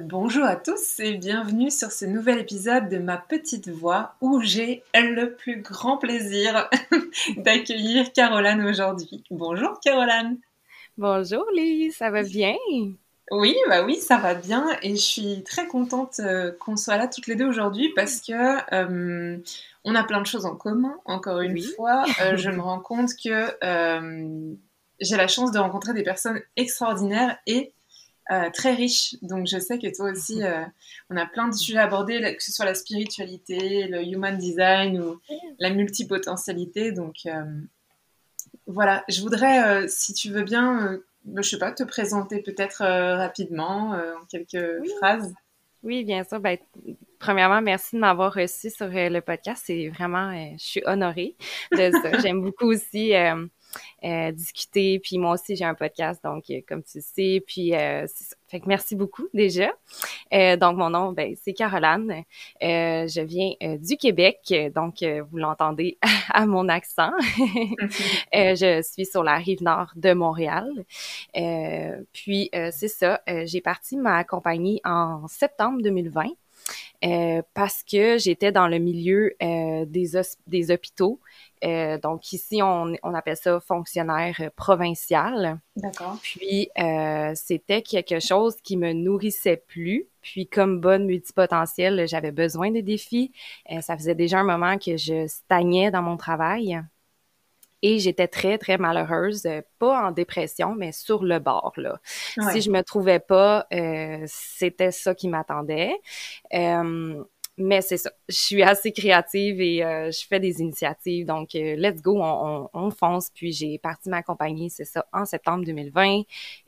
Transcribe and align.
Bonjour 0.00 0.44
à 0.44 0.56
tous 0.56 0.98
et 0.98 1.14
bienvenue 1.14 1.70
sur 1.70 1.92
ce 1.92 2.04
nouvel 2.04 2.40
épisode 2.40 2.88
de 2.88 2.98
Ma 2.98 3.16
Petite 3.16 3.68
Voix 3.68 4.16
où 4.20 4.40
j'ai 4.42 4.82
le 4.92 5.36
plus 5.36 5.60
grand 5.60 5.98
plaisir 5.98 6.68
d'accueillir 7.36 8.12
Caroline 8.12 8.64
aujourd'hui. 8.64 9.22
Bonjour 9.30 9.78
Caroline. 9.78 10.38
Bonjour 10.98 11.44
Lise, 11.54 11.94
ça 11.96 12.10
va 12.10 12.24
bien? 12.24 12.56
Oui, 13.30 13.54
bah 13.68 13.84
oui, 13.84 13.94
ça 13.94 14.16
va 14.16 14.34
bien 14.34 14.66
et 14.82 14.96
je 14.96 15.00
suis 15.00 15.44
très 15.44 15.68
contente 15.68 16.18
euh, 16.18 16.50
qu'on 16.58 16.76
soit 16.76 16.96
là 16.96 17.06
toutes 17.06 17.28
les 17.28 17.36
deux 17.36 17.46
aujourd'hui 17.46 17.92
parce 17.94 18.20
que 18.20 18.74
euh, 18.74 19.38
on 19.84 19.94
a 19.94 20.02
plein 20.02 20.20
de 20.20 20.26
choses 20.26 20.44
en 20.44 20.56
commun. 20.56 20.96
Encore 21.04 21.40
une 21.40 21.62
fois, 21.62 22.04
euh, 22.20 22.36
je 22.36 22.50
me 22.50 22.60
rends 22.60 22.80
compte 22.80 23.10
que 23.22 23.56
j'ai 25.00 25.16
la 25.16 25.28
chance 25.28 25.52
de 25.52 25.58
rencontrer 25.60 25.94
des 25.94 26.02
personnes 26.02 26.40
extraordinaires 26.56 27.38
et 27.46 27.72
euh, 28.30 28.50
très 28.50 28.74
riche. 28.74 29.16
Donc 29.22 29.46
je 29.46 29.58
sais 29.58 29.78
que 29.78 29.94
toi 29.94 30.10
aussi, 30.10 30.42
euh, 30.42 30.64
on 31.10 31.16
a 31.16 31.26
plein 31.26 31.48
de 31.48 31.54
sujets 31.54 31.78
à 31.78 31.84
aborder, 31.84 32.20
que 32.34 32.42
ce 32.42 32.52
soit 32.52 32.64
la 32.64 32.74
spiritualité, 32.74 33.86
le 33.86 34.02
human 34.02 34.38
design 34.38 35.00
ou 35.00 35.20
la 35.58 35.70
multipotentialité. 35.70 36.92
Donc 36.92 37.16
euh, 37.26 37.44
voilà, 38.66 39.04
je 39.08 39.20
voudrais, 39.20 39.86
si 39.88 40.14
tu 40.14 40.30
veux 40.30 40.42
bien, 40.42 40.98
je 41.36 41.42
sais 41.42 41.58
pas, 41.58 41.72
te 41.72 41.82
présenter 41.82 42.40
peut-être 42.40 42.78
rapidement 42.78 43.90
en 43.90 44.24
quelques 44.30 44.86
phrases. 44.96 45.34
Oui, 45.82 46.02
bien 46.02 46.24
sûr. 46.24 46.40
Ben, 46.40 46.56
premièrement, 47.18 47.60
merci 47.60 47.96
de 47.96 48.00
m'avoir 48.00 48.32
reçu 48.32 48.70
sur 48.70 48.88
le 48.88 49.20
podcast. 49.20 49.64
C'est 49.66 49.88
vraiment, 49.90 50.32
je 50.32 50.64
suis 50.64 50.82
honorée 50.86 51.36
de 51.72 51.90
ça. 52.02 52.18
J'aime 52.22 52.40
beaucoup 52.40 52.72
aussi 52.72 53.14
euh, 53.14 53.46
discuter. 54.32 54.98
Puis 54.98 55.18
moi 55.18 55.32
aussi, 55.32 55.56
j'ai 55.56 55.64
un 55.64 55.74
podcast, 55.74 56.22
donc 56.22 56.44
euh, 56.50 56.60
comme 56.68 56.82
tu 56.82 57.00
sais. 57.00 57.42
Puis 57.46 57.74
euh, 57.74 58.06
fait 58.48 58.60
que 58.60 58.68
merci 58.68 58.94
beaucoup 58.94 59.26
déjà. 59.34 59.70
donc 60.30 60.76
mon 60.76 60.90
nom, 60.90 61.12
ben, 61.12 61.34
c'est 61.42 61.54
Caroline. 61.54 62.24
je 62.60 63.20
viens 63.20 63.52
du 63.78 63.96
Québec, 63.96 64.54
donc 64.74 65.02
vous 65.02 65.38
l'entendez 65.38 65.98
à 66.30 66.46
mon 66.46 66.68
accent. 66.68 67.10
je 68.32 68.82
suis 68.82 69.06
sur 69.06 69.24
la 69.24 69.36
rive 69.36 69.62
nord 69.62 69.92
de 69.96 70.12
Montréal. 70.12 70.68
puis 72.12 72.50
c'est 72.52 72.88
ça, 72.88 73.20
j'ai 73.44 73.60
parti 73.60 73.96
ma 73.96 74.22
compagnie 74.24 74.80
en 74.84 75.26
septembre 75.26 75.82
2020. 75.82 77.44
parce 77.54 77.82
que 77.82 78.18
j'étais 78.18 78.52
dans 78.52 78.68
le 78.68 78.78
milieu 78.78 79.34
des 79.40 80.70
hôpitaux 80.70 81.18
euh, 81.64 81.98
donc 81.98 82.32
ici, 82.32 82.60
on, 82.62 82.94
appelle 83.14 83.36
ça 83.36 83.60
fonctionnaire 83.60 84.50
provincial. 84.56 85.60
D'accord. 85.76 86.18
Puis 86.22 86.68
euh, 86.78 87.32
c'était 87.34 87.82
quelque 87.82 88.20
chose 88.20 88.56
qui 88.62 88.76
me 88.76 88.92
nourrissait 88.92 89.62
plus. 89.66 90.06
Puis 90.20 90.46
comme 90.46 90.80
bonne 90.80 91.06
multipotentielle, 91.06 92.06
j'avais 92.08 92.32
besoin 92.32 92.70
de 92.70 92.80
défis. 92.80 93.32
Euh, 93.70 93.80
ça 93.80 93.96
faisait 93.96 94.14
déjà 94.14 94.40
un 94.40 94.44
moment 94.44 94.78
que 94.78 94.96
je 94.96 95.26
stagnais 95.26 95.90
dans 95.90 96.02
mon 96.02 96.16
travail. 96.16 96.80
Et 97.86 97.98
j'étais 97.98 98.28
très, 98.28 98.56
très 98.56 98.78
malheureuse, 98.78 99.46
pas 99.78 100.06
en 100.06 100.10
dépression, 100.10 100.74
mais 100.74 100.90
sur 100.90 101.22
le 101.22 101.38
bord. 101.38 101.74
Là. 101.76 102.00
Si 102.50 102.62
je 102.62 102.70
me 102.70 102.80
trouvais 102.80 103.18
pas, 103.18 103.66
c'était 104.24 104.90
ça 104.90 105.14
qui 105.14 105.28
m'attendait. 105.28 105.92
Mais 107.56 107.82
c'est 107.82 107.98
ça. 107.98 108.10
Je 108.28 108.34
suis 108.34 108.62
assez 108.64 108.90
créative 108.90 109.60
et 109.60 109.84
euh, 109.84 110.10
je 110.10 110.26
fais 110.26 110.40
des 110.40 110.60
initiatives. 110.60 111.24
Donc, 111.24 111.54
euh, 111.54 111.76
let's 111.76 112.02
go, 112.02 112.20
on, 112.20 112.68
on, 112.74 112.90
fonce. 112.90 113.30
Puis, 113.32 113.52
j'ai 113.52 113.78
parti 113.78 114.08
ma 114.08 114.24
compagnie, 114.24 114.70
c'est 114.70 114.84
ça, 114.84 115.06
en 115.12 115.24
septembre 115.24 115.64
2020. 115.64 116.22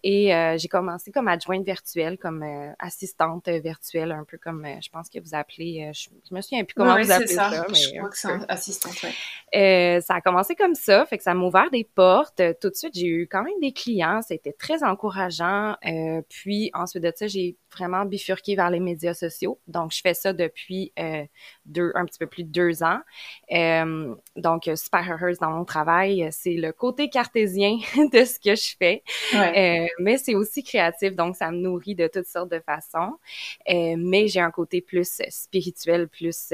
Et 0.04 0.32
euh, 0.32 0.56
j'ai 0.56 0.68
commencé 0.68 1.10
comme 1.10 1.26
adjointe 1.26 1.64
virtuelle, 1.64 2.18
comme 2.18 2.44
assistante 2.78 3.48
virtuelle, 3.48 4.12
un 4.12 4.22
peu 4.22 4.38
comme, 4.38 4.64
je 4.80 4.88
pense 4.88 5.08
que 5.08 5.18
vous 5.18 5.34
appelez, 5.34 5.90
je, 5.92 6.08
me 6.32 6.40
souviens 6.40 6.64
plus 6.64 6.74
comment 6.74 7.02
vous 7.02 7.10
appelez 7.10 7.34
ça. 7.34 7.66
mais, 7.68 7.74
je 7.74 7.96
crois 7.96 8.08
que 8.08 8.18
c'est 8.18 8.28
assistante, 8.48 9.02
ouais. 9.02 10.00
ça 10.00 10.14
a 10.14 10.20
commencé 10.20 10.54
comme 10.54 10.76
ça, 10.76 11.04
fait 11.06 11.18
que 11.18 11.24
ça 11.24 11.34
m'a 11.34 11.44
ouvert 11.44 11.70
des 11.72 11.84
portes. 11.84 12.40
Tout 12.60 12.70
de 12.70 12.74
suite, 12.74 12.94
j'ai 12.94 13.08
eu 13.08 13.28
quand 13.28 13.42
même 13.42 13.58
des 13.60 13.72
clients. 13.72 14.20
C'était 14.22 14.52
très 14.52 14.84
encourageant. 14.84 15.74
puis, 16.28 16.70
ensuite 16.74 17.02
de 17.02 17.12
ça, 17.14 17.26
j'ai 17.26 17.56
vraiment 17.72 18.04
bifurqué 18.04 18.54
vers 18.54 18.70
les 18.70 18.80
médias 18.80 19.14
sociaux. 19.14 19.58
Donc, 19.66 19.92
je 19.92 20.00
fais 20.00 20.14
ça 20.14 20.32
depuis 20.32 20.75
euh, 20.98 21.24
deux, 21.64 21.92
un 21.94 22.04
petit 22.04 22.18
peu 22.18 22.26
plus 22.26 22.44
de 22.44 22.50
deux 22.50 22.82
ans. 22.82 23.00
Euh, 23.52 24.14
donc, 24.36 24.70
super 24.74 25.10
heureuse 25.10 25.38
dans 25.38 25.50
mon 25.50 25.64
travail. 25.64 26.28
C'est 26.30 26.54
le 26.54 26.72
côté 26.72 27.08
cartésien 27.08 27.78
de 28.12 28.24
ce 28.24 28.38
que 28.38 28.54
je 28.54 28.76
fais. 28.78 29.02
Euh, 29.34 29.86
mais 29.98 30.18
c'est 30.18 30.34
aussi 30.34 30.62
créatif, 30.62 31.14
donc 31.14 31.36
ça 31.36 31.50
me 31.50 31.58
nourrit 31.58 31.94
de 31.94 32.08
toutes 32.08 32.26
sortes 32.26 32.50
de 32.50 32.60
façons. 32.60 33.16
mais 33.68 34.28
j'ai 34.28 34.40
un 34.40 34.50
côté 34.50 34.80
plus 34.80 35.22
spirituel, 35.28 36.08
plus 36.08 36.52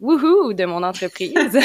wouhou 0.00 0.52
de 0.52 0.64
mon 0.64 0.82
entreprise. 0.82 1.58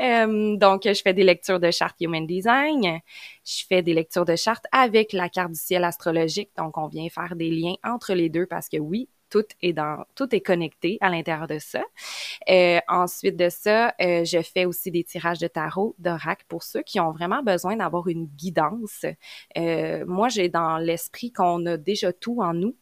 donc, 0.58 0.82
je 0.84 1.00
fais 1.02 1.12
des 1.12 1.24
lectures 1.24 1.60
de 1.60 1.70
charte 1.70 1.96
Human 2.00 2.26
Design. 2.26 3.00
Je 3.44 3.64
fais 3.68 3.82
des 3.82 3.94
lectures 3.94 4.24
de 4.24 4.36
charte 4.36 4.64
avec 4.72 5.12
la 5.12 5.28
carte 5.28 5.52
du 5.52 5.58
ciel 5.58 5.84
astrologique. 5.84 6.50
Donc, 6.56 6.78
on 6.78 6.88
vient 6.88 7.08
faire 7.08 7.36
des 7.36 7.50
liens 7.50 7.74
entre 7.84 8.14
les 8.14 8.28
deux 8.28 8.46
parce 8.46 8.68
que 8.68 8.78
oui, 8.78 9.08
tout 9.30 9.44
est 9.62 9.72
dans, 9.72 10.04
tout 10.14 10.34
est 10.34 10.40
connecté 10.40 10.98
à 11.00 11.08
l'intérieur 11.08 11.46
de 11.46 11.58
ça. 11.58 11.82
Euh, 12.48 12.80
ensuite 12.88 13.36
de 13.36 13.48
ça, 13.48 13.94
euh, 14.00 14.24
je 14.24 14.42
fais 14.42 14.64
aussi 14.64 14.90
des 14.90 15.04
tirages 15.04 15.38
de 15.38 15.48
tarot, 15.48 15.94
d'oracle 15.98 16.44
pour 16.48 16.62
ceux 16.62 16.82
qui 16.82 17.00
ont 17.00 17.12
vraiment 17.12 17.42
besoin 17.42 17.76
d'avoir 17.76 18.08
une 18.08 18.26
guidance. 18.26 19.04
Euh, 19.56 20.04
moi, 20.06 20.28
j'ai 20.28 20.48
dans 20.48 20.78
l'esprit 20.78 21.32
qu'on 21.32 21.64
a 21.66 21.76
déjà 21.76 22.12
tout 22.12 22.42
en 22.42 22.54
nous. 22.54 22.76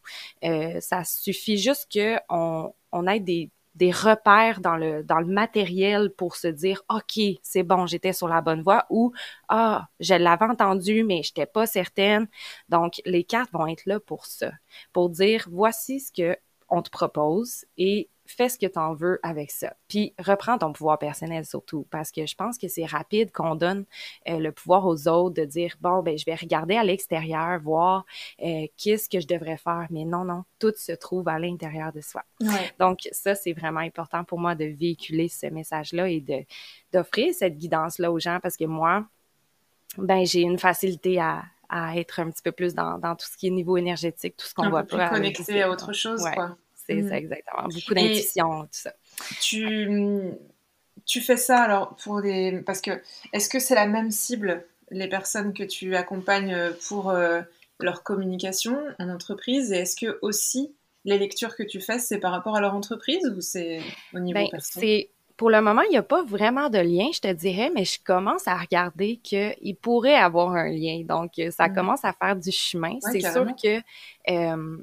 ça 0.81 1.03
suffit 1.03 1.57
juste 1.57 1.87
que 1.93 2.17
on, 2.29 2.73
on 2.91 3.07
ait 3.07 3.19
des 3.19 3.49
des 3.75 3.91
repères 3.91 4.61
dans 4.61 4.75
le 4.77 5.03
dans 5.03 5.19
le 5.19 5.27
matériel 5.27 6.09
pour 6.11 6.35
se 6.35 6.47
dire 6.47 6.81
OK, 6.89 7.19
c'est 7.41 7.63
bon, 7.63 7.85
j'étais 7.87 8.13
sur 8.13 8.27
la 8.27 8.41
bonne 8.41 8.61
voie 8.61 8.85
ou 8.89 9.13
ah, 9.47 9.87
je 9.99 10.15
l'avais 10.15 10.45
entendu 10.45 11.03
mais 11.03 11.23
j'étais 11.23 11.45
pas 11.45 11.65
certaine. 11.65 12.27
Donc 12.69 13.01
les 13.05 13.23
cartes 13.23 13.51
vont 13.51 13.67
être 13.67 13.85
là 13.85 13.99
pour 13.99 14.25
ça, 14.25 14.51
pour 14.93 15.09
dire 15.09 15.47
voici 15.51 15.99
ce 15.99 16.11
que 16.11 16.37
on 16.69 16.81
te 16.81 16.89
propose 16.89 17.65
et 17.77 18.09
fais 18.35 18.49
ce 18.49 18.57
que 18.57 18.65
tu 18.67 18.77
en 18.79 18.93
veux 18.93 19.19
avec 19.23 19.51
ça. 19.51 19.73
Puis 19.87 20.13
reprends 20.19 20.57
ton 20.57 20.73
pouvoir 20.73 20.99
personnel 20.99 21.45
surtout, 21.45 21.87
parce 21.89 22.11
que 22.11 22.25
je 22.25 22.35
pense 22.35 22.57
que 22.57 22.67
c'est 22.67 22.85
rapide 22.85 23.31
qu'on 23.31 23.55
donne 23.55 23.85
euh, 24.27 24.39
le 24.39 24.51
pouvoir 24.51 24.85
aux 24.85 25.07
autres 25.07 25.35
de 25.35 25.45
dire 25.45 25.75
bon 25.81 26.01
ben 26.01 26.17
je 26.17 26.25
vais 26.25 26.35
regarder 26.35 26.75
à 26.75 26.83
l'extérieur, 26.83 27.59
voir 27.59 28.05
euh, 28.43 28.67
qu'est-ce 28.77 29.09
que 29.09 29.19
je 29.19 29.27
devrais 29.27 29.57
faire. 29.57 29.87
Mais 29.89 30.05
non 30.05 30.23
non, 30.25 30.43
tout 30.59 30.73
se 30.77 30.91
trouve 30.91 31.27
à 31.27 31.39
l'intérieur 31.39 31.91
de 31.91 32.01
soi. 32.01 32.23
Donc 32.79 32.99
ça 33.11 33.35
c'est 33.35 33.53
vraiment 33.53 33.79
important 33.81 34.23
pour 34.23 34.39
moi 34.39 34.55
de 34.55 34.65
véhiculer 34.65 35.27
ce 35.27 35.47
message-là 35.47 36.09
et 36.09 36.21
de 36.21 36.45
d'offrir 36.93 37.33
cette 37.33 37.57
guidance-là 37.57 38.11
aux 38.11 38.19
gens, 38.19 38.39
parce 38.41 38.57
que 38.57 38.65
moi 38.65 39.05
ben 39.97 40.25
j'ai 40.25 40.41
une 40.41 40.59
facilité 40.59 41.19
à, 41.19 41.43
à 41.67 41.97
être 41.97 42.19
un 42.19 42.29
petit 42.29 42.41
peu 42.43 42.51
plus 42.51 42.73
dans, 42.73 42.99
dans 42.99 43.15
tout 43.15 43.25
ce 43.25 43.37
qui 43.37 43.47
est 43.47 43.51
niveau 43.51 43.77
énergétique, 43.77 44.35
tout 44.37 44.45
ce 44.45 44.53
qu'on 44.53 44.69
voit 44.69 44.83
pas. 44.83 45.09
Connecté 45.09 45.61
à 45.61 45.69
autre 45.69 45.93
chose, 45.93 46.23
quoi. 46.33 46.57
C'est 46.89 47.09
ça, 47.09 47.15
mm. 47.15 47.17
exactement. 47.17 47.63
Beaucoup 47.63 47.93
d'intuition, 47.93 48.61
tout 48.63 48.67
ça. 48.71 48.93
Tu, 49.41 50.31
tu 51.05 51.21
fais 51.21 51.37
ça 51.37 51.61
alors 51.61 51.95
pour 51.95 52.21
des. 52.21 52.61
Parce 52.65 52.81
que, 52.81 53.01
est-ce 53.33 53.49
que 53.49 53.59
c'est 53.59 53.75
la 53.75 53.87
même 53.87 54.11
cible, 54.11 54.65
les 54.91 55.07
personnes 55.07 55.53
que 55.53 55.63
tu 55.63 55.95
accompagnes 55.95 56.73
pour 56.87 57.09
euh, 57.09 57.41
leur 57.79 58.03
communication 58.03 58.77
en 58.99 59.09
entreprise? 59.09 59.71
Et 59.71 59.77
est-ce 59.77 59.95
que 59.95 60.19
aussi 60.21 60.73
les 61.05 61.17
lectures 61.17 61.55
que 61.55 61.63
tu 61.63 61.79
fais, 61.79 61.99
c'est 61.99 62.19
par 62.19 62.31
rapport 62.31 62.55
à 62.55 62.61
leur 62.61 62.75
entreprise 62.75 63.25
ou 63.35 63.41
c'est 63.41 63.81
au 64.13 64.19
niveau 64.19 64.39
ben, 64.39 64.49
personnel 64.49 65.05
pour 65.39 65.49
le 65.49 65.61
moment, 65.61 65.83
il 65.83 65.91
n'y 65.91 65.97
a 65.97 66.03
pas 66.03 66.21
vraiment 66.21 66.69
de 66.69 66.79
lien, 66.79 67.11
je 67.13 67.21
te 67.21 67.31
dirais, 67.31 67.71
mais 67.73 67.85
je 67.85 67.97
commence 68.03 68.45
à 68.45 68.57
regarder 68.57 69.15
qu'il 69.23 69.77
pourrait 69.81 70.15
avoir 70.15 70.51
un 70.51 70.69
lien. 70.69 71.03
Donc, 71.05 71.31
ça 71.51 71.69
mm. 71.69 71.75
commence 71.75 72.03
à 72.03 72.11
faire 72.11 72.35
du 72.35 72.51
chemin. 72.51 72.97
c'est 72.99 73.21
sûr 73.21 73.45
que 73.55 73.79
euh, 74.29 74.77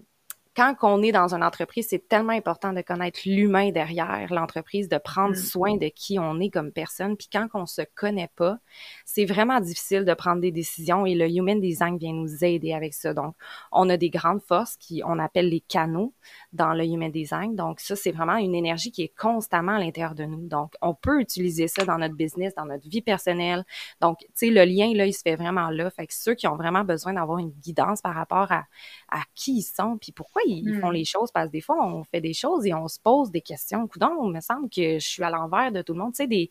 quand 0.57 0.75
on 0.83 1.03
est 1.03 1.13
dans 1.13 1.35
une 1.35 1.45
entreprise, 1.45 1.87
c'est 1.91 2.09
tellement 2.09 2.33
important 2.33 2.73
de 2.73 2.81
connaître 2.81 3.21
l'humain 3.27 3.71
derrière 3.73 4.33
l'entreprise, 4.33 4.89
de 4.89 4.97
prendre 4.97 5.35
mm. 5.35 5.39
soin 5.39 5.77
de 5.77 5.89
qui 5.89 6.19
on 6.19 6.41
est 6.41 6.49
comme 6.49 6.73
personne. 6.73 7.15
Puis 7.17 7.29
quand 7.31 7.47
on 7.53 7.67
se 7.67 7.83
connaît 7.95 8.31
pas, 8.37 8.59
c'est 9.05 9.27
vraiment 9.27 9.61
difficile 9.61 10.07
de 10.07 10.15
prendre 10.15 10.41
des 10.41 10.53
décisions 10.53 11.05
et 11.05 11.15
le 11.15 11.29
Human 11.29 11.61
Design 11.61 11.99
vient 11.99 12.15
nous 12.15 12.43
aider 12.43 12.73
avec 12.73 12.95
ça. 12.95 13.13
Donc, 13.13 13.35
on 13.71 13.91
a 13.91 13.99
des 13.99 14.09
grandes 14.09 14.41
forces 14.41 14.77
qui 14.79 15.03
on 15.05 15.19
appelle 15.19 15.51
les 15.51 15.61
canaux 15.61 16.15
dans 16.55 16.73
le 16.73 16.85
Human 16.87 17.13
Design. 17.13 17.55
Donc, 17.55 17.81
ça, 17.81 17.95
c'est 17.95 18.13
vraiment 18.13 18.37
une 18.37 18.55
énergie 18.55 18.91
qui 18.91 19.03
est 19.03 19.15
constamment 19.15 19.73
à 19.73 19.79
l'intérieur 19.79 20.15
de 20.15 20.25
nous. 20.25 20.49
Donc, 20.49 20.73
on 20.81 20.95
peut 20.95 21.21
utiliser 21.21 21.69
ça 21.69 21.85
dans 21.85 21.99
notre 21.99 22.15
business, 22.15 22.55
dans 22.55 22.65
notre 22.65 22.89
vie 22.89 23.03
personnelle. 23.03 23.67
Donc, 24.01 24.21
tu 24.21 24.27
sais, 24.35 24.51
le 24.51 24.65
lien, 24.65 24.95
là, 24.95 25.05
il 25.05 25.13
se 25.13 25.21
fait 25.21 25.37
vraiment 25.37 25.69
là. 25.69 25.91
Fait 25.91 26.07
que 26.07 26.15
ceux 26.15 26.35
qui 26.35 26.47
ont 26.47 26.57
vraiment 26.57 26.85
besoin 26.85 27.13
d'avoir 27.13 27.39
une 27.39 27.51
guidance 27.51 28.01
par 28.01 28.15
rapport 28.15 28.51
à, 28.53 28.65
à 29.11 29.21
qui 29.35 29.59
ils 29.59 29.63
sont, 29.63 29.99
puis 29.99 30.13
pourquoi 30.13 30.43
ils 30.47 30.81
font 30.81 30.91
hmm. 30.91 30.95
les 30.95 31.05
choses 31.05 31.31
parce 31.33 31.47
que 31.47 31.53
des 31.53 31.61
fois, 31.61 31.77
on 31.85 32.05
fait 32.05 32.21
des 32.21 32.35
choses 32.35 32.67
et 32.67 32.75
on 32.75 32.89
se 32.89 32.99
pose 33.01 33.31
des 33.31 33.41
questions. 33.41 33.87
Coudon, 33.87 34.11
il 34.25 34.33
me 34.33 34.41
semble 34.41 34.69
que 34.69 34.99
je 34.99 35.07
suis 35.07 35.23
à 35.23 35.31
l'envers 35.31 35.73
de 35.73 35.83
tout 35.83 35.93
le 35.93 36.01
monde. 36.01 36.13
Tu 36.13 36.19
sais, 36.19 36.27
des, 36.27 36.51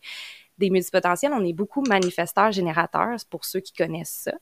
des 0.58 0.70
multipotentiels, 0.70 1.32
on 1.32 1.44
est 1.44 1.52
beaucoup 1.52 1.82
manifesteurs, 1.82 2.52
générateurs, 2.52 3.16
pour 3.30 3.44
ceux 3.44 3.60
qui 3.60 3.72
connaissent 3.72 4.22
ça. 4.24 4.34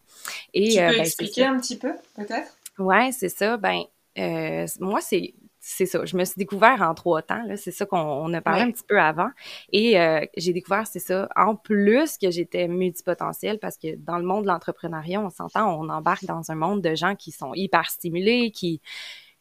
Et, 0.52 0.70
tu 0.70 0.76
peux 0.76 0.82
euh, 0.82 0.90
ben, 0.90 1.00
expliquer 1.00 1.44
un 1.44 1.58
petit 1.58 1.78
peu, 1.78 1.92
peut-être? 2.16 2.56
Ouais, 2.78 3.10
c'est 3.12 3.28
ça. 3.28 3.56
Ben, 3.56 3.82
euh, 4.18 4.66
moi, 4.80 5.00
c'est 5.00 5.34
c'est 5.66 5.86
ça. 5.86 6.04
Je 6.04 6.14
me 6.18 6.24
suis 6.26 6.36
découvert 6.36 6.82
en 6.82 6.92
trois 6.92 7.22
temps. 7.22 7.42
C'est 7.56 7.70
ça 7.70 7.86
qu'on 7.86 8.32
a 8.34 8.40
parlé 8.42 8.62
un 8.62 8.70
petit 8.70 8.84
peu 8.86 9.00
avant. 9.00 9.30
Et 9.72 9.98
euh, 9.98 10.20
j'ai 10.36 10.52
découvert, 10.52 10.86
c'est 10.86 10.98
ça, 10.98 11.26
en 11.36 11.56
plus 11.56 12.18
que 12.18 12.30
j'étais 12.30 12.68
multipotentielle, 12.68 13.58
parce 13.58 13.78
que 13.78 13.96
dans 13.96 14.18
le 14.18 14.24
monde 14.24 14.42
de 14.42 14.48
l'entrepreneuriat, 14.48 15.22
on 15.22 15.30
s'entend, 15.30 15.80
on 15.80 15.88
embarque 15.88 16.26
dans 16.26 16.50
un 16.50 16.54
monde 16.54 16.82
de 16.82 16.94
gens 16.94 17.14
qui 17.14 17.32
sont 17.32 17.54
hyper 17.54 17.88
stimulés, 17.88 18.50
qui, 18.50 18.82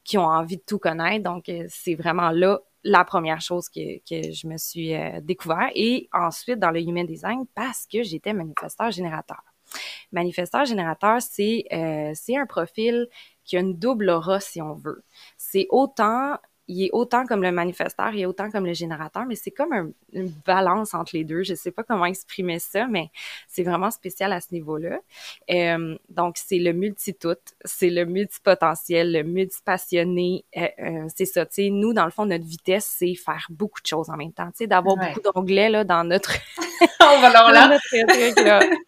qui 0.03 0.17
ont 0.17 0.25
envie 0.25 0.57
de 0.57 0.63
tout 0.65 0.79
connaître. 0.79 1.23
Donc, 1.23 1.49
euh, 1.49 1.65
c'est 1.69 1.95
vraiment 1.95 2.29
là 2.29 2.59
la 2.83 3.05
première 3.05 3.39
chose 3.41 3.69
que, 3.69 3.97
que 3.99 4.31
je 4.33 4.47
me 4.47 4.57
suis 4.57 4.93
euh, 4.93 5.21
découvert. 5.21 5.69
Et 5.73 6.09
ensuite, 6.11 6.59
dans 6.59 6.71
le 6.71 6.81
Human 6.81 7.05
Design, 7.05 7.45
parce 7.55 7.87
que 7.87 8.03
j'étais 8.03 8.33
manifesteur 8.33 8.91
générateur. 8.91 9.41
Manifesteur 10.11 10.65
générateur, 10.65 11.21
c'est 11.21 11.65
euh, 11.71 12.13
un 12.13 12.45
profil 12.45 13.07
qui 13.43 13.57
a 13.57 13.61
une 13.61 13.77
double 13.77 14.09
aura, 14.09 14.39
si 14.39 14.61
on 14.61 14.73
veut. 14.73 15.03
C'est 15.37 15.67
autant 15.69 16.37
il 16.67 16.85
est 16.85 16.89
autant 16.93 17.25
comme 17.25 17.43
le 17.43 17.51
manifesteur, 17.51 18.13
il 18.13 18.21
est 18.21 18.25
autant 18.25 18.49
comme 18.49 18.65
le 18.65 18.73
générateur, 18.73 19.25
mais 19.25 19.35
c'est 19.35 19.51
comme 19.51 19.93
une 20.13 20.31
balance 20.45 20.93
entre 20.93 21.15
les 21.15 21.23
deux. 21.23 21.43
Je 21.43 21.55
sais 21.55 21.71
pas 21.71 21.83
comment 21.83 22.05
exprimer 22.05 22.59
ça, 22.59 22.87
mais 22.87 23.11
c'est 23.47 23.63
vraiment 23.63 23.91
spécial 23.91 24.31
à 24.31 24.39
ce 24.39 24.53
niveau-là. 24.53 24.99
Euh, 25.51 25.97
donc, 26.09 26.37
c'est 26.37 26.59
le 26.59 26.71
multi-tout, 26.71 27.35
c'est 27.65 27.89
le 27.89 28.05
multipotentiel, 28.05 29.11
le 29.11 29.23
multipassionné. 29.23 30.45
Euh, 30.55 30.67
euh, 30.79 31.07
c'est 31.13 31.25
ça, 31.25 31.45
tu 31.45 31.55
sais, 31.55 31.69
nous, 31.69 31.93
dans 31.93 32.05
le 32.05 32.11
fond, 32.11 32.25
notre 32.25 32.45
vitesse, 32.45 32.85
c'est 32.97 33.15
faire 33.15 33.47
beaucoup 33.49 33.81
de 33.81 33.87
choses 33.87 34.09
en 34.09 34.15
même 34.15 34.31
temps, 34.33 34.47
tu 34.47 34.59
sais, 34.59 34.67
d'avoir 34.67 34.95
beaucoup 34.95 35.21
d'onglets, 35.21 35.69
là, 35.69 35.83
dans 35.83 36.03
notre... 36.03 36.31
On 37.01 37.19
va 37.19 37.27
alors 37.27 37.51
là. 37.51 37.77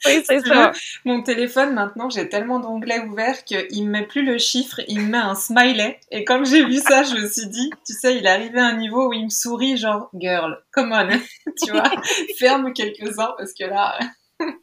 oui, 0.05 0.23
c'est 0.25 0.39
ça. 0.41 0.71
Mon 1.05 1.21
téléphone, 1.21 1.73
maintenant, 1.73 2.09
j'ai 2.09 2.29
tellement 2.29 2.59
d'onglets 2.59 2.99
ouverts 2.99 3.43
qu'il 3.43 3.85
me 3.85 3.91
met 3.91 4.05
plus 4.05 4.23
le 4.23 4.37
chiffre, 4.37 4.81
il 4.87 5.01
me 5.01 5.11
met 5.11 5.17
un 5.17 5.35
smiley. 5.35 5.99
Et 6.11 6.23
comme 6.23 6.45
j'ai 6.45 6.65
vu 6.65 6.77
ça, 6.77 7.03
je 7.03 7.15
me 7.15 7.27
suis 7.27 7.47
dit, 7.47 7.69
tu 7.85 7.93
sais, 7.93 8.17
il 8.17 8.25
est 8.25 8.29
arrivé 8.29 8.59
à 8.59 8.65
un 8.65 8.77
niveau 8.77 9.09
où 9.09 9.13
il 9.13 9.25
me 9.25 9.29
sourit, 9.29 9.77
genre, 9.77 10.09
girl, 10.13 10.57
come 10.71 10.91
on, 10.91 11.09
tu 11.63 11.71
vois, 11.71 11.91
ferme 12.37 12.73
quelques-uns 12.73 13.33
parce 13.37 13.53
que 13.53 13.65
là. 13.65 13.97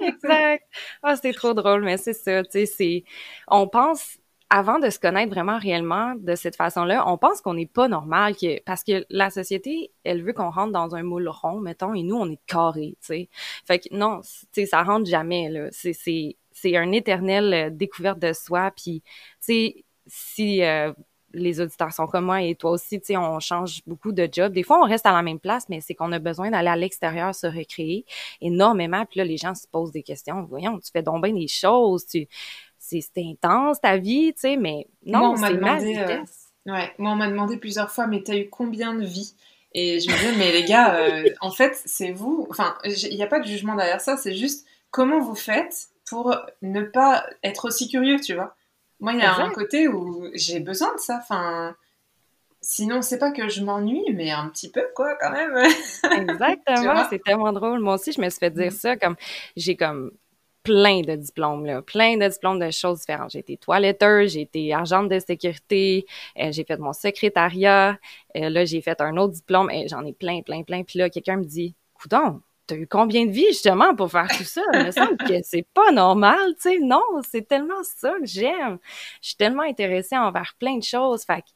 exact. 0.00 0.64
Ah, 1.02 1.16
c'est 1.16 1.32
trop 1.32 1.54
drôle, 1.54 1.82
mais 1.82 1.96
c'est 1.96 2.12
ça, 2.12 2.42
tu 2.42 2.50
sais, 2.50 2.66
c'est. 2.66 3.04
On 3.48 3.66
pense, 3.66 4.18
avant 4.54 4.78
de 4.78 4.90
se 4.90 4.98
connaître 4.98 5.32
vraiment 5.32 5.58
réellement 5.58 6.14
de 6.14 6.34
cette 6.34 6.56
façon-là, 6.56 7.08
on 7.08 7.16
pense 7.16 7.40
qu'on 7.40 7.54
n'est 7.54 7.64
pas 7.64 7.88
normal, 7.88 8.36
que, 8.36 8.62
parce 8.64 8.84
que 8.84 9.06
la 9.08 9.30
société, 9.30 9.92
elle 10.04 10.22
veut 10.22 10.34
qu'on 10.34 10.50
rentre 10.50 10.72
dans 10.72 10.94
un 10.94 11.02
moule 11.02 11.26
rond, 11.26 11.58
mettons, 11.58 11.94
et 11.94 12.02
nous, 12.02 12.16
on 12.16 12.30
est 12.30 12.40
carré, 12.46 12.98
tu 13.00 13.06
sais. 13.06 13.28
Fait 13.66 13.78
que 13.78 13.88
non, 13.92 14.20
tu 14.20 14.28
sais, 14.52 14.66
ça 14.66 14.82
rentre 14.82 15.08
jamais, 15.08 15.48
là. 15.48 15.68
C'est, 15.70 15.94
c'est, 15.94 16.36
c'est 16.50 16.76
un 16.76 16.92
éternel 16.92 17.54
euh, 17.54 17.70
découverte 17.70 18.18
de 18.18 18.34
soi, 18.34 18.70
puis, 18.76 19.00
tu 19.00 19.10
sais, 19.40 19.84
si 20.06 20.62
euh, 20.62 20.92
les 21.32 21.58
auditeurs 21.62 21.92
sont 21.94 22.06
comme 22.06 22.26
moi 22.26 22.42
et 22.42 22.54
toi 22.54 22.72
aussi, 22.72 23.00
tu 23.00 23.06
sais, 23.06 23.16
on 23.16 23.40
change 23.40 23.80
beaucoup 23.86 24.12
de 24.12 24.28
job. 24.30 24.52
Des 24.52 24.64
fois, 24.64 24.80
on 24.82 24.86
reste 24.86 25.06
à 25.06 25.12
la 25.12 25.22
même 25.22 25.40
place, 25.40 25.66
mais 25.70 25.80
c'est 25.80 25.94
qu'on 25.94 26.12
a 26.12 26.18
besoin 26.18 26.50
d'aller 26.50 26.68
à 26.68 26.76
l'extérieur 26.76 27.34
se 27.34 27.46
recréer 27.46 28.04
énormément. 28.42 29.06
Puis 29.06 29.16
là, 29.16 29.24
les 29.24 29.38
gens 29.38 29.54
se 29.54 29.66
posent 29.66 29.92
des 29.92 30.02
questions. 30.02 30.42
Voyons, 30.42 30.78
tu 30.78 30.90
fais 30.92 31.02
donc 31.02 31.24
bien 31.24 31.32
des 31.32 31.48
choses, 31.48 32.06
tu, 32.06 32.28
c'est, 33.00 33.24
intense 33.24 33.80
ta 33.80 33.96
vie, 33.96 34.32
tu 34.34 34.40
sais, 34.40 34.56
mais 34.56 34.86
non, 35.04 35.36
c'est 35.36 35.54
ma 35.54 35.76
vitesse. 35.78 36.52
Euh, 36.68 36.72
ouais, 36.72 36.92
moi, 36.98 37.12
on 37.12 37.16
m'a 37.16 37.28
demandé 37.28 37.56
plusieurs 37.56 37.90
fois, 37.90 38.06
mais 38.06 38.22
t'as 38.22 38.36
eu 38.36 38.48
combien 38.48 38.94
de 38.94 39.04
vies? 39.04 39.34
Et 39.74 40.00
je 40.00 40.10
me 40.10 40.16
disais, 40.16 40.36
mais 40.36 40.52
les 40.52 40.64
gars, 40.64 40.96
euh, 40.96 41.24
en 41.40 41.50
fait, 41.50 41.80
c'est 41.84 42.12
vous. 42.12 42.46
Enfin, 42.50 42.76
il 42.84 43.16
n'y 43.16 43.22
a 43.22 43.26
pas 43.26 43.40
de 43.40 43.46
jugement 43.46 43.74
derrière 43.74 44.00
ça, 44.00 44.16
c'est 44.16 44.34
juste 44.34 44.66
comment 44.90 45.20
vous 45.20 45.34
faites 45.34 45.88
pour 46.08 46.36
ne 46.60 46.82
pas 46.82 47.24
être 47.42 47.66
aussi 47.66 47.88
curieux, 47.88 48.20
tu 48.20 48.34
vois? 48.34 48.54
Moi, 49.00 49.14
il 49.14 49.18
y 49.18 49.22
a 49.22 49.34
un 49.34 49.50
côté 49.50 49.88
où 49.88 50.28
j'ai 50.34 50.60
besoin 50.60 50.94
de 50.94 51.00
ça. 51.00 51.18
Enfin, 51.20 51.74
sinon, 52.60 53.02
c'est 53.02 53.18
pas 53.18 53.32
que 53.32 53.48
je 53.48 53.62
m'ennuie, 53.62 54.04
mais 54.14 54.30
un 54.30 54.48
petit 54.48 54.70
peu, 54.70 54.84
quoi, 54.94 55.16
quand 55.20 55.32
même. 55.32 55.56
Exactement. 56.12 57.04
c'est 57.10 57.22
tellement 57.22 57.52
drôle. 57.52 57.80
Moi 57.80 57.94
aussi, 57.94 58.12
je 58.12 58.20
me 58.20 58.30
suis 58.30 58.38
fait 58.38 58.50
dire 58.50 58.68
mm. 58.68 58.70
ça. 58.70 58.96
Comme, 58.96 59.16
j'ai 59.56 59.76
comme 59.76 60.12
plein 60.62 61.00
de 61.00 61.16
diplômes, 61.16 61.66
là, 61.66 61.82
plein 61.82 62.16
de 62.16 62.28
diplômes 62.28 62.58
de 62.58 62.70
choses 62.70 63.00
différentes. 63.00 63.30
J'ai 63.30 63.40
été 63.40 63.56
toiletteur, 63.56 64.26
j'ai 64.26 64.42
été 64.42 64.72
agente 64.74 65.08
de 65.08 65.18
sécurité, 65.18 66.06
euh, 66.38 66.52
j'ai 66.52 66.64
fait 66.64 66.78
mon 66.78 66.92
secrétariat, 66.92 67.98
euh, 68.36 68.48
là, 68.48 68.64
j'ai 68.64 68.80
fait 68.80 69.00
un 69.00 69.16
autre 69.16 69.34
diplôme, 69.34 69.70
et 69.70 69.88
j'en 69.88 70.04
ai 70.04 70.12
plein, 70.12 70.42
plein, 70.42 70.62
plein. 70.62 70.82
Puis 70.84 70.98
là, 70.98 71.10
quelqu'un 71.10 71.36
me 71.36 71.44
dit, 71.44 71.74
coudon, 71.94 72.40
t'as 72.66 72.76
eu 72.76 72.86
combien 72.86 73.26
de 73.26 73.32
vies 73.32 73.48
justement 73.48 73.94
pour 73.94 74.10
faire 74.10 74.28
tout 74.28 74.44
ça? 74.44 74.62
Il 74.74 74.86
me 74.86 74.90
semble 74.90 75.16
que 75.16 75.42
c'est 75.42 75.66
pas 75.74 75.90
normal, 75.92 76.54
tu 76.54 76.70
sais. 76.70 76.78
Non, 76.78 77.02
c'est 77.28 77.46
tellement 77.46 77.82
ça 77.82 78.14
que 78.20 78.26
j'aime. 78.26 78.78
Je 79.20 79.28
suis 79.28 79.36
tellement 79.36 79.62
intéressée 79.62 80.16
envers 80.16 80.54
plein 80.58 80.78
de 80.78 80.82
choses. 80.82 81.24
Fait 81.24 81.42
que 81.42 81.48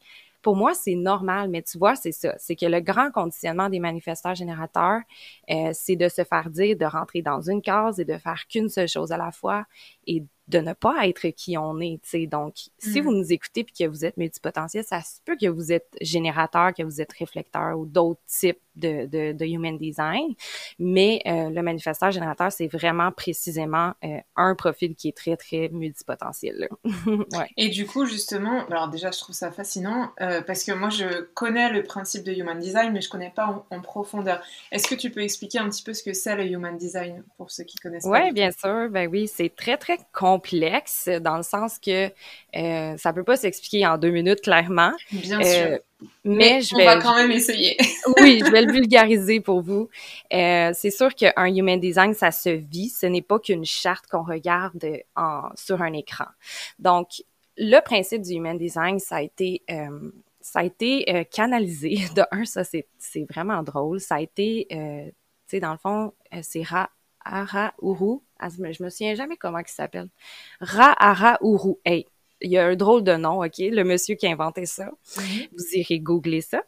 pour 0.47 0.55
moi, 0.55 0.73
c'est 0.73 0.95
normal, 0.95 1.49
mais 1.49 1.61
tu 1.61 1.77
vois, 1.77 1.97
c'est 1.97 2.13
ça. 2.13 2.33
C'est 2.37 2.55
que 2.55 2.65
le 2.65 2.79
grand 2.79 3.11
conditionnement 3.11 3.67
des 3.67 3.81
manifestants 3.81 4.33
générateurs, 4.33 5.01
euh, 5.49 5.71
c'est 5.73 5.97
de 5.97 6.07
se 6.07 6.23
faire 6.23 6.49
dire 6.49 6.77
de 6.77 6.85
rentrer 6.85 7.21
dans 7.21 7.41
une 7.41 7.61
case 7.61 7.99
et 7.99 8.05
de 8.05 8.17
faire 8.17 8.47
qu'une 8.47 8.69
seule 8.69 8.87
chose 8.87 9.11
à 9.11 9.17
la 9.17 9.33
fois 9.33 9.65
et 10.05 10.23
de 10.47 10.59
ne 10.59 10.73
pas 10.73 11.07
être 11.07 11.27
qui 11.29 11.57
on 11.57 11.79
est, 11.79 11.99
tu 12.01 12.09
sais. 12.09 12.27
Donc, 12.27 12.55
si 12.77 13.01
vous 13.01 13.11
mm. 13.11 13.17
nous 13.17 13.33
écoutez 13.33 13.63
puis 13.63 13.73
que 13.73 13.87
vous 13.87 14.05
êtes 14.05 14.17
multipotentiel, 14.17 14.83
ça 14.83 15.01
se 15.01 15.19
peut 15.25 15.35
que 15.39 15.47
vous 15.47 15.71
êtes 15.71 15.95
générateur, 16.01 16.73
que 16.73 16.83
vous 16.83 17.01
êtes 17.01 17.11
réflecteur 17.13 17.77
ou 17.77 17.85
d'autres 17.85 18.21
types 18.27 18.59
de, 18.75 19.07
de, 19.07 19.31
de, 19.33 19.45
human 19.45 19.77
design. 19.77 20.35
Mais 20.77 21.21
euh, 21.25 21.49
le 21.49 21.61
manifesteur 21.63 22.11
générateur, 22.11 22.51
c'est 22.51 22.67
vraiment 22.67 23.11
précisément 23.11 23.93
euh, 24.03 24.19
un 24.35 24.53
profil 24.53 24.95
qui 24.95 25.09
est 25.09 25.17
très, 25.17 25.35
très 25.35 25.69
multipotentiel. 25.69 26.69
ouais. 26.85 27.49
Et 27.57 27.69
du 27.69 27.87
coup, 27.87 28.05
justement, 28.05 28.65
alors 28.67 28.87
déjà, 28.87 29.09
je 29.09 29.19
trouve 29.19 29.35
ça 29.35 29.51
fascinant 29.51 30.11
euh, 30.21 30.41
parce 30.41 30.63
que 30.63 30.71
moi, 30.73 30.89
je 30.89 31.23
connais 31.33 31.71
le 31.71 31.81
principe 31.81 32.23
de 32.23 32.31
human 32.31 32.59
design, 32.59 32.93
mais 32.93 33.01
je 33.01 33.09
connais 33.09 33.31
pas 33.31 33.65
en, 33.71 33.81
profondeur. 33.81 34.43
Est-ce 34.71 34.87
que 34.87 34.95
tu 34.95 35.09
peux 35.09 35.21
expliquer 35.21 35.59
un 35.59 35.69
petit 35.69 35.83
peu 35.83 35.93
ce 35.93 36.03
que 36.03 36.13
c'est 36.13 36.35
le 36.35 36.45
human 36.45 36.77
design 36.77 37.23
pour 37.37 37.49
ceux 37.49 37.63
qui 37.63 37.77
connaissent 37.77 38.05
ouais, 38.05 38.19
pas? 38.19 38.25
Oui, 38.27 38.33
bien 38.33 38.51
sûr. 38.51 38.89
Ben 38.89 39.09
oui, 39.09 39.27
c'est 39.27 39.55
très, 39.55 39.77
très 39.77 39.97
complexe 40.13 40.36
dans 40.39 41.37
le 41.37 41.43
sens 41.43 41.79
que 41.79 42.11
euh, 42.55 42.97
ça 42.97 43.13
peut 43.13 43.23
pas 43.23 43.37
s'expliquer 43.37 43.85
en 43.85 43.97
deux 43.97 44.09
minutes, 44.09 44.41
clairement. 44.41 44.91
Bien 45.11 45.43
sûr. 45.43 45.65
Euh, 45.65 45.77
mais, 46.23 46.61
je 46.61 46.75
vais, 46.75 46.83
on 46.83 46.85
va 46.85 46.97
quand 46.97 47.15
même 47.15 47.31
essayer. 47.31 47.75
oui, 48.21 48.41
je 48.45 48.51
vais 48.51 48.61
le 48.61 48.71
vulgariser 48.71 49.39
pour 49.39 49.61
vous. 49.61 49.89
Euh, 50.31 50.71
c'est 50.73 50.91
sûr 50.91 51.13
qu'un 51.15 51.47
human 51.47 51.79
design, 51.79 52.13
ça 52.13 52.31
se 52.31 52.49
vit. 52.49 52.89
Ce 52.89 53.05
n'est 53.07 53.21
pas 53.21 53.39
qu'une 53.39 53.65
charte 53.65 54.05
qu'on 54.07 54.23
regarde 54.23 54.85
en, 55.15 55.43
sur 55.55 55.81
un 55.81 55.93
écran. 55.93 56.25
Donc, 56.77 57.23
le 57.57 57.79
principe 57.79 58.21
du 58.21 58.33
human 58.33 58.57
design, 58.57 58.99
ça 58.99 59.17
a 59.17 59.21
été 59.21 59.63
euh, 59.69 60.11
ça 60.39 60.59
a 60.59 60.63
été 60.63 61.05
euh, 61.13 61.23
canalisé. 61.23 61.97
De 62.15 62.23
un, 62.31 62.45
ça 62.45 62.63
c'est 62.63 62.87
vraiment 63.29 63.63
drôle. 63.63 63.99
Ça 63.99 64.15
a 64.15 64.21
été, 64.21 64.67
euh, 64.71 65.05
tu 65.05 65.13
sais, 65.47 65.59
dans 65.59 65.71
le 65.71 65.77
fond, 65.77 66.13
c'est 66.41 66.63
Ra 66.63 66.89
Ara 67.27 67.73
Uru. 67.81 68.19
Ah, 68.39 68.49
je 68.49 68.83
me 68.83 68.89
souviens 68.89 69.15
jamais 69.15 69.37
comment 69.37 69.59
il 69.59 69.67
s'appelle. 69.67 70.09
Ra 70.61 70.93
Ara 70.97 71.37
Uru. 71.41 71.75
Hey, 71.85 72.05
il 72.41 72.51
y 72.51 72.57
a 72.57 72.65
un 72.67 72.75
drôle 72.75 73.03
de 73.03 73.15
nom, 73.15 73.43
OK? 73.43 73.57
Le 73.57 73.83
monsieur 73.83 74.15
qui 74.15 74.27
a 74.27 74.31
inventé 74.31 74.65
ça. 74.65 74.89
Mm-hmm. 75.15 75.49
Vous 75.51 75.65
irez 75.73 75.99
googler 75.99 76.41
ça. 76.41 76.63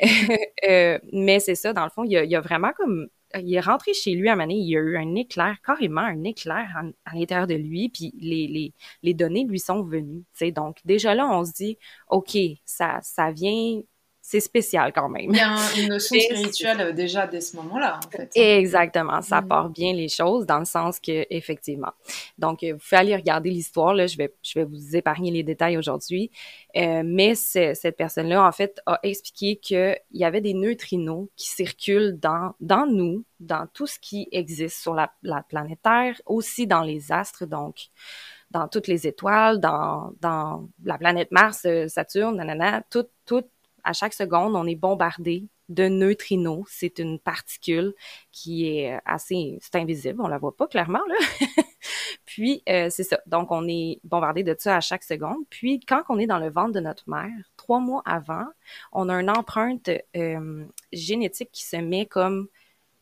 euh, 0.68 0.98
mais 1.12 1.40
c'est 1.40 1.54
ça, 1.54 1.72
dans 1.72 1.84
le 1.84 1.90
fond, 1.90 2.04
il 2.04 2.12
y, 2.12 2.16
a, 2.16 2.24
il 2.24 2.30
y 2.30 2.36
a, 2.36 2.40
vraiment 2.40 2.72
comme... 2.76 3.08
Il 3.34 3.54
est 3.54 3.60
rentré 3.60 3.94
chez 3.94 4.12
lui 4.12 4.28
à 4.28 4.36
donné, 4.36 4.56
il 4.56 4.68
y 4.68 4.76
a 4.76 4.80
eu 4.80 4.98
un 4.98 5.14
éclair, 5.14 5.56
carrément 5.64 6.02
un 6.02 6.22
éclair 6.22 6.68
à 7.06 7.14
l'intérieur 7.14 7.46
de 7.46 7.54
lui, 7.54 7.88
puis 7.88 8.12
les, 8.20 8.46
les, 8.46 8.74
les 9.02 9.14
données 9.14 9.44
lui 9.44 9.58
sont 9.58 9.82
venues. 9.82 10.22
Donc, 10.54 10.76
déjà 10.84 11.14
là, 11.14 11.26
on 11.30 11.42
se 11.42 11.52
dit, 11.52 11.78
OK, 12.10 12.36
ça, 12.66 12.98
ça 13.00 13.30
vient 13.30 13.80
c'est 14.24 14.40
spécial 14.40 14.92
quand 14.92 15.08
même. 15.08 15.30
Il 15.30 15.36
y 15.36 15.40
a 15.40 15.58
une 15.76 15.88
notion 15.88 16.18
spirituelle 16.18 16.80
euh, 16.80 16.92
déjà 16.92 17.26
dès 17.26 17.40
ce 17.40 17.56
moment-là, 17.56 17.98
en 17.98 18.08
fait. 18.08 18.30
Exactement, 18.36 19.20
ça 19.20 19.40
mm. 19.40 19.48
part 19.48 19.68
bien 19.68 19.92
les 19.92 20.08
choses 20.08 20.46
dans 20.46 20.60
le 20.60 20.64
sens 20.64 21.00
que 21.00 21.26
effectivement. 21.28 21.90
Donc, 22.38 22.62
euh, 22.62 22.74
vous 22.74 22.78
pouvez 22.78 22.98
aller 22.98 23.16
regarder 23.16 23.50
l'histoire 23.50 23.94
là. 23.94 24.06
Je 24.06 24.16
vais, 24.16 24.32
je 24.42 24.60
vais 24.60 24.64
vous 24.64 24.96
épargner 24.96 25.32
les 25.32 25.42
détails 25.42 25.76
aujourd'hui, 25.76 26.30
euh, 26.76 27.02
mais 27.04 27.34
cette 27.34 27.96
personne-là 27.96 28.46
en 28.46 28.52
fait 28.52 28.80
a 28.86 29.00
expliqué 29.02 29.56
qu'il 29.56 29.98
y 30.12 30.24
avait 30.24 30.40
des 30.40 30.54
neutrinos 30.54 31.26
qui 31.36 31.48
circulent 31.48 32.16
dans 32.20 32.54
dans 32.60 32.86
nous, 32.86 33.24
dans 33.40 33.66
tout 33.74 33.88
ce 33.88 33.98
qui 33.98 34.28
existe 34.30 34.80
sur 34.80 34.94
la, 34.94 35.12
la 35.24 35.42
planète 35.42 35.80
Terre, 35.82 36.22
aussi 36.26 36.68
dans 36.68 36.82
les 36.82 37.10
astres, 37.10 37.44
donc 37.44 37.88
dans 38.52 38.68
toutes 38.68 38.86
les 38.86 39.06
étoiles, 39.06 39.58
dans, 39.58 40.12
dans 40.20 40.68
la 40.84 40.98
planète 40.98 41.32
Mars, 41.32 41.66
Saturne, 41.88 42.36
nanana, 42.36 42.82
tout, 42.90 43.06
tout 43.24 43.42
à 43.84 43.92
chaque 43.92 44.14
seconde, 44.14 44.54
on 44.54 44.66
est 44.66 44.76
bombardé 44.76 45.44
de 45.68 45.88
neutrinos. 45.88 46.64
C'est 46.68 46.98
une 46.98 47.18
particule 47.18 47.94
qui 48.30 48.68
est 48.68 48.98
assez, 49.04 49.58
c'est 49.60 49.76
invisible, 49.76 50.20
on 50.22 50.28
la 50.28 50.38
voit 50.38 50.56
pas 50.56 50.66
clairement 50.66 51.00
là. 51.08 51.14
Puis 52.24 52.62
euh, 52.68 52.88
c'est 52.90 53.04
ça. 53.04 53.20
Donc 53.26 53.50
on 53.50 53.66
est 53.68 54.00
bombardé 54.04 54.42
de 54.42 54.54
ça 54.58 54.76
à 54.76 54.80
chaque 54.80 55.02
seconde. 55.02 55.44
Puis 55.50 55.80
quand 55.80 56.02
on 56.08 56.18
est 56.18 56.26
dans 56.26 56.38
le 56.38 56.50
ventre 56.50 56.72
de 56.72 56.80
notre 56.80 57.08
mère, 57.08 57.30
trois 57.56 57.80
mois 57.80 58.02
avant, 58.04 58.46
on 58.92 59.08
a 59.08 59.14
une 59.14 59.30
empreinte 59.30 59.90
euh, 60.16 60.64
génétique 60.92 61.50
qui 61.52 61.64
se 61.64 61.76
met 61.76 62.06
comme 62.06 62.48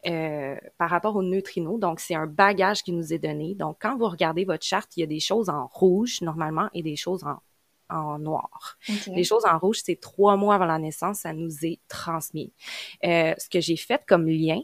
euh, 0.07 0.57
par 0.79 0.89
rapport 0.89 1.15
aux 1.17 1.23
neutrinos. 1.23 1.79
Donc, 1.79 2.01
c'est 2.01 2.15
un 2.15 2.27
bagage 2.27 2.83
qui 2.83 2.93
nous 2.93 3.13
est 3.13 3.19
donné. 3.19 3.55
Donc, 3.55 3.77
quand 3.83 3.99
vous 3.99 4.09
regardez 4.09 4.47
votre 4.47 4.65
charte, 4.65 4.97
il 4.97 5.01
y 5.01 5.03
a 5.03 5.07
des 5.07 5.21
choses 5.21 5.51
en 5.51 5.67
rouge 5.67 6.23
normalement 6.23 6.71
et 6.73 6.83
des 6.83 6.97
choses 6.97 7.23
en 7.25 7.43
en 7.91 8.19
noir. 8.19 8.79
Les 9.09 9.25
choses 9.25 9.45
en 9.45 9.59
rouge, 9.59 9.81
c'est 9.85 10.01
trois 10.01 10.37
mois 10.37 10.55
avant 10.55 10.67
la 10.67 10.79
naissance, 10.79 11.21
ça 11.21 11.33
nous 11.33 11.65
est 11.65 11.81
transmis. 11.89 12.53
Euh, 13.05 13.35
ce 13.39 13.49
que 13.49 13.61
j'ai 13.61 13.77
fait 13.77 14.03
comme 14.07 14.27
lien 14.27 14.61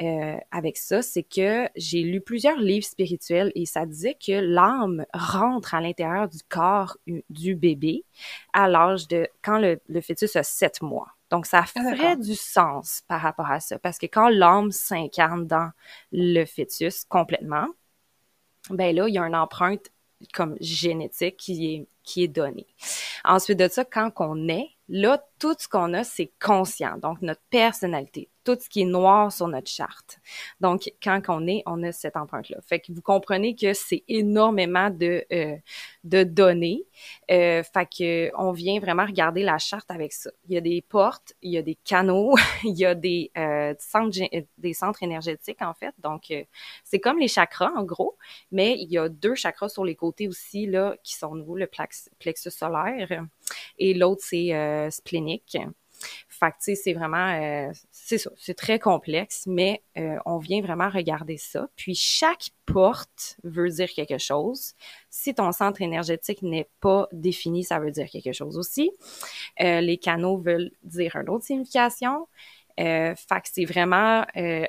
euh, 0.00 0.36
avec 0.50 0.76
ça, 0.76 1.02
c'est 1.02 1.22
que 1.22 1.68
j'ai 1.76 2.02
lu 2.02 2.20
plusieurs 2.20 2.58
livres 2.58 2.86
spirituels 2.86 3.52
et 3.54 3.66
ça 3.66 3.86
disait 3.86 4.14
que 4.14 4.32
l'âme 4.32 5.04
rentre 5.14 5.74
à 5.74 5.80
l'intérieur 5.80 6.28
du 6.28 6.38
corps 6.48 6.96
du 7.30 7.54
bébé 7.54 8.04
à 8.52 8.68
l'âge 8.68 9.08
de 9.08 9.28
quand 9.42 9.58
le, 9.58 9.80
le 9.88 10.00
fœtus 10.00 10.36
a 10.36 10.42
sept 10.42 10.82
mois. 10.82 11.08
Donc, 11.30 11.46
ça 11.46 11.64
ah, 11.64 11.66
ferait 11.66 12.16
du 12.16 12.34
sens 12.34 13.02
par 13.08 13.20
rapport 13.20 13.50
à 13.50 13.60
ça. 13.60 13.78
Parce 13.78 13.98
que 13.98 14.06
quand 14.06 14.28
l'âme 14.28 14.70
s'incarne 14.70 15.46
dans 15.46 15.70
le 16.12 16.44
fœtus 16.44 17.04
complètement, 17.04 17.66
ben 18.70 18.94
là, 18.94 19.08
il 19.08 19.14
y 19.14 19.18
a 19.18 19.22
une 19.22 19.34
empreinte 19.34 19.90
comme 20.32 20.56
génétique 20.60 21.36
qui 21.36 21.74
est, 21.74 21.88
qui 22.06 22.22
est 22.22 22.28
donnée. 22.28 22.66
Ensuite 23.24 23.58
de 23.58 23.68
ça, 23.68 23.84
quand 23.84 24.10
on 24.20 24.48
est, 24.48 24.70
là, 24.88 25.22
tout 25.38 25.54
ce 25.58 25.68
qu'on 25.68 25.92
a, 25.94 26.04
c'est 26.04 26.32
conscient. 26.40 26.96
Donc, 26.98 27.20
notre 27.22 27.42
personnalité, 27.50 28.28
tout 28.44 28.56
ce 28.60 28.68
qui 28.68 28.82
est 28.82 28.86
noir 28.86 29.32
sur 29.32 29.48
notre 29.48 29.68
charte. 29.68 30.18
Donc, 30.60 30.90
quand 31.02 31.20
on 31.28 31.46
est, 31.48 31.62
on 31.66 31.82
a 31.82 31.90
cette 31.90 32.16
empreinte-là. 32.16 32.58
Fait 32.64 32.78
que 32.78 32.92
vous 32.92 33.02
comprenez 33.02 33.56
que 33.56 33.74
c'est 33.74 34.04
énormément 34.08 34.88
de, 34.88 35.26
euh, 35.32 36.24
données. 36.24 36.84
Euh, 37.30 37.62
fait 37.64 37.86
que 37.86 38.30
on 38.38 38.52
vient 38.52 38.78
vraiment 38.78 39.04
regarder 39.04 39.42
la 39.42 39.58
charte 39.58 39.90
avec 39.90 40.12
ça. 40.12 40.30
Il 40.48 40.54
y 40.54 40.56
a 40.56 40.60
des 40.60 40.80
portes, 40.80 41.34
il 41.42 41.52
y 41.52 41.58
a 41.58 41.62
des 41.62 41.74
canaux, 41.74 42.36
il 42.64 42.78
y 42.78 42.86
a 42.86 42.94
des, 42.94 43.32
euh, 43.36 43.74
centres, 43.78 44.18
des 44.58 44.72
centres 44.72 45.02
énergétiques, 45.02 45.62
en 45.62 45.74
fait. 45.74 45.94
Donc, 45.98 46.30
euh, 46.30 46.44
c'est 46.84 47.00
comme 47.00 47.18
les 47.18 47.28
chakras, 47.28 47.72
en 47.76 47.82
gros, 47.82 48.16
mais 48.52 48.76
il 48.78 48.90
y 48.90 48.98
a 48.98 49.08
deux 49.08 49.34
chakras 49.34 49.68
sur 49.68 49.84
les 49.84 49.96
côtés 49.96 50.28
aussi, 50.28 50.66
là, 50.66 50.96
qui 51.02 51.14
sont 51.14 51.34
nouveaux, 51.34 51.56
le 51.56 51.68
plexus 52.18 52.50
solaire 52.50 53.26
et 53.78 53.94
l'autre, 53.94 54.22
c'est 54.24 54.54
euh, 54.54 54.90
splénique. 54.90 55.56
Fait 56.28 56.50
que, 56.50 56.74
c'est 56.74 56.92
vraiment, 56.92 57.32
euh, 57.40 57.72
c'est 57.90 58.18
ça, 58.18 58.30
c'est 58.36 58.54
très 58.54 58.78
complexe, 58.78 59.44
mais 59.46 59.82
euh, 59.96 60.16
on 60.26 60.38
vient 60.38 60.60
vraiment 60.60 60.90
regarder 60.90 61.38
ça. 61.38 61.68
Puis 61.76 61.94
chaque 61.94 62.50
porte 62.66 63.38
veut 63.42 63.70
dire 63.70 63.88
quelque 63.88 64.18
chose. 64.18 64.74
Si 65.08 65.34
ton 65.34 65.50
centre 65.52 65.80
énergétique 65.80 66.42
n'est 66.42 66.68
pas 66.80 67.08
défini, 67.12 67.64
ça 67.64 67.78
veut 67.78 67.90
dire 67.90 68.08
quelque 68.10 68.32
chose 68.32 68.58
aussi. 68.58 68.90
Euh, 69.60 69.80
les 69.80 69.96
canaux 69.96 70.36
veulent 70.36 70.72
dire 70.82 71.16
une 71.16 71.30
autre 71.30 71.44
signification. 71.44 72.28
Euh, 72.78 73.14
fait 73.14 73.40
que 73.40 73.48
c'est 73.52 73.64
vraiment 73.64 74.24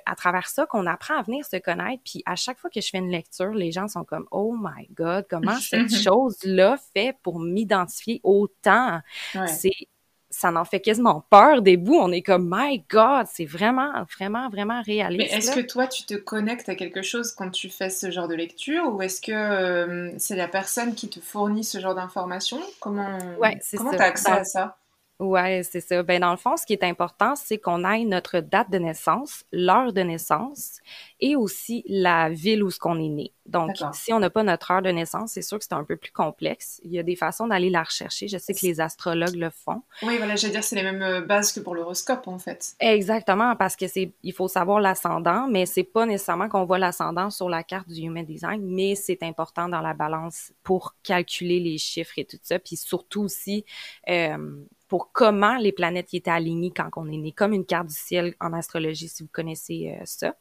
à 0.06 0.16
travers 0.16 0.48
ça 0.48 0.66
qu'on 0.66 0.86
apprend 0.86 1.18
à 1.18 1.22
venir 1.24 1.46
se 1.46 1.58
connaître. 1.58 2.02
Puis 2.04 2.24
à 2.26 2.36
chaque 2.36 2.58
fois 2.60 2.70
que 2.70 2.82
je 2.82 2.90
fais 2.90 3.00
une 3.00 3.12
lecture, 3.12 3.52
les 3.52 3.72
gens 3.72 3.88
sont 3.88 4.04
comme 4.04 4.28
Oh 4.32 4.56
my 4.58 4.88
God, 4.94 5.26
comment 5.30 5.56
cette 5.60 5.94
chose-là 5.94 6.78
fait 6.94 7.16
pour 7.24 7.40
m'identifier 7.40 8.22
autant? 8.24 9.02
C'est 9.48 9.88
ça 10.30 10.52
n'en 10.52 10.66
fait 10.66 10.80
quasiment 10.82 11.26
peur 11.30 11.62
des 11.62 11.78
bouts. 11.78 11.98
On 12.00 12.12
est 12.12 12.22
comme, 12.22 12.50
my 12.54 12.84
God, 12.90 13.28
c'est 13.32 13.46
vraiment, 13.46 13.92
vraiment, 14.18 14.50
vraiment 14.50 14.82
réaliste. 14.82 15.32
Mais 15.32 15.38
est-ce 15.38 15.52
que 15.52 15.66
toi, 15.66 15.88
tu 15.88 16.04
te 16.04 16.16
connectes 16.16 16.70
à 16.70 16.76
quelque 16.76 17.02
chose 17.02 17.32
quand 17.32 17.50
tu 17.50 17.70
fais 17.70 17.90
ce 17.90 18.12
genre 18.12 18.28
de 18.28 18.36
lecture? 18.36 18.94
Ou 18.94 19.02
est-ce 19.02 19.22
que 19.22 19.32
euh, 19.32 20.12
c'est 20.18 20.36
la 20.36 20.48
personne 20.48 20.96
qui 20.96 21.10
te 21.10 21.20
fournit 21.20 21.64
ce 21.64 21.80
genre 21.80 21.96
d'informations? 21.96 22.62
Comment 22.80 23.18
ouais, 23.40 23.58
tu 23.60 23.78
as 23.78 24.04
accès 24.04 24.32
à 24.32 24.44
ça? 24.44 24.78
Ouais, 25.20 25.64
c'est 25.64 25.82
ça. 25.82 26.04
Ben 26.04 26.22
dans 26.22 26.32
le 26.32 26.38
fond, 26.38 26.58
ce 26.58 26.66
qui 26.66 26.74
est 26.74 26.84
important, 26.84 27.36
c'est 27.36 27.58
qu'on 27.58 27.84
ait 27.90 28.06
notre 28.06 28.40
date 28.40 28.70
de 28.70 28.78
naissance, 28.78 29.44
l'heure 29.52 29.92
de 29.92 30.02
naissance 30.02 30.80
et 31.20 31.36
aussi 31.36 31.84
la 31.88 32.30
ville 32.30 32.64
où 32.64 32.70
ce 32.70 32.78
qu'on 32.78 33.00
est 33.00 33.10
né. 33.10 33.34
Donc, 33.48 33.78
si 33.94 34.14
on 34.14 34.20
n'a 34.20 34.30
pas 34.30 34.44
notre 34.44 34.70
heure 34.72 34.82
de 34.82 34.90
naissance, 34.90 35.32
c'est 35.32 35.42
sûr 35.42 35.58
que 35.58 35.64
c'est 35.64 35.74
un 35.74 35.86
peu 35.86 35.96
plus 35.96 36.12
complexe. 36.12 36.80
Il 36.84 36.92
y 36.92 37.00
a 37.00 37.04
des 37.04 37.16
façons 37.16 37.48
d'aller 37.48 37.70
la 37.70 37.82
rechercher. 37.82 38.28
Je 38.28 38.38
sais 38.38 38.54
que 38.54 38.64
les 38.64 38.82
astrologues 38.82 39.36
le 39.36 39.50
font. 39.50 39.82
Oui, 40.04 40.18
voilà, 40.18 40.36
je 40.36 40.48
veux 40.48 40.52
dire, 40.52 40.64
c'est 40.64 40.76
les 40.76 40.84
mêmes 40.84 41.02
euh, 41.02 41.22
bases 41.22 41.54
que 41.54 41.62
pour 41.62 41.74
l'horoscope, 41.74 42.28
en 42.28 42.38
fait. 42.40 42.76
Exactement, 42.80 43.56
parce 43.56 43.76
que 43.76 43.88
c'est, 43.88 44.12
il 44.22 44.34
faut 44.34 44.50
savoir 44.50 44.82
l'ascendant, 44.82 45.48
mais 45.50 45.66
c'est 45.66 45.84
pas 45.84 46.06
nécessairement 46.06 46.50
qu'on 46.50 46.66
voit 46.66 46.78
l'ascendant 46.78 47.30
sur 47.30 47.50
la 47.50 47.64
carte 47.64 47.88
du 47.88 48.02
Human 48.02 48.26
Design, 48.26 48.62
mais 48.64 48.96
c'est 48.96 49.24
important 49.24 49.70
dans 49.70 49.82
la 49.82 49.94
balance 49.94 50.52
pour 50.62 50.96
calculer 51.02 51.60
les 51.60 51.78
chiffres 51.78 52.14
et 52.18 52.26
tout 52.26 52.38
ça. 52.44 52.60
Puis 52.60 52.76
surtout 52.76 53.22
aussi, 53.22 53.64
euh, 54.10 54.66
pour 54.88 55.12
comment 55.12 55.58
les 55.58 55.72
planètes 55.72 56.14
y 56.14 56.18
étaient 56.18 56.32
alignées 56.32 56.72
quand 56.76 56.90
on 56.96 57.12
est 57.12 57.18
né, 57.18 57.32
comme 57.32 57.54
une 57.54 57.66
carte 57.66 57.88
du 57.88 57.96
ciel 57.96 58.36
en 58.40 58.54
astrologie, 58.54 59.10
si 59.10 59.24
vous 59.24 59.30
connaissez 59.32 59.96
euh, 60.00 60.04
ça. 60.06 60.36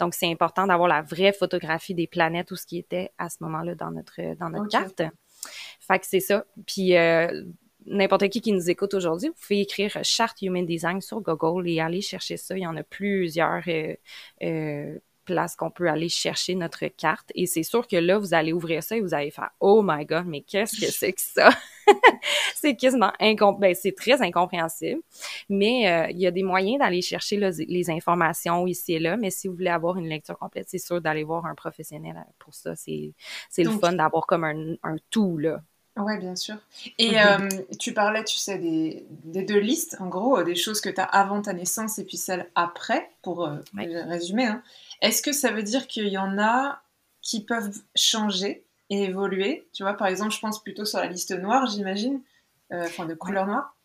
Donc, 0.00 0.14
c'est 0.14 0.30
important 0.30 0.66
d'avoir 0.66 0.88
la 0.88 1.02
vraie 1.02 1.32
photographie 1.32 1.94
des 1.94 2.06
planètes 2.06 2.50
ou 2.50 2.56
ce 2.56 2.66
qui 2.66 2.78
était 2.78 3.12
à 3.18 3.28
ce 3.28 3.36
moment-là 3.40 3.74
dans 3.74 3.90
notre, 3.90 4.36
dans 4.38 4.50
notre 4.50 4.68
carte. 4.68 5.02
Fait 5.80 5.98
que 5.98 6.06
c'est 6.06 6.20
ça. 6.20 6.44
Puis, 6.66 6.96
euh, 6.96 7.44
n'importe 7.86 8.28
qui 8.28 8.40
qui 8.40 8.52
nous 8.52 8.68
écoute 8.68 8.94
aujourd'hui, 8.94 9.28
vous 9.28 9.34
pouvez 9.40 9.60
écrire 9.60 9.98
Chart 10.02 10.34
Human 10.42 10.66
Design 10.66 11.00
sur 11.00 11.20
Google 11.20 11.68
et 11.68 11.80
aller 11.80 12.00
chercher 12.00 12.36
ça. 12.36 12.56
Il 12.56 12.62
y 12.62 12.66
en 12.66 12.76
a 12.76 12.82
plusieurs 12.82 13.62
euh, 13.68 13.94
euh 14.42 14.98
place 15.26 15.56
qu'on 15.56 15.72
peut 15.72 15.88
aller 15.88 16.08
chercher 16.08 16.54
notre 16.54 16.86
carte. 16.86 17.32
Et 17.34 17.46
c'est 17.46 17.64
sûr 17.64 17.86
que 17.86 17.96
là, 17.96 18.16
vous 18.16 18.32
allez 18.32 18.52
ouvrir 18.52 18.82
ça 18.82 18.96
et 18.96 19.00
vous 19.00 19.12
allez 19.12 19.32
faire 19.32 19.50
Oh 19.58 19.82
my 19.84 20.06
God, 20.06 20.24
mais 20.26 20.40
qu'est-ce 20.42 20.80
que 20.80 20.86
c'est 20.86 21.12
que 21.12 21.20
ça? 21.20 21.50
c'est 22.54 22.76
quasiment 22.76 23.12
incompréhensible. 23.20 23.60
Ben, 23.60 23.74
c'est 23.74 23.94
très 23.94 24.22
incompréhensible. 24.22 25.00
Mais 25.48 25.88
euh, 25.88 26.10
il 26.10 26.18
y 26.18 26.26
a 26.26 26.30
des 26.30 26.42
moyens 26.42 26.78
d'aller 26.78 27.02
chercher 27.02 27.36
les 27.36 27.90
informations 27.90 28.66
ici 28.66 28.94
et 28.94 28.98
là. 28.98 29.16
Mais 29.16 29.30
si 29.30 29.48
vous 29.48 29.54
voulez 29.54 29.70
avoir 29.70 29.96
une 29.96 30.08
lecture 30.08 30.38
complète, 30.38 30.66
c'est 30.68 30.78
sûr 30.78 31.00
d'aller 31.00 31.24
voir 31.24 31.46
un 31.46 31.54
professionnel 31.54 32.16
pour 32.38 32.54
ça. 32.54 32.74
C'est, 32.76 33.12
c'est 33.50 33.64
le 33.64 33.70
fun 33.70 33.92
d'avoir 33.92 34.26
comme 34.26 34.44
un, 34.44 34.74
un 34.82 34.96
tout, 35.10 35.38
là. 35.38 35.60
Ouais, 35.96 36.18
bien 36.18 36.36
sûr. 36.36 36.56
Et 36.98 37.12
mm-hmm. 37.12 37.54
euh, 37.54 37.62
tu 37.78 37.94
parlais, 37.94 38.22
tu 38.22 38.36
sais, 38.36 38.58
des, 38.58 39.06
des, 39.24 39.44
deux 39.44 39.58
listes, 39.58 39.96
en 39.98 40.08
gros, 40.08 40.42
des 40.42 40.54
choses 40.54 40.82
que 40.82 40.90
tu 40.90 41.00
as 41.00 41.04
avant 41.04 41.40
ta 41.40 41.54
naissance 41.54 41.98
et 41.98 42.04
puis 42.04 42.18
celles 42.18 42.50
après, 42.54 43.10
pour 43.22 43.46
euh, 43.46 43.56
résumer. 43.74 44.44
Hein. 44.44 44.62
Est-ce 45.00 45.22
que 45.22 45.32
ça 45.32 45.50
veut 45.52 45.62
dire 45.62 45.86
qu'il 45.86 46.08
y 46.08 46.18
en 46.18 46.38
a 46.38 46.82
qui 47.22 47.44
peuvent 47.44 47.80
changer 47.94 48.65
et 48.90 49.04
évoluer 49.04 49.68
Tu 49.72 49.82
vois, 49.82 49.94
par 49.94 50.06
exemple, 50.06 50.32
je 50.32 50.40
pense 50.40 50.62
plutôt 50.62 50.84
sur 50.84 50.98
la 50.98 51.06
liste 51.06 51.32
noire, 51.38 51.66
j'imagine, 51.66 52.22
euh, 52.72 52.84
enfin 52.84 53.06
de 53.06 53.14
couleur 53.14 53.46
noire. 53.46 53.76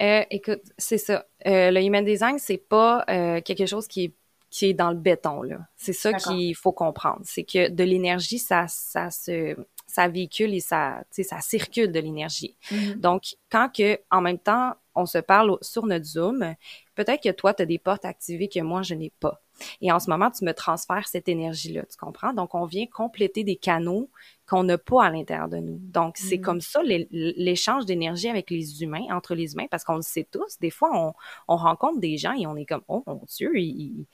Euh, 0.00 0.24
écoute, 0.30 0.62
c'est 0.78 0.98
ça. 0.98 1.26
Euh, 1.46 1.70
le 1.70 1.80
human 1.80 2.04
design, 2.04 2.38
c'est 2.38 2.58
pas 2.58 3.04
quelque 3.42 3.66
chose 3.66 3.86
qui 3.86 4.04
est 4.04 4.14
qui 4.50 4.66
est 4.66 4.74
dans 4.74 4.90
le 4.90 4.96
béton 4.96 5.42
là. 5.42 5.58
C'est 5.74 5.92
ça 5.92 6.12
qu'il 6.12 6.54
faut 6.54 6.70
comprendre, 6.70 7.20
c'est 7.24 7.42
que 7.42 7.68
de 7.68 7.82
l'énergie 7.82 8.38
ça 8.38 8.66
ça 8.68 9.10
se 9.10 9.56
ça 9.88 10.06
véhicule 10.06 10.54
et 10.54 10.60
ça 10.60 11.02
ça 11.10 11.40
circule 11.40 11.90
de 11.90 11.98
l'énergie. 11.98 12.56
Mm-hmm. 12.70 13.00
Donc 13.00 13.34
quand 13.50 13.68
que 13.76 13.98
en 14.12 14.20
même 14.20 14.38
temps 14.38 14.74
on 14.94 15.06
se 15.06 15.18
parle 15.18 15.58
sur 15.60 15.86
notre 15.86 16.04
Zoom, 16.04 16.54
peut-être 16.94 17.22
que 17.22 17.30
toi 17.30 17.54
tu 17.54 17.62
as 17.62 17.66
des 17.66 17.78
portes 17.78 18.04
activées 18.04 18.48
que 18.48 18.60
moi 18.60 18.82
je 18.82 18.94
n'ai 18.94 19.12
pas. 19.20 19.40
Et 19.80 19.92
en 19.92 20.00
ce 20.00 20.10
moment, 20.10 20.30
tu 20.30 20.44
me 20.44 20.52
transfères 20.52 21.06
cette 21.06 21.28
énergie-là, 21.28 21.82
tu 21.82 21.96
comprends? 21.96 22.32
Donc, 22.32 22.56
on 22.56 22.64
vient 22.64 22.86
compléter 22.86 23.44
des 23.44 23.54
canaux 23.54 24.10
qu'on 24.48 24.64
n'a 24.64 24.78
pas 24.78 25.04
à 25.04 25.10
l'intérieur 25.10 25.48
de 25.48 25.58
nous. 25.58 25.78
Donc, 25.78 26.16
c'est 26.16 26.38
mm. 26.38 26.40
comme 26.40 26.60
ça 26.60 26.80
l'échange 26.82 27.86
d'énergie 27.86 28.28
avec 28.28 28.50
les 28.50 28.82
humains, 28.82 29.06
entre 29.10 29.36
les 29.36 29.52
humains, 29.52 29.66
parce 29.70 29.84
qu'on 29.84 29.94
le 29.96 30.02
sait 30.02 30.26
tous. 30.28 30.58
Des 30.60 30.70
fois, 30.70 30.90
on, 30.92 31.14
on, 31.46 31.56
rencontre 31.56 32.00
des 32.00 32.18
gens 32.18 32.32
et 32.32 32.48
on 32.48 32.56
est 32.56 32.66
comme, 32.66 32.82
oh 32.88 33.04
mon 33.06 33.22
Dieu, 33.28 33.56
il, 33.56 34.06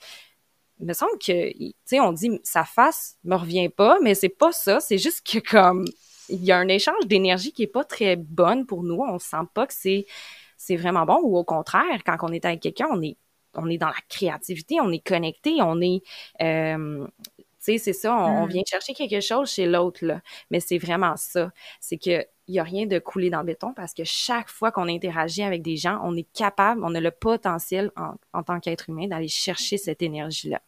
il 0.79 0.87
me 0.87 0.93
semble 0.93 1.17
que, 1.19 1.51
tu 1.53 1.73
sais, 1.85 1.99
on 1.99 2.11
dit, 2.11 2.39
sa 2.43 2.65
face 2.65 3.17
me 3.23 3.35
revient 3.35 3.69
pas, 3.69 3.99
mais 4.01 4.15
c'est 4.15 4.29
pas 4.29 4.51
ça. 4.51 4.79
C'est 4.79 4.97
juste 4.97 5.25
que 5.25 5.39
comme, 5.39 5.85
il 6.29 6.43
y 6.43 6.51
a 6.51 6.57
un 6.57 6.67
échange 6.67 7.05
d'énergie 7.05 7.51
qui 7.51 7.63
est 7.63 7.67
pas 7.67 7.83
très 7.83 8.15
bonne 8.15 8.65
pour 8.65 8.83
nous. 8.83 8.99
On 9.01 9.19
sent 9.19 9.45
pas 9.53 9.67
que 9.67 9.73
c'est, 9.73 10.05
c'est 10.61 10.75
vraiment 10.75 11.05
bon 11.05 11.19
ou 11.23 11.37
au 11.37 11.43
contraire, 11.43 12.03
quand 12.05 12.17
on 12.21 12.31
est 12.31 12.45
avec 12.45 12.59
quelqu'un, 12.59 12.87
on 12.91 13.01
est 13.01 13.17
on 13.55 13.67
est 13.67 13.79
dans 13.79 13.87
la 13.87 14.01
créativité, 14.07 14.79
on 14.79 14.91
est 14.91 15.05
connecté, 15.05 15.57
on 15.61 15.81
est, 15.81 16.01
euh, 16.41 17.05
tu 17.37 17.43
sais, 17.59 17.77
c'est 17.77 17.93
ça, 17.93 18.15
on, 18.15 18.45
mm. 18.45 18.49
vient 18.49 18.61
chercher 18.65 18.93
quelque 18.93 19.19
chose 19.19 19.51
chez 19.51 19.65
l'autre, 19.65 20.05
là. 20.05 20.21
Mais 20.51 20.61
c'est 20.61 20.77
vraiment 20.77 21.17
ça. 21.17 21.51
C'est 21.81 21.97
que 21.97 22.25
il 22.47 22.55
y 22.55 22.59
a 22.59 22.63
rien 22.63 22.85
de 22.85 22.97
coulé 22.99 23.29
dans 23.29 23.39
le 23.39 23.45
béton 23.45 23.73
parce 23.73 23.93
que 23.93 24.03
chaque 24.05 24.49
fois 24.49 24.71
qu'on 24.71 24.87
interagit 24.87 25.43
avec 25.43 25.61
des 25.63 25.75
gens, 25.75 25.99
on 26.03 26.15
est 26.15 26.31
capable, 26.31 26.81
on 26.83 26.95
a 26.95 27.01
le 27.01 27.11
potentiel 27.11 27.91
en, 27.97 28.13
en 28.31 28.43
tant 28.43 28.59
qu'être 28.59 28.89
humain 28.89 29.07
d'aller 29.07 29.27
chercher 29.27 29.77
cette 29.77 30.01
énergie-là 30.01 30.61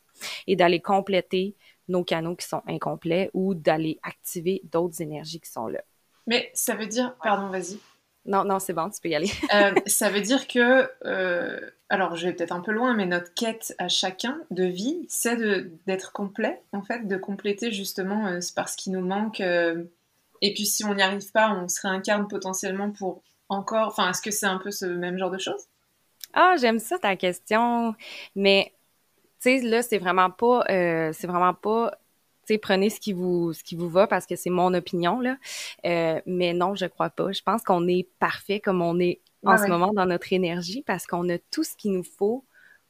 et 0.48 0.56
d'aller 0.56 0.82
compléter 0.82 1.56
nos 1.88 2.04
canaux 2.04 2.36
qui 2.36 2.48
sont 2.48 2.64
incomplets 2.68 3.30
ou 3.34 3.54
d'aller 3.54 4.00
activer 4.04 4.62
d'autres 4.66 5.02
énergies 5.02 5.40
qui 5.40 5.50
sont 5.50 5.68
là. 5.68 5.82
Mais 6.28 6.52
ça 6.54 6.76
veut 6.76 6.88
dire, 6.88 7.16
pardon, 7.22 7.48
vas-y. 7.48 7.80
Non, 8.26 8.46
non, 8.46 8.60
c'est 8.60 8.74
bon, 8.74 8.90
tu 8.90 9.02
peux 9.02 9.10
y 9.10 9.16
aller. 9.16 9.32
Euh, 9.54 9.74
ça 9.86 10.10
veut 10.10 10.22
dire 10.22 10.48
que, 10.48 10.90
euh, 11.06 11.60
alors 11.90 12.16
je 12.16 12.28
vais 12.28 12.34
peut-être 12.34 12.54
un 12.54 12.62
peu 12.62 12.72
loin, 12.72 12.94
mais 12.94 13.06
notre 13.06 13.34
quête 13.34 13.76
à 13.80 13.90
chacun 13.90 14.40
de 14.50 14.64
vie, 14.64 15.06
c'est 15.10 15.38
d'être 15.86 16.14
complet, 16.14 16.62
en 16.72 16.82
fait, 16.82 17.06
de 17.08 17.18
compléter 17.18 17.72
justement 17.72 18.28
euh, 18.28 18.40
parce 18.56 18.76
qu'il 18.76 18.94
nous 18.94 19.06
manque. 19.06 19.42
et 19.42 20.54
puis 20.54 20.66
si 20.66 20.86
on 20.86 20.96
n'y 20.96 21.02
arrive 21.02 21.32
pas, 21.32 21.52
on 21.54 21.68
se 21.68 21.82
réincarne 21.82 22.28
potentiellement 22.28 22.92
pour 22.92 23.22
encore. 23.50 23.90
Enfin, 23.90 24.10
est-ce 24.10 24.22
que 24.22 24.32
c'est 24.32 24.46
un 24.46 24.58
peu 24.58 24.72
ce 24.72 24.86
même 24.86 25.18
genre 25.18 25.32
de 25.32 25.40
choses? 25.40 25.66
Ah, 26.34 26.56
j'aime 26.60 26.80
ça 26.80 26.98
ta 26.98 27.16
question, 27.16 27.94
mais 28.36 28.74
tu 29.42 29.60
sais 29.60 29.62
là, 29.62 29.82
c'est 29.84 29.98
vraiment 29.98 30.32
pas, 30.32 30.64
c'est 30.68 31.28
vraiment 31.28 31.54
pas 31.54 31.92
sais, 32.48 32.58
prenez 32.58 32.90
ce 32.90 33.00
qui 33.00 33.14
vous 33.14 33.54
ce 33.54 33.64
qui 33.64 33.76
vous 33.76 33.90
va 33.90 34.08
parce 34.08 34.26
que 34.26 34.36
c'est 34.36 34.50
mon 34.50 34.74
opinion 34.74 35.20
là. 35.20 35.38
Euh, 35.86 36.22
mais 36.26 36.54
non, 36.54 36.76
je 36.76 36.86
crois 36.86 37.10
pas. 37.10 37.32
Je 37.32 37.42
pense 37.42 37.64
qu'on 37.64 37.88
est 37.88 38.08
parfait 38.20 38.60
comme 38.60 38.82
on 38.82 39.00
est 39.00 39.22
en 39.46 39.58
ce 39.58 39.68
moment 39.68 39.94
dans 39.94 40.06
notre 40.06 40.32
énergie 40.32 40.84
parce 40.86 41.06
qu'on 41.06 41.28
a 41.30 41.38
tout 41.38 41.64
ce 41.64 41.76
qu'il 41.76 41.92
nous 41.92 42.04
faut 42.04 42.46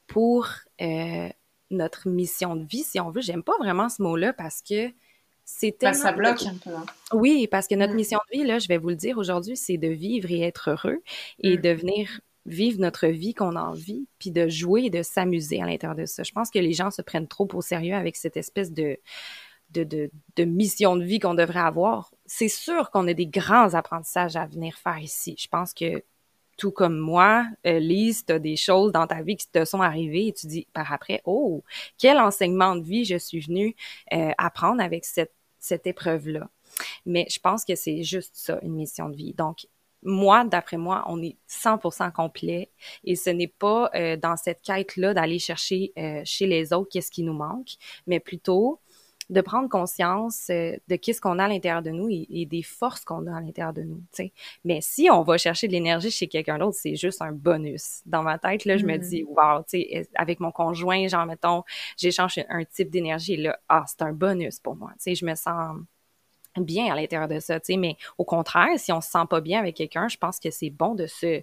pour 0.08 0.48
euh, 0.82 1.30
notre 1.72 2.10
mission 2.10 2.56
de 2.56 2.66
vie, 2.66 2.84
si 2.84 3.00
on 3.00 3.10
veut. 3.10 3.22
J'aime 3.22 3.44
pas 3.44 3.58
vraiment 3.60 3.90
ce 3.90 4.02
mot-là 4.02 4.34
parce 4.34 4.62
que 4.62 4.92
c'est 5.46 5.76
ben, 5.82 5.94
ça 5.94 6.12
bloque 6.14 6.44
un 6.46 6.56
peu. 6.56 6.70
Hein. 6.70 6.86
Oui, 7.12 7.48
parce 7.48 7.68
que 7.68 7.76
notre 7.76 7.94
mm. 7.94 7.98
mission 7.98 8.20
de 8.32 8.38
vie, 8.38 8.46
là, 8.46 8.60
je 8.60 8.68
vais 8.68 8.78
vous 8.78 8.90
le 8.90 8.96
dire 8.96 9.18
aujourd'hui, 9.18 9.58
c'est 9.58 9.78
de 9.78 9.90
vivre 9.90 10.32
et 10.32 10.42
être 10.42 10.70
heureux 10.72 11.02
et 11.40 11.58
mm. 11.58 11.62
de 11.62 11.70
venir 11.70 12.22
vivre 12.46 12.80
notre 12.80 13.08
vie 13.08 13.34
qu'on 13.34 13.56
a 13.56 13.62
envie, 13.62 14.08
puis 14.20 14.32
de 14.32 14.48
jouer 14.48 14.84
et 14.86 14.90
de 14.90 15.02
s'amuser 15.02 15.62
à 15.62 15.66
l'intérieur 15.66 15.96
de 15.96 16.06
ça. 16.06 16.24
Je 16.24 16.32
pense 16.32 16.50
que 16.50 16.60
les 16.60 16.74
gens 16.74 16.92
se 16.92 17.02
prennent 17.02 17.28
trop 17.28 17.48
au 17.54 17.62
sérieux 17.62 17.96
avec 17.96 18.18
cette 18.18 18.36
espèce 18.36 18.72
de, 18.72 18.98
de, 19.74 19.84
de, 19.84 20.12
de 20.36 20.44
mission 20.44 20.96
de 20.96 21.04
vie 21.04 21.20
qu'on 21.20 21.34
devrait 21.34 21.60
avoir. 21.60 22.12
C'est 22.26 22.48
sûr 22.48 22.92
qu'on 22.92 23.08
a 23.08 23.14
des 23.14 23.28
grands 23.28 23.74
apprentissages 23.74 24.36
à 24.36 24.46
venir 24.46 24.76
faire 24.76 25.00
ici. 25.00 25.36
Je 25.38 25.48
pense 25.48 25.74
que 25.74 26.04
tout 26.58 26.72
comme 26.72 26.98
moi, 26.98 27.46
euh, 27.66 27.80
Lise, 27.80 28.26
tu 28.26 28.34
as 28.34 28.40
des 28.40 28.56
choses 28.56 28.92
dans 28.92 29.08
ta 29.08 29.22
vie 29.22 29.36
qui 29.36 29.48
te 29.48 29.66
sont 29.66 29.82
arrivées 29.82 30.28
et 30.28 30.34
tu 30.34 30.48
dis 30.48 30.68
par 30.74 30.94
après, 30.94 31.22
oh, 31.26 31.64
quel 31.98 32.20
enseignement 32.20 32.76
de 32.76 32.84
vie 32.84 33.06
je 33.06 33.18
suis 33.18 33.40
venue 33.40 33.76
euh, 34.14 34.32
apprendre 34.38 34.82
avec 34.82 35.06
cette, 35.06 35.34
cette 35.60 35.88
épreuve-là. 35.88 36.50
Mais 37.06 37.26
je 37.30 37.40
pense 37.40 37.66
que 37.66 37.76
c'est 37.76 38.04
juste 38.04 38.32
ça, 38.36 38.60
une 38.62 38.76
mission 38.76 39.10
de 39.10 39.16
vie. 39.16 39.34
Donc, 39.34 39.66
moi, 40.06 40.44
d'après 40.44 40.78
moi, 40.78 41.04
on 41.08 41.22
est 41.22 41.38
100% 41.50 42.12
complet 42.12 42.70
et 43.04 43.16
ce 43.16 43.30
n'est 43.30 43.48
pas 43.48 43.90
euh, 43.96 44.18
dans 44.18 44.36
cette 44.36 44.62
quête-là 44.62 45.14
d'aller 45.14 45.40
chercher 45.40 45.94
euh, 45.98 46.22
chez 46.26 46.46
les 46.46 46.74
autres 46.74 46.90
qu'est-ce 46.92 47.12
qui 47.12 47.24
nous 47.24 47.34
manque, 47.34 47.76
mais 48.06 48.20
plutôt 48.20 48.80
de 49.30 49.42
prendre 49.42 49.70
conscience 49.70 50.48
euh, 50.50 50.76
de 50.88 50.96
qu'est-ce 50.96 51.22
qu'on 51.22 51.40
a 51.40 51.46
à 51.46 51.48
l'intérieur 51.48 51.82
de 51.82 51.92
nous 51.92 52.10
et, 52.10 52.46
des 52.46 52.64
forces 52.64 53.04
qu'on 53.06 53.26
a 53.28 53.38
à 53.38 53.42
l'intérieur 53.42 53.74
de 53.74 53.84
nous. 53.84 54.02
sais. 54.12 54.34
Mais 54.66 54.80
si 54.82 55.10
on 55.10 55.24
va 55.24 55.38
chercher 55.38 55.68
de 55.68 55.74
l'énergie 55.74 56.12
chez 56.12 56.28
quelqu'un 56.28 56.58
d'autre, 56.58 56.78
c'est 56.80 56.96
juste 56.96 57.22
un 57.22 57.32
bonus. 57.32 58.02
Dans 58.06 58.24
ma 58.24 58.38
tête, 58.38 58.66
là, 58.66 58.78
je 58.78 58.86
me 58.86 58.98
mm. 58.98 59.02
dis, 59.02 59.24
wow, 59.24 59.62
tu 59.68 59.82
sais, 59.82 60.08
avec 60.16 60.40
mon 60.40 60.52
conjoint, 60.52 61.08
genre, 61.08 61.26
mettons, 61.26 61.64
j'échange 61.98 62.40
un 62.50 62.64
type 62.66 62.90
d'énergie, 62.90 63.38
là, 63.38 63.58
ah, 63.70 63.86
c'est 63.88 64.02
un 64.02 64.14
bonus 64.14 64.60
pour 64.60 64.76
moi. 64.76 64.92
Tu 64.94 65.04
sais, 65.04 65.16
je 65.16 65.26
me 65.26 65.36
sens 65.36 65.78
bien 66.58 66.92
à 66.92 66.96
l'intérieur 66.96 67.28
de 67.28 67.40
ça, 67.40 67.60
tu 67.60 67.74
sais, 67.74 67.78
mais 67.78 67.98
au 68.18 68.26
contraire, 68.26 68.78
si 68.78 68.92
on 68.92 69.02
se 69.02 69.10
sent 69.10 69.26
pas 69.30 69.42
bien 69.42 69.60
avec 69.60 69.76
quelqu'un, 69.76 70.08
je 70.08 70.18
pense 70.18 70.40
que 70.40 70.52
c'est 70.52 70.70
bon 70.70 70.96
de 70.96 71.08
se 71.08 71.42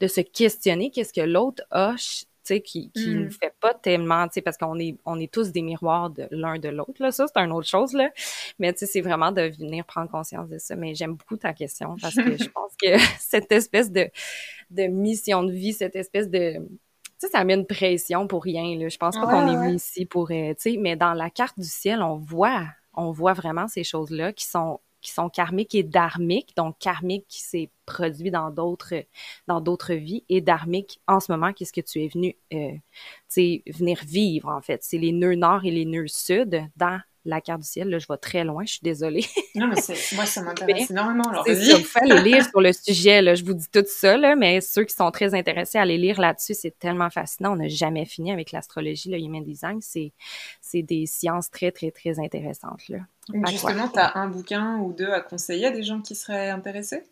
de 0.00 0.06
se 0.06 0.22
questionner 0.22 0.90
qu'est-ce 0.90 1.12
que 1.12 1.20
l'autre 1.20 1.62
a 1.70 1.94
sais 2.44 2.60
qui 2.60 2.90
qui 2.92 3.08
mm. 3.10 3.24
nous 3.24 3.30
fait 3.30 3.54
pas 3.60 3.74
tellement 3.74 4.26
tu 4.26 4.34
sais 4.34 4.42
parce 4.42 4.56
qu'on 4.56 4.78
est 4.78 4.96
on 5.04 5.18
est 5.18 5.32
tous 5.32 5.52
des 5.52 5.62
miroirs 5.62 6.10
de 6.10 6.26
l'un 6.30 6.58
de 6.58 6.68
l'autre 6.68 7.00
là 7.00 7.10
ça 7.10 7.26
c'est 7.26 7.40
une 7.40 7.52
autre 7.52 7.68
chose 7.68 7.92
là 7.92 8.10
mais 8.58 8.72
tu 8.72 8.80
sais 8.80 8.86
c'est 8.86 9.00
vraiment 9.00 9.32
de 9.32 9.42
venir 9.42 9.84
prendre 9.84 10.10
conscience 10.10 10.48
de 10.48 10.58
ça 10.58 10.76
mais 10.76 10.94
j'aime 10.94 11.14
beaucoup 11.14 11.36
ta 11.36 11.52
question 11.52 11.96
parce 12.00 12.14
que 12.14 12.36
je 12.36 12.48
pense 12.54 12.72
que 12.80 12.98
cette 13.18 13.50
espèce 13.52 13.90
de 13.90 14.08
de 14.70 14.82
mission 14.84 15.42
de 15.42 15.52
vie 15.52 15.72
cette 15.72 15.96
espèce 15.96 16.28
de 16.28 16.54
tu 17.18 17.26
sais, 17.26 17.32
ça 17.32 17.44
met 17.44 17.52
une 17.52 17.66
pression 17.66 18.26
pour 18.26 18.42
rien. 18.42 18.78
Là. 18.78 18.88
Je 18.88 18.96
pense 18.96 19.14
pas 19.14 19.26
qu'on 19.26 19.46
est 19.46 19.54
venu 19.54 19.74
ici 19.74 20.06
pour, 20.06 20.30
euh, 20.30 20.54
tu 20.54 20.72
sais, 20.72 20.76
mais 20.78 20.96
dans 20.96 21.12
la 21.12 21.28
carte 21.28 21.58
du 21.58 21.68
ciel, 21.68 22.00
on 22.00 22.16
voit 22.16 22.64
on 22.94 23.12
voit 23.12 23.32
vraiment 23.32 23.68
ces 23.68 23.84
choses-là 23.84 24.32
qui 24.32 24.46
sont 24.46 24.80
qui 25.00 25.12
sont 25.12 25.28
karmiques 25.28 25.74
et 25.74 25.82
dharmiques, 25.82 26.54
donc 26.56 26.78
karmique 26.78 27.26
qui 27.28 27.40
s'est 27.40 27.70
produit 27.86 28.30
dans 28.30 28.50
d'autres 28.50 29.04
dans 29.46 29.60
d'autres 29.60 29.94
vies 29.94 30.24
et 30.28 30.40
dharmique 30.40 31.00
en 31.06 31.20
ce 31.20 31.32
moment 31.32 31.52
qu'est-ce 31.52 31.72
que 31.72 31.80
tu 31.80 32.04
es 32.04 32.08
venu 32.08 32.36
euh, 32.52 32.76
venir 33.72 34.00
vivre 34.04 34.48
en 34.48 34.60
fait? 34.60 34.82
C'est 34.82 34.98
les 34.98 35.12
nœuds 35.12 35.34
nord 35.34 35.64
et 35.64 35.70
les 35.70 35.84
nœuds 35.84 36.08
sud 36.08 36.68
dans 36.76 37.00
la 37.24 37.40
carte 37.40 37.60
du 37.60 37.66
ciel. 37.66 37.88
Là, 37.88 37.98
je 37.98 38.06
vais 38.08 38.16
très 38.16 38.44
loin, 38.44 38.64
je 38.64 38.72
suis 38.72 38.80
désolée. 38.82 39.24
non, 39.54 39.66
mais 39.66 39.80
c'est, 39.80 40.16
moi, 40.16 40.26
ça 40.26 40.42
m'intéresse 40.42 40.90
énormément. 40.90 41.28
Alors, 41.28 41.44
c'est 41.46 41.56
ça, 41.56 41.78
faut 41.78 41.98
aller 42.02 42.22
lire 42.22 42.44
sur 42.44 42.60
le 42.60 42.72
sujet. 42.72 43.22
Là. 43.22 43.34
Je 43.34 43.44
vous 43.44 43.54
dis 43.54 43.68
tout 43.70 43.84
ça, 43.86 44.16
là, 44.16 44.36
mais 44.36 44.60
ceux 44.60 44.84
qui 44.84 44.94
sont 44.94 45.10
très 45.10 45.34
intéressés 45.34 45.78
à 45.78 45.82
aller 45.82 45.98
lire 45.98 46.20
là-dessus, 46.20 46.54
c'est 46.54 46.78
tellement 46.78 47.10
fascinant. 47.10 47.52
On 47.52 47.56
n'a 47.56 47.68
jamais 47.68 48.04
fini 48.04 48.32
avec 48.32 48.52
l'astrologie, 48.52 49.10
le 49.10 49.18
human 49.18 49.44
design. 49.44 49.78
C'est, 49.80 50.12
c'est 50.60 50.82
des 50.82 51.06
sciences 51.06 51.50
très, 51.50 51.70
très, 51.72 51.90
très 51.90 52.18
intéressantes. 52.18 52.88
Là. 52.88 52.98
justement, 53.48 53.88
tu 53.88 53.98
as 53.98 54.16
un 54.16 54.28
bouquin 54.28 54.78
ou 54.78 54.92
deux 54.92 55.10
à 55.10 55.20
conseiller 55.20 55.66
à 55.66 55.70
des 55.70 55.82
gens 55.82 56.00
qui 56.00 56.14
seraient 56.14 56.50
intéressés? 56.50 57.02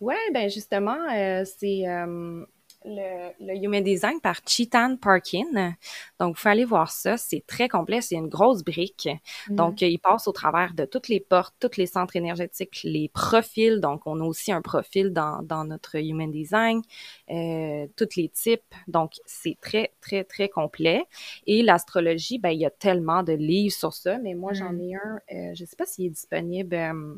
Ouais, 0.00 0.16
ben 0.32 0.48
justement, 0.48 0.96
euh, 1.14 1.44
c'est... 1.44 1.86
Euh, 1.86 2.44
le, 2.88 3.54
Human 3.54 3.82
Design 3.82 4.20
par 4.20 4.40
Chitan 4.46 4.96
Parkin. 4.96 5.74
Donc, 6.18 6.34
vous 6.36 6.40
pouvez 6.40 6.50
aller 6.50 6.64
voir 6.64 6.90
ça. 6.90 7.16
C'est 7.16 7.44
très 7.46 7.68
complet. 7.68 8.00
C'est 8.00 8.16
une 8.16 8.28
grosse 8.28 8.64
brique. 8.64 9.08
Mm. 9.48 9.56
Donc, 9.56 9.82
il 9.82 9.98
passe 9.98 10.28
au 10.28 10.32
travers 10.32 10.74
de 10.74 10.84
toutes 10.84 11.08
les 11.08 11.20
portes, 11.20 11.54
tous 11.60 11.76
les 11.76 11.86
centres 11.86 12.16
énergétiques, 12.16 12.80
les 12.84 13.08
profils. 13.08 13.80
Donc, 13.80 14.02
on 14.06 14.20
a 14.20 14.24
aussi 14.24 14.52
un 14.52 14.62
profil 14.62 15.12
dans, 15.12 15.42
dans 15.42 15.64
notre 15.64 15.96
Human 15.96 16.30
Design, 16.30 16.82
euh, 17.30 17.86
tous 17.96 18.16
les 18.16 18.28
types. 18.28 18.74
Donc, 18.86 19.12
c'est 19.26 19.56
très, 19.60 19.92
très, 20.00 20.24
très 20.24 20.48
complet. 20.48 21.04
Et 21.46 21.62
l'astrologie, 21.62 22.38
ben, 22.38 22.50
il 22.50 22.60
y 22.60 22.66
a 22.66 22.70
tellement 22.70 23.22
de 23.22 23.32
livres 23.32 23.74
sur 23.74 23.92
ça, 23.92 24.18
mais 24.18 24.34
moi, 24.34 24.52
j'en 24.52 24.72
mm. 24.72 24.80
ai 24.80 24.94
un, 24.94 25.20
euh, 25.32 25.54
je 25.54 25.62
ne 25.62 25.66
sais 25.66 25.76
pas 25.76 25.86
s'il 25.86 26.06
est 26.06 26.10
disponible. 26.10 26.74
Euh, 26.74 27.14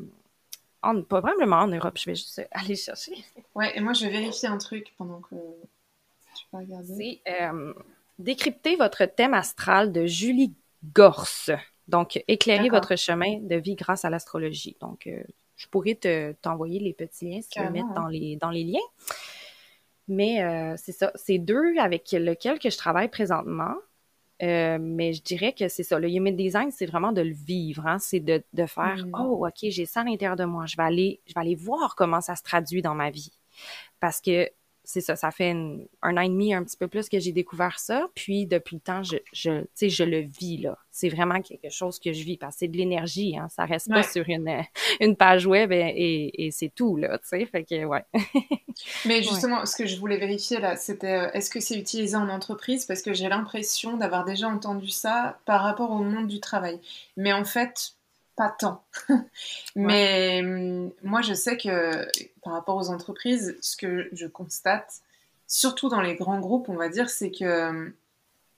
en, 0.83 1.01
probablement 1.03 1.57
en 1.57 1.67
Europe. 1.67 1.97
Je 1.97 2.09
vais 2.09 2.15
juste 2.15 2.41
aller 2.51 2.75
chercher. 2.75 3.13
Ouais, 3.55 3.75
et 3.77 3.81
moi, 3.81 3.93
je 3.93 4.05
vais 4.05 4.11
vérifier 4.11 4.49
un 4.49 4.57
truc 4.57 4.93
pendant 4.97 5.19
que 5.21 5.35
tu 6.35 6.45
peux 6.51 6.57
regarder. 6.57 7.21
C'est 7.25 7.43
euh, 7.43 7.73
Décrypter 8.19 8.75
votre 8.75 9.05
thème 9.05 9.33
astral 9.33 9.91
de 9.91 10.05
Julie 10.05 10.53
Gorse. 10.93 11.51
Donc, 11.87 12.23
éclairer 12.27 12.69
votre 12.69 12.95
chemin 12.95 13.39
de 13.39 13.55
vie 13.55 13.75
grâce 13.75 14.05
à 14.05 14.09
l'astrologie. 14.09 14.77
Donc, 14.79 15.07
euh, 15.07 15.23
je 15.55 15.67
pourrais 15.67 15.95
te, 15.95 16.31
t'envoyer 16.33 16.79
les 16.79 16.93
petits 16.93 17.29
liens 17.29 17.41
si 17.41 17.49
tu 17.49 17.61
veux 17.61 17.69
mettre 17.69 17.93
dans 17.93 18.07
les, 18.07 18.35
dans 18.37 18.49
les 18.49 18.63
liens. 18.63 18.79
Mais 20.07 20.43
euh, 20.43 20.75
c'est 20.77 20.91
ça. 20.91 21.11
C'est 21.15 21.37
deux 21.37 21.77
avec 21.77 22.11
lequel 22.11 22.59
que 22.59 22.69
je 22.69 22.77
travaille 22.77 23.07
présentement. 23.07 23.75
Euh, 24.41 24.77
mais 24.81 25.13
je 25.13 25.21
dirais 25.21 25.53
que 25.53 25.67
c'est 25.67 25.83
ça. 25.83 25.99
Le 25.99 26.09
human 26.09 26.35
design, 26.35 26.71
c'est 26.71 26.85
vraiment 26.85 27.11
de 27.11 27.21
le 27.21 27.33
vivre. 27.33 27.85
Hein? 27.85 27.99
C'est 27.99 28.19
de, 28.19 28.43
de 28.53 28.65
faire 28.65 29.05
mm. 29.05 29.11
Oh, 29.19 29.47
OK, 29.47 29.69
j'ai 29.69 29.85
ça 29.85 30.01
à 30.01 30.03
l'intérieur 30.03 30.35
de 30.35 30.45
moi. 30.45 30.65
Je 30.65 30.75
vais 30.77 30.83
aller, 30.83 31.21
je 31.27 31.33
vais 31.33 31.41
aller 31.41 31.55
voir 31.55 31.95
comment 31.95 32.21
ça 32.21 32.35
se 32.35 32.43
traduit 32.43 32.81
dans 32.81 32.95
ma 32.95 33.11
vie. 33.11 33.31
Parce 33.99 34.19
que 34.19 34.49
c'est 34.83 35.01
ça, 35.01 35.15
ça 35.15 35.31
fait 35.31 35.51
un 35.51 36.17
an 36.17 36.21
et 36.21 36.29
demi, 36.29 36.53
un 36.53 36.63
petit 36.63 36.77
peu 36.77 36.87
plus 36.87 37.07
que 37.07 37.19
j'ai 37.19 37.31
découvert 37.31 37.79
ça. 37.79 38.07
Puis 38.15 38.45
depuis 38.45 38.77
le 38.77 38.81
temps, 38.81 39.03
je, 39.03 39.17
je, 39.31 39.63
je 39.79 40.03
le 40.03 40.19
vis 40.19 40.57
là. 40.57 40.77
C'est 40.91 41.09
vraiment 41.09 41.41
quelque 41.41 41.69
chose 41.69 41.99
que 41.99 42.11
je 42.11 42.23
vis 42.23 42.37
parce 42.37 42.55
que 42.55 42.59
c'est 42.59 42.67
de 42.67 42.77
l'énergie. 42.77 43.37
Hein. 43.37 43.47
Ça 43.49 43.65
reste 43.65 43.89
pas 43.89 44.03
sur 44.03 44.27
une, 44.27 44.63
une 44.99 45.15
page 45.15 45.45
web 45.45 45.71
et, 45.71 46.31
et, 46.37 46.51
c'est 46.51 46.73
tout 46.73 46.97
là. 46.97 47.19
Fait 47.23 47.63
que 47.63 47.85
ouais. 47.85 48.03
Mais 49.05 49.21
justement, 49.21 49.65
ce 49.65 49.75
que 49.75 49.85
je 49.85 49.97
voulais 49.97 50.17
vérifier 50.17 50.59
là, 50.59 50.75
c'était 50.75 51.27
euh, 51.27 51.31
est-ce 51.33 51.49
que 51.49 51.59
c'est 51.59 51.77
utilisé 51.77 52.15
en 52.15 52.29
entreprise? 52.29 52.85
Parce 52.85 53.01
que 53.01 53.13
j'ai 53.13 53.29
l'impression 53.29 53.97
d'avoir 53.97 54.25
déjà 54.25 54.47
entendu 54.47 54.89
ça 54.89 55.39
par 55.45 55.61
rapport 55.61 55.91
au 55.91 56.03
monde 56.03 56.27
du 56.27 56.39
travail. 56.39 56.79
Mais 57.15 57.31
en 57.33 57.45
fait, 57.45 57.93
pas 58.35 58.49
tant. 58.49 58.83
Mais 59.75 60.41
hum, 60.43 60.91
moi, 61.03 61.21
je 61.21 61.33
sais 61.33 61.57
que 61.57 62.07
par 62.43 62.53
rapport 62.53 62.77
aux 62.77 62.89
entreprises, 62.89 63.57
ce 63.61 63.77
que 63.77 64.09
je 64.13 64.27
constate, 64.27 65.01
surtout 65.47 65.89
dans 65.89 66.01
les 66.01 66.15
grands 66.15 66.39
groupes, 66.39 66.69
on 66.69 66.75
va 66.75 66.89
dire, 66.89 67.09
c'est 67.09 67.31
que 67.31 67.93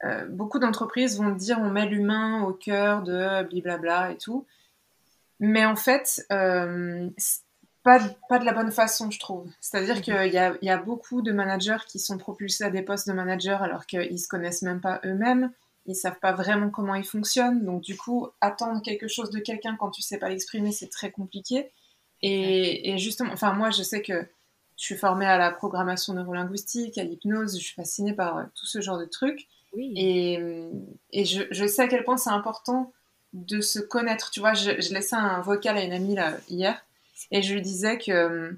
euh, 0.04 0.26
beaucoup 0.28 0.60
d'entreprises 0.60 1.18
vont 1.18 1.30
dire 1.30 1.60
on 1.60 1.70
met 1.70 1.86
l'humain 1.86 2.44
au 2.44 2.54
cœur 2.54 3.04
de 3.04 3.44
blablabla 3.44 4.12
et 4.12 4.18
tout. 4.18 4.46
Mais 5.40 5.66
en 5.66 5.76
fait, 5.76 6.26
euh, 6.32 7.10
pas, 7.84 8.00
pas 8.30 8.40
de 8.40 8.46
la 8.46 8.54
bonne 8.54 8.72
façon, 8.72 9.12
je 9.12 9.20
trouve. 9.20 9.50
C'est-à-dire 9.60 9.98
mhm. 9.98 10.02
qu'il 10.02 10.34
y 10.34 10.38
a, 10.38 10.56
y 10.62 10.70
a 10.70 10.78
beaucoup 10.78 11.22
de 11.22 11.32
managers 11.32 11.84
qui 11.88 12.00
sont 12.00 12.18
propulsés 12.18 12.64
à 12.64 12.70
des 12.70 12.82
postes 12.82 13.08
de 13.08 13.14
manager 13.14 13.62
alors 13.62 13.86
qu'ils 13.86 14.20
se 14.20 14.28
connaissent 14.28 14.62
même 14.62 14.82
pas 14.82 15.02
eux-mêmes 15.06 15.52
ils 15.86 15.96
savent 15.96 16.20
pas 16.20 16.34
vraiment 16.34 16.70
comment 16.70 16.96
ils 16.96 17.04
fonctionnent. 17.04 17.66
Donc 17.66 17.82
du 17.82 17.98
coup, 17.98 18.28
attendre 18.42 18.82
quelque 18.82 19.08
chose 19.08 19.30
de 19.30 19.40
quelqu'un 19.40 19.76
quand 19.78 19.92
tu 19.92 20.02
sais 20.02 20.18
pas 20.18 20.30
l'exprimer, 20.30 20.72
c'est 20.72 20.90
très 20.90 21.12
compliqué. 21.12 21.72
Et, 22.22 22.98
justement, 23.00 23.34
enfin 23.34 23.52
moi, 23.52 23.70
je 23.70 23.84
sais 23.84 24.02
que 24.02 24.14
je 24.78 24.84
suis 24.84 24.96
formée 24.96 25.26
à 25.26 25.38
la 25.38 25.52
programmation 25.52 26.14
neurolinguistique, 26.14 26.98
à 26.98 27.04
l'hypnose, 27.04 27.58
je 27.58 27.64
suis 27.64 27.76
fascinée 27.76 28.14
par 28.14 28.38
euh, 28.38 28.44
tout 28.56 28.66
ce 28.66 28.80
genre 28.80 28.98
de 28.98 29.06
trucs. 29.06 29.48
Et, 29.78 30.40
et 31.12 31.26
je, 31.26 31.44
je, 31.52 31.66
sais 31.66 31.82
à 31.82 31.88
quel 31.88 32.04
point 32.04 32.16
c'est 32.16 32.30
important 32.30 32.94
de 33.34 33.60
se 33.60 33.80
connaître. 33.80 34.30
Tu 34.30 34.40
vois, 34.40 34.54
je, 34.54 34.80
je, 34.80 34.94
laissais 34.94 35.16
un 35.16 35.42
vocal 35.42 35.78
à 35.78 35.84
une 35.84 35.92
amie 35.92 36.16
là, 36.16 36.38
hier 36.48 36.86
et 37.32 37.42
je 37.42 37.54
lui 37.54 37.62
disais 37.62 37.98
que 37.98 38.58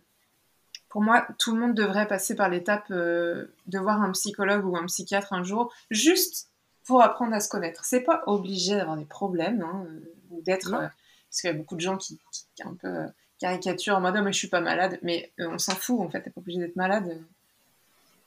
pour 0.89 1.01
moi, 1.01 1.27
tout 1.39 1.53
le 1.53 1.59
monde 1.59 1.73
devrait 1.73 2.07
passer 2.07 2.35
par 2.35 2.49
l'étape 2.49 2.85
euh, 2.91 3.47
de 3.67 3.79
voir 3.79 4.01
un 4.01 4.11
psychologue 4.11 4.65
ou 4.65 4.77
un 4.77 4.85
psychiatre 4.85 5.33
un 5.33 5.43
jour, 5.43 5.73
juste 5.91 6.49
pour 6.85 7.01
apprendre 7.01 7.33
à 7.33 7.39
se 7.39 7.49
connaître. 7.49 7.83
C'est 7.85 8.01
pas 8.01 8.23
obligé 8.27 8.75
d'avoir 8.75 8.97
des 8.97 9.05
problèmes 9.05 9.61
hein, 9.61 9.85
ou 10.31 10.41
d'être. 10.41 10.73
Euh, 10.73 10.87
parce 11.35 11.41
qu'il 11.41 11.49
y 11.49 11.53
a 11.53 11.57
beaucoup 11.57 11.75
de 11.75 11.81
gens 11.81 11.97
qui, 11.97 12.17
qui, 12.31 12.63
un 12.63 12.75
peu 12.75 12.87
euh, 12.87 13.07
caricaturent 13.39 13.97
en 13.97 14.01
mode 14.01 14.15
oh, 14.17 14.23
mais 14.23 14.31
je 14.31 14.37
suis 14.37 14.47
pas 14.47 14.61
malade. 14.61 14.99
Mais 15.01 15.33
euh, 15.41 15.49
on 15.49 15.57
s'en 15.57 15.75
fout 15.75 15.99
en 15.99 16.09
fait, 16.09 16.21
t'es 16.21 16.29
pas 16.29 16.39
obligé 16.39 16.59
d'être 16.59 16.77
malade. 16.77 17.21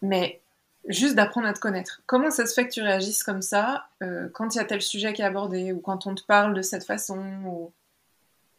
Mais 0.03 0.43
juste 0.89 1.15
d'apprendre 1.15 1.47
à 1.47 1.55
te 1.55 1.61
connaître. 1.61 2.03
Comment 2.07 2.31
ça 2.31 2.47
se 2.47 2.55
fait 2.55 2.67
que 2.69 2.73
tu 2.73 2.83
réagisses 2.83 3.23
comme 3.23 3.43
ça 3.43 3.89
euh, 4.03 4.29
quand 4.35 4.55
il 4.55 4.59
y 4.59 4.61
a 4.61 4.65
tel 4.65 4.83
sujet 4.83 5.13
qui 5.13 5.23
est 5.23 5.25
abordé 5.25 5.73
ou 5.73 5.81
quand 5.81 6.07
on 6.07 6.15
te 6.15 6.23
parle 6.23 6.55
de 6.55 6.63
cette 6.63 6.85
façon 6.85 7.73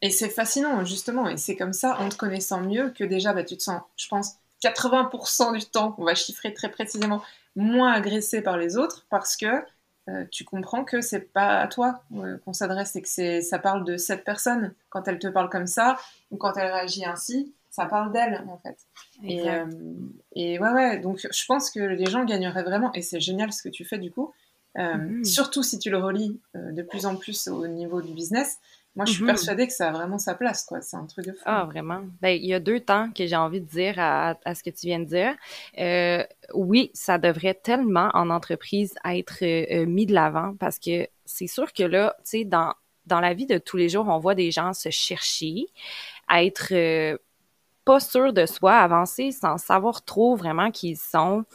Et 0.01 0.09
c'est 0.09 0.29
fascinant, 0.29 0.83
justement. 0.85 1.29
Et 1.29 1.37
c'est 1.37 1.55
comme 1.55 1.73
ça, 1.73 1.99
en 1.99 2.09
te 2.09 2.15
connaissant 2.15 2.61
mieux, 2.61 2.89
que 2.89 3.03
déjà, 3.03 3.33
bah, 3.33 3.43
tu 3.43 3.55
te 3.55 3.63
sens, 3.63 3.81
je 3.97 4.07
pense, 4.07 4.35
80% 4.63 5.57
du 5.57 5.65
temps, 5.65 5.95
on 5.97 6.05
va 6.05 6.15
chiffrer 6.15 6.53
très 6.53 6.69
précisément, 6.69 7.23
moins 7.55 7.93
agressé 7.93 8.41
par 8.41 8.57
les 8.57 8.77
autres 8.77 9.05
parce 9.09 9.37
que 9.37 9.63
euh, 10.09 10.25
tu 10.31 10.43
comprends 10.43 10.83
que 10.83 11.01
c'est 11.01 11.31
pas 11.31 11.59
à 11.59 11.67
toi 11.67 12.03
euh, 12.15 12.37
qu'on 12.39 12.53
s'adresse 12.53 12.95
et 12.95 13.01
que 13.01 13.07
c'est 13.07 13.41
ça 13.41 13.59
parle 13.59 13.83
de 13.83 13.97
cette 13.97 14.23
personne. 14.23 14.73
Quand 14.89 15.07
elle 15.07 15.19
te 15.19 15.27
parle 15.27 15.49
comme 15.49 15.67
ça 15.67 15.97
ou 16.31 16.37
quand 16.37 16.55
elle 16.57 16.71
réagit 16.71 17.05
ainsi 17.05 17.53
ça 17.69 17.85
parle 17.85 18.11
d'elle 18.11 18.43
en 18.47 18.57
fait. 18.57 18.77
Et, 19.23 19.47
euh, 19.49 19.65
et, 20.33 20.57
ouais 20.59 20.71
ouais 20.71 20.99
donc 20.99 21.27
je 21.31 21.45
pense 21.45 21.69
que 21.69 21.79
les 21.79 22.07
gens 22.07 22.25
gagneraient 22.25 22.63
vraiment 22.63 22.91
et 22.93 23.01
c'est 23.01 23.19
génial 23.19 23.53
ce 23.53 23.61
que 23.61 23.69
tu 23.69 23.85
fais 23.85 23.97
du 23.97 24.11
coup. 24.11 24.33
Mm-hmm. 24.75 25.25
surtout 25.25 25.63
si 25.63 25.79
tu 25.79 25.89
le 25.89 25.97
relis 25.97 26.39
de 26.53 26.83
plus 26.83 27.07
en 27.07 27.15
plus 27.15 27.47
au 27.47 27.67
niveau 27.67 28.01
du 28.03 28.13
business 28.13 28.59
moi, 28.95 29.05
je 29.05 29.13
suis 29.13 29.21
mhm. 29.21 29.27
persuadée 29.27 29.67
que 29.67 29.73
ça 29.73 29.89
a 29.89 29.91
vraiment 29.91 30.17
sa 30.17 30.33
place, 30.33 30.65
quoi. 30.65 30.81
C'est 30.81 30.97
un 30.97 31.05
truc 31.05 31.25
de 31.25 31.31
fou. 31.31 31.43
Ah, 31.45 31.65
vraiment. 31.65 32.01
Ben, 32.21 32.29
il 32.29 32.45
y 32.45 32.53
a 32.53 32.59
deux 32.59 32.79
temps 32.79 33.09
que 33.15 33.27
j'ai 33.27 33.35
envie 33.35 33.61
de 33.61 33.67
dire 33.67 33.95
à, 33.97 34.35
ce 34.53 34.63
que 34.63 34.71
tu 34.71 34.87
viens 34.87 34.99
de 34.99 35.05
dire. 35.05 35.35
Euh, 35.77 36.23
oui, 36.53 36.91
ça 36.93 37.17
devrait 37.17 37.53
tellement 37.53 38.09
en 38.13 38.29
entreprise 38.29 38.95
être 39.05 39.43
euh, 39.43 39.85
mis 39.85 40.05
de 40.05 40.13
l'avant 40.13 40.55
parce 40.59 40.79
que 40.79 41.07
c'est 41.25 41.47
sûr 41.47 41.71
que 41.71 41.83
là, 41.83 42.15
tu 42.19 42.39
sais, 42.39 42.45
dans, 42.45 42.73
dans 43.05 43.19
la 43.19 43.33
vie 43.33 43.45
de 43.45 43.59
tous 43.59 43.77
les 43.77 43.89
jours, 43.89 44.07
on 44.09 44.17
voit 44.17 44.35
des 44.35 44.49
gens 44.49 44.73
se 44.73 44.89
chercher, 44.89 45.67
être 46.33 46.73
euh, 46.73 47.17
pas 47.85 47.99
sûr 47.99 48.33
de 48.33 48.47
soi, 48.47 48.73
avancer 48.73 49.31
sans 49.31 49.57
savoir 49.57 50.03
trop 50.03 50.35
vraiment 50.35 50.71
qui 50.71 50.89
ils 50.89 50.97
sont. 50.97 51.45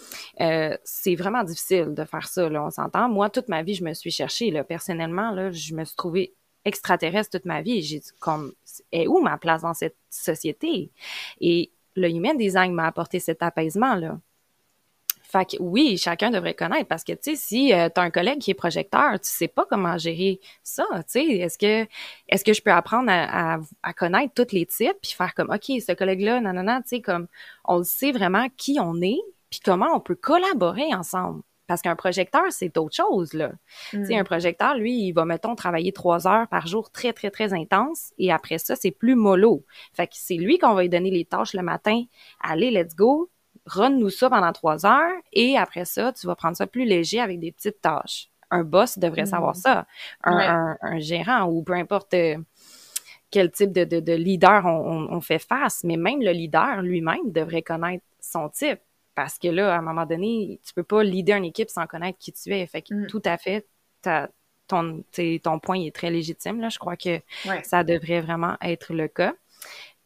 c'est 0.85 1.15
vraiment 1.17 1.43
difficile 1.43 1.95
de 1.95 2.05
faire 2.05 2.29
ça, 2.29 2.49
là, 2.49 2.65
on 2.65 2.71
s'entend. 2.71 3.09
Moi, 3.09 3.29
toute 3.29 3.49
ma 3.49 3.63
vie, 3.65 3.75
je 3.75 3.85
me 3.85 3.93
suis 3.93 4.13
cherchée, 4.13 4.53
là, 4.53 4.63
personnellement, 4.63 5.33
là, 5.33 5.51
je 5.51 5.75
me 5.75 5.85
suis 5.85 5.97
trouvée 5.97 6.35
extraterrestre 6.65 7.39
toute 7.39 7.45
ma 7.45 7.63
vie. 7.63 7.83
J'ai 7.83 7.99
dit, 7.99 8.11
comme, 8.21 8.53
est 8.93 9.07
où 9.07 9.21
ma 9.21 9.39
place 9.39 9.63
dans 9.63 9.75
cette 9.75 9.97
société? 10.11 10.91
Et 11.41 11.71
le 11.97 12.09
human 12.09 12.37
design 12.37 12.73
m'a 12.73 12.87
apporté 12.87 13.21
cet 13.21 13.43
apaisement-là. 13.43 14.19
Fait 15.23 15.51
que 15.51 15.57
oui, 15.61 15.99
chacun 15.99 16.31
devrait 16.31 16.55
connaître 16.55 16.87
parce 16.87 17.03
que, 17.03 17.13
tu 17.13 17.35
sais, 17.35 17.37
si 17.37 17.73
euh, 17.73 17.89
tu 17.93 18.01
as 18.01 18.05
un 18.05 18.11
collègue 18.11 18.39
qui 18.39 18.53
est 18.53 18.55
projecteur, 18.55 19.15
tu 19.15 19.29
sais 19.29 19.49
pas 19.49 19.67
comment 19.69 19.99
gérer 19.99 20.39
ça, 20.63 20.85
tu 20.93 21.03
sais. 21.09 21.25
Est-ce 21.25 21.59
que, 21.59 21.89
est-ce 22.29 22.45
que 22.45 22.53
je 22.53 22.63
peux 22.63 22.71
apprendre 22.71 23.11
à, 23.11 23.59
à, 23.83 23.93
connaître 23.95 24.33
tous 24.35 24.55
les 24.55 24.65
types 24.65 24.97
puis 25.03 25.11
faire 25.11 25.35
comme, 25.35 25.51
OK, 25.51 25.65
ce 25.65 25.93
collègue-là, 25.93 26.41
non, 26.41 26.81
tu 26.83 26.89
sais, 26.89 27.01
comme, 27.01 27.27
on 27.65 27.83
sait 27.83 28.13
vraiment 28.13 28.47
qui 28.57 28.79
on 28.81 29.01
est 29.03 29.21
puis 29.51 29.61
comment 29.65 29.95
on 29.95 30.01
peut 30.01 30.15
collaborer 30.15 30.95
ensemble. 30.95 31.43
Parce 31.67 31.81
qu'un 31.81 31.97
projecteur, 31.97 32.45
c'est 32.51 32.77
autre 32.77 32.95
chose, 32.95 33.33
là. 33.33 33.53
Sais, 33.91 34.17
un 34.17 34.23
mm. 34.23 34.25
projecteur, 34.25 34.77
lui, 34.77 35.07
il 35.07 35.13
va, 35.13 35.25
mettons, 35.25 35.55
travailler 35.55 35.93
trois 35.93 36.29
heures 36.29 36.47
par 36.49 36.67
jour 36.67 36.91
très, 36.91 37.13
très, 37.13 37.31
très 37.31 37.55
intense. 37.55 38.13
Et 38.19 38.31
après 38.31 38.59
ça, 38.59 38.77
c'est 38.77 38.91
plus 38.91 39.15
mollo. 39.15 39.65
Fait 39.95 40.07
que 40.07 40.15
c'est 40.17 40.37
lui 40.37 40.59
qu'on 40.59 40.75
va 40.75 40.83
lui 40.83 40.89
donner 40.89 41.11
les 41.11 41.25
tâches 41.25 41.55
le 41.55 41.63
matin. 41.63 42.03
Allez, 42.41 42.71
let's 42.71 42.95
go. 42.95 43.31
Run-nous 43.67 44.11
ça 44.11 44.29
pendant 44.29 44.53
trois 44.53 44.85
heures. 44.85 45.13
Et 45.33 45.57
après 45.57 45.87
ça, 45.87 46.13
tu 46.13 46.27
vas 46.27 46.35
prendre 46.35 46.57
ça 46.57 46.67
plus 46.67 46.85
léger 46.85 47.21
avec 47.21 47.41
des 47.41 47.51
petites 47.51 47.81
tâches. 47.81 48.29
Un 48.51 48.63
boss 48.63 48.99
devrait 48.99 49.27
savoir 49.27 49.53
mm. 49.53 49.61
ça. 49.61 49.87
Un, 50.23 50.77
un, 50.83 50.99
gérant 50.99 51.45
ou 51.47 51.63
peu 51.63 51.73
importe 51.73 52.13
euh, 52.13 52.37
quel 53.31 53.51
type 53.51 53.73
de, 53.73 53.85
de, 53.85 54.01
de 54.01 54.13
leader 54.13 54.67
on, 54.67 55.09
on 55.11 55.21
fait 55.23 55.39
face. 55.39 55.83
Mais 55.83 55.97
même 55.97 56.21
le 56.21 56.33
leader 56.33 56.83
lui-même 56.83 57.33
devrait 57.33 57.63
connaître 57.63 58.05
son 58.21 58.51
type 58.51 58.81
parce 59.15 59.39
que 59.39 59.49
là, 59.49 59.75
à 59.75 59.79
un 59.79 59.83
moment 59.83 60.07
donné, 60.07 60.61
tu 60.65 60.75
peux 60.75 60.83
pas 60.83 61.03
leader 61.03 61.37
une 61.37 61.45
équipe 61.45 61.71
sans 61.71 61.87
connaître 61.87 62.19
qui 62.19 62.33
tu 62.33 62.53
es. 62.53 62.67
Fait 62.67 62.83
que 62.83 62.95
mm. 62.95 63.07
tout 63.07 63.23
à 63.25 63.39
fait, 63.39 63.67
ton, 64.67 65.05
ton 65.43 65.59
point 65.61 65.81
est 65.81 65.95
très 65.95 66.11
légitime. 66.11 66.61
Là. 66.61 66.69
Je 66.69 66.79
crois 66.79 66.97
que 66.97 67.21
ça 67.63 67.85
devrait 67.85 68.21
vraiment 68.21 68.57
être 68.61 68.93
le 68.93 69.09
cas. 69.09 69.35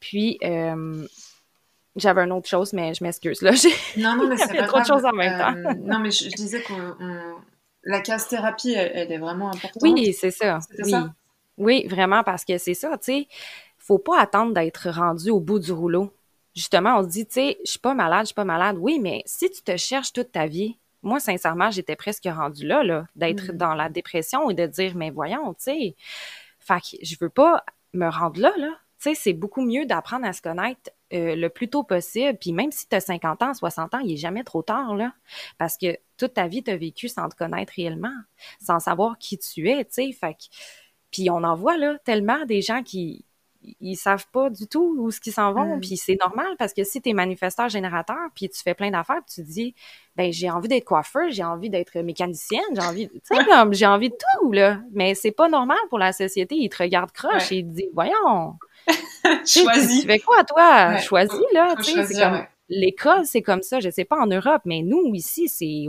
Puis, 0.01 0.39
euh, 0.45 1.07
j'avais 1.97 2.23
une 2.23 2.33
autre 2.33 2.49
chose, 2.49 2.73
mais 2.73 2.95
je 2.95 3.03
m'excuse. 3.03 3.43
Là, 3.43 3.53
non, 3.97 4.17
non, 4.17 4.29
mais 4.29 4.37
c'est 4.39 4.57
pas 4.57 4.67
trop 4.67 4.81
de 4.81 4.87
choses 4.87 5.05
en 5.05 5.13
même 5.13 5.39
temps. 5.39 5.71
Euh, 5.71 5.75
non, 5.81 5.99
mais 5.99 6.11
je, 6.11 6.29
disais 6.29 6.63
que 6.63 6.73
la 7.85 8.01
case 8.01 8.29
thérapie, 8.29 8.73
elle, 8.73 9.11
est 9.11 9.19
vraiment 9.19 9.49
importante. 9.49 9.83
Oui, 9.83 10.13
c'est 10.13 10.31
ça. 10.31 10.59
Oui. 10.79 10.91
ça? 10.91 11.15
oui, 11.57 11.87
vraiment, 11.89 12.23
parce 12.23 12.45
que 12.45 12.59
c'est 12.59 12.75
ça, 12.75 12.97
tu 12.99 13.13
sais. 13.13 13.29
Faut 13.79 13.99
pas 13.99 14.21
attendre 14.21 14.53
d'être 14.53 14.91
rendu 14.91 15.31
au 15.31 15.41
bout 15.41 15.59
du 15.59 15.73
rouleau 15.73 16.13
justement, 16.59 16.99
on 16.99 17.05
se 17.05 17.09
dit, 17.09 17.27
tu 17.27 17.35
sais, 17.35 17.59
je 17.65 17.71
suis 17.71 17.79
pas 17.79 17.95
malade, 17.95 18.23
je 18.23 18.27
suis 18.27 18.35
pas 18.35 18.45
malade. 18.45 18.77
Oui, 18.81 18.99
mais 18.99 19.23
si 19.27 19.51
tu 19.51 19.63
te 19.63 19.77
cherches 19.77 20.13
toute 20.13 20.33
ta 20.33 20.47
vie, 20.47 20.79
moi, 21.03 21.21
sincèrement, 21.21 21.71
j'étais 21.71 21.97
presque 21.97 22.27
rendue 22.27 22.67
là, 22.67 22.83
là, 22.83 23.07
d'être 23.15 23.53
mm. 23.53 23.57
dans 23.57 23.75
la 23.75 23.89
dépression 23.89 24.51
et 24.51 24.55
de 24.55 24.67
dire, 24.67 24.97
mais 24.97 25.11
voyons, 25.11 25.55
tu 25.55 25.63
sais, 25.65 25.97
fait 26.59 26.81
que 26.81 27.05
je 27.05 27.17
veux 27.21 27.29
pas 27.31 27.65
me 27.95 28.09
rendre 28.09 28.41
là, 28.41 28.53
là. 28.57 28.71
Tu 29.01 29.11
sais, 29.11 29.15
c'est 29.15 29.33
beaucoup 29.33 29.61
mieux 29.63 29.87
d'apprendre 29.87 30.27
à 30.27 30.33
se 30.33 30.43
connaître 30.43 30.91
euh, 31.13 31.37
le 31.37 31.49
plus 31.49 31.71
tôt 31.71 31.85
possible. 31.85 32.37
Puis 32.37 32.53
même 32.53 32.73
si 32.73 32.89
tu 32.89 32.97
as 32.97 33.01
50 33.01 33.43
ans, 33.45 33.55
60 33.55 33.95
ans, 33.95 34.01
il 34.01 34.13
est 34.13 34.17
jamais 34.17 34.43
trop 34.43 34.63
tard, 34.63 34.97
là. 34.97 35.13
Parce 35.57 35.79
que 35.79 35.97
toute 36.17 36.35
ta 36.35 36.49
vie, 36.49 36.65
tu 36.65 36.73
as 36.73 36.77
vécu 36.77 37.09
sans 37.09 37.29
te 37.29 37.37
connaître 37.37 37.73
réellement, 37.77 38.15
sans 38.61 38.81
savoir 38.81 39.17
qui 39.19 39.39
tu 39.39 39.71
es, 39.71 39.85
tu 39.85 39.93
sais. 39.93 40.13
Fait 40.13 40.35
que... 40.35 40.45
Puis 41.13 41.31
on 41.31 41.45
en 41.45 41.55
voit, 41.55 41.79
là, 41.79 41.97
tellement 42.05 42.45
des 42.45 42.61
gens 42.61 42.83
qui, 42.83 43.25
ils 43.81 43.97
savent 43.97 44.27
pas 44.33 44.51
du 44.51 44.67
tout 44.67 44.97
où 44.99 45.11
ce 45.11 45.21
qu'ils 45.21 45.33
s'en 45.33 45.53
vont. 45.53 45.77
Mm. 45.77 45.81
Puis 45.81 45.97
c'est 45.97 46.17
normal 46.21 46.55
parce 46.59 46.73
que 46.73 46.85
si 46.85 47.01
tu 47.01 47.11
es 47.11 47.13
manifesteur 47.13 47.69
générateur, 47.69 48.17
puis 48.35 48.49
tu 48.49 48.61
fais 48.63 48.75
plein 48.75 48.91
d'affaires, 48.91 49.21
puis 49.27 49.35
tu 49.37 49.43
te 49.43 49.51
dis, 49.51 49.75
ben 50.17 50.33
j'ai 50.33 50.51
envie 50.51 50.69
d'être 50.69 50.85
coiffeur, 50.85 51.31
j'ai 51.31 51.45
envie 51.45 51.71
d'être 51.71 51.99
mécanicienne, 51.99 52.61
j'ai 52.75 52.81
envie, 52.81 53.09
tu 53.09 53.21
sais 53.25 53.45
comme 53.45 53.75
j'ai 53.75 53.87
envie 53.87 54.11
de 54.11 54.17
tout 54.17 54.53
là. 54.53 54.81
Mais 54.93 55.15
c'est 55.15 55.33
pas 55.33 55.49
normal 55.49 55.79
pour 55.89 55.99
la 55.99 56.13
société. 56.13 56.57
Ils 56.57 56.69
te 56.69 56.83
regardent 56.83 57.13
croche 57.13 57.53
et 57.53 57.57
ils 57.57 57.67
te 57.67 57.75
disent, 57.75 57.91
voyons, 57.93 58.55
choisis. 59.47 60.03
Tu, 60.03 60.07
fais 60.07 60.19
quoi 60.19 60.45
toi? 60.45 60.99
Choisis 60.99 61.39
là. 61.53 61.75
Tu 61.77 61.93
sais, 61.93 62.07
c'est 62.07 62.21
comme 62.21 62.47
l'école, 62.69 63.25
c'est 63.25 63.43
comme 63.43 63.63
ça. 63.63 63.81
Je 63.81 63.91
sais 63.91 64.05
pas 64.05 64.17
en 64.17 64.27
Europe, 64.27 64.63
mais 64.65 64.83
nous 64.83 65.15
ici, 65.15 65.49
c'est 65.49 65.85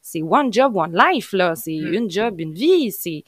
c'est 0.00 0.22
one 0.22 0.52
job, 0.52 0.76
one 0.76 0.96
life 0.96 1.32
là. 1.32 1.54
C'est 1.54 1.78
mm. 1.78 1.94
une 1.94 2.10
job, 2.10 2.40
une 2.40 2.54
vie. 2.54 2.92
C'est 2.92 3.24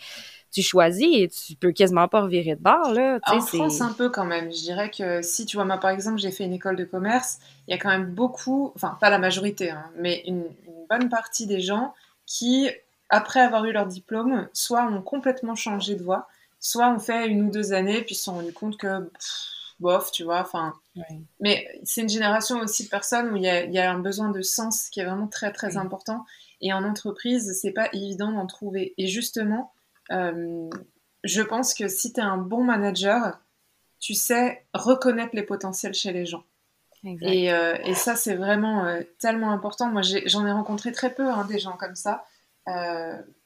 tu 0.51 0.63
choisis 0.63 1.09
et 1.13 1.29
tu 1.29 1.55
peux 1.55 1.73
quasiment 1.73 2.09
pas 2.09 2.23
revirer 2.23 2.57
de 2.57 2.61
bord. 2.61 2.93
Là, 2.93 3.19
en 3.27 3.41
France, 3.41 3.81
un 3.81 3.93
peu 3.93 4.09
quand 4.09 4.25
même. 4.25 4.53
Je 4.53 4.63
dirais 4.63 4.91
que 4.91 5.23
si 5.23 5.47
tu 5.47 5.57
vois, 5.57 5.65
moi 5.65 5.79
par 5.79 5.91
exemple, 5.91 6.19
j'ai 6.19 6.31
fait 6.31 6.45
une 6.45 6.53
école 6.53 6.77
de 6.77 6.85
commerce, 6.85 7.39
il 7.69 7.73
y 7.73 7.75
a 7.75 7.79
quand 7.79 7.91
même 7.91 8.13
beaucoup, 8.13 8.73
enfin 8.75 8.97
pas 9.01 9.11
la 9.11 9.19
majorité, 9.19 9.71
hein, 9.71 9.85
mais 9.97 10.23
une, 10.27 10.45
bonne 10.89 11.09
partie 11.09 11.47
des 11.47 11.61
gens 11.61 11.95
qui, 12.27 12.69
après 13.11 13.39
avoir 13.39 13.65
eu 13.65 13.71
leur 13.71 13.87
diplôme, 13.87 14.49
soit 14.53 14.85
ont 14.87 15.03
complètement 15.03 15.55
changé 15.55 15.95
de 15.95 16.03
voie, 16.03 16.27
soit 16.59 16.91
ont 16.91 16.99
fait 16.99 17.29
une 17.29 17.43
ou 17.43 17.51
deux 17.51 17.73
années 17.73 18.03
puis 18.03 18.17
se 18.17 18.25
sont 18.25 18.35
rendus 18.35 18.53
compte 18.53 18.77
que 18.77 19.09
bof, 19.79 20.11
tu 20.11 20.25
vois, 20.25 20.41
enfin. 20.41 20.75
Mais 21.39 21.69
c'est 21.85 22.03
une 22.03 22.09
génération 22.09 22.59
aussi 22.59 22.85
de 22.85 22.89
personnes 22.89 23.31
où 23.31 23.37
il 23.37 23.43
y 23.43 23.49
a, 23.49 23.65
y 23.67 23.79
a, 23.79 23.93
un 23.93 24.01
besoin 24.01 24.31
de 24.31 24.43
sens 24.43 24.89
qui 24.89 24.99
est 24.99 25.05
vraiment 25.05 25.29
très 25.29 25.53
très 25.53 25.77
important. 25.77 26.25
Et 26.61 26.73
en 26.73 26.85
entreprise, 26.85 27.57
c'est 27.61 27.71
pas 27.71 27.89
évident 27.93 28.33
d'en 28.33 28.47
trouver. 28.47 28.95
Et 28.99 29.07
justement, 29.07 29.73
je 30.11 31.43
pense 31.43 31.75
que 31.75 31.89
si 31.89 32.13
tu 32.13 32.21
es 32.21 32.23
un 32.23 32.39
bon 32.39 32.65
manager, 32.65 33.39
tu 33.99 34.15
sais 34.15 34.65
reconnaître 34.75 35.35
les 35.35 35.43
potentiels 35.43 35.95
chez 35.95 36.13
les 36.13 36.27
gens. 36.27 36.45
Et, 37.05 37.51
euh, 37.53 37.79
et, 37.85 37.95
ça, 37.95 38.15
c'est 38.15 38.35
vraiment 38.35 38.85
euh, 38.85 39.01
tellement 39.19 39.53
important. 39.53 39.89
Moi, 39.89 40.03
j'en 40.03 40.47
ai, 40.47 40.53
rencontré 40.53 40.93
très 40.93 41.15
peu, 41.15 41.31
hein, 41.31 41.47
des 41.47 41.59
gens 41.59 41.77
comme 41.77 41.97
ça. 41.97 42.25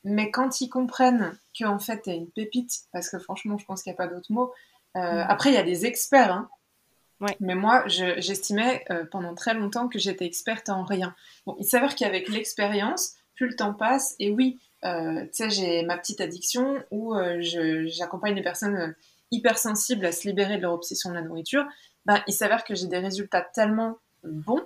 mais 0.02 0.30
quand 0.30 0.60
ils 0.60 0.68
comprennent 0.68 1.36
qu'en 1.58 1.78
fait, 1.78 2.02
tu 2.02 2.10
es 2.10 2.16
une 2.16 2.30
pépite, 2.30 2.82
parce 2.92 3.08
que 3.08 3.18
franchement, 3.18 3.56
je 3.58 3.64
pense 3.64 3.82
qu'il 3.82 3.92
n'y 3.92 3.96
a 3.96 3.98
pas 3.98 4.12
d'autre 4.12 4.32
mot. 4.32 4.52
Mm. 4.94 5.24
Après, 5.28 5.50
il 5.50 5.54
y 5.54 5.58
a 5.58 5.62
des 5.62 5.86
experts. 5.86 6.32
Hein. 6.32 6.48
Mais 7.40 7.54
moi, 7.54 7.84
j'estimais 7.86 8.84
pendant 9.12 9.34
très 9.34 9.54
longtemps 9.54 9.88
que 9.88 9.98
j'étais 9.98 10.26
experte 10.26 10.68
en 10.68 10.84
rien. 10.84 11.14
Bon, 11.46 11.56
il 11.58 11.64
s'avère 11.64 11.94
qu'avec 11.94 12.28
l'expérience, 12.28 13.14
plus 13.34 13.48
le 13.48 13.56
temps 13.56 13.72
passe, 13.72 14.16
et 14.18 14.30
oui, 14.30 14.58
euh, 14.73 14.73
tu 14.84 15.28
sais, 15.32 15.50
j'ai 15.50 15.82
ma 15.82 15.96
petite 15.96 16.20
addiction 16.20 16.82
où 16.90 17.14
euh, 17.14 17.38
j'accompagne 17.86 18.34
les 18.34 18.42
personnes 18.42 18.76
euh, 18.76 18.92
hypersensibles 19.30 20.04
à 20.04 20.12
se 20.12 20.28
libérer 20.28 20.58
de 20.58 20.62
leur 20.62 20.74
obsession 20.74 21.10
de 21.10 21.14
la 21.14 21.22
nourriture. 21.22 21.66
Ben, 22.04 22.22
il 22.26 22.34
s'avère 22.34 22.64
que 22.64 22.74
j'ai 22.74 22.86
des 22.86 22.98
résultats 22.98 23.40
tellement 23.40 23.96
bons 24.22 24.62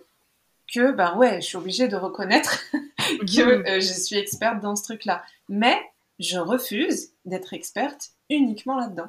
que, 0.74 0.90
ben 0.90 1.16
ouais, 1.16 1.40
je 1.40 1.46
suis 1.46 1.57
obligée 1.57 1.88
de 1.88 1.96
reconnaître 1.96 2.64
que 2.72 3.76
mhm. 3.76 3.81
je 3.81 3.92
suis 3.92 4.16
experte 4.16 4.61
dans 4.61 4.74
ce 4.74 4.83
truc-là. 4.83 5.22
Mais 5.48 5.81
je 6.18 6.38
refuse 6.38 7.11
d'être 7.24 7.54
experte 7.54 8.11
uniquement 8.28 8.76
là-dedans. 8.76 9.09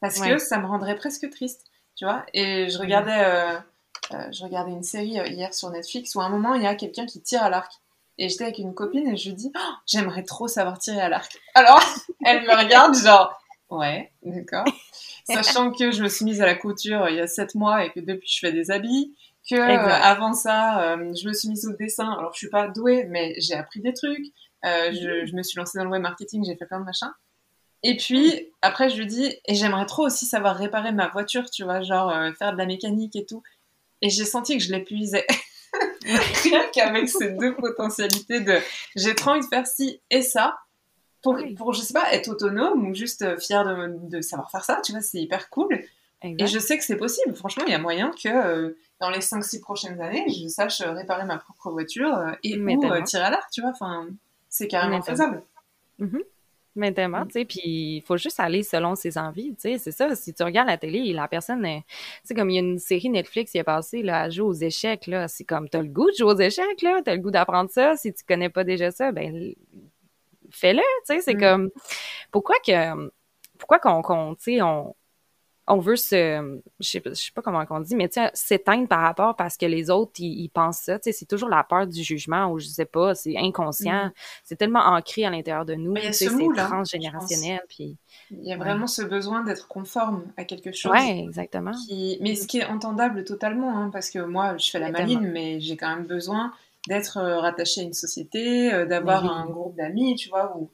Parce 0.00 0.20
que 0.20 0.38
ça 0.38 0.58
me 0.58 0.66
rendrait 0.66 0.96
presque 0.96 1.28
triste, 1.30 1.66
tu 1.96 2.04
vois. 2.04 2.24
Et 2.32 2.70
je 2.70 2.78
regardais, 2.78 3.60
je 4.30 4.44
regardais 4.44 4.70
une 4.72 4.82
série 4.82 5.18
hier 5.28 5.52
sur 5.52 5.68
Netflix 5.70 6.14
où 6.14 6.20
à 6.20 6.24
un 6.24 6.30
moment, 6.30 6.54
il 6.54 6.62
y 6.62 6.66
a 6.66 6.74
quelqu'un 6.74 7.04
qui 7.04 7.20
tire 7.20 7.42
à 7.42 7.50
l'arc. 7.50 7.72
Et 8.20 8.28
j'étais 8.28 8.44
avec 8.44 8.58
une 8.58 8.74
copine 8.74 9.08
et 9.08 9.16
je 9.16 9.30
lui 9.30 9.34
dis, 9.34 9.50
oh, 9.56 9.72
j'aimerais 9.86 10.24
trop 10.24 10.46
savoir 10.46 10.78
tirer 10.78 11.00
à 11.00 11.08
l'arc. 11.08 11.32
Alors, 11.54 11.80
elle 12.24 12.42
me 12.42 12.54
regarde 12.54 12.94
genre, 12.94 13.42
ouais, 13.70 14.12
d'accord. 14.22 14.66
Sachant 15.24 15.72
que 15.72 15.90
je 15.90 16.02
me 16.02 16.08
suis 16.08 16.26
mise 16.26 16.42
à 16.42 16.46
la 16.46 16.54
couture 16.54 17.08
il 17.08 17.16
y 17.16 17.20
a 17.20 17.26
sept 17.26 17.54
mois 17.54 17.84
et 17.84 17.90
que 17.90 18.00
depuis 18.00 18.28
je 18.28 18.40
fais 18.40 18.52
des 18.52 18.70
habits, 18.70 19.16
que 19.48 19.56
avant 19.56 20.34
ça, 20.34 20.96
je 20.98 21.26
me 21.26 21.32
suis 21.32 21.48
mise 21.48 21.66
au 21.66 21.72
dessin. 21.72 22.12
Alors, 22.12 22.34
je 22.34 22.38
suis 22.38 22.50
pas 22.50 22.68
douée, 22.68 23.06
mais 23.08 23.34
j'ai 23.38 23.54
appris 23.54 23.80
des 23.80 23.94
trucs. 23.94 24.26
Je, 24.64 25.24
je, 25.24 25.34
me 25.34 25.42
suis 25.42 25.56
lancée 25.56 25.78
dans 25.78 25.84
le 25.84 25.90
web 25.90 26.02
marketing, 26.02 26.44
j'ai 26.44 26.56
fait 26.56 26.66
plein 26.66 26.80
de 26.80 26.84
machins. 26.84 27.10
Et 27.82 27.96
puis, 27.96 28.50
après, 28.60 28.90
je 28.90 28.98
lui 28.98 29.06
dis, 29.06 29.34
et 29.46 29.54
j'aimerais 29.54 29.86
trop 29.86 30.04
aussi 30.04 30.26
savoir 30.26 30.56
réparer 30.56 30.92
ma 30.92 31.08
voiture, 31.08 31.48
tu 31.48 31.64
vois, 31.64 31.80
genre 31.80 32.12
faire 32.38 32.52
de 32.52 32.58
la 32.58 32.66
mécanique 32.66 33.16
et 33.16 33.24
tout. 33.24 33.42
Et 34.02 34.10
j'ai 34.10 34.26
senti 34.26 34.58
que 34.58 34.62
je 34.62 34.72
l'épuisais. 34.72 35.26
Rien 36.04 36.62
qu'avec 36.72 37.08
ces 37.08 37.30
deux 37.30 37.54
potentialités 37.54 38.40
de 38.40 38.58
j'ai 38.96 39.14
trop 39.14 39.30
envie 39.30 39.40
de 39.40 39.46
faire 39.46 39.66
ci 39.66 40.00
et 40.10 40.22
ça 40.22 40.58
pour, 41.22 41.38
pour 41.56 41.72
je 41.72 41.80
sais 41.80 41.92
pas, 41.92 42.12
être 42.12 42.28
autonome 42.28 42.88
ou 42.88 42.94
juste 42.94 43.22
euh, 43.22 43.36
fier 43.36 43.64
de, 43.64 44.08
de 44.08 44.20
savoir 44.22 44.50
faire 44.50 44.64
ça, 44.64 44.80
tu 44.82 44.92
vois, 44.92 45.00
c'est 45.02 45.18
hyper 45.18 45.50
cool. 45.50 45.84
Et 46.22 46.46
je 46.46 46.58
sais 46.58 46.76
que 46.76 46.84
c'est 46.84 46.96
possible. 46.96 47.34
Franchement, 47.34 47.64
il 47.66 47.72
y 47.72 47.74
a 47.74 47.78
moyen 47.78 48.10
que 48.10 48.28
euh, 48.28 48.76
dans 49.00 49.08
les 49.08 49.20
5-6 49.20 49.60
prochaines 49.60 50.00
années, 50.02 50.26
je 50.28 50.48
sache 50.48 50.82
réparer 50.82 51.24
ma 51.24 51.38
propre 51.38 51.70
voiture 51.70 52.14
euh, 52.14 52.32
et 52.44 52.58
ou 52.58 53.02
tirer 53.04 53.24
à 53.24 53.30
l'arc, 53.30 53.50
tu 53.50 53.62
vois. 53.62 53.70
Enfin, 53.70 54.06
c'est 54.50 54.68
carrément 54.68 55.00
faisable. 55.00 55.42
Mm-hmm. 55.98 56.22
Mais 56.76 56.92
tellement, 56.92 57.26
tu 57.26 57.32
sais, 57.32 57.44
puis 57.44 57.60
il 57.64 58.00
faut 58.02 58.16
juste 58.16 58.38
aller 58.38 58.62
selon 58.62 58.94
ses 58.94 59.18
envies, 59.18 59.54
tu 59.56 59.62
sais, 59.62 59.78
c'est 59.78 59.90
ça. 59.90 60.14
Si 60.14 60.32
tu 60.32 60.42
regardes 60.44 60.68
la 60.68 60.78
télé, 60.78 61.12
la 61.12 61.26
personne, 61.26 61.66
c'est 62.22 62.34
comme 62.34 62.48
il 62.50 62.54
y 62.54 62.58
a 62.58 62.62
une 62.62 62.78
série 62.78 63.10
Netflix 63.10 63.50
qui 63.50 63.58
est 63.58 63.64
passée, 63.64 64.02
là, 64.02 64.22
à 64.22 64.30
jouer 64.30 64.46
aux 64.46 64.52
échecs, 64.52 65.08
là, 65.08 65.26
c'est 65.26 65.44
comme, 65.44 65.68
t'as 65.68 65.82
le 65.82 65.88
goût 65.88 66.08
de 66.10 66.16
jouer 66.16 66.32
aux 66.32 66.38
échecs, 66.38 66.82
là, 66.82 67.00
t'as 67.04 67.14
le 67.14 67.20
goût 67.20 67.32
d'apprendre 67.32 67.70
ça, 67.70 67.96
si 67.96 68.12
tu 68.12 68.22
connais 68.24 68.50
pas 68.50 68.62
déjà 68.62 68.92
ça, 68.92 69.10
ben, 69.10 69.52
fais-le, 70.50 70.82
tu 71.06 71.14
sais, 71.14 71.20
c'est 71.20 71.34
mm. 71.34 71.40
comme, 71.40 71.70
pourquoi 72.30 72.56
que, 72.64 73.10
pourquoi 73.58 73.80
qu'on, 73.80 74.34
tu 74.36 74.42
sais, 74.42 74.62
on, 74.62 74.94
on 75.70 75.78
veut 75.78 75.96
se, 75.96 76.60
je 76.80 76.88
sais, 76.88 77.02
sais 77.14 77.32
pas 77.34 77.42
comment 77.42 77.64
on 77.70 77.80
dit, 77.80 77.94
mais 77.94 78.08
tu 78.08 78.20
sais, 78.20 78.30
s'éteindre 78.34 78.88
par 78.88 79.00
rapport 79.00 79.36
parce 79.36 79.56
que 79.56 79.66
les 79.66 79.88
autres, 79.88 80.12
ils, 80.18 80.48
pensent 80.48 80.80
ça. 80.80 80.98
Tu 80.98 81.04
sais, 81.04 81.12
c'est 81.12 81.26
toujours 81.26 81.48
la 81.48 81.62
peur 81.62 81.86
du 81.86 82.02
jugement 82.02 82.50
ou 82.50 82.58
je 82.58 82.66
sais 82.66 82.84
pas, 82.84 83.14
c'est 83.14 83.36
inconscient. 83.38 84.06
Mm. 84.06 84.12
C'est 84.44 84.56
tellement 84.56 84.80
ancré 84.80 85.24
à 85.24 85.30
l'intérieur 85.30 85.64
de 85.64 85.74
nous. 85.74 85.94
C'est 86.12 86.28
transgénérationnel. 86.54 87.60
Puis, 87.68 87.96
il 88.30 88.44
y 88.44 88.52
a 88.52 88.56
vraiment 88.56 88.88
ce 88.88 89.02
besoin 89.02 89.42
d'être 89.44 89.68
conforme 89.68 90.24
à 90.36 90.44
quelque 90.44 90.72
chose. 90.72 90.92
Oui, 90.92 91.24
exactement. 91.26 91.72
Mais 92.20 92.34
ce 92.34 92.46
qui 92.46 92.58
est 92.58 92.66
entendable 92.66 93.24
totalement, 93.24 93.76
hein, 93.78 93.90
parce 93.92 94.10
que 94.10 94.18
moi, 94.18 94.56
je 94.56 94.70
fais 94.70 94.80
la 94.80 94.90
maline, 94.90 95.30
mais 95.30 95.60
j'ai 95.60 95.76
quand 95.76 95.94
même 95.94 96.06
besoin 96.06 96.52
d'être 96.88 97.18
euh, 97.18 97.38
rattaché 97.40 97.82
à 97.82 97.84
une 97.84 97.92
société, 97.92 98.72
euh, 98.72 98.86
d'avoir 98.86 99.24
un 99.24 99.46
groupe 99.46 99.76
d'amis, 99.76 100.14
tu 100.16 100.30
vois, 100.30 100.56
où 100.56 100.70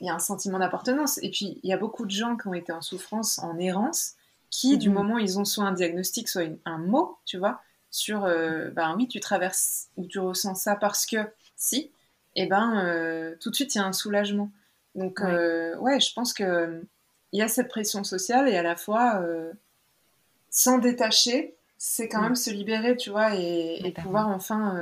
il 0.00 0.06
y 0.06 0.10
a 0.10 0.14
un 0.14 0.18
sentiment 0.18 0.58
d'appartenance. 0.58 1.18
Et 1.22 1.30
puis, 1.30 1.58
il 1.62 1.70
y 1.70 1.72
a 1.72 1.78
beaucoup 1.78 2.04
de 2.04 2.10
gens 2.10 2.36
qui 2.36 2.48
ont 2.48 2.54
été 2.54 2.72
en 2.72 2.82
souffrance, 2.82 3.38
en 3.38 3.58
errance, 3.58 4.15
qui, 4.50 4.78
du 4.78 4.88
mhm. 4.88 4.94
moment 4.94 5.14
où 5.14 5.18
ils 5.18 5.38
ont 5.38 5.44
soit 5.44 5.64
un 5.64 5.72
diagnostic, 5.72 6.28
soit 6.28 6.44
un 6.64 6.78
mot, 6.78 7.18
tu 7.24 7.38
vois, 7.38 7.60
sur, 7.90 8.24
euh, 8.24 8.70
ben 8.70 8.94
oui, 8.96 9.08
tu 9.08 9.20
traverses 9.20 9.88
ou 9.96 10.06
tu 10.06 10.18
ressens 10.18 10.54
ça 10.54 10.76
parce 10.76 11.06
que 11.06 11.16
si, 11.56 11.90
et 12.38 12.42
eh 12.42 12.46
ben 12.46 12.84
euh, 12.84 13.34
tout 13.40 13.50
de 13.50 13.54
suite, 13.54 13.74
il 13.74 13.78
y 13.78 13.80
a 13.80 13.84
un 13.84 13.92
soulagement. 13.92 14.50
Donc, 14.94 15.20
ouais, 15.20 15.30
euh, 15.30 15.78
ouais 15.78 16.00
je 16.00 16.12
pense 16.12 16.32
que 16.34 16.82
il 17.32 17.40
y 17.40 17.42
a 17.42 17.48
cette 17.48 17.68
pression 17.68 18.04
sociale 18.04 18.48
et 18.48 18.56
à 18.56 18.62
la 18.62 18.76
fois, 18.76 19.22
s'en 20.50 20.78
détacher, 20.78 21.54
c'est 21.76 22.08
quand 22.08 22.20
mm. 22.20 22.24
même 22.24 22.36
se 22.36 22.50
libérer, 22.50 22.96
tu 22.96 23.10
vois, 23.10 23.34
et, 23.34 23.92
pouvoir 24.02 24.28
enfin 24.28 24.80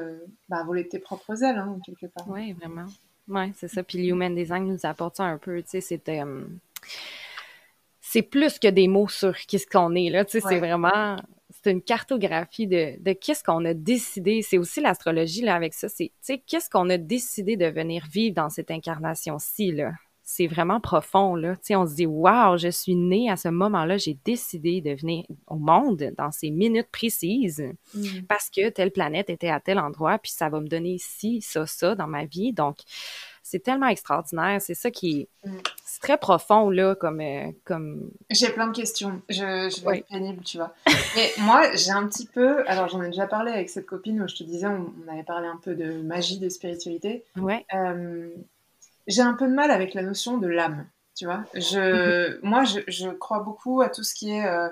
bah, 0.49 0.63
voler 0.65 0.87
tes 0.87 0.99
propres 0.99 1.43
ailes, 1.43 1.59
hein, 1.59 1.79
quelque 1.85 2.07
part. 2.07 2.29
Oui, 2.29 2.53
vraiment. 2.53 2.87
Oui, 3.29 3.53
c'est 3.57 3.69
ça. 3.69 3.83
Puis 3.83 3.99
l'Human 3.99 4.35
Design 4.35 4.67
nous 4.67 4.81
apporte 4.85 5.17
ça 5.17 5.25
un 5.25 5.39
peu, 5.39 5.63
tu 5.63 5.71
sais, 5.71 5.81
c'était 5.81 6.21
c'est 8.15 8.23
plus 8.23 8.61
que 8.61 8.69
des 8.69 8.87
mots 8.87 9.09
sur 9.09 9.37
qu'est-ce 9.37 9.67
qu'on 9.67 9.93
est 9.97 10.09
là. 10.09 10.25
Tu 10.25 10.39
sais, 10.39 10.47
c'est 10.49 10.61
vraiment 10.61 11.17
c'est 11.51 11.73
une 11.73 11.83
cartographie 11.83 12.69
de, 12.69 12.95
de 13.03 13.13
qu'est-ce 13.13 13.43
qu'on 13.43 13.65
a 13.65 13.75
décidé. 13.75 14.41
C'est 14.41 14.57
aussi 14.57 14.81
l'astrologie 14.81 15.43
là 15.43 15.57
avec 15.57 15.75
ça. 15.75 15.89
C'est 15.89 16.11
tu 16.11 16.15
sais 16.21 16.39
qu'est-ce 16.47 16.71
qu'on 16.71 16.89
a 16.91 16.97
décidé 16.97 17.57
de 17.57 17.67
venir 17.67 18.07
vivre 18.09 18.37
dans 18.37 18.51
cette 18.51 18.71
incarnation-ci 18.71 19.73
là? 19.73 19.91
C'est 20.23 20.47
vraiment 20.47 20.81
profond 20.81 21.35
là. 21.35 21.57
Tu 21.57 21.63
sais, 21.65 21.77
on 21.77 21.87
se 21.87 21.97
dit 21.97 22.07
waouh, 22.07 22.57
je 22.57 22.69
suis 22.69 22.95
née 22.95 23.29
à 23.29 23.37
ce 23.37 23.49
moment-là, 23.49 23.97
j'ai 23.97 24.17
décidé 24.25 24.81
de 24.81 24.93
venir 24.93 25.25
au 25.49 25.57
monde 25.57 26.13
dans 26.17 26.31
ces 26.31 26.51
minutes 26.51 26.91
précises 26.93 27.65
mm. 27.95 28.27
parce 28.29 28.49
que 28.49 28.69
telle 28.69 28.93
planète 28.93 29.29
était 29.29 29.51
à 29.51 29.59
tel 29.59 29.81
endroit, 29.81 30.19
puis 30.19 30.31
ça 30.31 30.49
va 30.49 30.61
me 30.61 30.69
donner 30.69 30.99
ci, 31.01 31.43
ça, 31.43 31.67
ça 31.67 31.97
dans 31.97 32.07
ma 32.07 32.27
vie. 32.27 32.53
Donc 32.53 32.77
c'est 33.43 33.63
tellement 33.63 33.89
extraordinaire. 33.89 34.61
C'est 34.61 34.75
ça 34.75 34.91
qui 34.91 35.21
est. 35.21 35.29
très 36.05 36.19
profond, 36.19 36.71
là, 36.71 36.95
comme. 36.95 37.21
Euh, 37.21 37.51
comme... 37.65 38.11
J'ai 38.31 38.51
plein 38.51 38.67
de 38.67 38.77
questions. 38.77 39.23
Je, 39.29 39.37
je 39.37 39.85
vais 39.85 39.99
être 39.99 40.09
pénible, 40.09 40.43
tu 40.45 40.59
vois. 40.59 40.75
Mais 41.17 41.33
moi, 41.39 41.75
j'ai 41.75 41.91
un 41.91 42.07
petit 42.07 42.27
peu. 42.27 42.69
Alors, 42.69 42.89
j'en 42.89 43.03
ai 43.03 43.07
déjà 43.07 43.27
parlé 43.27 43.53
avec 43.53 43.71
cette 43.71 43.87
copine 43.87 44.21
où 44.23 44.29
je 44.29 44.35
te 44.35 44.45
disais, 44.45 44.67
on, 44.67 44.93
avait 45.11 45.23
parlé 45.23 45.49
un 45.49 45.57
peu 45.57 45.75
de 45.75 46.03
magie, 46.03 46.39
de 46.39 46.49
spiritualité. 46.49 47.25
Ouais. 47.37 47.65
Euh, 47.75 48.29
j'ai 49.07 49.23
un 49.23 49.35
peu 49.35 49.47
de 49.47 49.55
mal 49.55 49.71
avec 49.71 49.95
la 49.95 50.03
notion 50.03 50.39
de 50.39 50.47
l'âme, 50.47 50.87
tu 51.15 51.25
vois. 51.25 51.45
Je, 51.55 52.35
mhm. 52.35 52.41
moi, 52.43 52.65
je, 52.65 52.81
je, 52.89 53.09
crois 53.09 53.41
beaucoup 53.41 53.81
à 53.81 53.89
tout 53.89 54.03
ce 54.03 54.15
qui 54.15 54.31
est 54.31 54.47
euh, 54.47 54.69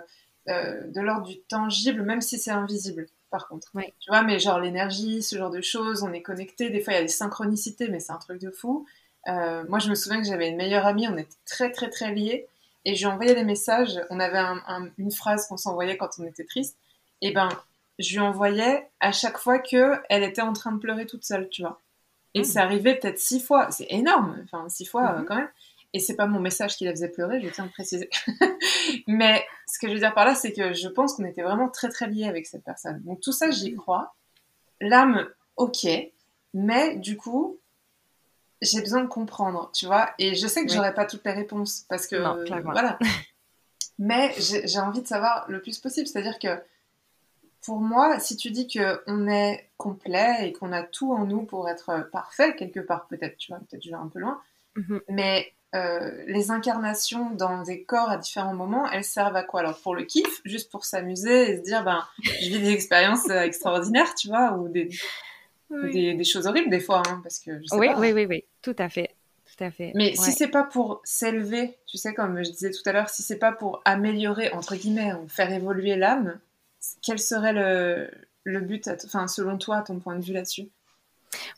de 0.49 1.01
l'ordre 1.01 1.27
du 1.27 1.41
tangible, 1.41 2.03
même 2.03 2.21
si 2.21 2.39
c'est 2.39 2.51
invisible 2.51 3.07
par 3.31 3.49
contre. 3.49 3.73
Tu 3.99 4.11
vois, 4.11 4.23
mais 4.23 4.39
genre 4.39 4.61
l'énergie, 4.61 5.23
ce 5.23 5.37
genre 5.37 5.51
de 5.51 5.63
choses, 5.63 6.03
on 6.03 6.13
est 6.13 6.21
connecté. 6.21 6.69
Des 6.69 6.81
fois, 6.81 6.93
il 6.93 6.97
y 6.97 6.99
a 6.99 7.03
des 7.03 7.09
synchronicités, 7.09 7.89
mais 7.89 7.99
c'est 7.99 8.13
un 8.13 8.19
truc 8.19 8.41
de 8.41 8.51
fou. 8.51 8.87
Euh, 9.29 9.65
moi, 9.69 9.79
je 9.79 9.89
me 9.89 9.95
souviens 9.95 10.21
que 10.21 10.27
j'avais 10.27 10.49
une 10.49 10.57
meilleure 10.57 10.87
amie, 10.87 11.07
on 11.09 11.17
était 11.17 11.37
très, 11.47 11.71
très, 11.71 11.91
très 11.91 12.13
liés. 12.13 12.47
Et 12.85 12.95
je 12.95 13.07
lui 13.07 13.13
envoyais 13.13 13.35
des 13.35 13.45
messages. 13.45 14.01
On 14.11 14.19
avait 14.19 14.43
une 14.99 15.13
phrase 15.13 15.47
qu'on 15.47 15.57
s'envoyait 15.57 15.97
quand 15.97 16.11
on 16.19 16.25
était 16.25 16.45
triste. 16.45 16.77
Et 17.21 17.33
ben, 17.33 17.49
je 17.99 18.13
lui 18.13 18.21
envoyais 18.21 18.89
à 19.01 19.13
chaque 19.13 19.39
fois 19.39 19.59
que 19.59 19.95
elle 20.09 20.25
était 20.25 20.43
en 20.43 20.53
train 20.53 20.73
de 20.73 20.79
pleurer 20.79 21.07
toute 21.07 21.25
seule, 21.25 21.49
tu 21.49 21.63
vois. 21.63 21.81
Et 22.35 22.41
mmh. 22.41 22.45
c'est 22.45 22.59
arrivé 22.59 22.95
peut-être 22.97 23.21
six 23.21 23.41
fois. 23.41 23.71
C'est 23.71 23.87
énorme. 23.91 24.41
Enfin, 24.45 24.69
six 24.69 24.85
fois 24.85 25.13
mmh. 25.13 25.25
quand 25.27 25.37
même. 25.37 25.51
Et 25.95 26.01
c'est 26.01 26.17
pas 26.17 26.27
mon 26.27 26.41
message 26.41 26.77
qui 26.77 26.85
la 26.85 26.93
faisait 26.93 27.11
pleurer, 27.11 27.41
je 27.43 27.49
tiens 27.51 27.65
à 27.65 27.67
le 27.67 27.73
préciser. 27.73 28.09
Mais 29.07 29.45
ce 29.67 29.79
que 29.79 29.89
je 29.89 29.93
veux 29.93 29.99
dire 29.99 30.15
par 30.15 30.25
là, 30.25 30.35
c'est 30.35 30.53
que 30.53 30.73
je 30.73 30.89
pense 30.89 31.15
qu'on 31.15 31.25
était 31.25 31.43
vraiment 31.43 31.69
très 31.69 31.91
très 31.91 32.09
liés 32.09 32.27
avec 32.27 32.47
cette 32.47 32.65
personne. 32.65 33.03
Donc 33.03 33.21
tout 33.21 33.33
ça, 33.33 33.51
j'y 33.51 33.75
crois. 33.75 34.15
L'âme, 34.81 35.29
ok. 35.57 35.87
Mais 36.55 36.97
du 36.97 37.19
coup, 37.19 37.59
j'ai 38.63 38.81
besoin 38.81 39.03
de 39.03 39.09
comprendre, 39.09 39.71
tu 39.75 39.87
vois. 39.87 40.11
Et 40.19 40.35
je 40.35 40.47
sais 40.47 40.65
que 40.65 40.73
j'aurais 40.73 40.95
pas 40.95 41.05
toutes 41.05 41.25
les 41.25 41.33
réponses 41.33 41.85
parce 41.89 42.07
que 42.07 42.17
voilà. 42.63 42.99
Mais 43.99 44.33
j'ai 44.39 44.79
envie 44.79 45.03
de 45.03 45.07
savoir 45.07 45.45
le 45.49 45.61
plus 45.61 45.79
possible. 45.79 46.07
C'est-à-dire 46.07 46.39
que 46.39 46.49
pour 47.65 47.81
moi, 47.81 48.19
si 48.19 48.37
tu 48.37 48.51
dis 48.51 48.67
que 48.67 49.03
on 49.07 49.29
est 49.29 49.69
complet 49.77 50.49
et 50.49 50.53
qu'on 50.53 50.73
a 50.73 50.83
tout 50.83 51.13
en 51.13 51.27
nous 51.27 51.43
pour 51.43 51.69
être 51.69 52.09
parfait 52.11 52.57
quelque 52.57 52.81
part, 52.81 53.07
peut-être, 53.07 53.37
tu 53.37 53.53
vois, 53.53 53.61
peut-être 53.69 53.83
je 53.83 53.91
vais 53.91 53.97
un 53.97 54.09
peu 54.09 54.19
loin. 54.19 54.41
Mm-hmm. 54.77 55.01
Mais 55.11 55.53
euh, 55.75 56.25
les 56.27 56.51
incarnations 56.51 57.31
dans 57.31 57.63
des 57.63 57.85
corps 57.85 58.11
à 58.11 58.17
différents 58.17 58.55
moments, 58.55 58.91
elles 58.91 59.05
servent 59.05 59.37
à 59.37 59.43
quoi? 59.43 59.61
Alors 59.61 59.81
pour 59.81 59.95
le 59.95 60.05
kiff, 60.05 60.41
juste 60.45 60.71
pour 60.71 60.85
s'amuser 60.85 61.51
et 61.51 61.57
se 61.59 61.63
dire, 61.63 61.85
ben, 61.85 62.05
je 62.23 62.49
vis 62.49 62.61
des 62.61 62.73
expériences 62.73 63.29
euh, 63.31 63.43
extraordinaires, 63.43 64.15
tu 64.15 64.29
vois, 64.29 64.53
ou 64.53 64.69
des, 64.69 64.91
des, 65.71 66.25
choses 66.25 66.47
horribles 66.47 66.71
des 66.71 66.81
fois, 66.81 67.03
hein, 67.09 67.21
parce 67.23 67.39
que 67.39 67.59
je 67.63 67.67
sais 67.67 67.77
oui, 67.77 67.87
pas. 67.87 67.99
Oui, 67.99 68.13
oui, 68.13 68.27
oui, 68.29 68.45
tout 68.63 68.77
à 68.79 68.89
fait. 68.89 69.15
Tout 69.45 69.65
à 69.65 69.71
fait. 69.71 69.93
Mais 69.95 70.15
si 70.15 70.33
c'est 70.33 70.49
pas 70.49 70.65
pour 70.65 71.03
s'élever, 71.05 71.77
tu 71.87 71.99
sais, 71.99 72.15
comme 72.15 72.43
je 72.43 72.51
disais 72.51 72.71
tout 72.71 72.83
à 72.87 72.93
l'heure, 72.93 73.11
si 73.11 73.23
c'est 73.23 73.39
pas 73.39 73.53
pour 73.53 73.83
améliorer, 73.85 74.51
entre 74.53 74.77
guillemets, 74.77 75.13
ou 75.15 75.29
faire 75.29 75.53
évoluer 75.53 75.97
l'âme, 75.97 76.39
quel 77.03 77.19
serait 77.19 77.53
le, 77.53 78.11
le 78.45 78.61
but, 78.61 78.89
enfin, 79.05 79.29
selon 79.29 79.59
toi, 79.59 79.83
ton 79.83 79.99
point 79.99 80.17
de 80.17 80.25
vue 80.25 80.33
là-dessus? 80.33 80.69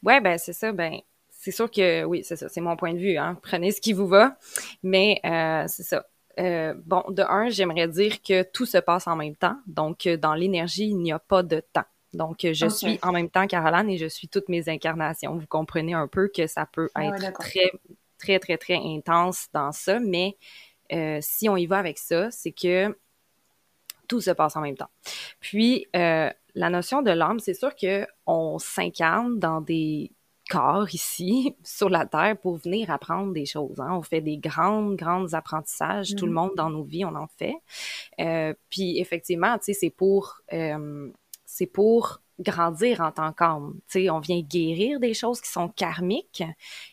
Ouais, 0.02 0.20
ben 0.20 0.38
c'est 0.38 0.52
ça, 0.52 0.72
ben 0.72 1.00
c'est 1.30 1.50
sûr 1.50 1.70
que 1.70 2.04
oui, 2.04 2.24
c'est 2.24 2.36
ça, 2.36 2.48
c'est 2.48 2.60
mon 2.60 2.76
point 2.76 2.94
de 2.94 2.98
vue. 2.98 3.16
Hein. 3.16 3.38
Prenez 3.42 3.70
ce 3.70 3.80
qui 3.80 3.92
vous 3.92 4.06
va, 4.06 4.36
mais 4.82 5.20
euh, 5.24 5.64
c'est 5.68 5.82
ça. 5.82 6.06
Euh, 6.40 6.74
bon, 6.84 7.04
de 7.10 7.22
un, 7.22 7.48
j'aimerais 7.48 7.86
dire 7.86 8.22
que 8.22 8.42
tout 8.42 8.66
se 8.66 8.78
passe 8.78 9.06
en 9.06 9.14
même 9.14 9.36
temps. 9.36 9.56
Donc, 9.66 10.08
dans 10.08 10.34
l'énergie, 10.34 10.88
il 10.88 10.96
n'y 10.96 11.12
a 11.12 11.18
pas 11.18 11.42
de 11.42 11.60
temps. 11.60 11.84
Donc, 12.14 12.38
je 12.42 12.68
suis 12.68 12.98
en 13.02 13.12
même 13.12 13.28
temps 13.28 13.46
Caroline 13.46 13.90
et 13.90 13.98
je 13.98 14.06
suis 14.06 14.28
toutes 14.28 14.48
mes 14.48 14.68
incarnations. 14.68 15.36
Vous 15.36 15.46
comprenez 15.46 15.94
un 15.94 16.08
peu 16.08 16.30
que 16.34 16.46
ça 16.46 16.66
peut 16.66 16.88
être 17.00 17.32
très, 17.38 17.70
très, 18.18 18.38
très, 18.38 18.56
très 18.56 18.76
intense 18.76 19.48
dans 19.52 19.72
ça, 19.72 20.00
mais 20.00 20.36
si 21.20 21.48
on 21.48 21.56
y 21.56 21.66
va 21.66 21.78
avec 21.78 21.98
ça, 21.98 22.30
c'est 22.30 22.52
que 22.52 22.96
tout 24.06 24.20
se 24.20 24.30
passe 24.30 24.56
en 24.56 24.60
même 24.60 24.76
temps. 24.76 24.90
Puis, 25.40 25.86
la 25.92 26.70
notion 26.70 27.02
de 27.02 27.10
l'âme, 27.10 27.40
c'est 27.40 27.54
sûr 27.54 27.74
que 27.74 28.06
on 28.26 28.58
s'incarne 28.58 29.38
dans 29.38 29.60
des 29.60 30.12
corps 30.50 30.92
ici 30.92 31.56
sur 31.64 31.88
la 31.88 32.06
Terre 32.06 32.36
pour 32.40 32.56
venir 32.56 32.90
apprendre 32.90 33.32
des 33.32 33.46
choses. 33.46 33.80
Hein. 33.80 33.92
On 33.92 34.02
fait 34.02 34.20
des 34.20 34.38
grandes, 34.38 34.96
grandes 34.96 35.34
apprentissages. 35.34 36.14
Tout 36.16 36.26
le 36.26 36.32
mm. 36.32 36.34
monde 36.34 36.50
dans 36.56 36.70
nos 36.70 36.84
vies, 36.84 37.04
on 37.04 37.14
en 37.14 37.26
fait. 37.26 37.54
Euh, 38.20 38.54
puis 38.70 38.98
effectivement, 38.98 39.56
tu 39.58 39.66
sais, 39.66 39.72
c'est 39.74 39.90
pour, 39.90 40.40
euh, 40.52 41.10
c'est 41.54 41.66
pour 41.66 42.20
grandir 42.40 43.00
en 43.00 43.12
tant 43.12 43.32
qu'âme. 43.32 43.74
Tu 43.86 44.00
sais, 44.00 44.10
on 44.10 44.18
vient 44.18 44.40
guérir 44.40 44.98
des 44.98 45.14
choses 45.14 45.40
qui 45.40 45.48
sont 45.48 45.68
karmiques 45.68 46.42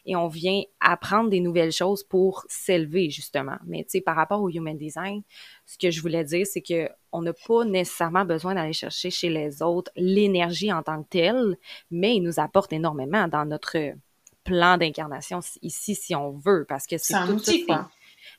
et 0.05 0.15
on 0.15 0.27
vient 0.27 0.61
apprendre 0.79 1.31
des 1.31 1.39
nouvelles 1.39 1.71
choses 1.71 2.03
pour 2.03 2.45
s'élever, 2.47 3.09
justement. 3.09 3.57
Mais 3.65 3.79
tu 3.83 3.89
sais, 3.89 4.01
par 4.01 4.15
rapport 4.15 4.39
au 4.39 4.51
human 4.51 4.77
design, 4.77 5.23
ce 5.65 5.79
que 5.79 5.89
je 5.89 5.99
voulais 5.99 6.23
dire, 6.23 6.45
c'est 6.45 6.61
que 6.61 6.89
on 7.11 7.23
n'a 7.23 7.33
pas 7.33 7.65
nécessairement 7.65 8.23
besoin 8.23 8.53
d'aller 8.53 8.71
chercher 8.73 9.09
chez 9.09 9.29
les 9.29 9.63
autres 9.63 9.91
l'énergie 9.95 10.71
en 10.71 10.83
tant 10.83 11.01
que 11.01 11.09
telle, 11.09 11.57
mais 11.89 12.17
il 12.17 12.21
nous 12.21 12.39
apporte 12.39 12.71
énormément 12.71 13.27
dans 13.27 13.45
notre 13.45 13.95
plan 14.43 14.77
d'incarnation 14.77 15.39
ici, 15.63 15.95
si 15.95 16.13
on 16.13 16.33
veut, 16.33 16.65
parce 16.69 16.85
que 16.85 16.99
c'est 16.99 17.15
tout 17.25 17.31
outil, 17.31 17.65
quoi. 17.65 17.89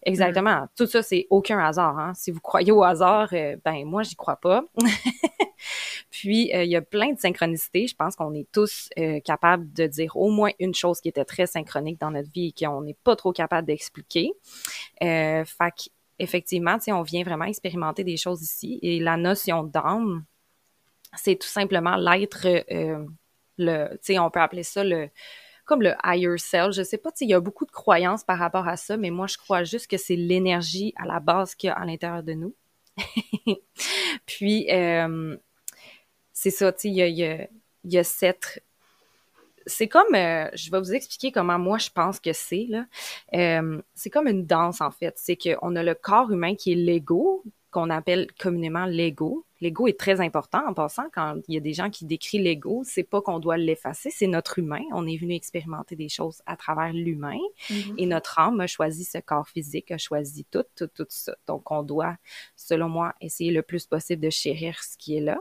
Exactement. 0.04 0.66
Tout 0.76 0.86
ça, 0.86 1.02
c'est 1.02 1.26
aucun 1.30 1.58
hasard. 1.58 1.98
Hein. 1.98 2.12
Si 2.14 2.30
vous 2.30 2.40
croyez 2.40 2.72
au 2.72 2.82
hasard, 2.82 3.28
euh, 3.32 3.56
ben 3.64 3.84
moi, 3.84 4.02
j'y 4.02 4.16
crois 4.16 4.36
pas. 4.36 4.64
Puis, 6.10 6.54
euh, 6.54 6.64
il 6.64 6.70
y 6.70 6.76
a 6.76 6.82
plein 6.82 7.12
de 7.12 7.18
synchronicités. 7.18 7.86
Je 7.86 7.94
pense 7.94 8.16
qu'on 8.16 8.34
est 8.34 8.46
tous 8.52 8.88
euh, 8.98 9.20
capables 9.20 9.72
de 9.72 9.86
dire 9.86 10.16
au 10.16 10.30
moins 10.30 10.50
une 10.58 10.74
chose 10.74 11.00
qui 11.00 11.08
était 11.08 11.24
très 11.24 11.46
synchronique 11.46 12.00
dans 12.00 12.10
notre 12.10 12.30
vie 12.30 12.52
et 12.56 12.64
qu'on 12.64 12.82
n'est 12.82 12.96
pas 13.04 13.16
trop 13.16 13.32
capable 13.32 13.66
d'expliquer. 13.66 14.32
Euh, 15.02 15.44
fait 15.44 15.90
effectivement, 16.18 16.76
on 16.88 17.02
vient 17.02 17.24
vraiment 17.24 17.46
expérimenter 17.46 18.04
des 18.04 18.16
choses 18.16 18.42
ici. 18.42 18.78
Et 18.82 19.00
la 19.00 19.16
notion 19.16 19.64
d'âme, 19.64 20.24
c'est 21.16 21.36
tout 21.36 21.48
simplement 21.48 21.96
l'être, 21.96 22.46
le, 23.58 24.20
on 24.20 24.30
peut 24.30 24.40
appeler 24.40 24.62
ça 24.62 24.84
le 24.84 25.08
comme 25.72 25.82
le 25.82 25.94
higher 26.04 26.36
self. 26.36 26.74
Je 26.74 26.82
sais 26.82 26.98
pas, 26.98 27.10
il 27.22 27.30
y 27.30 27.34
a 27.34 27.40
beaucoup 27.40 27.64
de 27.64 27.70
croyances 27.70 28.24
par 28.24 28.38
rapport 28.38 28.68
à 28.68 28.76
ça, 28.76 28.98
mais 28.98 29.08
moi, 29.08 29.26
je 29.26 29.38
crois 29.38 29.64
juste 29.64 29.86
que 29.86 29.96
c'est 29.96 30.16
l'énergie 30.16 30.92
à 30.96 31.06
la 31.06 31.18
base 31.18 31.54
qu'il 31.54 31.68
y 31.68 31.70
a 31.70 31.76
à 31.76 31.86
l'intérieur 31.86 32.22
de 32.22 32.34
nous. 32.34 32.54
Puis, 34.26 34.70
euh, 34.70 35.34
c'est 36.34 36.50
ça, 36.50 36.70
tu 36.72 36.80
sais, 36.80 36.88
il 36.88 36.94
y 36.94 37.02
a, 37.02 37.08
y, 37.08 37.48
y 37.84 37.96
a, 37.96 38.04
cette... 38.04 38.62
C'est 39.64 39.88
comme, 39.88 40.14
euh, 40.14 40.50
je 40.52 40.70
vais 40.70 40.78
vous 40.78 40.92
expliquer 40.92 41.32
comment 41.32 41.58
moi 41.58 41.78
je 41.78 41.88
pense 41.88 42.20
que 42.20 42.34
c'est, 42.34 42.66
là. 42.68 42.84
Euh, 43.32 43.80
c'est 43.94 44.10
comme 44.10 44.28
une 44.28 44.44
danse, 44.44 44.82
en 44.82 44.90
fait. 44.90 45.14
C'est 45.16 45.36
qu'on 45.36 45.74
a 45.74 45.82
le 45.82 45.94
corps 45.94 46.30
humain 46.30 46.54
qui 46.54 46.72
est 46.72 46.76
l'ego, 46.76 47.44
qu'on 47.72 47.90
appelle 47.90 48.28
communément 48.38 48.84
l'ego. 48.84 49.44
L'ego 49.62 49.86
est 49.86 49.98
très 49.98 50.20
important 50.20 50.60
en 50.68 50.74
passant. 50.74 51.04
Quand 51.12 51.40
il 51.48 51.54
y 51.54 51.56
a 51.56 51.60
des 51.60 51.72
gens 51.72 51.88
qui 51.88 52.04
décrivent 52.04 52.42
l'ego, 52.42 52.82
c'est 52.84 53.02
pas 53.02 53.22
qu'on 53.22 53.38
doit 53.38 53.56
l'effacer, 53.56 54.10
c'est 54.10 54.26
notre 54.26 54.58
humain. 54.58 54.82
On 54.92 55.06
est 55.06 55.16
venu 55.16 55.34
expérimenter 55.34 55.96
des 55.96 56.08
choses 56.08 56.42
à 56.46 56.56
travers 56.56 56.92
l'humain 56.92 57.38
mm-hmm. 57.70 57.94
et 57.96 58.06
notre 58.06 58.38
âme 58.38 58.60
a 58.60 58.66
choisi 58.66 59.04
ce 59.04 59.18
corps 59.18 59.48
physique, 59.48 59.90
a 59.90 59.98
choisi 59.98 60.44
tout, 60.50 60.64
tout, 60.76 60.88
tout 60.88 61.06
ça. 61.08 61.34
Donc, 61.46 61.70
on 61.70 61.82
doit, 61.82 62.16
selon 62.56 62.88
moi, 62.88 63.14
essayer 63.20 63.52
le 63.52 63.62
plus 63.62 63.86
possible 63.86 64.22
de 64.22 64.30
chérir 64.30 64.82
ce 64.82 64.96
qui 64.98 65.16
est 65.16 65.20
là. 65.20 65.38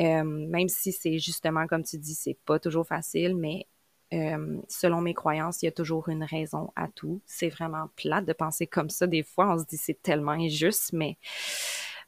Euh, 0.00 0.24
même 0.24 0.68
si 0.68 0.90
c'est 0.90 1.18
justement, 1.18 1.66
comme 1.66 1.84
tu 1.84 1.98
dis, 1.98 2.14
c'est 2.14 2.38
pas 2.44 2.58
toujours 2.58 2.86
facile, 2.86 3.36
mais 3.36 3.66
euh, 4.12 4.58
selon 4.68 5.00
mes 5.00 5.14
croyances, 5.14 5.62
il 5.62 5.66
y 5.66 5.68
a 5.68 5.72
toujours 5.72 6.08
une 6.08 6.24
raison 6.24 6.70
à 6.76 6.88
tout. 6.88 7.20
C'est 7.26 7.48
vraiment 7.48 7.88
plate 7.96 8.24
de 8.24 8.32
penser 8.32 8.66
comme 8.66 8.90
ça. 8.90 9.06
Des 9.06 9.22
fois, 9.22 9.54
on 9.54 9.58
se 9.58 9.64
dit 9.64 9.76
c'est 9.76 10.00
tellement 10.02 10.32
injuste, 10.32 10.92
mais 10.92 11.16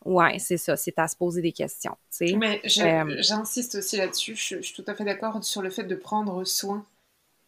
ouais, 0.04 0.38
c'est 0.38 0.56
ça. 0.56 0.76
C'est 0.76 0.98
à 0.98 1.08
se 1.08 1.16
poser 1.16 1.40
des 1.40 1.52
questions. 1.52 1.96
Mais 2.20 2.60
euh, 2.78 3.16
j'insiste 3.18 3.76
aussi 3.76 3.96
là-dessus. 3.96 4.36
Je, 4.36 4.60
suis 4.60 4.74
tout 4.74 4.84
à 4.86 4.94
fait 4.94 5.04
d'accord 5.04 5.42
sur 5.42 5.62
le 5.62 5.70
fait 5.70 5.84
de 5.84 5.94
prendre 5.94 6.44
soin 6.44 6.84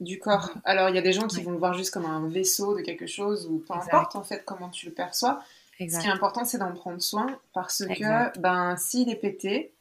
du 0.01 0.19
corps. 0.19 0.51
Mhm. 0.55 0.63
Alors, 0.65 0.89
il 0.89 0.95
y 0.95 0.99
a 0.99 1.03
des 1.03 1.13
gens 1.13 1.27
qui 1.27 1.43
vont 1.43 1.53
le 1.53 1.59
voir 1.59 1.75
juste 1.75 1.93
comme 1.93 2.07
un 2.07 2.27
vaisseau 2.29 2.77
de 2.77 2.83
quelque 2.83 3.07
chose 3.07 3.47
ou 3.47 3.59
peu 3.59 3.75
importe 3.75 4.17
en 4.17 4.23
fait 4.23 4.43
comment 4.45 4.71
tu 4.71 4.87
le 4.87 4.93
perçois. 4.93 5.43
Ce 5.79 5.85
qui 5.85 6.07
est 6.07 6.11
important, 6.11 6.47
c'est 6.47 6.59
d'en 6.59 6.73
prendre 6.73 7.03
soin 7.03 7.39
parce 7.53 7.85
que 7.85 8.39
ben 8.39 8.77
s'il 8.79 9.11
est 9.11 9.17
pété, 9.17 9.73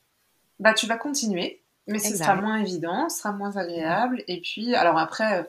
bah 0.60 0.74
tu 0.74 0.88
vas 0.88 0.98
continuer 0.98 1.62
mais 1.88 2.00
ce 2.00 2.18
sera 2.18 2.36
moins 2.36 2.58
évident, 2.58 3.10
ce 3.10 3.20
sera 3.20 3.32
moins 3.32 3.58
agréable. 3.58 4.24
Et 4.28 4.42
puis, 4.42 4.76
alors 4.76 4.98
après, 4.98 5.40
euh, 5.40 5.44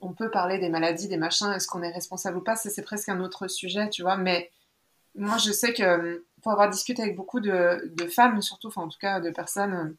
on 0.00 0.12
peut 0.12 0.30
parler 0.30 0.58
des 0.58 0.68
maladies, 0.68 1.08
des 1.08 1.16
machins, 1.16 1.52
est-ce 1.52 1.66
qu'on 1.66 1.82
est 1.82 1.92
responsable 1.92 2.38
ou 2.38 2.40
pas 2.40 2.56
C'est 2.56 2.82
presque 2.82 3.08
un 3.08 3.20
autre 3.20 3.48
sujet, 3.48 3.90
tu 3.90 4.02
vois. 4.02 4.16
Mais 4.16 4.50
moi, 5.14 5.36
je 5.38 5.52
sais 5.52 5.74
que 5.74 5.82
euh, 5.82 6.26
pour 6.42 6.52
avoir 6.52 6.70
discuté 6.70 7.02
avec 7.02 7.16
beaucoup 7.16 7.40
de, 7.40 7.92
femmes, 8.10 8.40
surtout, 8.40 8.68
enfin 8.68 8.82
en 8.82 8.88
tout 8.88 8.98
cas 8.98 9.20
de 9.20 9.30
personnes 9.30 9.74
euh, 9.74 9.96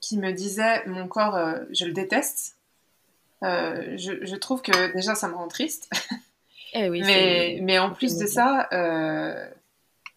qui 0.00 0.18
me 0.18 0.32
disaient 0.32 0.84
mon 0.86 1.08
corps, 1.08 1.38
je 1.70 1.86
le 1.86 1.92
déteste. 1.92 2.56
je, 3.42 4.36
trouve 4.36 4.62
que 4.62 4.92
déjà 4.92 5.14
ça 5.14 5.28
me 5.28 5.34
rend 5.34 5.48
triste. 5.48 5.90
Eh 6.78 6.90
oui, 6.90 7.00
mais, 7.00 7.60
mais 7.62 7.78
en 7.78 7.90
plus 7.90 8.18
de 8.18 8.26
ça, 8.26 8.68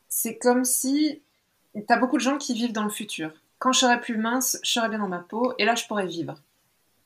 c'est 0.09 0.37
comme 0.37 0.65
si 0.65 1.21
tu 1.73 1.85
as 1.87 1.95
beaucoup 1.95 2.17
de 2.17 2.21
gens 2.21 2.37
qui 2.37 2.53
vivent 2.53 2.73
dans 2.73 2.83
le 2.83 2.89
futur 2.89 3.31
quand 3.59 3.73
je 3.73 3.79
serai 3.79 3.99
plus 3.99 4.17
mince, 4.17 4.57
je 4.63 4.71
serai 4.71 4.89
bien 4.89 4.99
dans 4.99 5.07
ma 5.07 5.19
peau 5.19 5.53
et 5.57 5.65
là 5.65 5.75
je 5.75 5.85
pourrai 5.85 6.07
vivre. 6.07 6.35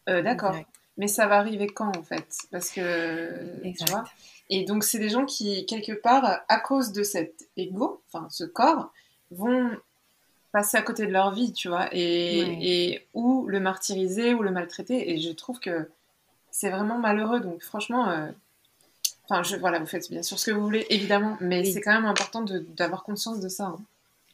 Euh, 0.07 0.21
d'accord. 0.21 0.55
Mais 0.97 1.07
ça 1.07 1.25
va 1.25 1.37
arriver 1.37 1.67
quand 1.67 1.95
en 1.97 2.03
fait? 2.03 2.37
Parce 2.51 2.69
que 2.69 3.59
tu 3.63 3.85
vois? 3.89 4.03
Et 4.49 4.63
donc 4.63 4.83
c'est 4.83 4.99
des 4.99 5.09
gens 5.09 5.25
qui 5.25 5.65
quelque 5.65 5.93
part 5.93 6.41
à 6.47 6.59
cause 6.59 6.91
de 6.91 7.03
cet 7.03 7.47
ego, 7.57 8.01
enfin 8.07 8.27
ce 8.29 8.43
corps, 8.43 8.91
vont 9.31 9.71
passer 10.51 10.77
à 10.77 10.83
côté 10.83 11.07
de 11.07 11.11
leur 11.11 11.33
vie, 11.33 11.51
tu 11.51 11.67
vois, 11.67 11.89
et, 11.91 13.07
ou 13.15 13.47
le 13.47 13.59
martyriser 13.59 14.35
ou 14.35 14.43
le 14.43 14.51
maltraiter. 14.51 15.11
Et 15.11 15.19
je 15.19 15.31
trouve 15.31 15.59
que 15.59 15.89
c'est 16.51 16.69
vraiment 16.69 16.99
malheureux. 16.99 17.39
Donc 17.39 17.63
franchement, 17.63 18.09
euh, 18.09 18.27
enfin 19.25 19.41
je 19.41 19.55
voilà, 19.55 19.79
vous 19.79 19.87
faites 19.87 20.11
bien 20.11 20.21
sûr 20.21 20.37
ce 20.37 20.51
que 20.51 20.51
vous 20.51 20.61
voulez 20.61 20.85
évidemment, 20.91 21.37
mais 21.41 21.63
c'est 21.63 21.81
quand 21.81 21.93
même 21.93 22.05
important 22.05 22.45
d'avoir 22.77 23.03
conscience 23.03 23.39
de 23.39 23.49
ça. 23.49 23.65
Hein. 23.65 23.79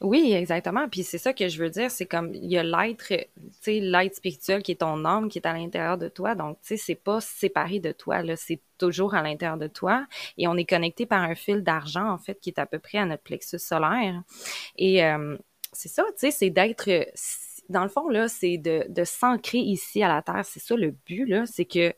Oui, 0.00 0.32
exactement. 0.32 0.88
Puis 0.88 1.02
c'est 1.02 1.18
ça 1.18 1.34
que 1.34 1.48
je 1.48 1.62
veux 1.62 1.68
dire, 1.68 1.90
c'est 1.90 2.06
comme 2.06 2.34
il 2.34 2.50
y 2.50 2.56
a 2.56 2.62
l'être, 2.62 3.08
tu 3.08 3.26
sais, 3.60 3.80
l'être 3.80 4.14
spirituel 4.14 4.62
qui 4.62 4.72
est 4.72 4.76
ton 4.76 5.04
âme, 5.04 5.28
qui 5.28 5.38
est 5.38 5.46
à 5.46 5.52
l'intérieur 5.52 5.98
de 5.98 6.08
toi. 6.08 6.34
Donc, 6.34 6.58
tu 6.62 6.68
sais, 6.68 6.76
c'est 6.78 6.94
pas 6.94 7.20
séparé 7.20 7.80
de 7.80 7.92
toi, 7.92 8.22
là, 8.22 8.34
c'est 8.34 8.60
toujours 8.78 9.14
à 9.14 9.22
l'intérieur 9.22 9.58
de 9.58 9.66
toi. 9.66 10.06
Et 10.38 10.48
on 10.48 10.56
est 10.56 10.64
connecté 10.64 11.04
par 11.04 11.20
un 11.22 11.34
fil 11.34 11.62
d'argent, 11.62 12.08
en 12.10 12.16
fait, 12.16 12.40
qui 12.40 12.48
est 12.48 12.58
à 12.58 12.64
peu 12.64 12.78
près 12.78 12.96
à 12.96 13.04
notre 13.04 13.22
plexus 13.22 13.58
solaire. 13.58 14.22
Et 14.78 15.04
euh, 15.04 15.36
c'est 15.72 15.90
ça, 15.90 16.04
tu 16.12 16.20
sais, 16.20 16.30
c'est 16.30 16.50
d'être 16.50 16.88
dans 17.68 17.82
le 17.82 17.88
fond, 17.88 18.08
là, 18.08 18.26
c'est 18.28 18.58
de, 18.58 18.84
de 18.88 19.04
s'ancrer 19.04 19.58
ici 19.58 20.02
à 20.02 20.08
la 20.08 20.22
Terre. 20.22 20.44
C'est 20.44 20.60
ça 20.60 20.76
le 20.76 20.90
but, 20.92 21.26
là, 21.26 21.44
c'est 21.46 21.66
que 21.66 21.92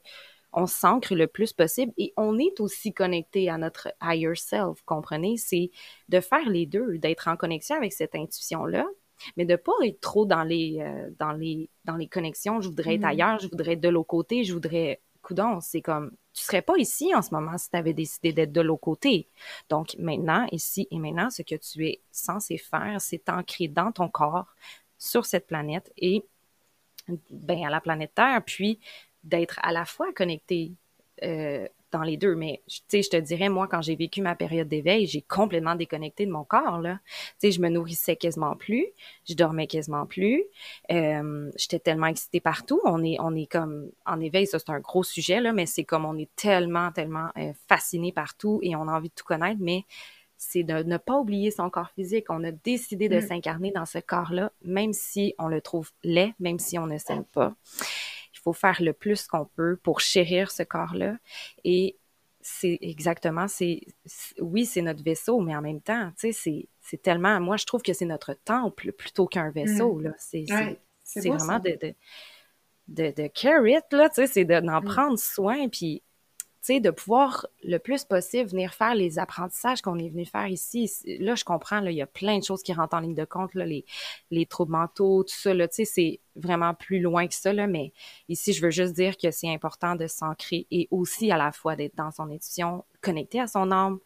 on 0.53 0.67
s'ancre 0.67 1.15
le 1.15 1.27
plus 1.27 1.53
possible 1.53 1.93
et 1.97 2.13
on 2.17 2.39
est 2.39 2.61
aussi 2.61 2.93
connecté 2.93 3.49
à 3.49 3.59
notre 3.59 3.89
higher 4.03 4.35
self, 4.35 4.83
comprenez? 4.85 5.37
C'est 5.37 5.71
de 6.09 6.21
faire 6.21 6.49
les 6.49 6.67
deux, 6.67 6.99
d'être 6.99 7.29
en 7.29 7.37
connexion 7.37 7.77
avec 7.77 7.93
cette 7.93 8.15
intuition-là, 8.15 8.87
mais 9.37 9.45
de 9.45 9.57
pas 9.57 9.73
être 9.85 10.01
trop 10.01 10.27
dans 10.27 10.43
les, 10.43 10.79
euh, 10.81 11.11
dans 11.19 11.33
les, 11.33 11.71
dans 11.85 11.97
les 11.97 12.09
connexions. 12.09 12.61
Je 12.61 12.69
voudrais 12.69 12.95
être 12.95 13.03
mm-hmm. 13.03 13.07
ailleurs, 13.07 13.39
je 13.39 13.49
voudrais 13.49 13.73
être 13.73 13.81
de 13.81 13.89
l'autre 13.89 14.09
côté, 14.09 14.45
je 14.45 14.53
voudrais. 14.53 15.01
Coudon, 15.23 15.61
c'est 15.61 15.83
comme, 15.83 16.11
tu 16.33 16.43
serais 16.43 16.63
pas 16.63 16.77
ici 16.79 17.15
en 17.15 17.23
ce 17.23 17.33
moment 17.33 17.57
si 17.57 17.71
tu 17.71 17.77
avais 17.77 17.93
décidé 17.93 18.33
d'être 18.33 18.51
de 18.51 18.61
l'autre 18.61 18.81
côté. 18.81 19.29
Donc, 19.69 19.95
maintenant, 19.97 20.49
ici 20.51 20.89
et 20.91 20.99
maintenant, 20.99 21.31
ce 21.31 21.43
que 21.43 21.55
tu 21.55 21.87
es 21.87 22.01
censé 22.11 22.59
faire, 22.59 23.01
c'est 23.01 23.19
t'ancrer 23.27 23.69
dans 23.69 23.93
ton 23.93 24.09
corps, 24.09 24.53
sur 25.03 25.27
cette 25.27 25.49
planète 25.49 25.93
et, 25.97 26.25
ben, 27.29 27.65
à 27.65 27.71
la 27.71 27.81
planète 27.81 28.15
Terre, 28.15 28.41
puis 28.47 28.79
d'être 29.25 29.59
à 29.63 29.73
la 29.73 29.85
fois 29.85 30.13
connecté 30.13 30.73
euh, 31.23 31.67
dans 31.93 32.03
les 32.03 32.17
deux. 32.17 32.35
Mais 32.35 32.63
tu 32.67 32.81
sais, 32.89 33.03
je 33.03 33.11
te 33.11 33.17
dirais, 33.17 33.49
moi, 33.49 33.69
quand 33.69 33.83
j'ai 33.83 33.95
vécu 33.95 34.23
ma 34.23 34.35
période 34.35 34.67
d'éveil, 34.67 35.07
j'ai 35.07 35.23
complètement 35.23 35.75
déconnecté 35.75 36.27
de 36.27 36.33
mon 36.33 36.43
corps. 36.43 36.81
Là. 36.81 37.01
Tu 37.39 37.49
sais, 37.49 37.51
je 37.53 37.61
me 37.61 37.69
nourrissais 37.69 38.17
quasiment 38.17 38.57
plus, 38.57 38.87
je 39.29 39.35
dormais 39.35 39.67
quasiment 39.67 40.07
plus. 40.07 40.43
Euh, 40.91 41.51
J'étais 41.57 41.79
tellement 41.79 42.07
excitée 42.07 42.41
partout. 42.41 42.81
On 42.85 43.05
est, 43.05 43.19
on 43.21 43.37
est 43.37 43.47
comme 43.47 43.91
en 44.07 44.21
éveil, 44.21 44.47
ça 44.47 44.59
c'est 44.59 44.71
un 44.71 44.81
gros 44.81 45.03
sujet, 45.05 45.41
là, 45.41 45.53
mais 45.53 45.67
c'est 45.67 45.85
comme 45.85 46.05
on 46.07 46.17
est 46.17 46.31
tellement, 46.35 46.91
tellement 46.93 47.29
euh, 47.37 47.53
fasciné 47.69 48.11
partout 48.11 48.59
et 48.63 48.75
on 48.75 48.89
a 48.89 48.93
envie 48.93 49.11
de 49.11 49.15
tout 49.15 49.27
connaître, 49.27 49.61
mais 49.61 49.85
c'est 50.39 50.65
de 50.65 50.83
ne 50.83 50.97
pas 50.97 51.19
oublier 51.19 51.51
son 51.51 51.71
corps 51.71 51.91
physique. 51.91 52.27
On 52.31 52.43
a 52.43 52.51
décidé 52.51 53.09
de 53.09 53.19
mm. 53.19 53.29
s'incarner 53.29 53.71
dans 53.71 53.87
ce 53.87 53.99
corps-là, 53.99 54.51
même 54.65 54.93
si 54.93 55.35
on 55.39 55.47
le 55.47 55.61
trouve 55.61 55.91
laid, 56.03 56.33
même 56.41 56.59
si 56.59 56.79
on 56.79 56.87
ne 56.87 56.99
s'aime 56.99 57.25
pas 57.25 57.55
faut 58.43 58.53
faire 58.53 58.81
le 58.81 58.93
plus 58.93 59.27
qu'on 59.27 59.45
peut 59.45 59.77
pour 59.83 60.01
chérir 60.01 60.51
ce 60.51 60.63
corps-là. 60.63 61.17
Et 61.65 61.97
c'est 62.41 62.79
exactement, 62.81 63.47
c'est 63.47 63.81
oui, 64.41 64.67
c'est 64.67 64.83
notre 64.83 65.03
vaisseau, 65.03 65.41
mais 65.41 65.55
en 65.55 65.63
même 65.63 65.81
temps, 65.81 66.11
tu 66.19 66.33
sais, 66.33 66.69
c'est 66.81 67.03
tellement, 67.03 67.41
moi, 67.41 67.57
je 67.57 67.65
trouve 67.65 67.83
que 67.83 67.93
c'est 67.93 68.05
notre 68.05 68.35
temple 68.35 68.93
plutôt 68.93 69.27
qu'un 69.27 69.51
vaisseau, 69.51 69.95
mm. 69.95 70.03
là. 70.03 70.11
C'est 71.05 71.29
vraiment 71.29 71.59
de, 71.59 71.79
de, 71.81 71.95
de, 72.89 73.23
de, 73.23 73.29
care 73.29 73.67
it, 73.67 73.85
là, 73.93 74.09
tu 74.09 74.17
sais, 74.17 74.27
c'est 74.27 74.45
d'en 74.45 74.81
mm. 74.81 74.85
prendre 74.85 75.19
soin, 75.19 75.69
puis 75.69 76.03
sais, 76.63 76.81
de 76.81 76.91
pouvoir 76.91 77.47
le 77.63 77.79
plus 77.79 78.05
possible 78.05 78.51
venir 78.51 78.75
faire 78.75 78.95
les 78.95 79.19
apprentissages 79.19 79.83
qu'on 79.83 79.99
est 79.99 80.09
venu 80.09 80.25
faire 80.25 80.49
ici. 80.49 80.91
Là, 81.19 81.35
je 81.35 81.45
comprends, 81.45 81.81
là, 81.81 81.91
il 81.91 81.97
y 81.97 82.03
a 82.03 82.07
plein 82.07 82.39
de 82.39 82.45
choses 82.45 82.63
qui 82.63 82.73
rentrent 82.73 82.95
en 82.95 83.01
ligne 83.01 83.15
de 83.15 83.25
compte, 83.25 83.55
là, 83.55 83.67
les, 83.67 83.85
les 84.31 84.47
troubles 84.47 84.73
mentaux, 84.73 85.25
tout 85.25 85.35
ça, 85.35 85.55
là, 85.55 85.69
tu 85.69 85.77
sais, 85.77 85.85
c'est 85.85 86.21
vraiment 86.37 86.75
plus 86.75 87.01
loin 87.01 87.27
que 87.27 87.35
ça, 87.35 87.53
là, 87.53 87.67
mais 87.67 87.93
ici, 88.29 88.53
je 88.53 88.63
veux 88.63 88.71
juste 88.71 88.95
dire 88.95 89.17
que 89.17 89.31
c'est 89.31 89.53
important 89.53 89.97
de 89.97 90.07
s'ancrer 90.07 90.67
et 90.71 90.89
aussi 90.91 91.31
à 91.31 91.37
la 91.37 91.53
fois 91.53 91.77
d'être 91.77 91.97
dans 91.97 92.11
son 92.11 92.31
intuition, 92.31 92.85
connecté 93.03 93.41
à 93.41 93.47
son 93.47 93.71
âme, 93.71 93.99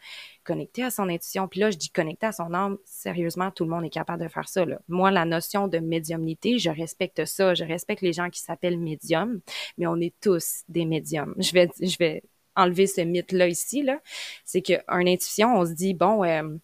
connecté 0.43 0.83
à 0.83 0.91
son 0.91 1.09
intuition. 1.09 1.47
Puis 1.47 1.61
là, 1.61 1.71
je 1.71 1.77
dis 1.77 1.91
connecté 1.91 2.27
à 2.27 2.33
son 2.33 2.53
âme, 2.55 2.79
sérieusement, 2.85 3.51
tout 3.51 3.65
le 3.65 3.71
monde 3.71 3.85
est 3.85 3.91
capable 3.91 4.23
de 4.23 4.29
faire 4.29 4.49
ça. 4.49 4.65
Là. 4.65 4.81
Moi, 4.89 5.11
la 5.11 5.25
notion 5.25 5.69
de 5.69 5.79
médiumnité, 5.79 6.59
je 6.59 6.71
respecte 6.71 7.25
ça. 7.27 7.55
Je 7.55 7.65
respecte 7.65 8.03
les 8.03 8.13
gens 8.13 8.31
qui 8.31 8.41
s'appellent 8.41 8.79
médiums, 8.79 9.41
mais 9.79 9.87
on 9.87 9.97
est 9.97 10.15
tous 10.21 10.63
des 10.69 10.87
médiums. 10.87 11.35
Je 11.39 11.53
vais, 11.53 11.69
je 11.81 11.97
vais 11.99 12.23
enlever 12.57 12.87
ce 12.87 13.01
mythe-là 13.01 13.49
ici, 13.49 13.83
là. 13.83 14.01
C'est 14.45 14.63
qu'une 14.63 15.09
intuition, 15.09 15.55
on 15.57 15.67
se 15.67 15.73
dit, 15.73 15.95
bon, 15.95 16.25
euh, 16.25 16.57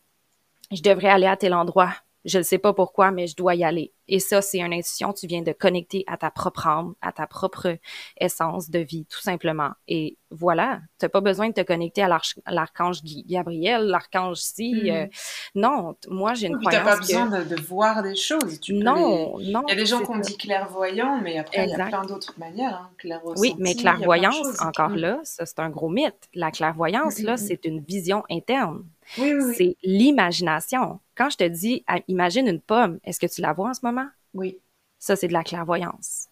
je 0.71 0.83
devrais 0.83 1.09
aller 1.09 1.27
à 1.27 1.37
tel 1.37 1.55
endroit. 1.55 1.95
Je 2.25 2.39
ne 2.39 2.43
sais 2.43 2.59
pas 2.59 2.73
pourquoi, 2.73 3.11
mais 3.11 3.27
je 3.27 3.37
dois 3.37 3.55
y 3.55 3.65
aller. 3.65 3.93
Et 4.09 4.19
ça, 4.19 4.43
c'est 4.43 4.61
une 4.61 4.73
intuition. 4.73 5.13
Tu 5.13 5.27
viens 5.27 5.43
de 5.43 5.53
connecter 5.53 6.05
à 6.07 6.17
ta 6.17 6.31
propre 6.31 6.67
âme, 6.67 6.95
à 7.01 7.13
ta 7.13 7.27
propre 7.27 7.79
essence 8.19 8.71
de 8.71 8.81
vie, 8.81 9.07
tout 9.07 9.21
simplement. 9.21 9.71
Et 9.89 10.19
voilà, 10.31 10.81
tu 10.99 11.05
n'as 11.05 11.09
pas 11.09 11.21
besoin 11.21 11.49
de 11.49 11.55
te 11.55 11.61
connecter 11.61 12.03
à 12.03 12.09
l'archange 12.49 13.03
Gabriel, 13.05 13.87
l'archange 13.87 14.39
si. 14.39 14.75
Mm. 14.75 14.89
Euh, 14.91 15.07
non, 15.55 15.97
moi, 16.09 16.35
j'ai 16.35 16.49
une 16.49 16.59
croyance. 16.59 16.83
Tu 16.83 16.85
n'as 16.85 16.95
pas 16.95 17.01
besoin 17.01 17.45
de, 17.45 17.61
voir 17.61 18.03
des 18.03 18.17
choses. 18.17 18.61
Tu 18.61 18.75
non, 18.75 19.39
non. 19.39 19.63
Il 19.67 19.71
y 19.71 19.73
a 19.73 19.77
des 19.77 19.87
gens 19.87 20.01
qu'on 20.03 20.19
dit 20.19 20.37
clairvoyants, 20.37 21.21
mais 21.23 21.39
après, 21.39 21.65
il 21.65 21.71
y 21.71 21.81
a 21.81 21.87
plein 21.87 22.05
d'autres 22.05 22.35
manières. 22.39 22.91
Hein. 23.05 23.21
Oui, 23.37 23.55
mais 23.59 23.75
clairvoyance, 23.75 24.61
encore 24.61 24.97
là, 24.97 25.21
ça, 25.25 25.47
c'est 25.47 25.59
un 25.61 25.71
gros 25.71 25.89
mythe. 25.89 26.29
La 26.35 26.51
clairvoyance, 26.51 27.21
là, 27.21 27.37
c'est 27.37 27.65
une 27.65 27.81
vision 27.81 28.25
interne. 28.31 28.85
Oui, 29.19 29.35
oui, 29.35 29.55
C'est 29.57 29.77
l'imagination. 29.83 31.01
Quand 31.15 31.29
je 31.29 31.37
te 31.37 31.45
dis, 31.45 31.85
imagine 32.09 32.47
une 32.47 32.61
pomme, 32.61 32.99
est-ce 33.05 33.21
que 33.21 33.27
tu 33.27 33.41
la 33.41 33.53
vois 33.53 33.71
en 33.71 33.75
ce 33.75 33.81
moment? 33.83 34.02
Oui. 34.35 34.59
Ça, 34.99 35.17
c'est 35.17 35.29
de 35.29 35.33
la 35.33 35.43
clairvoyance. 35.43 36.29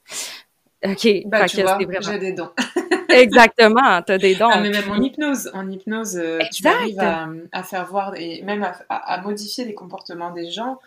OK. 0.85 1.09
Bah, 1.27 1.47
tu 1.47 1.63
vois, 1.63 1.79
j'ai 2.01 2.19
des 2.19 2.33
dons. 2.33 2.51
Exactement, 3.09 4.03
tu 4.03 4.13
as 4.13 4.19
des 4.19 4.35
dons. 4.35 4.49
Ah, 4.51 4.61
mais 4.61 4.71
même 4.71 4.91
en 4.91 5.01
hypnose, 5.03 5.51
en 5.53 5.69
hypnose, 5.69 6.17
euh, 6.17 6.39
tu 6.53 6.67
arrives 6.67 7.01
à, 7.01 7.63
faire 7.63 7.87
voir 7.87 8.15
et 8.17 8.43
même 8.43 8.67
à, 8.89 9.21
modifier 9.23 9.65
les 9.65 9.75
comportements 9.75 10.31
des 10.31 10.51
gens 10.51 10.79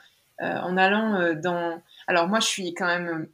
euh, 0.42 0.46
en 0.46 0.78
allant 0.78 1.16
euh, 1.16 1.36
dans. 1.36 1.82
Alors 2.08 2.28
moi, 2.28 2.40
je 2.40 2.48
suis 2.48 2.74
quand 2.74 2.88
même 2.88 3.28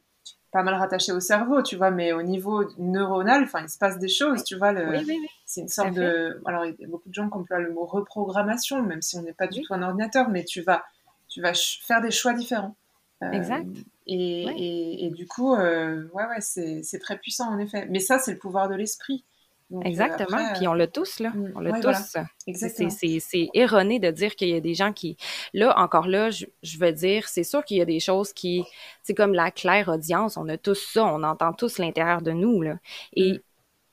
pas 0.52 0.62
mal 0.62 0.74
rattaché 0.74 1.12
au 1.12 1.20
cerveau, 1.20 1.62
tu 1.62 1.76
vois, 1.76 1.92
mais 1.92 2.12
au 2.12 2.22
niveau 2.22 2.64
neuronal, 2.78 3.44
enfin, 3.44 3.60
il 3.62 3.68
se 3.68 3.78
passe 3.78 3.98
des 3.98 4.08
choses, 4.08 4.42
tu 4.42 4.56
vois. 4.56 4.72
Le... 4.72 4.90
Oui, 4.90 5.04
oui, 5.06 5.18
oui. 5.20 5.28
C'est 5.46 5.60
une 5.60 5.68
sorte 5.68 5.94
de. 5.94 6.40
Alors, 6.44 6.66
il 6.66 6.74
y 6.78 6.84
a 6.84 6.88
beaucoup 6.88 7.08
de 7.08 7.14
gens 7.14 7.28
qui 7.30 7.36
emploient 7.36 7.60
le 7.60 7.72
mot 7.72 7.86
reprogrammation, 7.86 8.82
même 8.82 9.02
si 9.02 9.16
on 9.16 9.22
n'est 9.22 9.32
pas 9.32 9.46
du 9.46 9.62
tout 9.62 9.72
un 9.72 9.82
ordinateur, 9.82 10.28
mais 10.28 10.44
tu 10.44 10.62
vas, 10.62 10.84
tu 11.28 11.40
vas 11.40 11.52
faire 11.54 12.00
des 12.00 12.10
choix 12.10 12.32
différents. 12.32 12.74
Euh, 13.22 13.30
exact. 13.32 13.66
Et, 14.06 15.06
et, 15.06 15.10
du 15.10 15.26
coup, 15.26 15.54
euh, 15.54 16.08
ouais, 16.12 16.24
ouais, 16.24 16.40
c'est 16.40 16.98
très 17.00 17.18
puissant 17.18 17.52
en 17.52 17.58
effet. 17.58 17.86
Mais 17.90 18.00
ça, 18.00 18.18
c'est 18.18 18.32
le 18.32 18.38
pouvoir 18.38 18.68
de 18.68 18.74
l'esprit. 18.74 19.24
Euh, 19.72 19.80
Exactement. 19.82 20.52
Puis 20.56 20.66
on 20.66 20.74
l'a 20.74 20.88
tous, 20.88 21.20
là. 21.20 21.32
On 21.54 21.60
l'a 21.60 21.80
tous. 21.80 22.16
C'est 22.52 23.48
erroné 23.54 24.00
de 24.00 24.10
dire 24.10 24.34
qu'il 24.34 24.48
y 24.48 24.54
a 24.54 24.60
des 24.60 24.74
gens 24.74 24.92
qui. 24.92 25.16
Là, 25.54 25.78
encore 25.78 26.08
là, 26.08 26.30
je, 26.30 26.46
je 26.62 26.78
veux 26.78 26.92
dire, 26.92 27.28
c'est 27.28 27.44
sûr 27.44 27.64
qu'il 27.64 27.76
y 27.76 27.80
a 27.80 27.84
des 27.84 28.00
choses 28.00 28.32
qui. 28.32 28.64
C'est 29.02 29.14
comme 29.14 29.32
la 29.32 29.50
claire 29.50 29.88
audience. 29.88 30.36
On 30.36 30.48
a 30.48 30.56
tous 30.56 30.90
ça. 30.92 31.04
On 31.04 31.22
entend 31.22 31.52
tous 31.52 31.78
l'intérieur 31.78 32.22
de 32.22 32.32
nous, 32.32 32.62
là. 32.62 32.78
Et 33.12 33.34
mm. 33.34 33.38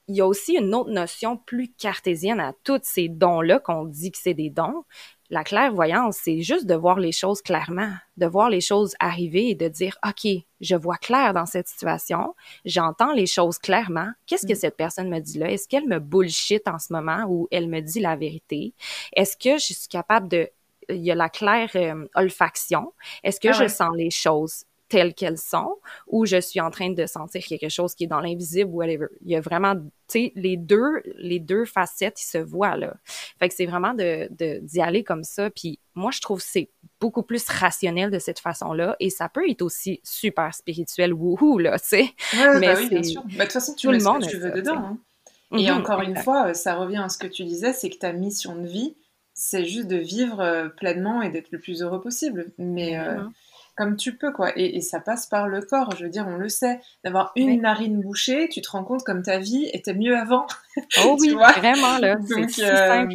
il 0.08 0.16
y 0.16 0.22
a 0.22 0.26
aussi 0.26 0.54
une 0.58 0.74
autre 0.74 0.90
notion 0.90 1.38
plus 1.38 1.72
cartésienne 1.74 2.40
à 2.40 2.54
tous 2.64 2.80
ces 2.82 3.08
dons-là 3.08 3.60
qu'on 3.60 3.86
dit 3.86 4.12
que 4.12 4.18
c'est 4.18 4.34
des 4.34 4.50
dons, 4.50 4.84
la 5.30 5.44
clairvoyance, 5.44 6.20
c'est 6.24 6.42
juste 6.42 6.66
de 6.66 6.76
voir 6.76 7.00
les 7.00 7.12
choses 7.12 7.42
clairement, 7.42 7.92
de 8.16 8.26
voir 8.26 8.50
les 8.50 8.62
choses 8.62 8.96
arriver 9.00 9.50
et 9.50 9.56
de 9.56 9.68
dire, 9.68 9.98
OK, 10.06 10.32
je 10.62 10.76
vois 10.76 10.96
clair 10.98 11.34
dans 11.34 11.46
cette 11.46 11.68
situation, 11.68 12.34
j'entends 12.64 13.12
les 13.12 13.26
choses 13.26 13.58
clairement. 13.58 14.10
Qu'est-ce 14.26 14.48
que 14.48 14.54
mm. 14.54 14.58
cette 14.58 14.78
personne 14.78 15.10
me 15.10 15.20
dit 15.20 15.38
là? 15.38 15.52
Est-ce 15.52 15.68
qu'elle 15.68 15.88
me 15.88 16.00
bullshit 16.00 16.68
en 16.68 16.80
ce 16.80 16.94
moment 16.94 17.26
ou 17.28 17.48
elle 17.52 17.68
me 17.68 17.82
dit 17.82 18.00
la 18.00 18.16
vérité? 18.16 18.74
Est-ce 19.14 19.36
que 19.36 19.58
je 19.58 19.74
suis 19.74 19.90
capable 19.90 20.30
de... 20.30 20.50
Il 20.90 21.04
y 21.04 21.12
a 21.12 21.16
la 21.16 21.28
claire 21.28 21.72
euh, 21.76 22.08
olfaction? 22.16 22.94
Est-ce 23.24 23.42
que 23.42 23.50
ah 23.50 23.64
je 23.64 23.68
sens 23.68 23.94
les 23.96 24.10
choses? 24.10 24.64
Telles 24.90 25.14
qu'elles 25.14 25.38
sont 25.38 25.78
ou 26.08 26.26
je 26.26 26.40
suis 26.40 26.60
en 26.60 26.70
train 26.72 26.92
de 26.92 27.06
sentir 27.06 27.44
quelque 27.44 27.70
chose 27.70 27.94
qui 27.96 28.06
est 28.06 28.08
dans 28.08 28.22
l'invisible 28.22 28.70
ou 28.72 28.78
whatever. 28.78 29.08
Il 29.22 29.32
y 29.32 29.36
a 29.36 29.42
vraiment, 29.42 29.76
tu 29.76 29.82
sais, 30.08 30.32
les 30.36 30.58
deux, 30.58 31.02
les 31.16 31.40
deux 31.40 31.66
facettes, 31.66 32.22
ils 32.22 32.28
se 32.28 32.38
voient, 32.38 32.78
là. 32.78 32.96
Fait 33.40 33.50
que 33.50 33.56
c'est 33.56 33.66
vraiment 33.66 33.94
de, 33.94 34.30
d'y 34.62 34.82
aller 34.82 35.04
comme 35.04 35.24
ça. 35.24 35.50
Puis 35.50 35.80
moi, 35.96 36.12
je 36.12 36.22
trouve 36.22 36.40
que 36.40 36.48
c'est 36.48 36.70
beaucoup 37.00 37.24
plus 37.24 37.48
rationnel 37.48 38.12
de 38.12 38.20
cette 38.20 38.40
façon-là 38.40 38.96
et 39.00 39.10
ça 39.10 39.30
peut 39.30 39.50
être 39.50 39.62
aussi 39.62 40.00
super 40.04 40.54
spirituel, 40.54 41.14
wouhou, 41.14 41.58
là, 41.58 41.78
tu 41.80 41.88
sais. 41.88 42.10
Ouais, 42.34 42.60
Mais 42.60 42.68
bah 42.68 42.80
oui, 42.80 42.90
bien 42.90 43.04
sûr. 43.04 43.24
Bah, 43.24 43.30
de 43.30 43.42
toute 43.44 43.52
façon, 43.52 43.74
tu 43.76 43.88
mets 43.90 44.00
ce 44.00 44.06
que 44.06 44.30
tu 44.30 44.38
veux 44.38 44.52
dedans. 44.52 44.78
Hein. 44.78 44.98
Et 45.54 45.70
mhm, 45.70 45.78
encore 45.78 46.02
une 46.02 46.18
fois, 46.18 46.54
ça 46.54 46.76
revient 46.76 46.98
à 46.98 47.10
ce 47.10 47.18
que 47.18 47.28
tu 47.28 47.46
disais, 47.46 47.72
c'est 47.72 47.90
que 47.90 47.98
ta 47.98 48.12
mission 48.12 48.56
de 48.56 48.68
vie, 48.68 48.96
c'est 49.34 49.66
juste 49.66 49.88
de 49.88 49.96
vivre 49.96 50.42
euh, 50.42 50.68
pleinement 50.68 51.22
et 51.22 51.30
d'être 51.30 51.52
le 51.52 51.60
plus 51.60 51.82
heureux 51.82 52.02
possible. 52.02 52.52
Mais 52.58 52.98
euh, 53.00 53.24
comme 53.78 53.96
tu 53.96 54.18
peux, 54.18 54.34
quoi. 54.34 54.52
Et, 54.58 54.82
ça 54.82 55.00
passe 55.00 55.28
par 55.28 55.48
le 55.48 55.62
corps. 55.62 55.96
Je 55.96 56.04
veux 56.04 56.10
dire, 56.10 56.26
on 56.28 56.36
le 56.36 56.50
sait. 56.50 56.82
D'avoir 57.04 57.32
une 57.36 57.62
narine 57.62 58.02
bouchée, 58.02 58.50
tu 58.50 58.60
te 58.60 58.72
rends 58.72 58.84
compte 58.84 59.04
comme 59.04 59.22
ta 59.22 59.38
vie 59.38 59.70
était 59.72 59.94
mieux 59.94 60.18
avant. 60.18 60.48
Oh 61.06 61.16
oui, 61.22 61.34
vraiment, 61.34 62.00
là. 62.00 62.18
C'est 62.50 62.64
euh. 62.66 63.08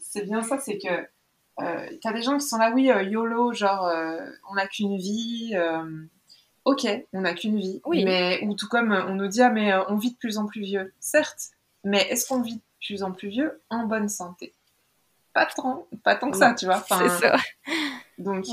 C'est 0.00 0.24
bien 0.24 0.42
ça, 0.42 0.58
c'est 0.58 0.78
que 0.78 0.88
euh, 1.60 1.86
t'as 2.00 2.12
des 2.12 2.22
gens 2.22 2.38
qui 2.38 2.46
sont 2.46 2.56
là, 2.56 2.72
oui, 2.74 2.90
euh, 2.90 3.02
YOLO, 3.02 3.52
genre, 3.52 3.86
euh, 3.86 4.18
on 4.50 4.54
n'a 4.54 4.66
qu'une 4.66 4.96
vie. 4.96 5.54
ok, 6.64 6.86
on 7.12 7.20
n'a 7.20 7.34
qu'une 7.34 7.58
vie. 7.58 7.82
Oui. 7.84 8.04
Mais, 8.04 8.40
ou 8.44 8.54
tout 8.54 8.68
comme 8.68 8.92
on 8.92 9.14
nous 9.14 9.28
dit, 9.28 9.42
ah, 9.42 9.50
mais 9.50 9.74
on 9.88 9.96
vit 9.96 10.12
de 10.12 10.16
plus 10.16 10.38
en 10.38 10.46
plus 10.46 10.62
vieux. 10.62 10.94
Certes, 10.98 11.50
mais 11.84 12.08
est-ce 12.08 12.26
qu'on 12.26 12.40
vit 12.40 12.56
de 12.56 12.62
plus 12.86 13.02
en 13.02 13.12
plus 13.12 13.28
vieux 13.28 13.60
en 13.68 13.84
bonne 13.84 14.08
santé? 14.08 14.54
Pas 15.34 15.44
tant, 15.44 15.86
pas 16.02 16.16
tant 16.16 16.30
que 16.30 16.38
ça, 16.38 16.54
tu 16.54 16.64
vois. 16.64 16.82
c'est 16.88 17.08
ça. 17.10 17.36
Donc, 18.16 18.46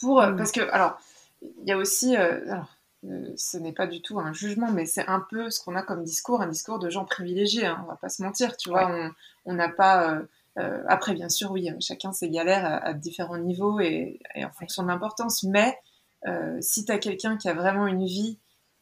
pour, 0.00 0.20
euh, 0.20 0.32
mm. 0.32 0.36
Parce 0.36 0.52
que, 0.52 0.60
alors, 0.70 0.98
il 1.42 1.68
y 1.68 1.72
a 1.72 1.76
aussi, 1.76 2.16
euh, 2.16 2.40
alors, 2.50 2.68
euh, 3.08 3.32
ce 3.36 3.56
n'est 3.56 3.72
pas 3.72 3.86
du 3.86 4.02
tout 4.02 4.18
un 4.20 4.32
jugement, 4.32 4.70
mais 4.70 4.86
c'est 4.86 5.06
un 5.06 5.24
peu 5.30 5.50
ce 5.50 5.62
qu'on 5.62 5.76
a 5.76 5.82
comme 5.82 6.02
discours, 6.04 6.42
un 6.42 6.48
discours 6.48 6.78
de 6.78 6.90
gens 6.90 7.04
privilégiés, 7.04 7.66
hein, 7.66 7.82
on 7.84 7.88
va 7.88 7.96
pas 7.96 8.08
se 8.08 8.22
mentir, 8.22 8.56
tu 8.56 8.70
vois, 8.70 9.10
on 9.46 9.54
n'a 9.54 9.68
pas... 9.68 10.20
après, 10.86 11.14
bien 11.14 11.30
sûr, 11.30 11.50
oui, 11.52 11.70
chacun 11.80 12.12
ses 12.12 12.28
galères 12.28 12.66
à, 12.84 12.92
différents 12.92 13.38
niveaux 13.38 13.80
et, 13.80 14.20
en 14.36 14.50
fonction 14.50 14.82
de 14.82 14.88
l'importance, 14.88 15.44
mais 15.44 15.78
si 16.60 16.84
tu 16.84 16.92
as 16.92 16.98
quelqu'un 16.98 17.38
qui 17.38 17.48
a 17.48 17.54
vraiment 17.54 17.86
une 17.86 18.04
vie 18.04 18.38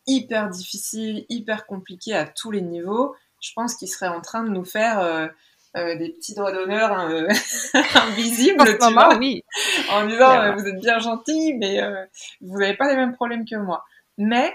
hyper 0.08 0.48
difficile, 0.48 1.26
hyper 1.28 1.66
compliquée 1.66 2.14
à 2.14 2.26
tous 2.26 2.50
les 2.50 2.62
niveaux, 2.62 3.14
je 3.40 3.52
pense 3.54 3.74
qu'il 3.74 3.88
serait 3.88 4.08
en 4.08 4.20
train 4.20 4.42
de 4.42 4.48
nous 4.48 4.64
faire 4.64 4.98
euh, 5.00 5.28
des 5.96 6.10
petits 6.10 6.34
droits 6.34 6.52
d'honneur 6.52 6.92
hein, 6.92 7.10
euh, 7.12 7.28
invisibles, 7.94 8.78
tu 8.78 8.92
vois, 8.92 9.16
oui. 9.16 9.44
en 9.90 10.06
disant 10.06 10.40
euh, 10.40 10.52
vous 10.52 10.66
êtes 10.66 10.80
bien 10.80 10.98
gentil, 10.98 11.54
mais 11.54 11.80
vous 12.40 12.58
n'avez 12.58 12.76
pas 12.76 12.88
les 12.88 12.96
mêmes 12.96 13.14
problèmes 13.14 13.44
que 13.44 13.56
moi. 13.56 13.84
Mais 14.16 14.52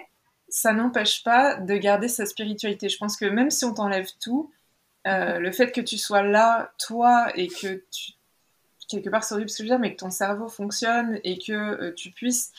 ça 0.50 0.74
n'empêche 0.74 1.24
pas 1.24 1.56
de 1.56 1.76
garder 1.76 2.08
sa 2.08 2.26
spiritualité. 2.26 2.90
Je 2.90 2.98
pense 2.98 3.18
que 3.18 3.26
même 3.26 3.50
si 3.50 3.66
on 3.66 3.74
t'enlève 3.74 4.08
tout, 4.22 4.52
le 5.06 5.52
fait 5.52 5.72
que 5.72 5.82
tu 5.82 5.98
sois 5.98 6.24
là, 6.24 6.72
toi, 6.80 7.28
et 7.36 7.48
que 7.48 7.84
tu 7.92 8.14
quelque 8.90 9.10
part 9.10 9.24
c'est 9.24 9.34
horrible 9.34 9.50
ce 9.50 9.58
que 9.58 9.64
je 9.64 9.70
veux 9.70 9.76
dire, 9.76 9.80
mais 9.80 9.96
que 9.96 10.00
ton 10.00 10.12
cerveau 10.12 10.50
fonctionne 10.50 11.20
et 11.24 11.40
que 11.40 11.92
tu 11.92 12.12
puisses 12.12 12.52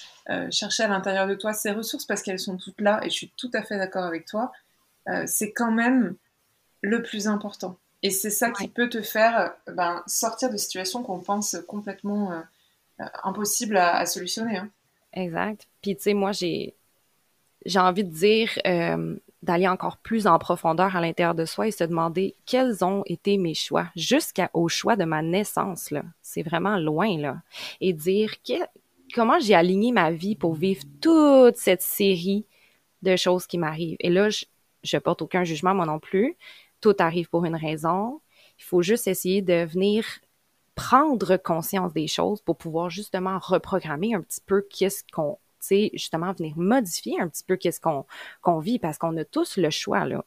chercher 0.50 0.82
à 0.82 0.88
l'intérieur 0.88 1.28
de 1.28 1.34
toi 1.34 1.52
ces 1.52 1.70
ressources 1.70 2.06
parce 2.06 2.22
qu'elles 2.22 2.40
sont 2.40 2.56
toutes 2.56 2.80
là, 2.80 3.00
et 3.02 3.10
je 3.10 3.14
suis 3.14 3.32
tout 3.36 3.50
à 3.54 3.62
fait 3.62 3.78
d'accord 3.78 4.04
avec 4.04 4.26
toi, 4.26 4.50
c'est 5.26 5.52
quand 5.52 5.70
même 5.70 6.16
le 6.84 7.02
plus 7.02 7.28
important. 7.28 7.78
Et 8.04 8.10
c'est 8.10 8.30
ça 8.30 8.50
qui 8.50 8.68
peut 8.68 8.90
te 8.90 9.00
faire 9.00 9.38
euh, 9.40 9.72
ben, 9.72 10.02
sortir 10.06 10.50
de 10.50 10.58
situations 10.58 11.02
qu'on 11.02 11.20
pense 11.20 11.56
complètement 11.66 12.32
euh, 12.32 12.40
euh, 13.00 13.04
impossibles 13.24 13.78
à, 13.78 14.04
solutionner. 14.04 14.58
Hein. 14.58 14.68
Exact. 15.14 15.66
Puis 15.80 15.96
tu 15.96 16.02
sais, 16.02 16.14
moi, 16.14 16.30
j'ai 16.30 16.74
j'ai 17.64 17.78
envie 17.78 18.04
de 18.04 18.10
dire 18.10 18.50
d'aller 19.42 19.66
encore 19.68 19.96
plus 19.96 20.26
en 20.26 20.38
profondeur 20.38 20.94
à 20.96 21.00
l'intérieur 21.00 21.34
de 21.34 21.46
soi 21.46 21.66
et 21.66 21.70
se 21.70 21.84
demander 21.84 22.34
quels 22.44 22.84
ont 22.84 23.02
été 23.06 23.38
mes 23.38 23.54
choix 23.54 23.86
jusqu'au 23.96 24.68
choix 24.68 24.96
de 24.96 25.04
ma 25.04 25.22
naissance. 25.22 25.90
là. 25.90 26.02
C'est 26.20 26.42
vraiment 26.42 26.76
loin, 26.76 27.16
là. 27.16 27.38
Et 27.80 27.94
dire 27.94 28.34
comment 29.14 29.40
j'ai 29.40 29.54
aligné 29.54 29.92
ma 29.92 30.10
vie 30.10 30.36
pour 30.36 30.52
vivre 30.54 30.82
toute 31.00 31.56
cette 31.56 31.80
série 31.80 32.44
de 33.00 33.16
choses 33.16 33.46
qui 33.46 33.56
m'arrivent. 33.56 33.96
Et 34.00 34.10
là, 34.10 34.28
je, 34.28 34.44
je 34.82 34.98
porte 34.98 35.22
aucun 35.22 35.44
jugement, 35.44 35.74
moi 35.74 35.86
non 35.86 36.00
plus 36.00 36.36
tout 36.84 36.94
arrive 36.98 37.30
pour 37.30 37.46
une 37.46 37.56
raison. 37.56 38.20
Il 38.58 38.64
faut 38.64 38.82
juste 38.82 39.08
essayer 39.08 39.40
de 39.40 39.64
venir 39.64 40.04
prendre 40.74 41.38
conscience 41.38 41.94
des 41.94 42.06
choses 42.06 42.42
pour 42.42 42.58
pouvoir 42.58 42.90
justement 42.90 43.38
reprogrammer 43.38 44.14
un 44.14 44.20
petit 44.20 44.42
peu 44.44 44.60
qu'est-ce 44.68 45.02
qu'on, 45.10 45.38
tu 45.66 45.88
justement 45.94 46.32
venir 46.34 46.52
modifier 46.58 47.18
un 47.18 47.28
petit 47.28 47.42
peu 47.42 47.56
qu'est-ce 47.56 47.80
qu'on 47.80 48.04
qu'on 48.42 48.58
vit 48.58 48.78
parce 48.78 48.98
qu'on 48.98 49.16
a 49.16 49.24
tous 49.24 49.56
le 49.56 49.70
choix, 49.70 50.04
là. 50.04 50.22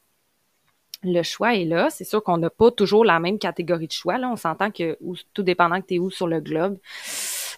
le 1.03 1.21
choix 1.21 1.53
est 1.53 1.65
là. 1.65 1.91
C'est 1.91 2.05
sûr 2.05 2.23
qu'on 2.23 2.37
n'a 2.37 2.49
pas 2.49 2.71
toujours 2.71 3.05
la 3.05 3.19
même 3.19 3.37
catégorie 3.37 3.87
de 3.87 3.91
choix. 3.91 4.17
Là, 4.17 4.27
on 4.31 4.35
s'entend 4.35 4.71
que 4.71 4.97
tout 5.35 5.43
dépendant 5.43 5.79
que 5.79 5.85
tu 5.85 5.95
es 5.95 5.99
où 5.99 6.09
sur 6.09 6.27
le 6.27 6.39
globe, 6.39 6.79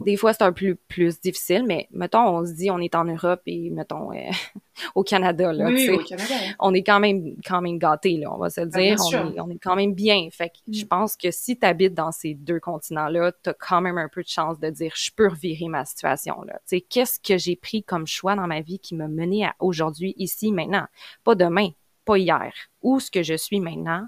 des 0.01 0.15
fois, 0.15 0.33
c'est 0.33 0.43
un 0.43 0.53
peu 0.53 0.75
plus 0.87 1.19
difficile, 1.19 1.65
mais 1.67 1.87
mettons, 1.91 2.25
on 2.25 2.45
se 2.45 2.53
dit, 2.53 2.71
on 2.71 2.79
est 2.79 2.95
en 2.95 3.05
Europe 3.05 3.41
et 3.45 3.69
mettons 3.69 4.11
euh, 4.11 4.29
au 4.95 5.03
Canada, 5.03 5.51
là, 5.51 5.65
oui, 5.67 5.89
au 5.89 5.99
Canada. 6.03 6.35
on 6.59 6.73
est 6.73 6.83
quand 6.83 6.99
même 6.99 7.35
quand 7.45 7.61
même 7.61 7.77
gâtés, 7.77 8.17
là, 8.17 8.33
on 8.33 8.37
va 8.37 8.49
se 8.49 8.61
le 8.61 8.67
ben, 8.67 8.95
dire. 8.95 8.97
on, 9.05 9.33
est, 9.33 9.39
on, 9.39 9.49
est, 9.49 9.59
quand 9.59 9.75
même 9.75 9.93
bien. 9.93 10.29
Fait 10.31 10.49
que 10.49 10.57
je 10.71 10.85
mm. 10.85 10.87
pense 10.87 11.17
que 11.17 11.31
si 11.31 11.57
tu 11.57 11.65
habites 11.65 11.93
dans 11.93 12.11
ces 12.11 12.33
deux 12.33 12.59
continents-là, 12.59 13.33
tu 13.43 13.49
as 13.49 13.53
quand 13.53 13.81
même 13.81 13.97
un 13.97 14.07
peu 14.07 14.23
de 14.23 14.27
chance 14.29 14.59
de 14.59 14.69
dire, 14.69 14.93
je 14.95 15.11
peux 15.15 15.27
revirer 15.27 15.67
ma 15.67 15.83
situation. 15.85 16.41
là. 16.43 16.53
Tu 16.67 16.77
sais, 16.77 16.81
qu'est-ce 16.81 17.19
que 17.19 17.37
j'ai 17.37 17.55
pris 17.55 17.83
comme 17.83 18.07
choix 18.07 18.35
dans 18.35 18.47
ma 18.47 18.61
vie 18.61 18.79
qui 18.79 18.95
m'a 18.95 19.07
mené 19.07 19.45
à 19.45 19.55
aujourd'hui, 19.59 20.13
ici, 20.17 20.51
maintenant? 20.51 20.85
Pas 21.23 21.35
demain, 21.35 21.69
pas 22.05 22.17
hier. 22.17 22.53
Où 22.81 22.99
ce 22.99 23.11
que 23.11 23.23
je 23.23 23.35
suis 23.35 23.59
maintenant? 23.59 24.07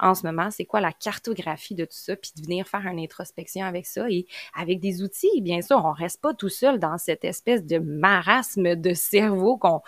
En 0.00 0.14
ce 0.14 0.26
moment, 0.26 0.50
c'est 0.50 0.64
quoi 0.64 0.80
la 0.80 0.92
cartographie 0.92 1.74
de 1.74 1.84
tout 1.84 1.90
ça, 1.92 2.14
puis 2.16 2.30
de 2.36 2.42
venir 2.42 2.66
faire 2.68 2.86
une 2.86 3.00
introspection 3.00 3.64
avec 3.64 3.86
ça 3.86 4.08
et 4.08 4.26
avec 4.54 4.80
des 4.80 5.02
outils, 5.02 5.40
bien 5.40 5.60
sûr, 5.60 5.82
on 5.84 5.92
reste 5.92 6.20
pas 6.20 6.34
tout 6.34 6.48
seul 6.48 6.78
dans 6.78 6.98
cette 6.98 7.24
espèce 7.24 7.64
de 7.64 7.78
marasme 7.78 8.76
de 8.76 8.94
cerveau 8.94 9.56
qu'on 9.56 9.80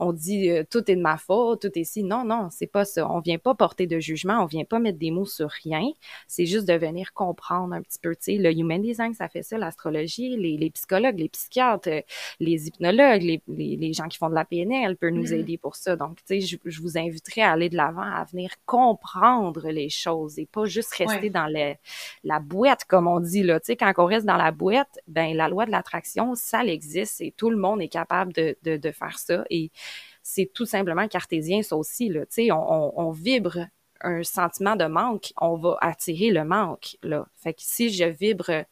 on 0.00 0.12
dit 0.12 0.50
euh, 0.50 0.64
tout 0.68 0.90
est 0.90 0.96
de 0.96 1.00
ma 1.00 1.16
faute, 1.16 1.62
tout 1.62 1.78
est 1.78 1.84
si. 1.84 2.02
Non, 2.02 2.24
non, 2.24 2.48
c'est 2.50 2.66
pas 2.66 2.84
ça. 2.84 3.08
On 3.10 3.20
vient 3.20 3.38
pas 3.38 3.54
porter 3.54 3.86
de 3.86 4.00
jugement, 4.00 4.42
on 4.42 4.46
vient 4.46 4.64
pas 4.64 4.78
mettre 4.78 4.98
des 4.98 5.10
mots 5.10 5.26
sur 5.26 5.48
rien. 5.48 5.86
C'est 6.26 6.46
juste 6.46 6.66
de 6.66 6.74
venir 6.74 7.12
comprendre 7.12 7.74
un 7.74 7.82
petit 7.82 7.98
peu. 8.00 8.14
Tu 8.16 8.22
sais, 8.22 8.36
le 8.36 8.52
human 8.52 8.82
design, 8.82 9.14
ça 9.14 9.28
fait 9.28 9.42
ça, 9.42 9.58
l'astrologie, 9.58 10.36
les, 10.36 10.56
les, 10.56 10.70
psychologues, 10.70 11.18
les 11.18 11.28
psychiatres, 11.28 11.88
euh, 11.88 12.00
les 12.40 12.66
hypnologues, 12.66 13.22
les, 13.22 13.42
les, 13.48 13.76
les, 13.76 13.92
gens 13.92 14.08
qui 14.08 14.18
font 14.18 14.28
de 14.28 14.34
la 14.34 14.44
PNL 14.44 14.96
peuvent 14.96 15.12
nous 15.12 15.26
mm-hmm. 15.26 15.40
aider 15.40 15.58
pour 15.58 15.76
ça. 15.76 15.96
Donc, 15.96 16.16
tu 16.16 16.22
sais, 16.26 16.40
je, 16.40 16.56
je 16.64 16.80
vous 16.80 16.98
inviterai 16.98 17.42
à 17.42 17.52
aller 17.52 17.68
de 17.68 17.76
l'avant, 17.76 18.02
à 18.02 18.24
venir 18.24 18.50
comprendre 18.66 19.51
les 19.60 19.88
choses 19.88 20.38
et 20.38 20.46
pas 20.46 20.64
juste 20.64 20.94
rester 20.94 21.30
dans 21.30 21.46
la 22.24 22.40
boîte, 22.40 22.84
comme 22.84 23.06
on 23.06 23.20
dit, 23.20 23.42
là. 23.42 23.60
Tu 23.60 23.66
sais, 23.66 23.76
quand 23.76 23.92
on 23.98 24.06
reste 24.06 24.26
dans 24.26 24.36
la 24.36 24.50
boîte, 24.50 24.98
ben, 25.06 25.36
la 25.36 25.48
loi 25.48 25.66
de 25.66 25.70
l'attraction, 25.70 26.34
ça 26.34 26.64
existe 26.64 27.20
et 27.20 27.32
tout 27.36 27.50
le 27.50 27.56
monde 27.56 27.82
est 27.82 27.88
capable 27.88 28.32
de, 28.32 28.56
de, 28.62 28.90
faire 28.92 29.18
ça 29.18 29.44
et 29.50 29.70
c'est 30.22 30.50
tout 30.52 30.66
simplement 30.66 31.08
cartésien, 31.08 31.62
ça 31.62 31.76
aussi, 31.76 32.08
là. 32.08 32.20
Tu 32.26 32.46
sais, 32.46 32.52
on, 32.52 32.98
on, 32.98 33.10
vibre 33.10 33.58
un 34.00 34.22
sentiment 34.22 34.76
de 34.76 34.84
manque, 34.84 35.32
on 35.40 35.56
va 35.56 35.76
attirer 35.80 36.30
le 36.30 36.44
manque, 36.44 36.96
là. 37.02 37.26
Fait 37.36 37.54
que 37.54 37.62
si 37.62 37.90
je 37.90 38.04
vibre 38.04 38.64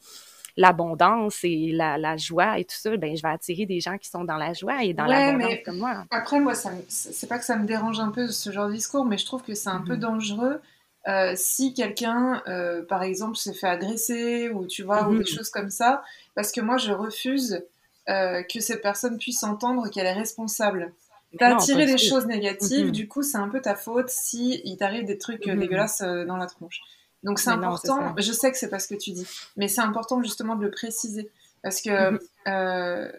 l'abondance 0.60 1.38
et 1.42 1.72
la, 1.72 1.96
la, 1.96 2.16
joie 2.18 2.58
et 2.58 2.64
tout 2.64 2.76
ça, 2.76 2.94
ben 2.98 3.16
je 3.16 3.22
vais 3.22 3.28
attirer 3.28 3.64
des 3.64 3.80
gens 3.80 3.96
qui 3.96 4.10
sont 4.10 4.24
dans 4.24 4.36
la 4.36 4.52
joie 4.52 4.84
et 4.84 4.92
dans 4.92 5.06
l'abondance 5.06 5.54
comme 5.64 5.78
moi. 5.78 6.04
Après, 6.10 6.38
moi, 6.38 6.52
c'est 6.54 7.26
pas 7.26 7.38
que 7.38 7.44
ça 7.44 7.56
me 7.56 7.66
dérange 7.66 7.98
un 7.98 8.10
peu 8.10 8.28
ce 8.28 8.50
genre 8.52 8.68
de 8.68 8.74
discours, 8.74 9.06
mais 9.06 9.16
je 9.16 9.24
trouve 9.24 9.42
que 9.42 9.54
c'est 9.54 9.70
un 9.70 9.80
peu 9.80 9.94
mm-hmm. 9.94 10.00
dangereux 10.00 10.60
euh, 11.08 11.32
si 11.34 11.72
quelqu'un, 11.72 12.42
euh, 12.46 12.84
par 12.84 13.02
exemple, 13.02 13.36
s'est 13.36 13.54
fait 13.54 13.66
agresser 13.66 14.50
ou 14.50 14.66
tu 14.66 14.82
vois, 14.82 15.08
ou 15.08 15.16
des 15.16 15.24
mm-hmm. 15.24 15.34
choses 15.34 15.50
comme 15.50 15.70
ça, 15.70 16.02
parce 16.34 16.52
que 16.52 16.60
moi, 16.60 16.76
je 16.76 16.92
refuse 16.92 17.64
euh, 18.10 18.42
que 18.42 18.60
cette 18.60 18.82
personne 18.82 19.16
puisse 19.16 19.42
entendre 19.42 19.88
qu'elle 19.88 20.06
est 20.06 20.12
responsable. 20.12 20.92
T'as 21.38 21.54
attiré 21.54 21.86
des 21.86 21.96
choses 21.96 22.26
négatives, 22.26 22.88
mm-hmm. 22.88 22.92
du 22.92 23.08
coup, 23.08 23.22
c'est 23.22 23.38
un 23.38 23.48
peu 23.48 23.62
ta 23.62 23.76
faute 23.76 24.10
si 24.10 24.60
il 24.64 24.76
t'arrive 24.76 25.06
des 25.06 25.16
trucs 25.16 25.48
dégueulasses 25.48 26.02
dans 26.02 26.36
la 26.36 26.46
tronche. 26.46 26.80
Donc 27.22 27.38
c'est 27.38 27.50
important, 27.50 28.14
je 28.16 28.32
sais 28.32 28.50
que 28.50 28.56
c'est 28.56 28.70
pas 28.70 28.78
ce 28.78 28.88
que 28.88 28.94
tu 28.94 29.10
dis, 29.10 29.26
mais 29.56 29.68
c'est 29.68 29.82
important 29.82 30.22
justement 30.22 30.56
de 30.56 30.64
le 30.64 30.70
préciser 30.70 31.30
parce 31.62 31.82
que 31.82 32.18
euh, 32.48 33.12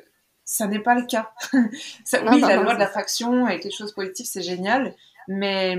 ça 0.44 0.68
n'est 0.68 0.80
pas 0.80 0.96
le 0.96 1.06
cas. 1.06 1.32
oui, 1.54 2.42
la 2.42 2.58
loi 2.58 2.74
de 2.74 2.80
l'attraction 2.80 3.46
avec 3.46 3.64
les 3.64 3.72
choses 3.72 3.94
positives, 3.94 4.26
c'est 4.26 4.42
génial, 4.42 4.96
mais, 5.28 5.76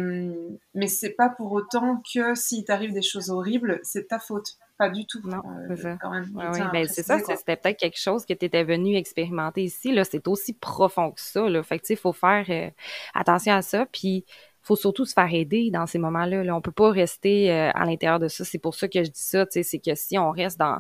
mais 0.75 0.87
c'est 0.87 1.11
pas 1.11 1.29
pour 1.29 1.53
autant 1.53 2.03
que 2.14 2.35
s'il 2.35 2.64
t'arrive 2.64 2.93
des 2.93 3.03
choses 3.03 3.31
horribles, 3.31 3.81
c'est 3.83 4.09
ta 4.09 4.18
faute. 4.18 4.57
Pas 4.79 4.89
du 4.89 5.07
tout. 5.07 5.20
Non, 5.25 5.43
euh, 5.70 5.77
c'est 5.77 5.99
Quand 6.01 6.11
même, 6.11 6.31
oui, 6.35 6.61
ben, 6.73 6.89
c'est 6.89 7.03
ça, 7.03 7.18
c'était 7.18 7.57
peut-être 7.57 7.79
quelque 7.79 7.99
chose 7.99 8.25
que 8.25 8.33
tu 8.33 8.47
étais 8.47 8.64
venu 8.64 8.97
expérimenter 8.97 9.62
ici. 9.62 9.93
Là, 9.93 10.05
c'est 10.05 10.27
aussi 10.27 10.55
profond 10.55 11.12
que 11.12 11.20
ça. 11.20 11.49
Là. 11.49 11.62
Fait 11.62 11.79
que, 11.79 11.85
il 11.91 11.97
faut 11.97 12.12
faire 12.12 12.47
euh, 12.49 12.70
attention 13.14 13.53
à 13.53 13.62
ça. 13.62 13.87
Puis, 13.93 14.25
faut 14.63 14.77
surtout 14.77 15.05
se 15.05 15.13
faire 15.13 15.33
aider 15.33 15.71
dans 15.71 15.87
ces 15.87 15.99
moments-là. 15.99 16.45
Là. 16.45 16.57
On 16.57 16.61
peut 16.61 16.73
pas 16.73 16.91
rester 16.91 17.53
euh, 17.53 17.71
à 17.75 17.85
l'intérieur 17.85 18.19
de 18.19 18.29
ça. 18.29 18.45
C'est 18.45 18.59
pour 18.59 18.75
ça 18.75 18.89
que 18.89 19.03
je 19.03 19.11
dis 19.11 19.21
ça, 19.21 19.45
c'est 19.51 19.79
que 19.79 19.95
si 19.95 20.19
on 20.19 20.31
reste 20.31 20.59
dans, 20.59 20.79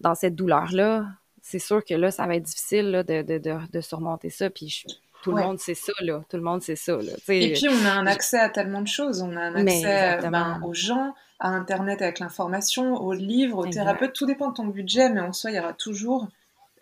dans 0.00 0.14
cette 0.14 0.34
douleur-là, 0.34 1.06
c'est 1.40 1.58
sûr 1.58 1.84
que 1.84 1.94
là, 1.94 2.10
ça 2.10 2.26
va 2.26 2.36
être 2.36 2.44
difficile 2.44 2.90
là, 2.90 3.02
de, 3.02 3.22
de, 3.22 3.38
de, 3.38 3.56
de, 3.72 3.80
surmonter 3.80 4.30
ça. 4.30 4.50
Puis 4.50 4.84
tout 5.22 5.32
le 5.32 5.42
monde 5.42 5.58
sait 5.58 5.74
ça, 5.74 5.92
là. 6.00 6.22
Tout 6.28 6.36
le 6.36 6.42
monde 6.42 6.62
sait 6.62 6.76
ça, 6.76 6.96
là. 6.96 7.12
Et 7.28 7.52
puis, 7.52 7.68
on 7.68 7.86
a 7.86 7.92
un 7.92 8.06
accès 8.06 8.38
à 8.38 8.48
tellement 8.48 8.82
de 8.82 8.88
choses. 8.88 9.22
On 9.22 9.34
a 9.36 9.40
un 9.40 9.54
accès 9.54 10.18
ben, 10.30 10.60
aux 10.64 10.74
gens, 10.74 11.14
à 11.40 11.48
Internet 11.48 12.02
avec 12.02 12.20
l'information, 12.20 12.94
aux 12.94 13.12
livres, 13.12 13.58
aux 13.58 13.66
thérapeutes. 13.66 14.12
Tout 14.12 14.26
dépend 14.26 14.50
de 14.50 14.54
ton 14.54 14.66
budget, 14.66 15.08
mais 15.08 15.20
en 15.20 15.32
soi, 15.32 15.50
il 15.50 15.56
y 15.56 15.60
aura 15.60 15.72
toujours 15.72 16.28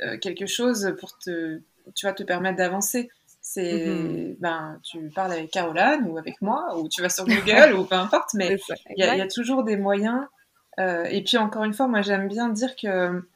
euh, 0.03 0.19
quelque 0.19 0.47
chose 0.47 0.95
pour 0.99 1.17
te, 1.19 1.61
tu 1.95 2.07
vas 2.07 2.13
te 2.13 2.23
permettre 2.23 2.57
d'avancer. 2.57 3.11
C'est, 3.53 3.85
mm-hmm. 3.85 4.37
ben, 4.39 4.79
tu 4.85 5.11
parles 5.13 5.33
avec 5.33 5.51
Caroline 5.51 6.07
ou 6.07 6.19
avec 6.19 6.41
moi, 6.41 6.79
ou 6.79 6.89
tu 6.89 7.03
vas 7.03 7.09
sur 7.09 7.25
Google, 7.25 7.75
ou 7.77 7.83
peu 7.83 7.97
importe, 7.97 8.33
mais 8.35 8.57
il 8.97 9.05
y, 9.05 9.21
a 9.21 9.27
toujours 9.27 9.65
des 9.65 9.77
moyens. 9.77 10.21
Euh, 10.79 11.03
et 11.07 11.25
puis, 11.25 11.37
encore 11.37 11.65
une 11.65 11.75
fois, 11.75 11.89
moi, 11.89 12.01
j'aime 12.01 12.29
bien 12.29 12.49
dire 12.51 12.77
que 12.77 13.29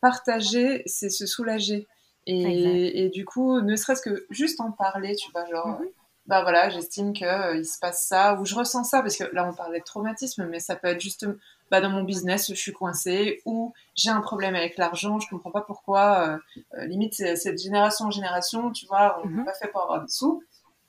partager, 0.00 0.82
c'est 0.86 1.08
se 1.08 1.24
soulager. 1.24 1.86
Et, 2.26 3.04
et, 3.04 3.10
du 3.10 3.24
coup, 3.24 3.60
ne 3.60 3.76
serait-ce 3.76 4.02
que 4.02 4.26
juste 4.28 4.60
en 4.60 4.72
parler, 4.72 5.14
tu 5.14 5.30
vois, 5.30 5.46
genre, 5.46 5.80
mm-hmm. 5.80 5.92
bah 6.26 6.42
voilà, 6.42 6.68
j'estime 6.70 7.12
qu'il 7.12 7.28
euh, 7.28 7.62
se 7.62 7.78
passe 7.78 8.04
ça, 8.08 8.40
ou 8.40 8.44
je 8.44 8.56
ressens 8.56 8.82
ça, 8.82 9.02
parce 9.02 9.16
que 9.16 9.32
là, 9.32 9.48
on 9.48 9.54
parlait 9.54 9.78
de 9.78 9.84
traumatisme, 9.84 10.48
mais 10.48 10.58
ça 10.58 10.74
peut 10.74 10.88
être 10.88 11.00
juste 11.00 11.28
bah, 11.70 11.80
dans 11.80 11.90
mon 11.90 12.02
business, 12.02 12.48
je 12.48 12.54
suis 12.54 12.72
coincée 12.72 13.42
ou 13.44 13.72
j'ai 13.94 14.10
un 14.10 14.20
problème 14.20 14.54
avec 14.54 14.76
l'argent, 14.76 15.20
je 15.20 15.28
comprends 15.28 15.50
pas 15.50 15.60
pourquoi. 15.62 16.28
Euh, 16.28 16.38
euh 16.74 16.86
limite, 16.86 17.14
cette 17.14 17.62
génération 17.62 18.06
en 18.06 18.10
génération, 18.10 18.72
tu 18.72 18.86
vois, 18.86 19.20
on 19.22 19.28
n'est 19.28 19.36
mhm. 19.36 19.44
pas 19.44 19.54
fait 19.54 19.68
pour 19.68 19.82
avoir 19.82 20.02
des 20.02 20.08
sous. 20.08 20.42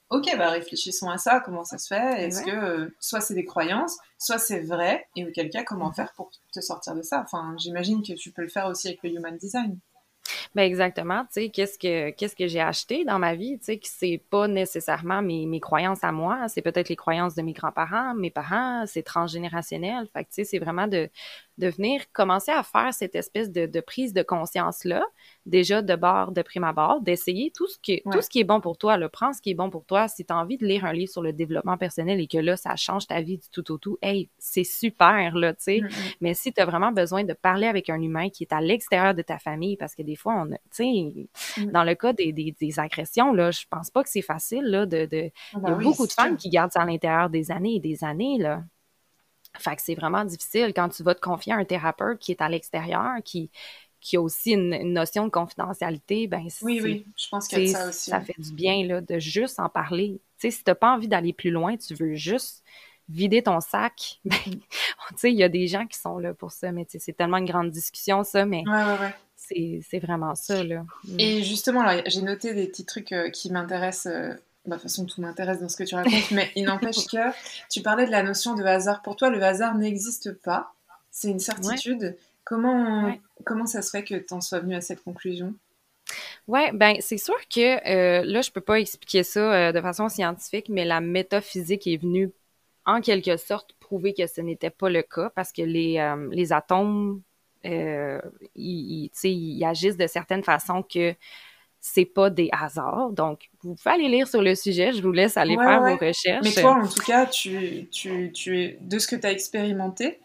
Ok, 0.10 0.30
bah 0.38 0.50
réfléchissons 0.50 1.10
à 1.10 1.18
ça, 1.18 1.40
comment 1.40 1.64
ça 1.64 1.78
se 1.78 1.88
fait 1.88 2.26
Est-ce 2.26 2.44
que 2.44 2.52
euh, 2.52 2.94
soit 3.00 3.22
c'est 3.22 3.34
des 3.34 3.46
croyances, 3.46 3.98
soit 4.18 4.40
c'est 4.40 4.60
vrai, 4.60 5.08
et 5.16 5.26
auquel 5.26 5.50
cas, 5.50 5.64
comment 5.64 5.88
mhm. 5.88 5.94
faire 5.94 6.12
pour 6.18 6.32
te 6.52 6.60
sortir 6.60 6.96
de 6.96 7.02
ça? 7.02 7.22
Enfin, 7.24 7.56
j'imagine 7.58 8.04
que 8.04 8.14
tu 8.14 8.32
peux 8.32 8.42
le 8.42 8.50
faire 8.50 8.68
aussi 8.68 8.88
avec 8.88 9.02
le 9.04 9.12
human 9.12 9.38
design. 9.38 9.80
Ben 10.56 10.64
exactement, 10.64 11.22
tu 11.26 11.28
sais, 11.32 11.50
qu'est-ce 11.50 11.78
que 11.80 12.10
qu'est-ce 12.12 12.36
que 12.36 12.48
j'ai 12.48 12.62
acheté 12.62 13.06
dans 13.06 13.20
ma 13.20 13.36
vie, 13.36 13.58
tu 13.60 13.66
sais, 13.66 13.78
que 13.80 13.88
c'est 13.88 14.22
pas 14.30 14.48
nécessairement 14.48 15.22
mes, 15.22 15.46
mes 15.46 15.60
croyances 15.60 16.04
à 16.04 16.12
moi, 16.12 16.48
c'est 16.48 16.62
peut-être 16.62 16.90
les 16.90 16.96
croyances 16.96 17.36
de 17.36 17.42
mes 17.42 17.54
grands-parents, 17.54 18.14
mes 18.16 18.32
parents, 18.32 18.86
c'est 18.88 19.04
transgénérationnel. 19.04 20.08
Fait 20.14 20.24
tu 20.26 20.30
sais, 20.32 20.44
c'est 20.44 20.60
vraiment 20.60 20.88
de 20.88 21.10
de 21.62 21.68
venir 21.68 22.02
commencer 22.12 22.52
à 22.52 22.64
faire 22.64 22.92
cette 22.92 23.16
espèce 23.16 23.52
de, 23.52 23.68
de 23.68 23.80
prise 23.82 24.14
de 24.14 24.24
conscience-là, 24.24 25.04
déjà 25.46 25.84
de 25.84 25.96
bord, 25.96 26.32
de 26.32 26.42
prime 26.42 26.64
abord, 26.64 27.02
d'essayer 27.02 27.52
tout 27.56 27.68
ce 27.68 27.78
qui 27.80 28.02
tout 28.12 28.22
ce 28.22 28.30
qui 28.30 28.40
est 28.40 28.44
bon 28.44 28.60
pour 28.60 28.80
toi, 28.80 28.98
le 28.98 29.10
prends 29.10 29.32
ce 29.32 29.42
qui 29.42 29.52
est 29.52 29.56
bon 29.56 29.70
pour 29.70 29.86
toi. 29.86 30.08
Si 30.08 30.26
tu 30.26 30.34
as 30.34 30.38
envie 30.38 30.58
de 30.58 30.66
lire 30.66 30.86
un 30.86 30.92
livre 30.92 31.12
sur 31.12 31.22
le 31.22 31.34
développement 31.34 31.78
personnel 31.78 32.20
et 32.20 32.28
que 32.28 32.40
là, 32.40 32.58
ça 32.58 32.76
change 32.76 33.06
ta 33.06 33.22
vie 33.22 33.38
du 33.38 33.48
tout 33.52 33.72
au 33.72 33.78
tout, 33.78 34.00
hey, 34.02 34.30
c'est 34.40 34.64
super, 34.64 35.36
là, 35.36 35.54
tu 35.54 35.64
sais. 35.64 35.78
Mm-hmm. 35.78 36.16
Mais 36.22 36.34
si 36.34 36.52
tu 36.52 36.60
as 36.60 36.66
vraiment 36.66 36.92
besoin 36.92 37.24
de 37.24 37.34
parler 37.34 37.68
avec 37.68 37.92
un 37.92 38.02
humain 38.02 38.30
qui 38.30 38.44
est 38.44 38.54
à 38.54 38.60
l'extérieur 38.60 39.14
de 39.14 39.22
ta 39.22 39.38
famille, 39.38 39.78
parce 39.78 39.94
que 39.94 40.02
des 40.02 40.16
fois, 40.16 40.34
on 40.42 40.48
tu 40.48 40.58
sais, 40.72 41.62
mm. 41.62 41.72
dans 41.72 41.84
le 41.84 41.94
cas 41.94 42.14
des, 42.14 42.34
des, 42.34 42.56
des, 42.60 42.80
agressions, 42.80 43.34
là, 43.34 43.52
je 43.52 43.66
pense 43.70 43.92
pas 43.92 44.04
que 44.04 44.10
c'est 44.10 44.24
facile, 44.24 44.64
là, 44.64 44.88
de, 44.88 45.06
de... 45.06 45.30
Ah 45.54 45.60
il 45.62 45.70
y 45.70 45.72
a 45.72 45.76
ben 45.76 45.84
beaucoup 45.84 46.08
de 46.08 46.12
femmes 46.12 46.38
qui 46.38 46.50
gardent 46.50 46.72
ça 46.72 46.82
à 46.82 46.86
l'intérieur 46.86 47.30
des 47.30 47.52
années 47.52 47.76
et 47.76 47.80
des 47.80 48.04
années, 48.04 48.40
là. 48.40 48.64
Fait 49.58 49.76
que 49.76 49.82
c'est 49.82 49.96
vraiment 49.96 50.24
difficile 50.26 50.74
quand 50.74 50.90
tu 50.90 51.04
vas 51.04 51.16
te 51.16 51.22
confier 51.22 51.54
à 51.54 51.58
un 51.58 51.66
thérapeute 51.66 52.20
qui 52.20 52.32
est 52.32 52.42
à 52.42 52.50
l'extérieur, 52.50 53.16
qui, 53.24 53.52
qui 54.02 54.18
a 54.18 54.22
aussi 54.22 54.52
une, 54.52 54.94
notion 54.94 55.26
de 55.26 55.30
confidentialité, 55.30 56.28
ben 56.28 56.48
oui, 56.64 56.82
oui, 56.84 57.06
je 57.16 57.28
pense 57.30 57.48
que 57.48 57.66
ça 57.68 57.90
aussi. 57.90 58.10
Ça 58.10 58.20
fait 58.20 58.40
du 58.40 58.54
bien 58.54 58.86
là, 58.86 59.02
de 59.02 59.20
juste 59.20 59.60
en 59.60 59.70
parler. 59.70 60.20
Tu 60.40 60.50
sais, 60.50 60.58
si 60.58 60.64
t'as 60.64 60.76
pas 60.76 60.94
envie 60.94 61.08
d'aller 61.08 61.34
plus 61.34 61.52
loin, 61.52 61.78
tu 61.78 61.94
veux 61.94 62.16
juste 62.16 62.64
vider 63.10 63.44
ton 63.44 63.60
sac, 63.60 64.20
ben, 64.26 64.38
tu 64.46 64.62
sais, 65.18 65.32
il 65.32 65.38
y 65.38 65.44
a 65.44 65.50
des 65.50 65.68
gens 65.68 65.86
qui 65.86 66.00
sont 66.00 66.18
là 66.18 66.34
pour 66.34 66.52
ça, 66.52 66.72
mais 66.72 66.88
c'est 66.90 67.16
tellement 67.16 67.38
une 67.38 67.46
grande 67.46 67.70
discussion, 67.70 68.24
ça, 68.24 68.46
mais 68.46 68.64
ouais, 68.66 68.84
ouais, 68.84 69.00
ouais. 69.00 69.82
c'est 69.82 70.00
vraiment 70.00 70.34
ça, 70.34 70.64
là. 70.64 70.84
Mm. 71.04 71.20
Et 71.20 71.44
justement, 71.44 71.86
j'ai 72.06 72.22
noté 72.22 72.54
des 72.54 72.68
petits 72.68 72.86
trucs 72.86 73.12
euh, 73.12 73.30
qui 73.30 73.52
m'intéressent 73.52 74.12
euh, 74.14 74.34
de 74.66 74.72
toute 74.72 74.82
façon, 74.82 75.06
tout 75.06 75.22
m'intéresse 75.22 75.60
dans 75.60 75.70
ce 75.70 75.78
que 75.78 75.84
tu 75.84 75.96
racontes, 75.96 76.32
mais 76.32 76.52
il 76.56 76.66
n'empêche 76.66 77.08
que 77.08 77.32
tu 77.70 77.82
parlais 77.82 78.06
de 78.06 78.12
la 78.12 78.24
notion 78.24 78.56
de 78.56 78.64
hasard. 78.64 79.02
Pour 79.02 79.16
toi, 79.16 79.30
le 79.30 79.42
hasard 79.42 79.76
n'existe 79.76 80.34
pas. 80.42 80.74
C'est 81.10 81.30
une 81.30 81.40
certitude. 81.40 82.16
Comment, 82.44 83.16
comment 83.46 83.66
ça 83.66 83.82
se 83.82 83.90
fait 83.90 84.04
que 84.04 84.16
tu 84.16 84.34
en 84.34 84.42
sois 84.42 84.60
venu 84.60 84.76
à 84.76 84.82
cette 84.82 85.04
conclusion? 85.04 85.54
Oui, 86.48 86.60
ben 86.74 86.96
c'est 87.00 87.18
sûr 87.18 87.38
que 87.48 87.88
euh, 87.88 88.24
là, 88.26 88.42
je 88.42 88.52
peux 88.52 88.62
pas 88.62 88.80
expliquer 88.80 89.24
ça 89.24 89.40
euh, 89.40 89.72
de 89.72 89.82
façon 89.82 90.10
scientifique, 90.10 90.68
mais 90.70 90.86
la 90.86 91.00
métaphysique 91.00 91.88
est 91.88 91.98
venue 91.98 92.32
en 92.86 93.00
quelque 93.00 93.38
sorte 93.38 93.74
prouver 93.80 94.14
que 94.14 94.26
ce 94.28 94.42
n'était 94.42 94.72
pas 94.72 94.90
le 94.90 95.04
cas 95.04 95.32
parce 95.36 95.52
que 95.52 95.62
les, 95.62 95.98
euh, 96.00 96.28
les 96.32 96.52
atomes, 96.52 97.22
ils, 97.64 98.20
ils, 98.56 99.12
ils 99.24 99.64
agissent 99.66 99.98
de 99.98 100.08
certaines 100.08 100.44
façons 100.44 100.82
que 100.82 101.14
c'est 101.82 102.06
pas 102.06 102.30
des 102.30 102.50
hasards. 102.52 103.12
Donc, 103.12 103.50
vous 103.64 103.74
pouvez 103.74 103.96
aller 103.96 104.08
lire 104.08 104.28
sur 104.28 104.44
le 104.44 104.54
sujet. 104.54 104.94
Je 104.94 105.02
vous 105.02 105.12
laisse 105.12 105.36
aller 105.36 105.58
faire 105.58 105.82
vos 105.82 105.98
recherches. 105.98 106.44
Mais 106.44 106.62
toi, 106.62 106.76
en 106.76 106.88
tout 106.88 107.04
cas, 107.04 107.26
tu, 107.26 107.90
tu, 107.92 108.32
tu 108.32 108.62
es, 108.62 108.78
de 108.80 109.00
ce 109.00 109.08
que 109.08 109.16
tu 109.16 109.26
as 109.26 109.32
expérimenté, 109.32 110.20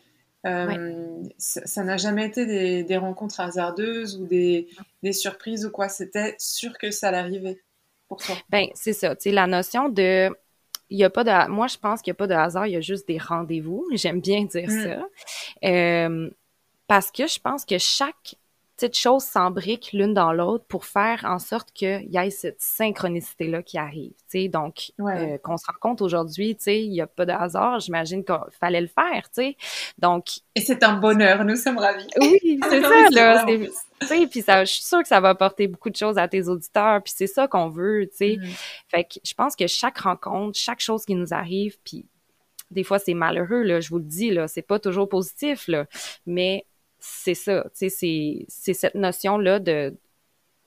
euh, 0.47 1.23
ça 1.39 1.83
n'a 1.83 1.97
jamais 1.97 2.27
été 2.27 2.45
des, 2.47 2.85
des, 2.85 2.97
rencontres 2.99 3.41
hasardeuses 3.41 4.19
ou 4.21 4.27
des, 4.27 4.69
des 5.03 5.13
surprises 5.13 5.65
ou 5.65 5.71
quoi. 5.71 5.89
C'était 5.89 6.37
sûr 6.39 6.77
que 6.79 6.91
ça 6.91 7.09
allait 7.09 7.59
pour 8.07 8.19
toi. 8.19 8.37
Ben, 8.51 8.67
c'est 8.75 8.93
ça. 8.93 9.17
Tu 9.17 9.23
sais, 9.23 9.31
la 9.33 9.47
notion 9.47 9.89
de 9.89 10.31
il 10.89 10.99
y 10.99 11.05
a 11.05 11.11
pas 11.11 11.25
de 11.25 11.51
moi 11.51 11.67
je 11.67 11.79
pense 11.79 12.01
qu'il 12.01 12.13
n'y 12.13 12.17
a 12.17 12.19
pas 12.19 12.27
de 12.29 12.35
hasard 12.35 12.69
il 12.69 12.75
y 12.75 12.77
a 12.77 12.81
juste 12.81 13.09
des 13.09 13.19
rendez-vous 13.19 13.85
j'aime 13.95 14.21
bien 14.21 14.45
dire 14.45 14.69
mm. 14.69 14.85
ça 14.85 15.09
euh, 15.65 16.31
parce 16.87 17.11
que 17.11 17.27
je 17.27 17.41
pense 17.41 17.65
que 17.65 17.77
chaque 17.79 18.37
petites 18.77 18.97
choses 18.97 19.24
s'embriquent 19.24 19.91
l'une 19.93 20.12
dans 20.12 20.33
l'autre 20.33 20.64
pour 20.68 20.85
faire 20.85 21.24
en 21.24 21.39
sorte 21.39 21.72
qu'il 21.72 22.09
y 22.11 22.18
ait 22.18 22.31
cette 22.31 22.61
synchronicité-là 22.61 23.62
qui 23.62 23.79
arrive. 23.79 24.12
Donc, 24.51 24.93
euh, 25.01 25.39
qu'on 25.39 25.57
se 25.57 25.66
rend 25.66 25.79
compte 25.81 26.03
aujourd'hui, 26.03 26.57
il 26.66 26.91
n'y 26.91 27.01
a 27.01 27.07
pas 27.07 27.24
de 27.24 27.33
hasard, 27.33 27.81
j'imagine 27.81 28.22
qu'il 28.22 28.37
fallait 28.61 28.83
le 28.83 28.87
faire. 28.87 29.29
sais 29.33 29.57
Donc, 29.99 30.27
Et 30.55 30.61
c'est 30.61 30.83
un 30.83 30.95
bonheur, 30.95 31.45
nous 31.45 31.57
sommes 31.57 31.79
ravis. 31.79 32.07
Oui, 32.20 32.61
c'est 32.68 32.83
ça. 32.83 33.09
là, 33.11 33.47
puis 34.31 34.43
ça, 34.43 34.64
je 34.64 34.72
suis 34.72 34.85
sûre 34.85 35.01
que 35.01 35.09
ça 35.09 35.20
va 35.20 35.31
apporter 35.31 35.68
beaucoup 35.68 35.89
de 35.91 35.97
choses 35.97 36.18
à 36.18 36.29
tes 36.29 36.49
auditeurs, 36.49 37.03
puis 37.03 37.14
c'est 37.16 37.27
ça 37.27 37.49
qu'on 37.49 37.70
veut. 37.70 38.07
tu 38.11 38.16
sais 38.16 38.37
mm-hmm. 38.37 38.61
Fait 38.89 39.05
que 39.05 39.14
je 39.24 39.33
pense 39.33 39.57
que 39.57 39.66
chaque 39.66 39.99
rencontre, 39.99 40.59
chaque 40.59 40.81
chose 40.81 41.07
qui 41.07 41.14
nous 41.14 41.33
arrive, 41.33 41.79
puis 41.83 42.05
des 42.70 42.85
fois 42.85 42.99
c'est 42.99 43.14
malheureux, 43.14 43.62
là, 43.62 43.81
je 43.81 43.89
vous 43.89 43.99
le 43.99 44.05
dis, 44.05 44.31
là, 44.31 44.49
c'est 44.49 44.61
pas 44.61 44.79
toujours 44.79 45.09
positif, 45.09 45.66
là, 45.66 45.87
mais 46.27 46.66
c'est 47.09 47.35
ça, 47.35 47.65
tu 47.77 47.89
sais, 47.89 48.47
c'est 48.49 48.75
cette 48.75 48.95
notion-là 48.95 49.59
de 49.61 49.97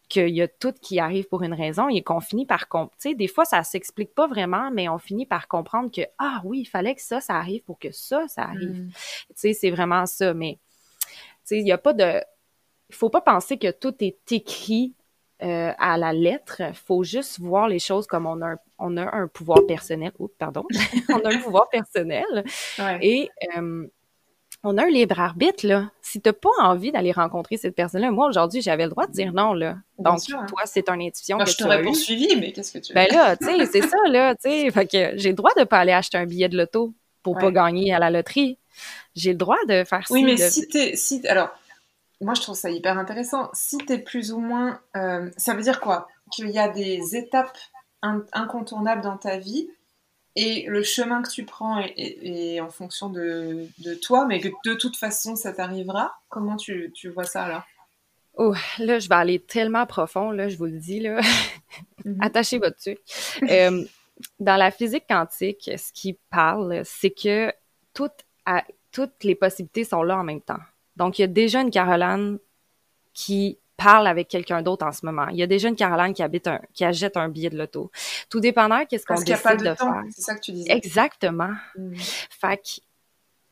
qu'il 0.08 0.30
y 0.30 0.42
a 0.42 0.48
tout 0.48 0.74
qui 0.82 1.00
arrive 1.00 1.28
pour 1.28 1.44
une 1.44 1.54
raison 1.54 1.88
et 1.88 2.02
qu'on 2.02 2.20
finit 2.20 2.48
par 2.48 2.68
comprendre. 2.68 2.92
Tu 3.00 3.10
sais, 3.10 3.16
des 3.16 3.28
fois, 3.28 3.46
ça 3.46 3.62
s'explique 3.64 4.16
pas 4.16 4.28
vraiment, 4.28 4.72
mais 4.72 4.90
on 4.90 4.98
finit 4.98 5.28
par 5.28 5.48
comprendre 5.48 5.92
que, 5.92 6.02
ah 6.18 6.42
oui, 6.44 6.62
il 6.62 6.66
fallait 6.66 6.96
que 6.96 7.02
ça, 7.02 7.22
ça 7.22 7.36
arrive 7.36 7.64
pour 7.64 7.78
que 7.78 7.92
ça, 7.92 8.28
ça 8.28 8.44
arrive. 8.44 8.86
Mm. 8.86 8.90
Tu 8.90 9.34
sais, 9.36 9.54
c'est 9.54 9.70
vraiment 9.70 10.08
ça, 10.08 10.34
mais, 10.34 10.58
tu 11.06 11.10
sais, 11.46 11.60
il 11.60 11.68
y 11.68 11.72
a 11.72 11.78
pas 11.78 11.94
de... 11.94 12.22
Il 12.90 12.96
faut 12.96 13.12
pas 13.12 13.22
penser 13.22 13.60
que 13.60 13.70
tout 13.70 13.94
est 14.00 14.32
écrit 14.32 14.96
euh, 15.44 15.72
à 15.78 15.96
la 15.98 16.12
lettre. 16.12 16.64
faut 16.74 17.04
juste 17.04 17.40
voir 17.40 17.68
les 17.68 17.78
choses 17.78 18.08
comme 18.08 18.26
on 18.26 18.42
a 18.42 18.54
un, 18.54 18.58
on 18.80 18.98
a 18.98 19.16
un 19.16 19.28
pouvoir 19.28 19.60
personnel. 19.68 20.12
Oups, 20.18 20.34
pardon. 20.40 20.66
on 21.10 21.20
a 21.20 21.36
un 21.36 21.40
pouvoir 21.40 21.70
personnel. 21.70 22.44
Et... 23.02 23.30
Euh, 23.56 23.88
on 24.64 24.78
a 24.78 24.84
un 24.84 24.90
libre 24.90 25.20
arbitre, 25.20 25.66
là. 25.66 25.90
Si 26.02 26.20
t'as 26.20 26.34
pas 26.34 26.50
envie 26.60 26.92
d'aller 26.92 27.12
rencontrer 27.12 27.58
cette 27.58 27.76
personne-là, 27.76 28.12
moi, 28.12 28.28
aujourd'hui, 28.28 28.62
j'avais 28.62 28.84
le 28.84 28.90
droit 28.90 29.08
de 29.08 29.12
dire 29.12 29.32
non, 29.34 29.54
là. 29.54 29.78
Donc, 29.98 30.20
hein. 30.34 30.46
toi, 30.48 30.62
c'est 30.66 30.90
une 30.90 31.02
intuition 31.02 31.38
que 31.38 31.50
je 31.50 31.56
tu 31.56 31.64
as 31.64 31.82
poursuivi, 31.82 32.36
mais 32.38 32.52
qu'est-ce 32.52 32.74
que 32.74 32.80
tu 32.80 32.92
veux? 32.92 32.96
Ben 32.96 33.08
là, 33.12 33.38
tu 33.38 33.46
sais, 33.46 33.66
c'est 33.66 33.82
ça, 33.88 33.98
là, 34.08 34.36
tu 34.36 34.50
sais. 34.50 34.72
Fait 34.72 34.86
que 34.86 35.18
j'ai 35.18 35.30
le 35.30 35.36
droit 35.36 35.52
de 35.58 35.64
pas 35.64 35.80
aller 35.80 35.94
acheter 35.94 36.18
un 36.18 36.26
billet 36.26 36.50
de 36.50 36.58
loto 36.58 36.94
pour 37.24 37.38
pas 37.38 37.52
gagner 37.52 37.94
à 37.94 38.00
la 38.00 38.10
loterie. 38.10 38.58
J'ai 39.16 39.32
le 39.32 39.38
droit 39.38 39.58
de 39.68 39.84
faire 39.84 40.08
ça. 40.08 40.14
Oui, 40.14 40.24
mais 40.24 40.38
si 40.38 40.68
t'es... 40.68 40.96
Si, 40.96 41.26
alors, 41.28 41.50
moi, 42.22 42.34
je 42.34 42.42
trouve 42.42 42.56
ça 42.56 42.70
hyper 42.70 42.98
intéressant. 42.98 43.50
Si 43.54 43.78
t'es 43.78 44.00
plus 44.00 44.32
ou 44.32 44.40
moins... 44.40 44.80
Euh, 44.96 45.30
ça 45.38 45.54
veut 45.54 45.62
dire 45.62 45.80
quoi? 45.80 46.08
Qu'il 46.32 46.50
y 46.50 46.60
a 46.60 46.68
des 46.68 47.16
étapes 47.16 47.58
incontournables 48.02 49.02
dans 49.02 49.18
ta 49.18 49.38
vie 49.38 49.70
et 50.42 50.66
le 50.68 50.84
chemin 50.84 51.22
que 51.22 51.30
tu 51.30 51.44
prends 51.44 51.80
est, 51.80 52.62
en 52.62 52.70
fonction 52.70 53.10
de, 53.10 53.68
toi, 54.02 54.26
mais 54.26 54.40
que 54.40 54.48
de 54.66 54.74
toute 54.74 54.96
façon 54.96 55.36
ça 55.36 55.52
t'arrivera. 55.52 56.14
Comment 56.30 56.56
tu, 56.56 56.94
vois 57.14 57.26
ça 57.26 57.44
alors 57.44 57.64
Oh, 58.36 58.56
là, 58.78 59.00
je 59.00 59.10
vais 59.10 59.16
aller 59.16 59.40
tellement 59.40 59.86
profond, 59.86 60.32
là, 60.32 60.48
je 60.48 60.56
vous 60.56 60.68
le 60.68 60.80
dis, 60.80 61.02
là. 61.02 61.20
Mhm. 62.06 62.18
Attachez 62.22 62.58
votre 62.58 62.78
truc. 62.78 63.00
Euh, 63.50 63.84
dans 64.40 64.56
la 64.56 64.72
physique 64.72 65.04
quantique, 65.10 65.70
ce 65.78 65.92
qui 65.92 66.18
parle, 66.30 66.82
c'est 66.86 67.10
que 67.10 67.52
toutes, 67.94 68.26
toutes 68.94 69.24
les 69.26 69.36
possibilités 69.36 69.84
sont 69.84 70.02
là 70.02 70.18
en 70.18 70.24
même 70.24 70.40
temps. 70.40 70.60
Donc, 70.96 71.20
il 71.20 71.24
y 71.24 71.26
a 71.26 71.28
déjà 71.28 71.60
une 71.60 71.70
Caroline 71.70 72.40
qui 73.14 73.60
parle 73.84 74.08
avec 74.08 74.28
quelqu'un 74.28 74.62
d'autre 74.62 74.86
en 74.86 74.92
ce 74.92 75.06
moment. 75.06 75.28
Il 75.30 75.38
y 75.38 75.44
a 75.44 75.48
déjà 75.48 75.70
une 75.70 75.76
Caroline 75.76 76.14
qui 76.14 76.24
habite 76.24 76.48
un, 76.48 76.60
qui 76.74 76.84
achète 76.84 77.18
un 77.18 77.30
billet 77.30 77.50
de 77.50 77.58
loto. 77.58 77.92
Tout 78.30 78.40
dépendant 78.40 78.86
qu'est-ce 78.86 79.06
qu'on 79.06 79.16
décide 79.16 79.34
a 79.34 79.38
pas 79.38 79.56
de, 79.56 79.70
de 79.70 79.74
faire. 79.74 80.04
C'est 80.12 80.22
ça 80.22 80.36
que 80.36 80.42
tu 80.42 80.52
disais. 80.52 80.72
Exactement. 80.72 81.52
Mm. 81.76 81.94
Fait 81.96 82.58
que 82.58 82.82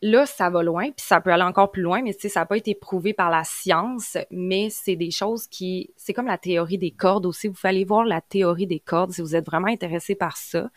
là, 0.01 0.25
ça 0.25 0.49
va 0.49 0.63
loin, 0.63 0.85
puis 0.85 1.05
ça 1.05 1.21
peut 1.21 1.31
aller 1.31 1.43
encore 1.43 1.71
plus 1.71 1.81
loin, 1.81 2.01
mais 2.01 2.13
tu 2.13 2.21
sais, 2.21 2.29
ça 2.29 2.41
n'a 2.41 2.45
pas 2.45 2.57
été 2.57 2.75
prouvé 2.75 3.13
par 3.13 3.29
la 3.29 3.43
science, 3.43 4.17
mais 4.29 4.69
c'est 4.69 4.95
des 4.95 5.11
choses 5.11 5.47
qui, 5.47 5.91
c'est 5.95 6.13
comme 6.13 6.27
la 6.27 6.37
théorie 6.37 6.77
des 6.77 6.91
cordes 6.91 7.25
aussi. 7.25 7.47
Vous 7.47 7.57
allez 7.63 7.85
voir 7.85 8.05
la 8.05 8.21
théorie 8.21 8.67
des 8.67 8.79
cordes 8.79 9.11
si 9.11 9.21
vous 9.21 9.35
êtes 9.35 9.45
vraiment 9.45 9.67
intéressé 9.67 10.15
par 10.15 10.37
ça. 10.37 10.69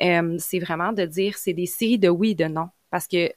Euh, 0.00 0.36
c'est 0.38 0.58
vraiment 0.58 0.92
de 0.92 1.04
dire, 1.04 1.36
c'est 1.36 1.52
des 1.52 1.66
séries 1.66 1.98
de 1.98 2.08
oui 2.08 2.30
et 2.30 2.34
de 2.34 2.46
non, 2.46 2.68
parce 2.90 3.06
que 3.06 3.30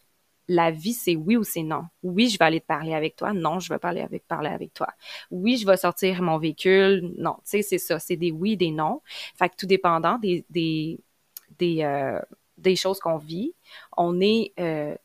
la 0.47 0.71
vie, 0.71 0.93
c'est 0.93 1.15
oui 1.15 1.37
ou 1.37 1.43
c'est 1.43 1.63
non. 1.63 1.83
Oui, 2.03 2.29
je 2.29 2.37
vais 2.37 2.45
aller 2.45 2.61
te 2.61 2.65
parler 2.65 2.93
avec 2.93 3.15
toi. 3.15 3.33
Non, 3.33 3.59
je 3.59 3.71
vais 3.71 3.79
pas 3.79 3.89
aller 3.89 4.01
avec, 4.01 4.25
parler 4.27 4.49
avec 4.49 4.73
toi. 4.73 4.87
Oui, 5.31 5.57
je 5.57 5.65
vais 5.67 5.77
sortir 5.77 6.21
mon 6.21 6.37
véhicule. 6.37 7.13
Non, 7.17 7.35
tu 7.35 7.41
sais, 7.45 7.61
c'est 7.61 7.77
ça. 7.77 7.99
C'est 7.99 8.15
des 8.15 8.31
oui, 8.31 8.55
des 8.57 8.71
non. 8.71 9.01
Fait 9.35 9.49
que 9.49 9.55
tout 9.57 9.65
dépendant 9.65 10.17
des, 10.19 10.45
des, 10.49 10.99
des, 11.59 11.83
euh, 11.83 12.19
des 12.57 12.75
choses 12.75 12.99
qu'on 12.99 13.17
vit, 13.17 13.53
on 13.97 14.21
est, 14.21 14.53
euh, 14.59 14.95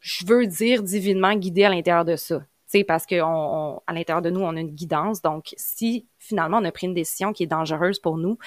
je 0.00 0.26
veux 0.26 0.46
dire, 0.46 0.82
divinement 0.82 1.34
guidé 1.34 1.64
à 1.64 1.70
l'intérieur 1.70 2.04
de 2.04 2.16
ça. 2.16 2.40
Tu 2.40 2.78
sais, 2.78 2.84
parce 2.84 3.06
que 3.06 3.20
on, 3.22 3.80
l'intérieur 3.88 4.22
de 4.22 4.30
nous, 4.30 4.40
on 4.40 4.56
a 4.56 4.60
une 4.60 4.70
guidance. 4.70 5.20
Donc, 5.20 5.54
si 5.56 6.06
finalement 6.24 6.58
on 6.58 6.64
a 6.64 6.72
pris 6.72 6.86
une 6.86 6.94
décision 6.94 7.32
qui 7.32 7.44
est 7.44 7.46
dangereuse 7.46 7.98
pour 7.98 8.16
nous, 8.16 8.38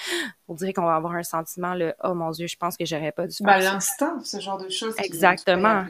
on 0.50 0.54
dirait 0.54 0.72
qu'on 0.72 0.86
va 0.86 0.96
avoir 0.96 1.14
un 1.14 1.24
sentiment 1.24 1.74
le 1.74 1.94
oh 2.04 2.14
mon 2.14 2.32
dieu, 2.32 2.48
je 2.48 2.56
pense 2.56 2.78
que 2.78 2.86
j'aurais 2.86 3.12
pas 3.12 3.28
dû 3.28 3.36
faire 3.36 3.46
ben, 3.46 3.60
l'instinct, 3.60 4.20
ce 4.24 4.40
genre 4.40 4.58
de 4.58 4.70
choses. 4.70 4.96
Exactement. 4.98 5.84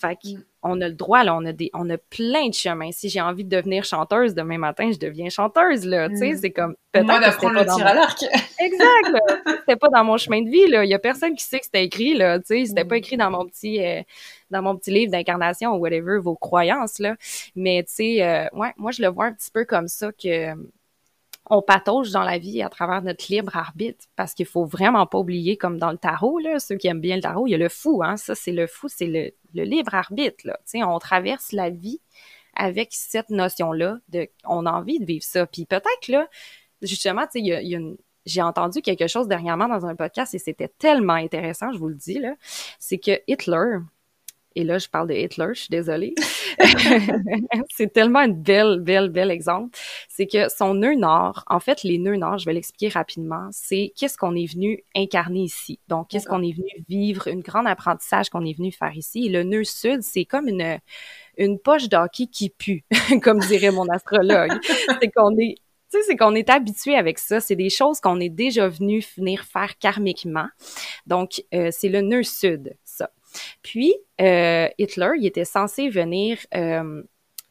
Fait 0.00 0.18
mm. 0.24 0.42
on 0.62 0.80
a 0.80 0.88
le 0.88 0.94
droit 0.94 1.22
là, 1.22 1.36
on 1.36 1.44
a 1.44 1.52
des 1.52 1.70
on 1.74 1.88
a 1.90 1.98
plein 1.98 2.48
de 2.48 2.54
chemins. 2.54 2.92
Si 2.92 3.10
j'ai 3.10 3.20
envie 3.20 3.44
de 3.44 3.54
devenir 3.54 3.84
chanteuse 3.84 4.34
demain 4.34 4.56
matin, 4.56 4.90
je 4.90 4.98
deviens 4.98 5.28
chanteuse 5.28 5.84
là, 5.84 6.08
tu 6.08 6.16
sais, 6.16 6.32
mm. 6.32 6.38
c'est 6.38 6.50
comme 6.50 6.74
peut-être 6.92 7.06
Moi 7.06 7.20
d'apprendre 7.20 7.54
le 7.54 7.64
tir 7.66 7.86
à 7.86 7.94
l'arc. 7.94 8.22
exact. 8.58 9.22
C'était 9.60 9.76
pas 9.76 9.88
dans 9.88 10.04
mon 10.04 10.16
chemin 10.16 10.42
de 10.42 10.48
vie 10.48 10.66
là, 10.68 10.84
il 10.84 10.90
y 10.90 10.94
a 10.94 10.98
personne 10.98 11.34
qui 11.34 11.44
sait 11.44 11.58
que 11.58 11.66
c'était 11.66 11.84
écrit 11.84 12.14
là, 12.14 12.38
tu 12.38 12.46
sais, 12.46 12.64
c'était 12.66 12.84
pas 12.86 12.94
mm. 12.94 12.98
écrit 12.98 13.16
dans 13.18 13.30
mon 13.30 13.46
petit 13.46 13.84
euh, 13.84 14.02
dans 14.50 14.62
mon 14.62 14.76
petit 14.76 14.90
livre 14.90 15.12
d'incarnation 15.12 15.74
ou 15.74 15.78
whatever 15.78 16.18
vos 16.18 16.36
croyances 16.36 16.98
là, 16.98 17.16
mais 17.54 17.84
tu 17.86 17.92
sais 17.92 18.22
euh, 18.22 18.46
ouais, 18.54 18.72
moi 18.78 18.92
je 18.92 19.02
le 19.02 19.08
vois 19.08 19.26
un 19.26 19.32
petit 19.32 19.50
peu 19.50 19.66
comme 19.66 19.88
ça 19.88 20.10
que 20.12 20.54
on 21.50 21.62
patauge 21.62 22.12
dans 22.12 22.22
la 22.22 22.38
vie 22.38 22.62
à 22.62 22.68
travers 22.68 23.02
notre 23.02 23.26
libre 23.28 23.56
arbitre 23.56 24.06
parce 24.16 24.34
qu'il 24.34 24.46
faut 24.46 24.64
vraiment 24.64 25.06
pas 25.06 25.18
oublier 25.18 25.56
comme 25.56 25.78
dans 25.78 25.90
le 25.90 25.98
tarot 25.98 26.38
là, 26.38 26.60
ceux 26.60 26.76
qui 26.76 26.86
aiment 26.86 27.00
bien 27.00 27.16
le 27.16 27.22
tarot, 27.22 27.46
il 27.46 27.50
y 27.50 27.54
a 27.54 27.58
le 27.58 27.68
fou 27.68 28.02
hein, 28.04 28.16
ça 28.16 28.34
c'est 28.34 28.52
le 28.52 28.66
fou, 28.66 28.88
c'est 28.88 29.06
le, 29.06 29.64
libre 29.64 29.94
arbitre 29.94 30.46
là, 30.46 30.58
on 30.86 30.98
traverse 31.00 31.52
la 31.52 31.70
vie 31.70 32.00
avec 32.54 32.90
cette 32.92 33.30
notion 33.30 33.72
là 33.72 33.98
de 34.08 34.28
on 34.44 34.64
a 34.64 34.70
envie 34.70 35.00
de 35.00 35.04
vivre 35.04 35.24
ça. 35.24 35.46
Puis 35.46 35.66
peut-être 35.66 36.08
là 36.08 36.28
justement, 36.82 37.26
il 37.34 37.46
y 37.46 37.52
a, 37.52 37.80
j'ai 38.26 38.42
entendu 38.42 38.80
quelque 38.80 39.06
chose 39.06 39.28
dernièrement 39.28 39.68
dans 39.68 39.86
un 39.86 39.96
podcast 39.96 40.34
et 40.34 40.38
c'était 40.38 40.68
tellement 40.78 41.14
intéressant, 41.14 41.72
je 41.72 41.78
vous 41.78 41.88
le 41.88 41.94
dis 41.94 42.18
là, 42.18 42.34
c'est 42.78 42.98
que 42.98 43.20
Hitler 43.26 43.78
et 44.56 44.64
là, 44.64 44.78
je 44.78 44.88
parle 44.88 45.08
de 45.08 45.14
Hitler, 45.14 45.46
je 45.50 45.60
suis 45.60 45.70
désolée. 45.70 46.14
c'est 47.70 47.92
tellement 47.92 48.18
un 48.18 48.28
bel, 48.28 48.80
bel, 48.80 49.08
bel 49.08 49.30
exemple. 49.30 49.76
C'est 50.08 50.26
que 50.26 50.48
son 50.48 50.74
nœud 50.74 50.94
nord, 50.94 51.44
en 51.46 51.60
fait, 51.60 51.82
les 51.82 51.98
nœuds 51.98 52.16
nord, 52.16 52.38
je 52.38 52.46
vais 52.46 52.52
l'expliquer 52.52 52.88
rapidement, 52.88 53.48
c'est 53.52 53.92
qu'est-ce 53.96 54.16
qu'on 54.16 54.34
est 54.34 54.52
venu 54.52 54.82
incarner 54.96 55.40
ici? 55.40 55.78
Donc, 55.88 56.08
qu'est-ce 56.08 56.26
qu'on 56.26 56.42
est 56.42 56.52
venu 56.52 56.68
vivre, 56.88 57.28
une 57.28 57.40
grande 57.40 57.66
apprentissage 57.66 58.28
qu'on 58.28 58.44
est 58.44 58.56
venu 58.56 58.72
faire 58.72 58.94
ici. 58.96 59.26
Et 59.26 59.28
le 59.28 59.42
nœud 59.44 59.64
sud, 59.64 60.02
c'est 60.02 60.24
comme 60.24 60.48
une, 60.48 60.78
une 61.38 61.58
poche 61.58 61.88
d'hockey 61.88 62.26
qui 62.26 62.50
pue, 62.50 62.84
comme 63.22 63.38
dirait 63.40 63.70
mon 63.70 63.88
astrologue. 63.88 64.58
c'est 65.00 65.10
qu'on 65.10 65.36
est 65.38 65.56
tu 65.90 65.98
sais, 65.98 66.04
c'est 66.06 66.16
qu'on 66.16 66.36
est 66.36 66.48
habitué 66.48 66.94
avec 66.94 67.18
ça. 67.18 67.40
C'est 67.40 67.56
des 67.56 67.68
choses 67.68 67.98
qu'on 67.98 68.20
est 68.20 68.28
déjà 68.28 68.68
venu 68.68 69.02
venir 69.16 69.42
faire 69.42 69.76
karmiquement. 69.76 70.46
Donc, 71.06 71.42
euh, 71.52 71.70
c'est 71.72 71.88
le 71.88 72.00
nœud 72.00 72.22
sud. 72.22 72.76
Puis, 73.62 73.94
euh, 74.20 74.68
Hitler, 74.78 75.10
il 75.18 75.26
était 75.26 75.44
censé 75.44 75.88
venir... 75.88 76.38
Euh, 76.54 77.02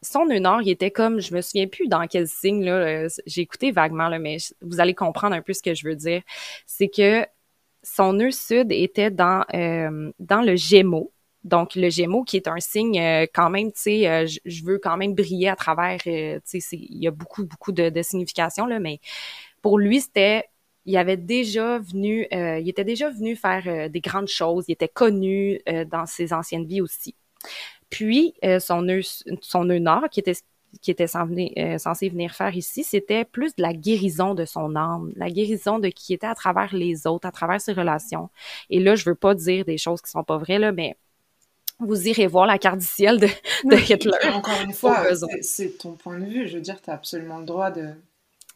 son 0.02 0.24
nord, 0.24 0.62
il 0.62 0.70
était 0.70 0.90
comme, 0.90 1.20
je 1.20 1.34
me 1.34 1.42
souviens 1.42 1.66
plus 1.66 1.86
dans 1.86 2.06
quel 2.06 2.26
signe, 2.26 2.64
là, 2.64 2.72
euh, 2.72 3.08
j'ai 3.26 3.42
écouté 3.42 3.70
vaguement, 3.70 4.08
là, 4.08 4.18
mais 4.18 4.38
vous 4.62 4.80
allez 4.80 4.94
comprendre 4.94 5.36
un 5.36 5.42
peu 5.42 5.52
ce 5.52 5.62
que 5.62 5.74
je 5.74 5.86
veux 5.86 5.94
dire. 5.94 6.22
C'est 6.64 6.88
que 6.88 7.26
son 7.82 8.14
nœud 8.14 8.30
sud 8.30 8.72
était 8.72 9.10
dans, 9.10 9.44
dans 10.18 10.40
le 10.40 10.56
Gémeaux. 10.56 11.12
Donc, 11.44 11.74
le 11.74 11.90
Gémeaux, 11.90 12.24
qui 12.24 12.38
est 12.38 12.48
un 12.48 12.60
signe 12.60 12.98
quand 13.34 13.50
même, 13.50 13.72
tu 13.72 13.80
sais, 13.82 14.26
je 14.26 14.64
veux 14.64 14.78
quand 14.78 14.96
même 14.96 15.14
briller 15.14 15.50
à 15.50 15.56
travers, 15.56 15.98
tu 16.02 16.40
sais, 16.44 16.60
il 16.72 17.02
y 17.02 17.06
a 17.06 17.10
beaucoup, 17.10 17.44
beaucoup 17.44 17.72
de, 17.72 17.90
de 17.90 18.02
significations, 18.02 18.64
là, 18.64 18.78
mais 18.78 19.00
pour 19.60 19.78
lui, 19.78 20.00
c'était 20.00 20.46
il 20.90 20.96
avait 20.96 21.16
déjà 21.16 21.78
venu, 21.78 22.26
euh, 22.32 22.58
il 22.58 22.68
était 22.68 22.84
déjà 22.84 23.10
venu 23.10 23.36
faire 23.36 23.62
euh, 23.66 23.88
des 23.88 24.00
grandes 24.00 24.28
choses. 24.28 24.64
Il 24.68 24.72
était 24.72 24.88
connu 24.88 25.60
euh, 25.68 25.84
dans 25.84 26.04
ses 26.06 26.32
anciennes 26.32 26.66
vies 26.66 26.80
aussi. 26.80 27.14
Puis 27.88 28.34
son 28.60 28.82
nœud, 28.82 29.00
son 29.40 29.64
nœud 29.64 29.78
nord, 29.78 30.08
qui 30.10 30.20
était 30.20 30.36
qui 30.82 30.92
était 30.92 31.08
censé 31.08 32.08
venir 32.08 32.32
faire 32.32 32.54
ici, 32.54 32.84
c'était 32.84 33.24
plus 33.24 33.56
de 33.56 33.62
la 33.62 33.72
guérison 33.72 34.34
de 34.34 34.44
son 34.44 34.76
âme, 34.76 35.12
la 35.16 35.28
guérison 35.28 35.80
de 35.80 35.88
qui 35.88 36.14
était 36.14 36.28
à 36.28 36.36
travers 36.36 36.72
les 36.72 37.08
autres, 37.08 37.26
à 37.26 37.32
travers 37.32 37.60
ses 37.60 37.72
relations. 37.72 38.30
Et 38.68 38.78
là, 38.78 38.94
je 38.94 39.04
veux 39.04 39.16
pas 39.16 39.34
dire 39.34 39.64
des 39.64 39.78
choses 39.78 40.00
qui 40.00 40.10
sont 40.10 40.22
pas 40.22 40.38
vraies, 40.38 40.60
là, 40.60 40.70
mais 40.70 40.96
vous 41.80 42.06
irez 42.06 42.28
voir 42.28 42.46
la 42.46 42.58
carte 42.58 42.78
du 42.78 42.86
ciel 42.86 43.18
de, 43.18 43.26
Hitler. 43.92 44.30
Encore 44.32 44.60
une 44.64 44.72
fois, 44.72 45.04
c'est 45.42 45.76
ton 45.76 45.94
point 45.94 46.20
de 46.20 46.26
vue. 46.26 46.46
Je 46.46 46.58
veux 46.58 46.62
dire, 46.62 46.80
tu 46.80 46.90
as 46.90 46.94
absolument 46.94 47.38
le 47.38 47.46
droit 47.46 47.72
de, 47.72 47.88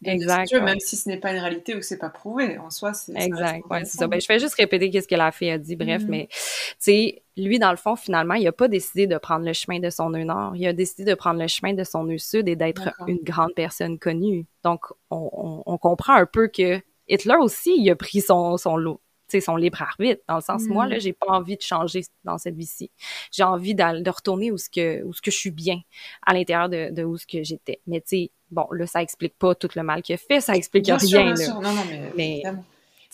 Exact. 0.04 0.52
Même 0.52 0.80
si 0.80 0.96
ce 0.96 1.08
n'est 1.08 1.18
pas 1.18 1.32
une 1.32 1.38
réalité 1.38 1.74
ou 1.74 1.78
que 1.78 1.84
c'est 1.84 1.98
pas 1.98 2.10
prouvé, 2.10 2.58
en 2.58 2.70
soi, 2.70 2.94
c'est. 2.94 3.12
Exact. 3.16 3.64
Ouais, 3.70 3.84
c'est 3.84 3.98
ça. 3.98 4.06
Ben, 4.06 4.20
je 4.20 4.26
fais 4.26 4.38
juste 4.38 4.54
répéter 4.54 4.90
qu'est-ce 4.90 5.08
que 5.08 5.14
la 5.14 5.32
fille 5.32 5.50
a 5.50 5.58
dit. 5.58 5.76
Bref, 5.76 6.02
mm-hmm. 6.02 6.08
mais 6.08 6.28
tu 6.30 6.38
sais, 6.78 7.22
lui, 7.36 7.58
dans 7.58 7.70
le 7.70 7.76
fond, 7.76 7.96
finalement, 7.96 8.34
il 8.34 8.46
a 8.46 8.52
pas 8.52 8.68
décidé 8.68 9.06
de 9.06 9.18
prendre 9.18 9.44
le 9.44 9.52
chemin 9.52 9.80
de 9.80 9.90
son 9.90 10.10
nœud 10.10 10.24
nord. 10.24 10.54
Il 10.56 10.66
a 10.66 10.72
décidé 10.72 11.04
de 11.04 11.14
prendre 11.14 11.40
le 11.40 11.48
chemin 11.48 11.74
de 11.74 11.84
son 11.84 12.04
nœud 12.04 12.18
sud 12.18 12.48
et 12.48 12.56
d'être 12.56 12.90
une 13.06 13.22
grande 13.22 13.54
personne 13.54 13.98
connue. 13.98 14.46
Donc, 14.62 14.86
on, 15.10 15.62
on, 15.66 15.78
comprend 15.78 16.14
un 16.14 16.26
peu 16.26 16.48
que 16.48 16.80
Hitler 17.08 17.36
aussi, 17.40 17.74
il 17.76 17.90
a 17.90 17.96
pris 17.96 18.20
son, 18.20 18.56
son 18.56 18.76
lot 18.76 19.00
son 19.40 19.56
libre 19.56 19.82
arbitre. 19.82 20.22
Dans 20.28 20.36
le 20.36 20.40
sens, 20.40 20.62
moi, 20.66 20.86
là, 20.86 20.96
mm. 20.96 21.00
j'ai 21.00 21.12
pas 21.12 21.28
envie 21.28 21.56
de 21.56 21.62
changer 21.62 22.02
dans 22.24 22.38
cette 22.38 22.56
vie-ci. 22.56 22.90
J'ai 23.32 23.42
envie 23.42 23.74
de 23.74 24.10
retourner 24.10 24.50
où 24.50 24.58
ce 24.58 24.68
que, 24.68 25.02
où 25.04 25.12
ce 25.12 25.22
que 25.22 25.30
je 25.30 25.36
suis 25.36 25.50
bien, 25.50 25.80
à 26.26 26.34
l'intérieur 26.34 26.68
de, 26.68 26.90
de 26.92 27.04
où 27.04 27.16
ce 27.16 27.26
que 27.26 27.42
j'étais. 27.42 27.80
Mais 27.86 28.00
tu 28.00 28.08
sais, 28.08 28.30
bon, 28.50 28.66
là, 28.72 28.86
ça 28.86 29.02
explique 29.02 29.36
pas 29.38 29.54
tout 29.54 29.68
le 29.74 29.82
mal 29.82 30.02
qu'il 30.02 30.14
a 30.14 30.18
fait, 30.18 30.40
ça 30.40 30.54
explique 30.54 30.86
rien. 30.86 30.98
Sûr, 30.98 31.22
bien 31.22 31.36
sûr. 31.36 31.54
Non, 31.60 31.72
non, 31.72 31.82
mais, 32.16 32.42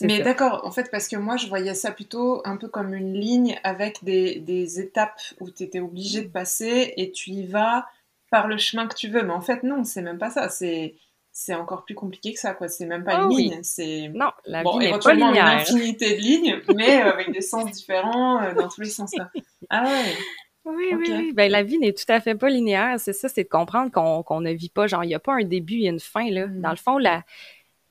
mais... 0.03 0.23
d'accord, 0.23 0.63
en 0.65 0.71
fait, 0.71 0.91
parce 0.91 1.09
que 1.09 1.17
moi, 1.17 1.37
je 1.37 1.47
voyais 1.47 1.75
ça 1.75 1.93
plutôt 1.93 2.43
un 2.45 2.57
peu 2.57 2.69
comme 2.69 2.95
une 2.95 3.15
ligne 3.15 3.59
avec 3.65 4.03
des, 4.05 4.41
des 4.41 4.81
étapes 4.81 5.21
où 5.41 5.51
tu 5.51 5.65
étais 5.65 5.81
obligé 5.81 6.23
de 6.23 6.29
passer 6.29 6.95
et 6.97 7.11
tu 7.11 7.31
y 7.31 7.47
vas 7.47 7.87
par 8.31 8.47
le 8.47 8.59
chemin 8.59 8.87
que 8.87 8.95
tu 8.95 9.09
veux. 9.09 9.23
Mais 9.23 9.33
en 9.33 9.41
fait, 9.41 9.63
non, 9.63 9.85
c'est 9.85 10.03
même 10.03 10.19
pas 10.19 10.31
ça. 10.31 10.49
C'est 10.49 10.95
c'est 11.33 11.55
encore 11.55 11.85
plus 11.85 11.95
compliqué 11.95 12.33
que 12.33 12.41
ça, 12.41 12.55
quoi. 12.55 12.69
C'est 12.69 12.87
même 12.87 13.05
pas 13.05 13.15
une 13.15 13.33
oh 13.33 13.37
ligne, 13.37 13.63
c'est... 13.63 14.09
Non, 14.09 14.31
la 14.47 14.63
bon, 14.63 14.79
vie 14.79 14.91
n'est 14.91 14.99
pas 14.99 15.15
linéaire. 15.15 15.33
une 15.33 15.61
infinité 15.61 16.17
de 16.17 16.21
lignes, 16.21 16.61
mais 16.75 17.03
euh, 17.03 17.13
avec 17.13 17.33
des 17.33 17.41
sens 17.41 17.71
différents 17.71 18.43
euh, 18.43 18.55
dans 18.55 18.69
tous 18.69 18.81
les 18.81 18.91
sens, 18.91 19.15
là. 19.17 19.31
Ah 19.69 19.85
ouais 19.85 20.15
oui, 20.67 20.95
oui, 20.95 21.33
Ben, 21.33 21.51
la 21.51 21.63
vie 21.63 21.79
n'est 21.79 21.93
tout 21.93 22.05
à 22.09 22.21
fait 22.21 22.35
pas 22.35 22.51
linéaire. 22.51 23.01
C'est 23.01 23.15
ça, 23.15 23.29
c'est 23.29 23.45
de 23.45 23.49
comprendre 23.49 23.91
qu'on 23.91 24.41
ne 24.41 24.53
vit 24.53 24.69
pas, 24.69 24.87
genre, 24.87 25.05
il 25.05 25.09
n'y 25.09 25.15
a 25.15 25.21
pas 25.21 25.35
un 25.35 25.45
début 25.45 25.81
et 25.81 25.89
une 25.89 26.01
fin, 26.01 26.31
là. 26.31 26.47
Mm. 26.47 26.61
Dans 26.61 26.71
le 26.71 26.77
fond, 26.77 26.99
la, 26.99 27.25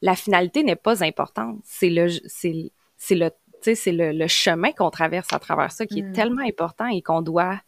la 0.01 0.15
finalité 0.15 0.63
n'est 0.63 0.75
pas 0.75 1.03
importante. 1.03 1.59
C'est 1.63 1.89
le, 1.89 2.09
c'est, 2.27 2.71
c'est 2.97 3.15
le, 3.15 3.31
c'est 3.61 3.91
le, 3.91 4.11
le, 4.11 4.27
chemin 4.27 4.71
qu'on 4.71 4.91
traverse 4.91 5.33
à 5.33 5.39
travers 5.39 5.71
ça 5.71 5.85
qui 5.85 5.99
est 5.99 6.03
mm. 6.03 6.13
tellement 6.13 6.43
important 6.43 6.87
et 6.87 7.01
qu'on 7.01 7.21
doit 7.21 7.59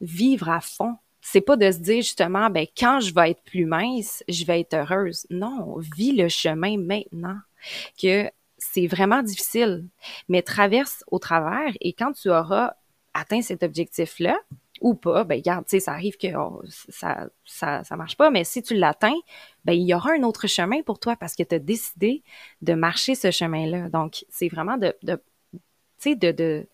vivre 0.00 0.48
à 0.48 0.60
fond 0.60 0.96
c'est 1.28 1.40
pas 1.40 1.56
de 1.56 1.68
se 1.72 1.78
dire 1.78 2.02
justement, 2.02 2.50
ben 2.50 2.66
quand 2.78 3.00
je 3.00 3.12
vais 3.12 3.32
être 3.32 3.42
plus 3.42 3.66
mince, 3.66 4.22
je 4.28 4.44
vais 4.44 4.60
être 4.60 4.74
heureuse. 4.74 5.26
Non, 5.28 5.76
vis 5.78 6.12
le 6.12 6.28
chemin 6.28 6.78
maintenant. 6.78 7.38
Que 8.00 8.30
c'est 8.58 8.86
vraiment 8.86 9.24
difficile, 9.24 9.88
mais 10.28 10.42
traverse 10.42 11.02
au 11.08 11.18
travers 11.18 11.72
et 11.80 11.94
quand 11.94 12.12
tu 12.12 12.30
auras 12.30 12.74
atteint 13.12 13.42
cet 13.42 13.64
objectif-là, 13.64 14.38
ou 14.80 14.94
pas, 14.94 15.24
ben 15.24 15.36
regarde, 15.36 15.64
tu 15.64 15.70
sais, 15.70 15.80
ça 15.80 15.92
arrive 15.92 16.16
que 16.16 16.28
ça, 16.68 17.28
ça, 17.44 17.82
ça 17.82 17.96
marche 17.96 18.16
pas, 18.16 18.30
mais 18.30 18.44
si 18.44 18.62
tu 18.62 18.74
l'atteins, 18.74 19.18
ben 19.64 19.72
il 19.72 19.84
y 19.84 19.94
aura 19.94 20.12
un 20.12 20.22
autre 20.22 20.46
chemin 20.46 20.82
pour 20.82 21.00
toi 21.00 21.16
parce 21.16 21.34
que 21.34 21.42
tu 21.42 21.56
as 21.56 21.58
décidé 21.58 22.22
de 22.62 22.74
marcher 22.74 23.16
ce 23.16 23.32
chemin-là. 23.32 23.88
Donc, 23.88 24.24
c'est 24.28 24.48
vraiment 24.48 24.76
de, 24.76 24.94
de 25.02 25.16
tu 25.54 25.58
sais, 25.98 26.14
de, 26.14 26.30
de, 26.30 26.68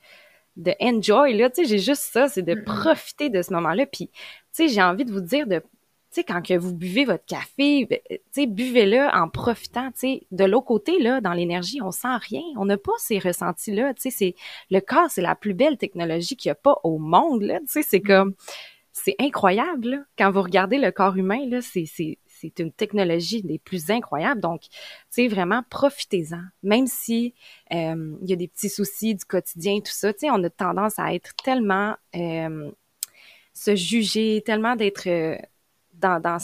de 0.57 0.75
enjoy, 0.81 1.35
là, 1.35 1.51
tu 1.51 1.63
sais, 1.63 1.69
j'ai 1.69 1.79
juste 1.79 2.03
ça, 2.03 2.29
c'est 2.29 2.43
de 2.43 2.55
profiter 2.55 3.31
de 3.31 3.43
ce 3.43 3.53
moment-là. 3.55 3.87
Puis, 3.87 4.09
tu 4.09 4.13
sais, 4.53 4.69
j'ai 4.69 4.83
envie 4.83 5.05
de 5.05 5.13
vous 5.13 5.21
dire 5.21 5.47
de, 5.47 5.59
tu 5.61 5.67
sais, 6.11 6.25
quand 6.25 6.43
que 6.43 6.55
vous 6.55 6.75
buvez 6.75 7.07
votre 7.07 7.25
café, 7.25 7.87
ben, 7.87 7.99
tu 8.09 8.19
sais, 8.33 8.47
buvez-le 8.47 9.09
en 9.15 9.29
profitant, 9.29 9.91
tu 9.93 9.99
sais. 10.01 10.23
De 10.31 10.45
l'autre 10.45 10.67
côté, 10.67 10.99
là, 10.99 11.21
dans 11.21 11.33
l'énergie, 11.33 11.81
on 11.81 11.91
sent 11.91 12.17
rien. 12.29 12.43
On 12.57 12.67
n'a 12.67 12.77
pas 12.77 12.93
ces 12.99 13.19
ressentis-là, 13.19 13.95
tu 13.95 14.03
sais, 14.03 14.11
c'est, 14.11 14.35
le 14.71 14.81
corps, 14.81 15.11
c'est 15.11 15.23
la 15.23 15.35
plus 15.35 15.55
belle 15.55 15.79
technologie 15.79 16.37
qu'il 16.37 16.51
n'y 16.51 16.53
a 16.53 16.57
pas 16.57 16.77
au 16.85 16.99
monde, 16.99 17.43
là, 17.43 17.61
tu 17.61 17.67
sais, 17.69 17.83
c'est 17.83 18.01
comme, 18.01 18.35
c'est 18.93 19.17
incroyable, 19.19 19.89
là. 19.89 19.99
Quand 20.19 20.31
vous 20.31 20.43
regardez 20.43 20.79
le 20.79 20.91
corps 20.91 21.17
humain, 21.17 21.47
là, 21.49 21.63
c'est, 21.63 21.87
c'est, 21.87 22.19
c'est 22.43 22.59
une 22.59 22.73
technologie 22.73 23.43
des 23.43 23.59
plus 23.59 23.91
incroyables. 23.91 24.41
Donc, 24.41 24.63
tu 24.63 24.69
sais, 25.11 25.29
vraiment, 25.29 25.63
profitez-en. 25.71 26.43
Même 26.63 26.87
si 26.87 27.35
euh, 27.73 28.17
il 28.21 28.29
y 28.29 28.33
a 28.33 28.37
des 28.37 28.49
petits 28.49 28.69
soucis 28.69 29.15
du 29.15 29.25
quotidien, 29.25 29.81
tout 29.81 29.93
ça, 29.93 30.13
tu 30.13 30.21
sais, 30.21 30.31
on 30.31 30.43
a 30.43 30.51
tendance 30.51 30.99
à 30.99 31.15
être 31.15 31.35
tellement 31.43 31.97
euh, 32.17 32.71
se 33.55 33.77
juger, 33.77 34.43
tellement 34.45 34.77
d'être 34.77 35.09
euh, 35.09 35.37
dans, 35.95 36.39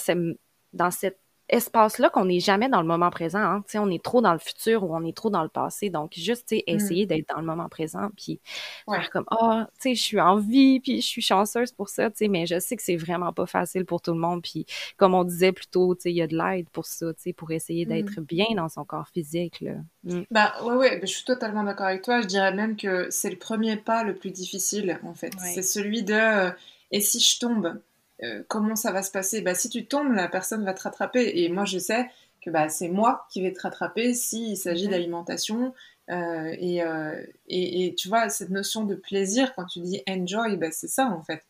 cette 0.91 1.19
espace-là 1.49 2.11
qu'on 2.11 2.27
n'est 2.27 2.41
jamais 2.41 2.69
dans 2.69 2.81
le 2.81 2.87
moment 2.87 3.11
présent. 3.11 3.39
Hein. 3.39 3.65
On 3.75 3.91
est 3.91 4.03
trop 4.03 4.21
dans 4.21 4.33
le 4.33 4.39
futur 4.39 4.85
ou 4.85 4.95
on 4.95 5.05
est 5.05 5.17
trop 5.17 5.31
dans 5.31 5.43
le 5.43 5.49
passé. 5.49 5.91
Donc, 5.91 6.13
juste 6.15 6.53
mm. 6.53 6.61
essayer 6.67 7.07
d'être 7.07 7.29
dans 7.29 7.41
le 7.41 7.47
moment 7.47 7.69
présent, 7.69 8.11
puis 8.17 8.41
faire 8.89 9.11
comme 9.11 9.25
Ah, 9.31 9.69
oh, 9.69 9.83
je 9.85 9.95
suis 9.95 10.21
en 10.21 10.37
vie, 10.37 10.81
puis 10.81 11.01
je 11.01 11.07
suis 11.07 11.23
chanceuse 11.23 11.73
pour 11.73 11.89
ça, 11.89 12.11
mais 12.29 12.47
je 12.47 12.59
sais 12.59 12.77
que 12.77 12.83
c'est 12.83 12.97
vraiment 12.97 13.33
pas 13.33 13.47
facile 13.47 13.85
pour 13.85 14.03
tout 14.03 14.13
le 14.13 14.21
monde. 14.21 14.43
Puis, 14.43 14.67
comme 14.97 15.15
on 15.15 15.25
disait 15.25 15.53
plus 15.53 15.67
tôt, 15.67 15.97
il 16.05 16.13
y 16.13 16.23
a 16.23 16.27
de 16.27 16.37
l'aide 16.37 16.69
pour 16.71 16.87
ça, 16.87 17.07
pour 17.37 17.51
essayer 17.51 17.87
mm. 17.87 17.89
d'être 17.89 18.21
bien 18.21 18.47
dans 18.55 18.69
son 18.69 18.85
corps 18.85 19.09
physique. 19.09 19.61
Là. 19.61 19.73
Mm. 20.05 20.23
Bah 20.31 20.55
ouais, 20.65 20.75
ouais, 20.75 21.01
je 21.03 21.07
suis 21.07 21.25
totalement 21.25 21.65
d'accord 21.65 21.87
avec 21.87 22.03
toi. 22.03 22.21
Je 22.21 22.27
dirais 22.27 22.53
même 22.53 22.77
que 22.77 23.11
c'est 23.11 23.31
le 23.31 23.37
premier 23.37 23.77
pas 23.77 24.05
le 24.05 24.15
plus 24.15 24.31
difficile, 24.31 24.99
en 25.05 25.15
fait. 25.15 25.33
C'est 25.39 25.63
celui 25.63 26.03
de 26.03 26.15
euh, 26.15 26.51
Et 26.91 27.01
si 27.01 27.21
je 27.21 27.39
tombe? 27.39 27.81
Euh, 28.23 28.43
comment 28.49 28.77
ça 28.77 28.93
va 28.93 29.03
se 29.03 29.11
passer? 29.11 29.41
Bah, 29.43 29.55
Si 29.55 29.69
tu 29.69 29.87
tombes, 29.87 30.13
la 30.13 30.29
personne 30.29 30.65
va 30.65 30.75
te 30.75 30.83
rattraper. 30.83 31.33
Et 31.43 31.49
moi, 31.49 31.65
je 31.65 31.79
sais 31.79 32.11
que 32.43 32.51
bah, 32.51 32.69
c'est 32.69 32.89
moi 32.89 33.27
qui 33.31 33.43
vais 33.43 33.53
te 33.53 33.61
rattraper 33.61 34.15
s'il 34.15 34.57
s'agit 34.57 34.87
mhm. 34.87 34.91
d'alimentation. 34.91 35.75
Euh, 36.11 36.55
euh, 36.63 37.23
et, 37.49 37.87
et, 37.87 37.95
tu 37.95 38.09
vois, 38.09 38.29
cette 38.29 38.51
notion 38.51 38.85
de 38.85 38.95
plaisir, 38.95 39.55
quand 39.55 39.67
tu 39.67 39.81
dis 39.81 40.03
enjoy, 40.09 40.57
bah, 40.57 40.71
c'est 40.73 40.89
ça 40.89 41.07
en 41.07 41.23
fait. 41.23 41.45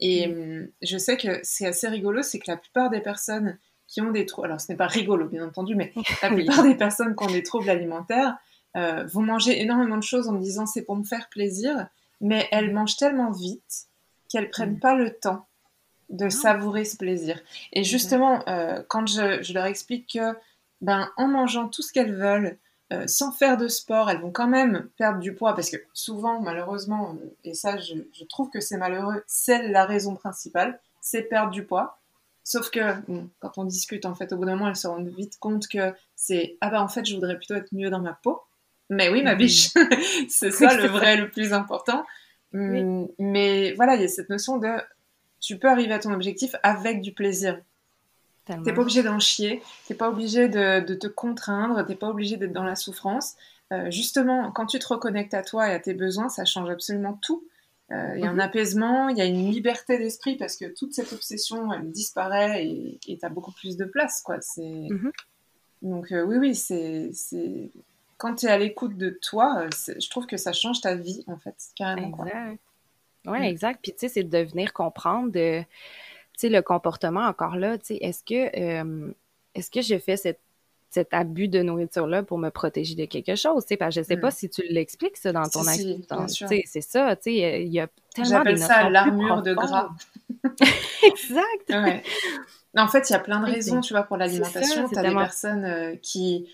Et 0.00 0.26
hum, 0.26 0.68
je 0.82 0.98
sais 0.98 1.16
que 1.16 1.40
c'est 1.42 1.66
assez 1.66 1.88
rigolo, 1.88 2.22
c'est 2.22 2.38
que 2.38 2.50
la 2.50 2.56
plupart 2.56 2.90
des 2.90 3.00
personnes 3.00 3.58
qui 3.86 4.00
ont 4.00 4.10
des 4.10 4.26
troubles, 4.26 4.48
alors 4.48 4.60
ce 4.60 4.70
n'est 4.70 4.76
pas 4.76 4.86
rigolo 4.86 5.28
bien 5.28 5.46
entendu, 5.46 5.74
mais 5.74 5.92
la 6.22 6.30
plupart 6.30 6.62
des 6.62 6.74
personnes 6.74 7.14
qui 7.14 7.24
ont 7.24 7.30
des 7.30 7.42
troubles 7.42 7.70
alimentaires 7.70 8.36
vont 8.74 9.22
manger 9.22 9.60
énormément 9.60 9.96
de 9.96 10.02
choses 10.02 10.28
en 10.28 10.32
me 10.32 10.40
disant 10.40 10.66
c'est 10.66 10.82
pour 10.82 10.96
me 10.96 11.04
faire 11.04 11.28
plaisir, 11.28 11.86
mais 12.20 12.48
elles 12.50 12.72
mangent 12.72 12.96
tellement 12.96 13.30
vite 13.30 13.86
qu'elles 14.28 14.50
prennent 14.50 14.80
pas 14.80 14.96
le 14.96 15.14
temps 15.14 15.46
de 16.14 16.26
ah. 16.26 16.30
savourer 16.30 16.84
ce 16.84 16.96
plaisir. 16.96 17.38
Et 17.72 17.84
justement, 17.84 18.42
euh, 18.48 18.82
quand 18.88 19.06
je, 19.06 19.52
leur 19.52 19.66
explique 19.66 20.14
que, 20.14 20.34
ben, 20.80 21.10
en 21.16 21.28
mangeant 21.28 21.68
tout 21.68 21.82
ce 21.82 21.92
qu'elles 21.92 22.14
veulent, 22.14 22.58
euh, 22.92 23.06
sans 23.06 23.32
faire 23.32 23.56
de 23.56 23.68
sport, 23.68 24.10
elles 24.10 24.20
vont 24.20 24.30
quand 24.30 24.46
même 24.46 24.88
perdre 24.96 25.18
du 25.18 25.34
poids, 25.34 25.54
parce 25.54 25.70
que 25.70 25.76
souvent, 25.92 26.40
malheureusement, 26.40 27.14
euh, 27.14 27.36
et 27.44 27.54
ça, 27.54 27.78
je, 27.78 28.24
trouve 28.28 28.50
que 28.50 28.60
c'est 28.60 28.76
malheureux, 28.76 29.22
c'est 29.26 29.68
la 29.68 29.84
raison 29.84 30.14
principale, 30.14 30.80
c'est 31.00 31.22
perdre 31.22 31.50
du 31.50 31.64
poids. 31.64 32.00
Sauf 32.46 32.70
que, 32.70 32.80
quand 33.38 33.56
on 33.56 33.64
discute, 33.64 34.04
en 34.04 34.14
fait, 34.14 34.32
au 34.32 34.36
bout 34.36 34.44
d'un 34.44 34.56
moment, 34.56 34.68
elles 34.68 34.76
se 34.76 34.86
rendent 34.86 35.08
vite 35.08 35.38
compte 35.38 35.66
que 35.66 35.94
c'est, 36.14 36.58
ah 36.60 36.68
ben, 36.68 36.82
en 36.82 36.88
fait, 36.88 37.06
je 37.06 37.14
voudrais 37.14 37.36
plutôt 37.36 37.54
être 37.54 37.72
mieux 37.72 37.88
dans 37.88 38.00
ma 38.00 38.12
peau. 38.12 38.42
Mais 38.90 39.08
oui, 39.08 39.22
ma 39.22 39.34
biche, 39.34 39.70
c'est 40.28 40.50
ça 40.50 40.74
le 40.74 40.86
vrai, 40.86 41.16
le 41.16 41.30
plus 41.30 41.54
important. 41.54 42.04
Hum, 42.52 43.08
mais 43.18 43.72
voilà, 43.72 43.96
il 43.96 44.02
y 44.02 44.04
a 44.04 44.08
cette 44.08 44.28
notion 44.28 44.58
de 44.58 44.68
tu 45.44 45.58
peux 45.58 45.68
arriver 45.68 45.92
à 45.92 45.98
ton 45.98 46.12
objectif 46.12 46.56
avec 46.62 47.00
du 47.00 47.12
plaisir. 47.12 47.60
T'es 48.46 48.74
pas 48.74 48.82
obligé 48.82 49.02
d'en 49.02 49.18
chier, 49.18 49.62
t'es 49.86 49.94
pas 49.94 50.10
obligé 50.10 50.48
de, 50.48 50.94
te 50.94 51.06
contraindre, 51.06 51.84
t'es 51.86 51.94
pas 51.94 52.08
obligé 52.08 52.36
d'être 52.36 52.52
dans 52.52 52.64
la 52.64 52.76
souffrance. 52.76 53.36
Euh, 53.72 53.90
justement, 53.90 54.50
quand 54.52 54.66
tu 54.66 54.78
te 54.78 54.86
reconnectes 54.86 55.32
à 55.32 55.42
toi 55.42 55.68
et 55.68 55.72
à 55.72 55.80
tes 55.80 55.94
besoins, 55.94 56.28
ça 56.28 56.44
change 56.44 56.68
absolument 56.68 57.18
tout. 57.22 57.44
Euh, 57.90 58.12
il 58.16 58.22
y 58.22 58.26
a 58.26 58.30
un 58.30 58.34
mhm. 58.34 58.40
apaisement, 58.40 59.08
il 59.08 59.16
y 59.16 59.20
a 59.20 59.24
une 59.24 59.50
liberté 59.50 59.98
d'esprit 59.98 60.36
parce 60.36 60.56
que 60.56 60.66
toute 60.66 60.92
cette 60.92 61.12
obsession, 61.12 61.72
elle 61.72 61.90
disparaît 61.90 62.66
et 62.66 62.98
tu 63.18 63.24
as 63.24 63.28
beaucoup 63.28 63.52
plus 63.52 63.76
de 63.76 63.84
place. 63.84 64.20
Quoi. 64.22 64.38
Mhm. 64.58 65.12
Donc 65.82 66.12
euh, 66.12 66.22
oui, 66.24 66.36
oui, 66.36 66.54
c'est... 66.54 67.10
Quand 68.16 68.34
tu 68.36 68.46
es 68.46 68.50
à 68.50 68.58
l'écoute 68.58 68.96
de 68.96 69.10
toi, 69.10 69.66
je 69.70 70.08
trouve 70.08 70.26
que 70.26 70.36
ça 70.36 70.52
change 70.52 70.80
ta 70.80 70.94
vie, 70.94 71.24
en 71.26 71.36
fait, 71.36 71.56
carrément. 71.76 72.24
Oui, 73.26 73.40
mm. 73.40 73.44
exact. 73.44 73.80
Puis, 73.82 73.92
tu 73.92 74.00
sais, 74.00 74.08
c'est 74.08 74.24
de 74.24 74.38
venir 74.38 74.72
comprendre 74.72 75.30
de, 75.30 75.60
tu 75.60 75.66
sais, 76.36 76.48
le 76.48 76.62
comportement 76.62 77.26
encore 77.26 77.56
là. 77.56 77.78
Tu 77.78 77.86
sais, 77.86 77.96
est-ce 77.96 78.22
que, 78.24 78.58
euh, 78.58 79.12
est-ce 79.54 79.70
que 79.70 79.82
je 79.82 79.98
fais 79.98 80.16
cet 80.16 81.12
abus 81.12 81.48
de 81.48 81.62
nourriture-là 81.62 82.22
pour 82.22 82.38
me 82.38 82.50
protéger 82.50 82.94
de 82.94 83.04
quelque 83.04 83.34
chose, 83.34 83.64
tu 83.64 83.68
sais, 83.70 83.76
parce 83.76 83.94
que 83.94 84.00
je 84.00 84.06
sais 84.06 84.16
pas 84.16 84.28
mm. 84.28 84.32
si 84.32 84.48
tu 84.48 84.62
l'expliques, 84.68 85.16
ça, 85.16 85.32
dans 85.32 85.48
ton 85.48 85.62
si, 85.64 86.04
c'est 86.66 86.80
ça, 86.80 87.16
tu 87.16 87.22
sais, 87.24 87.62
il 87.64 87.72
y 87.72 87.80
a 87.80 87.88
tellement 88.14 88.30
J'appelle 88.30 88.58
ça 88.58 88.88
l'armure 88.90 89.42
de 89.42 89.54
gras. 89.54 89.90
exact! 91.02 91.70
Ouais. 91.70 92.02
En 92.76 92.88
fait, 92.88 93.08
il 93.08 93.12
y 93.12 93.16
a 93.16 93.20
plein 93.20 93.40
de 93.40 93.46
raisons, 93.46 93.80
tu 93.80 93.94
vois, 93.94 94.02
pour 94.02 94.16
l'alimentation. 94.16 94.88
Tu 94.88 94.98
as 94.98 95.02
des 95.02 95.14
personnes 95.14 95.64
euh, 95.64 95.96
qui... 96.02 96.48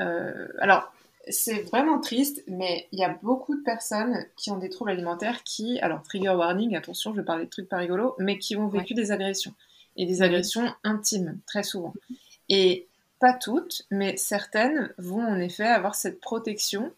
Euh, 0.00 0.48
alors, 0.58 0.92
c'est 1.28 1.62
vraiment 1.62 2.00
triste, 2.00 2.42
mais 2.46 2.86
il 2.92 2.98
y 2.98 3.04
a 3.04 3.18
beaucoup 3.22 3.56
de 3.56 3.62
personnes 3.62 4.26
qui 4.36 4.50
ont 4.50 4.58
des 4.58 4.68
troubles 4.68 4.90
alimentaires 4.90 5.42
qui, 5.42 5.78
alors 5.80 6.02
trigger 6.02 6.30
warning, 6.30 6.76
attention, 6.76 7.12
je 7.12 7.20
vais 7.20 7.24
parler 7.24 7.46
de 7.46 7.50
trucs 7.50 7.68
pas 7.68 7.78
rigolos, 7.78 8.14
mais 8.18 8.38
qui 8.38 8.56
ont 8.56 8.68
vécu 8.68 8.94
des 8.94 9.12
agressions. 9.12 9.54
et 9.96 10.06
des 10.06 10.22
agressions 10.22 10.72
intimes, 10.84 11.38
très 11.46 11.62
souvent. 11.62 11.94
Et 12.48 12.86
pas 13.18 13.32
toutes, 13.32 13.82
mais 13.90 14.16
certaines 14.16 14.92
vont 14.98 15.26
en 15.26 15.38
effet 15.38 15.64
avoir 15.66 15.94
cette 15.94 16.20
protection 16.20 16.92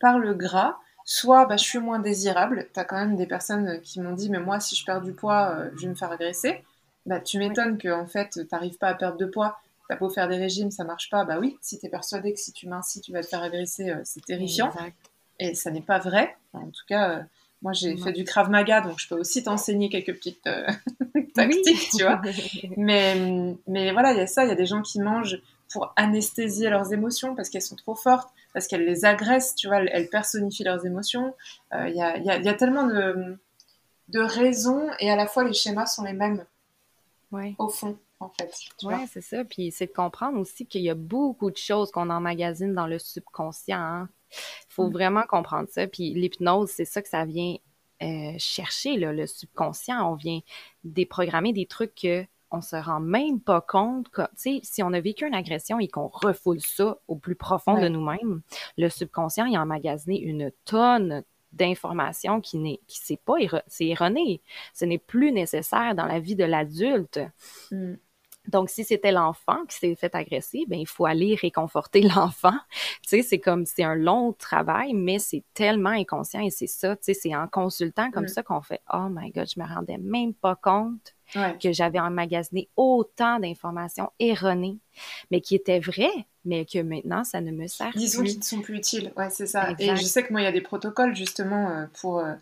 par 0.00 0.18
le 0.18 0.34
gras. 0.34 0.78
Soit 1.04 1.46
bah, 1.46 1.56
je 1.56 1.64
suis 1.64 1.78
moins 1.78 2.00
désirable, 2.00 2.68
tu 2.74 2.80
as 2.80 2.84
quand 2.84 2.96
même 2.98 3.16
des 3.16 3.26
personnes 3.26 3.80
qui 3.82 4.00
m'ont 4.00 4.14
dit 4.14 4.30
mais 4.30 4.40
moi 4.40 4.60
si 4.60 4.76
je 4.76 4.84
perds 4.84 5.00
du 5.00 5.12
poids, 5.12 5.54
euh, 5.56 5.70
je 5.76 5.82
vais 5.82 5.88
me 5.88 5.94
faire 5.94 6.10
agresser. 6.10 6.62
Bah, 7.06 7.20
tu 7.20 7.38
m'étonnes 7.38 7.78
que 7.78 7.88
en 7.88 8.06
fait 8.06 8.30
tu 8.30 8.40
n'arrives 8.52 8.78
pas 8.78 8.88
à 8.88 8.94
perdre 8.94 9.16
de 9.16 9.26
poids, 9.26 9.60
t'as 9.90 9.96
beau 9.96 10.08
faire 10.08 10.28
des 10.28 10.36
régimes, 10.36 10.70
ça 10.70 10.84
marche 10.84 11.10
pas. 11.10 11.24
Bah 11.24 11.38
oui, 11.40 11.58
si 11.60 11.80
tu 11.80 11.86
es 11.86 11.88
persuadé 11.88 12.32
que 12.32 12.38
si 12.38 12.52
tu 12.52 12.68
mincis, 12.68 13.00
tu 13.00 13.10
vas 13.10 13.22
te 13.22 13.26
faire 13.26 13.42
agresser, 13.42 13.90
euh, 13.90 14.00
c'est 14.04 14.24
terrifiant. 14.24 14.70
Et 15.40 15.54
ça 15.54 15.72
n'est 15.72 15.80
pas 15.80 15.98
vrai. 15.98 16.36
en 16.52 16.70
tout 16.70 16.84
cas, 16.86 17.10
euh, 17.10 17.22
moi 17.60 17.72
j'ai 17.72 17.96
fait 17.96 18.12
du 18.12 18.22
Krav 18.22 18.50
Maga, 18.50 18.82
donc 18.82 19.00
je 19.00 19.08
peux 19.08 19.16
aussi 19.16 19.42
t'enseigner 19.42 19.88
quelques 19.88 20.14
petites 20.14 20.44
tactiques, 21.34 21.90
tu 21.96 22.04
vois. 22.04 22.22
Mais, 22.76 23.56
mais 23.66 23.90
voilà, 23.90 24.12
il 24.12 24.18
y 24.18 24.20
a 24.20 24.28
ça, 24.28 24.44
il 24.44 24.48
y 24.48 24.52
a 24.52 24.54
des 24.54 24.66
gens 24.66 24.80
qui 24.80 25.00
mangent 25.00 25.40
pour 25.72 25.92
anesthésier 25.96 26.70
leurs 26.70 26.92
émotions 26.92 27.34
parce 27.34 27.48
qu'elles 27.48 27.62
sont 27.62 27.76
trop 27.76 27.96
fortes, 27.96 28.30
parce 28.52 28.68
qu'elles 28.68 28.84
les 28.84 29.04
agressent, 29.04 29.56
tu 29.56 29.66
vois, 29.66 29.82
elles, 29.82 30.08
personnifient 30.08 30.64
leurs 30.64 30.86
émotions. 30.86 31.34
Euh, 31.74 31.88
il 31.88 31.96
y, 31.96 32.02
a, 32.02 32.16
y, 32.18 32.30
a, 32.30 32.38
y, 32.38 32.48
a, 32.48 32.54
tellement 32.54 32.86
de, 32.86 33.36
de, 34.08 34.20
raisons 34.20 34.88
et 35.00 35.10
à 35.10 35.16
la 35.16 35.26
fois 35.26 35.42
les 35.42 35.52
schémas 35.52 35.86
sont 35.86 36.04
les 36.04 36.12
mêmes. 36.12 36.44
Ouais. 37.32 37.54
Au 37.58 37.68
fond, 37.68 37.96
en 38.20 38.28
fait. 38.28 38.54
Oui, 38.82 38.94
c'est 39.10 39.20
ça. 39.20 39.44
Puis 39.44 39.72
c'est 39.72 39.86
de 39.86 39.92
comprendre 39.92 40.38
aussi 40.38 40.66
qu'il 40.66 40.82
y 40.82 40.90
a 40.90 40.94
beaucoup 40.94 41.50
de 41.50 41.56
choses 41.56 41.90
qu'on 41.90 42.10
emmagasine 42.10 42.74
dans 42.74 42.86
le 42.86 42.98
subconscient. 42.98 43.78
Il 43.78 44.02
hein. 44.02 44.08
faut 44.68 44.88
mm. 44.88 44.92
vraiment 44.92 45.22
comprendre 45.28 45.68
ça. 45.70 45.86
Puis 45.86 46.14
l'hypnose, 46.14 46.70
c'est 46.70 46.84
ça 46.84 47.02
que 47.02 47.08
ça 47.08 47.24
vient 47.24 47.56
euh, 48.02 48.32
chercher, 48.38 48.96
là, 48.96 49.12
le 49.12 49.26
subconscient. 49.26 50.12
On 50.12 50.14
vient 50.14 50.40
déprogrammer 50.84 51.52
des 51.52 51.66
trucs 51.66 51.94
que 51.94 52.24
on 52.52 52.62
se 52.62 52.74
rend 52.74 53.00
même 53.00 53.40
pas 53.40 53.60
compte 53.60 54.08
que, 54.08 54.22
si 54.34 54.82
on 54.82 54.92
a 54.92 55.00
vécu 55.00 55.24
une 55.24 55.34
agression 55.34 55.78
et 55.78 55.86
qu'on 55.86 56.08
refoule 56.08 56.60
ça 56.60 56.98
au 57.06 57.14
plus 57.14 57.36
profond 57.36 57.80
de 57.80 57.86
nous-mêmes, 57.86 58.42
le 58.76 58.88
subconscient, 58.88 59.46
il 59.46 59.56
a 59.56 59.62
emmagasiné 59.62 60.20
une 60.20 60.50
tonne 60.64 61.22
d'informations 61.52 62.40
qui 62.40 62.58
n'est, 62.58 62.80
qui 62.86 62.98
c'est 62.98 63.20
pas, 63.20 63.34
c'est 63.66 63.86
erroné. 63.86 64.40
Ce 64.74 64.84
n'est 64.84 64.98
plus 64.98 65.32
nécessaire 65.32 65.94
dans 65.94 66.06
la 66.06 66.18
vie 66.20 66.36
de 66.36 66.44
l'adulte. 66.44 67.20
Mm. 67.70 67.94
Donc, 68.48 68.70
si 68.70 68.84
c'était 68.84 69.12
l'enfant 69.12 69.64
qui 69.68 69.76
s'est 69.76 69.94
fait 69.94 70.14
agresser, 70.14 70.64
ben 70.66 70.78
il 70.78 70.86
faut 70.86 71.06
aller 71.06 71.34
réconforter 71.34 72.02
l'enfant. 72.16 72.56
Tu 73.02 73.08
sais, 73.08 73.22
c'est 73.22 73.38
comme 73.38 73.66
c'est 73.66 73.84
un 73.84 73.94
long 73.94 74.32
travail, 74.32 74.94
mais 74.94 75.18
c'est 75.18 75.44
tellement 75.54 75.90
inconscient 75.90 76.40
et 76.40 76.50
c'est 76.50 76.66
ça. 76.66 76.96
Tu 76.96 77.02
sais, 77.04 77.14
c'est 77.14 77.34
en 77.34 77.48
consultant 77.48 78.10
comme 78.10 78.24
mm. 78.24 78.28
ça 78.28 78.42
qu'on 78.42 78.62
fait 78.62 78.80
Oh 78.92 79.08
my 79.10 79.30
God, 79.30 79.48
je 79.54 79.60
me 79.60 79.66
rendais 79.66 79.98
même 79.98 80.34
pas 80.34 80.56
compte 80.56 81.14
que 81.62 81.72
j'avais 81.72 82.00
emmagasiné 82.00 82.68
autant 82.76 83.38
d'informations 83.38 84.10
erronées, 84.18 84.78
mais 85.30 85.40
qui 85.40 85.54
étaient 85.54 85.78
vraies, 85.78 86.26
mais 86.44 86.64
que 86.64 86.80
maintenant 86.80 87.22
ça 87.22 87.40
ne 87.40 87.52
me 87.52 87.68
sert 87.68 87.92
Disons 87.94 88.20
plus. 88.20 88.24
Disons 88.24 88.24
qu'ils 88.24 88.38
ne 88.38 88.44
sont 88.44 88.62
plus 88.62 88.76
utiles. 88.78 89.12
Ouais, 89.16 89.30
c'est 89.30 89.46
ça. 89.46 89.70
Et 89.78 89.94
je 89.96 90.02
sais 90.02 90.24
que 90.24 90.32
moi, 90.32 90.40
il 90.40 90.44
y 90.44 90.48
a 90.48 90.52
des 90.52 90.60
protocoles 90.60 91.14
justement 91.14 91.70
euh, 91.70 91.86
pour 92.00 92.18
euh, 92.18 92.34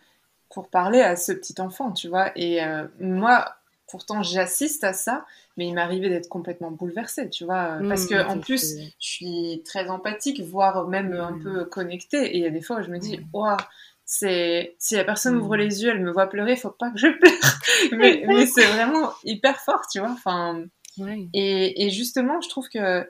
pour 0.50 0.68
parler 0.68 1.00
à 1.00 1.16
ce 1.16 1.32
petit 1.32 1.60
enfant, 1.60 1.92
tu 1.92 2.08
vois. 2.08 2.32
Et 2.36 2.62
euh, 2.62 2.86
moi, 3.00 3.57
pourtant, 3.90 4.22
j'assiste 4.22 4.84
à 4.84 4.92
ça, 4.92 5.24
mais 5.56 5.66
il 5.66 5.74
m'arrivait 5.74 6.08
d'être 6.08 6.28
complètement 6.28 6.70
bouleversée, 6.70 7.30
tu 7.30 7.44
vois. 7.44 7.78
parce 7.88 8.04
mmh, 8.04 8.08
que, 8.08 8.26
en 8.26 8.38
plus, 8.38 8.76
je 9.00 9.06
suis 9.06 9.62
très 9.64 9.88
empathique, 9.88 10.40
voire 10.40 10.86
même 10.86 11.12
un 11.12 11.32
mmh. 11.32 11.42
peu 11.42 11.64
connectée. 11.64 12.26
Et 12.26 12.36
il 12.36 12.42
y 12.42 12.46
a 12.46 12.50
des 12.50 12.60
fois 12.60 12.78
où 12.78 12.82
je 12.82 12.90
me 12.90 12.98
dis, 12.98 13.18
mmh. 13.18 13.26
waouh, 13.32 13.56
c'est 14.04 14.74
si 14.78 14.96
la 14.96 15.04
personne 15.04 15.36
ouvre 15.36 15.56
les 15.56 15.82
yeux, 15.82 15.90
elle 15.90 16.00
me 16.00 16.10
voit 16.10 16.28
pleurer, 16.28 16.56
faut 16.56 16.70
pas 16.70 16.90
que 16.90 16.98
je 16.98 17.08
pleure. 17.08 17.58
mais, 17.92 18.24
mais 18.26 18.46
c'est 18.46 18.66
vraiment 18.66 19.12
hyper 19.24 19.60
fort, 19.60 19.82
tu 19.90 19.98
vois. 19.98 20.10
Enfin, 20.10 20.64
et, 21.34 21.86
et, 21.86 21.90
justement, 21.90 22.40
je 22.40 22.48
trouve 22.48 22.68
que 22.68 23.08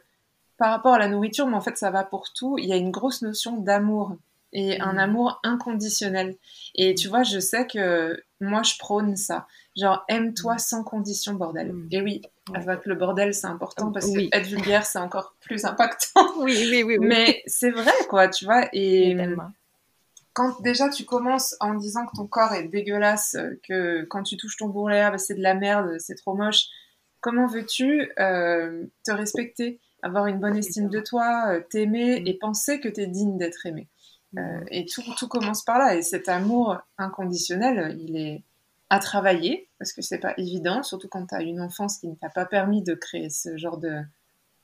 par 0.57 0.71
rapport 0.71 0.95
à 0.95 0.99
la 0.99 1.09
nourriture, 1.09 1.47
mais 1.47 1.57
en 1.57 1.61
fait, 1.61 1.79
ça 1.79 1.91
va 1.91 2.03
pour 2.03 2.33
tout. 2.33 2.59
Il 2.59 2.67
y 2.67 2.73
a 2.73 2.77
une 2.77 2.91
grosse 2.91 3.23
notion 3.23 3.57
d'amour 3.59 4.17
et 4.53 4.81
un 4.81 4.99
amour 4.99 5.41
inconditionnel. 5.45 6.37
Et 6.75 6.95
tu 6.95 7.09
vois, 7.09 7.23
je 7.23 7.39
sais 7.39 7.67
que 7.67 8.21
moi, 8.41 8.63
je 8.63 8.77
prône 8.79 9.17
ça. 9.17 9.47
Genre, 9.79 10.05
aime-toi 10.09 10.55
mm. 10.55 10.59
sans 10.59 10.83
condition, 10.83 11.35
bordel. 11.35 11.73
Mm. 11.73 11.89
Et 11.93 12.03
oui, 12.03 12.23
avec 12.55 12.85
le 12.85 12.95
bordel, 12.95 13.33
c'est 13.33 13.47
important 13.47 13.93
parce 13.93 14.11
que 14.11 14.35
être 14.35 14.47
vulgaire, 14.47 14.85
c'est 14.85 14.99
encore 14.99 15.35
plus 15.41 15.65
impactant. 15.65 16.27
Oui, 16.39 16.69
oui, 16.71 16.83
oui. 16.83 16.99
Mais 17.01 17.43
c'est 17.47 17.71
vrai, 17.71 17.93
quoi, 18.09 18.29
tu 18.29 18.45
vois. 18.45 18.69
Et 18.73 19.17
quand 20.33 20.61
déjà 20.63 20.89
tu 20.89 21.05
commences 21.05 21.57
en 21.61 21.75
disant 21.75 22.07
que 22.07 22.17
ton 22.17 22.27
corps 22.27 22.53
est 22.53 22.69
dégueulasse, 22.69 23.37
que 23.67 24.05
quand 24.05 24.23
tu 24.23 24.37
touches 24.37 24.57
ton 24.57 24.69
bourrelet, 24.69 25.01
ah, 25.01 25.11
bah, 25.11 25.19
c'est 25.19 25.35
de 25.35 25.43
la 25.43 25.55
merde, 25.55 25.97
c'est 25.99 26.15
trop 26.15 26.35
moche, 26.35 26.67
comment 27.21 27.47
veux-tu 27.47 28.11
euh, 28.19 28.87
te 29.05 29.11
respecter, 29.11 29.81
avoir 30.03 30.27
une 30.27 30.39
bonne 30.39 30.57
estime 30.57 30.89
de 30.89 31.01
toi, 31.01 31.49
euh, 31.49 31.61
t'aimer 31.71 32.21
mm. 32.21 32.27
et 32.27 32.35
penser 32.35 32.81
que 32.81 32.89
tu 32.89 33.01
es 33.01 33.07
digne 33.07 33.37
d'être 33.37 33.67
aimé? 33.67 33.89
Euh, 34.37 34.61
et 34.71 34.87
tout, 34.87 35.03
tout 35.17 35.29
commence 35.29 35.65
par 35.65 35.79
là. 35.79 35.97
Et 35.97 36.03
cet 36.03 36.29
amour 36.29 36.79
inconditionnel, 36.99 37.97
il 38.01 38.17
est 38.17 38.43
à 38.91 38.99
travailler, 38.99 39.68
parce 39.79 39.93
que 39.93 40.03
c'est 40.03 40.19
pas 40.19 40.35
évident, 40.37 40.83
surtout 40.83 41.09
quand 41.09 41.27
tu 41.27 41.35
as 41.35 41.43
une 41.43 41.61
enfance 41.61 41.99
qui 41.99 42.09
ne 42.09 42.15
t'a 42.15 42.29
pas 42.29 42.45
permis 42.45 42.83
de 42.83 42.95
créer 42.95 43.31
ce 43.31 43.57
genre 43.57 43.79
de, 43.79 44.01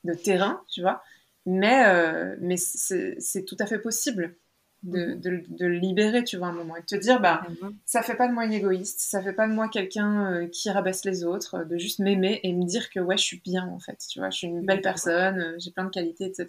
de 0.04 0.14
terrain, 0.14 0.62
tu 0.70 0.82
vois. 0.82 1.02
Mais, 1.46 1.86
euh, 1.86 2.36
mais 2.40 2.56
c'est 2.56 3.44
tout 3.44 3.56
à 3.58 3.66
fait 3.66 3.78
possible 3.78 4.34
de, 4.82 5.14
de, 5.14 5.42
de, 5.48 5.66
le 5.66 5.78
libérer, 5.78 6.24
tu 6.24 6.36
vois, 6.36 6.48
un 6.48 6.52
moment, 6.52 6.76
et 6.76 6.80
de 6.80 6.86
te 6.86 6.96
dire, 6.96 7.20
bah, 7.20 7.46
ça 7.86 8.02
fait 8.02 8.16
pas 8.16 8.28
de 8.28 8.34
moi 8.34 8.44
une 8.44 8.52
égoïste, 8.52 9.00
ça 9.00 9.22
fait 9.22 9.32
pas 9.32 9.48
de 9.48 9.52
moi 9.52 9.68
quelqu'un 9.68 10.32
euh, 10.32 10.46
qui 10.46 10.70
rabaisse 10.70 11.04
les 11.04 11.24
autres, 11.24 11.64
de 11.64 11.78
juste 11.78 12.00
m'aimer 12.00 12.40
et 12.42 12.52
me 12.52 12.64
dire 12.64 12.90
que, 12.90 13.00
ouais, 13.00 13.16
je 13.16 13.22
suis 13.22 13.40
bien, 13.40 13.66
en 13.68 13.78
fait, 13.78 13.98
tu 14.08 14.18
vois, 14.18 14.30
je 14.30 14.38
suis 14.38 14.46
une 14.46 14.64
belle 14.64 14.82
personne, 14.82 15.54
j'ai 15.58 15.70
plein 15.70 15.84
de 15.84 15.90
qualités, 15.90 16.26
etc. 16.26 16.48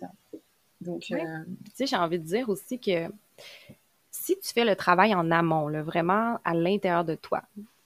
Donc, 0.82 1.06
euh, 1.12 1.18
tu 1.66 1.72
sais, 1.76 1.88
j'ai 1.88 1.96
envie 1.96 2.20
de 2.20 2.26
dire 2.26 2.50
aussi 2.50 2.80
que 2.80 3.08
si 4.12 4.38
tu 4.40 4.54
fais 4.54 4.66
le 4.66 4.76
travail 4.76 5.16
en 5.16 5.32
amont, 5.32 5.68
là, 5.68 5.82
vraiment 5.82 6.40
à 6.44 6.54
l'intérieur 6.54 7.06
de 7.06 7.16
toi, 7.16 7.44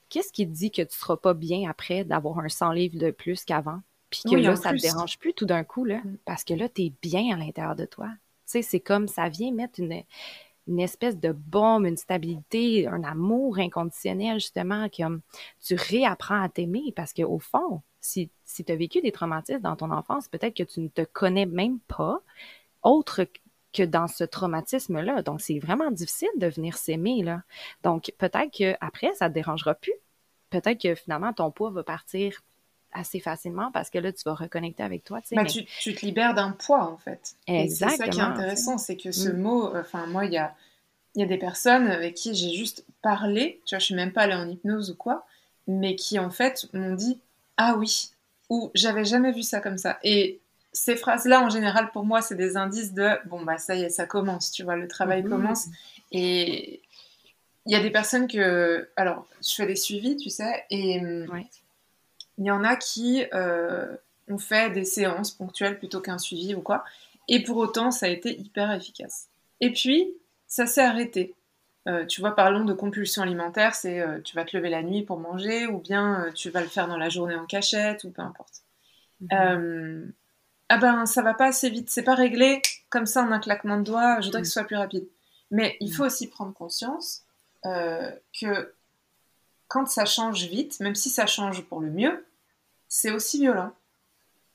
qu'est-ce 0.10 0.32
qui 0.32 0.48
te 0.48 0.52
dit 0.52 0.72
que 0.72 0.82
tu 0.82 0.98
seras 0.98 1.18
pas 1.18 1.34
bien 1.34 1.70
après 1.70 2.04
d'avoir 2.04 2.40
un 2.40 2.50
100 2.50 2.72
livres 2.72 2.98
de 2.98 3.12
plus 3.12 3.46
qu'avant? 3.46 3.82
Puis 4.10 4.24
que 4.30 4.36
là, 4.36 4.56
ça 4.56 4.72
te 4.72 4.82
dérange 4.82 5.20
plus 5.20 5.34
tout 5.34 5.46
d'un 5.46 5.64
coup, 5.64 5.86
là, 5.86 6.00
mm. 6.04 6.18
parce 6.26 6.44
que 6.44 6.54
là, 6.54 6.68
tu 6.68 6.84
es 6.84 6.94
bien 7.02 7.34
à 7.34 7.38
l'intérieur 7.38 7.76
de 7.76 7.86
toi. 7.86 8.08
Tu 8.08 8.18
sais, 8.46 8.62
c'est 8.64 8.80
comme 8.80 9.08
ça 9.08 9.30
vient 9.30 9.52
mettre 9.52 9.80
une, 9.80 10.04
une 10.68 10.80
espèce 10.80 11.20
de 11.20 11.32
bombe, 11.32 11.86
une 11.86 11.98
stabilité, 11.98 12.88
un 12.88 13.04
amour 13.04 13.60
inconditionnel, 13.60 14.40
justement, 14.40 14.88
comme 14.96 15.22
tu 15.62 15.76
réapprends 15.76 16.42
à 16.42 16.50
t'aimer 16.50 16.92
parce 16.96 17.14
qu'au 17.14 17.40
fond, 17.40 17.82
si, 18.02 18.32
si 18.46 18.64
tu 18.64 18.72
as 18.72 18.76
vécu 18.76 19.02
des 19.02 19.12
traumatismes 19.12 19.62
dans 19.62 19.76
ton 19.76 19.92
enfance, 19.92 20.28
peut-être 20.28 20.56
que 20.56 20.64
tu 20.64 20.80
ne 20.80 20.88
te 20.88 21.02
connais 21.02 21.46
même 21.46 21.80
pas, 21.82 22.22
autre 22.82 23.28
que 23.74 23.84
dans 23.84 24.08
ce 24.08 24.24
traumatisme-là. 24.24 25.22
Donc, 25.22 25.42
c'est 25.42 25.60
vraiment 25.60 25.92
difficile 25.92 26.30
de 26.38 26.48
venir 26.48 26.78
s'aimer, 26.78 27.24
là. 27.24 27.44
Donc, 27.84 28.12
peut-être 28.18 28.52
qu'après, 28.52 29.14
ça 29.14 29.30
te 29.30 29.34
dérangera 29.34 29.76
plus. 29.76 29.94
Peut-être 30.50 30.82
que 30.82 30.96
finalement, 30.96 31.34
ton 31.34 31.52
poids 31.52 31.70
va 31.70 31.84
partir 31.84 32.42
assez 32.92 33.20
facilement 33.20 33.72
parce 33.72 33.90
que 33.90 34.00
là, 34.00 34.12
tu 34.12 34.24
vas 34.26 34.34
reconnecter 34.34 34.82
avec 34.82 35.04
toi. 35.04 35.20
Bah, 35.32 35.46
tu, 35.46 35.66
tu, 35.66 35.94
te 35.94 36.06
libères 36.06 36.34
d'un 36.34 36.52
poids, 36.52 36.84
en 36.84 36.98
fait. 36.98 37.36
Exactement. 37.46 37.92
C'est 37.92 37.98
ça 37.98 38.10
qui 38.10 38.20
est 38.20 38.24
intéressant, 38.24 38.78
c'est 38.78 38.98
que 38.98 39.12
ce 39.12 39.30
mm. 39.30 39.38
mot, 39.38 39.76
enfin, 39.76 40.08
moi, 40.08 40.26
il 40.26 40.34
y 40.34 40.38
a, 40.38 40.56
y 41.16 41.24
a 41.24 41.28
des 41.28 41.38
personnes 41.38 41.88
avec 41.88 42.16
qui 42.16 42.34
j'ai 42.34 42.52
juste 42.52 42.86
parlé, 43.02 43.62
tu 43.66 43.76
vois, 43.76 43.80
je 43.80 43.86
suis 43.86 43.96
même 43.96 44.12
pas 44.12 44.24
allée 44.24 44.36
en 44.36 44.50
hypnose 44.50 44.92
ou 44.92 44.96
quoi, 44.96 45.26
mais 45.68 45.96
qui, 45.96 46.18
en 46.18 46.32
fait, 46.32 46.68
m'ont 46.74 46.96
dit 46.96 47.20
«Ah 47.58 47.76
oui!» 47.78 48.10
ou 48.50 48.72
«J'avais 48.74 49.06
jamais 49.06 49.32
vu 49.32 49.44
ça 49.44 49.60
comme 49.60 49.78
ça». 49.78 50.00
Et 50.04 50.40
ces 50.72 50.96
phrases-là, 50.96 51.42
en 51.42 51.50
général, 51.50 51.92
pour 51.92 52.06
moi, 52.06 52.22
c'est 52.22 52.36
des 52.36 52.58
indices 52.58 52.94
de 52.94 53.10
bon, 53.26 53.42
bah 53.42 53.58
ça 53.58 53.76
y 53.76 53.84
est, 53.84 53.90
ça 53.90 54.06
commence, 54.06 54.52
tu 54.52 54.64
vois, 54.64 54.76
le 54.76 54.88
travail 54.88 55.24
mhm. 55.24 55.30
commence. 55.30 55.68
Et 56.12 56.82
il 57.66 57.72
y 57.72 57.76
a 57.76 57.82
des 57.82 57.90
personnes 57.90 58.28
que. 58.28 58.90
Alors, 58.96 59.28
je 59.42 59.54
fais 59.54 59.66
des 59.66 59.76
suivis, 59.76 60.18
tu 60.18 60.30
sais, 60.30 60.66
et 60.70 61.00
hum, 61.00 61.44
il 62.38 62.46
y 62.46 62.52
en 62.52 62.64
a 62.64 62.76
qui 62.76 63.26
euh, 63.34 63.96
ont 64.30 64.38
fait 64.38 64.72
des 64.72 64.86
séances 64.86 65.32
ponctuelles 65.32 65.78
plutôt 65.78 66.02
qu'un 66.02 66.18
suivi 66.18 66.56
ou 66.56 66.62
quoi. 66.62 66.86
Et 67.28 67.44
pour 67.44 67.58
autant, 67.58 67.92
ça 67.92 68.06
a 68.06 68.10
été 68.10 68.40
hyper 68.40 68.72
efficace. 68.72 69.28
Et 69.62 69.72
puis, 69.72 70.14
ça 70.48 70.66
s'est 70.66 70.82
arrêté. 70.82 71.36
Euh, 71.88 72.06
tu 72.06 72.22
vois, 72.22 72.36
parlons 72.36 72.66
de 72.66 72.74
compulsion 72.74 73.22
alimentaire, 73.24 73.74
c'est 73.74 74.00
euh, 74.00 74.20
tu 74.22 74.36
vas 74.36 74.46
te 74.46 74.56
lever 74.56 74.70
la 74.70 74.84
nuit 74.84 75.04
pour 75.04 75.20
manger, 75.20 75.68
ou 75.68 75.80
bien 75.80 76.32
tu 76.36 76.50
vas 76.50 76.62
le 76.62 76.68
faire 76.68 76.88
dans 76.88 76.98
la 76.98 77.10
journée 77.10 77.36
en 77.36 77.46
cachette, 77.46 78.04
ou 78.04 78.12
peu 78.12 78.22
importe. 78.22 78.64
Mhm 79.22 80.14
ah 80.70 80.78
ben 80.78 81.06
ça 81.06 81.22
va 81.22 81.34
pas 81.34 81.48
assez 81.48 81.70
vite, 81.70 81.90
c'est 81.90 82.04
pas 82.04 82.16
réglé 82.16 82.62
comme 82.90 83.06
ça 83.06 83.24
en 83.24 83.32
un 83.32 83.40
claquement 83.40 83.78
de 83.78 83.84
doigts, 83.84 84.20
je 84.22 84.28
voudrais 84.28 84.42
que 84.42 84.48
ce 84.48 84.54
soit 84.54 84.64
plus 84.64 84.76
rapide. 84.76 85.08
Mais 85.52 85.78
il 85.80 85.92
faut 85.92 86.06
aussi 86.06 86.28
prendre 86.28 86.54
conscience 86.54 87.24
euh, 87.66 88.12
que 88.40 88.74
quand 89.68 89.88
ça 89.88 90.06
change 90.06 90.46
vite, 90.46 90.80
même 90.80 90.96
si 90.96 91.10
ça 91.10 91.26
change 91.26 91.64
pour 91.64 91.80
le 91.82 91.90
mieux, 91.90 92.26
c'est 92.88 93.12
aussi 93.12 93.40
violent. 93.40 93.72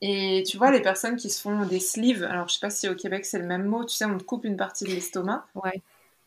Et 0.01 0.43
tu 0.45 0.57
vois, 0.57 0.71
les 0.71 0.81
personnes 0.81 1.15
qui 1.15 1.29
se 1.29 1.41
font 1.41 1.65
des 1.65 1.79
sleeves, 1.79 2.23
alors 2.23 2.47
je 2.47 2.55
sais 2.55 2.59
pas 2.59 2.69
si 2.69 2.87
au 2.89 2.95
Québec 2.95 3.25
c'est 3.25 3.39
le 3.39 3.45
même 3.45 3.65
mot, 3.65 3.85
tu 3.85 3.95
sais, 3.95 4.05
on 4.05 4.17
te 4.17 4.23
coupe 4.23 4.45
une 4.45 4.57
partie 4.57 4.83
de 4.83 4.89
l'estomac 4.89 5.45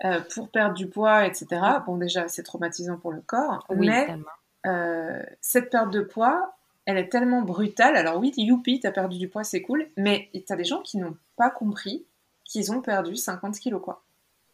euh, 0.05 0.20
pour 0.34 0.49
perdre 0.49 0.74
du 0.74 0.86
poids, 0.89 1.26
etc. 1.26 1.47
Bon, 1.86 1.97
déjà, 1.97 2.28
c'est 2.28 2.43
traumatisant 2.43 2.97
pour 2.97 3.12
le 3.12 3.20
corps, 3.20 3.66
mais 3.74 4.18
euh, 4.66 5.22
cette 5.41 5.70
perte 5.70 5.91
de 5.91 6.01
poids, 6.01 6.57
elle 6.89 6.97
est 6.97 7.11
tellement 7.11 7.43
brutale. 7.43 7.97
Alors 7.97 8.16
oui, 8.16 8.32
youpi, 8.39 8.80
t'as 8.80 8.91
perdu 8.91 9.18
du 9.18 9.28
poids, 9.28 9.45
c'est 9.45 9.61
cool, 9.61 9.86
mais 9.99 10.30
t'as 10.47 10.57
des 10.57 10.64
gens 10.64 10.80
qui 10.80 10.97
n'ont 10.97 11.18
pas 11.36 11.51
compris 11.51 12.07
qu'ils 12.45 12.72
ont 12.72 12.80
perdu 12.80 13.14
50 13.14 13.59
kilos, 13.59 13.82
quoi. 13.82 14.03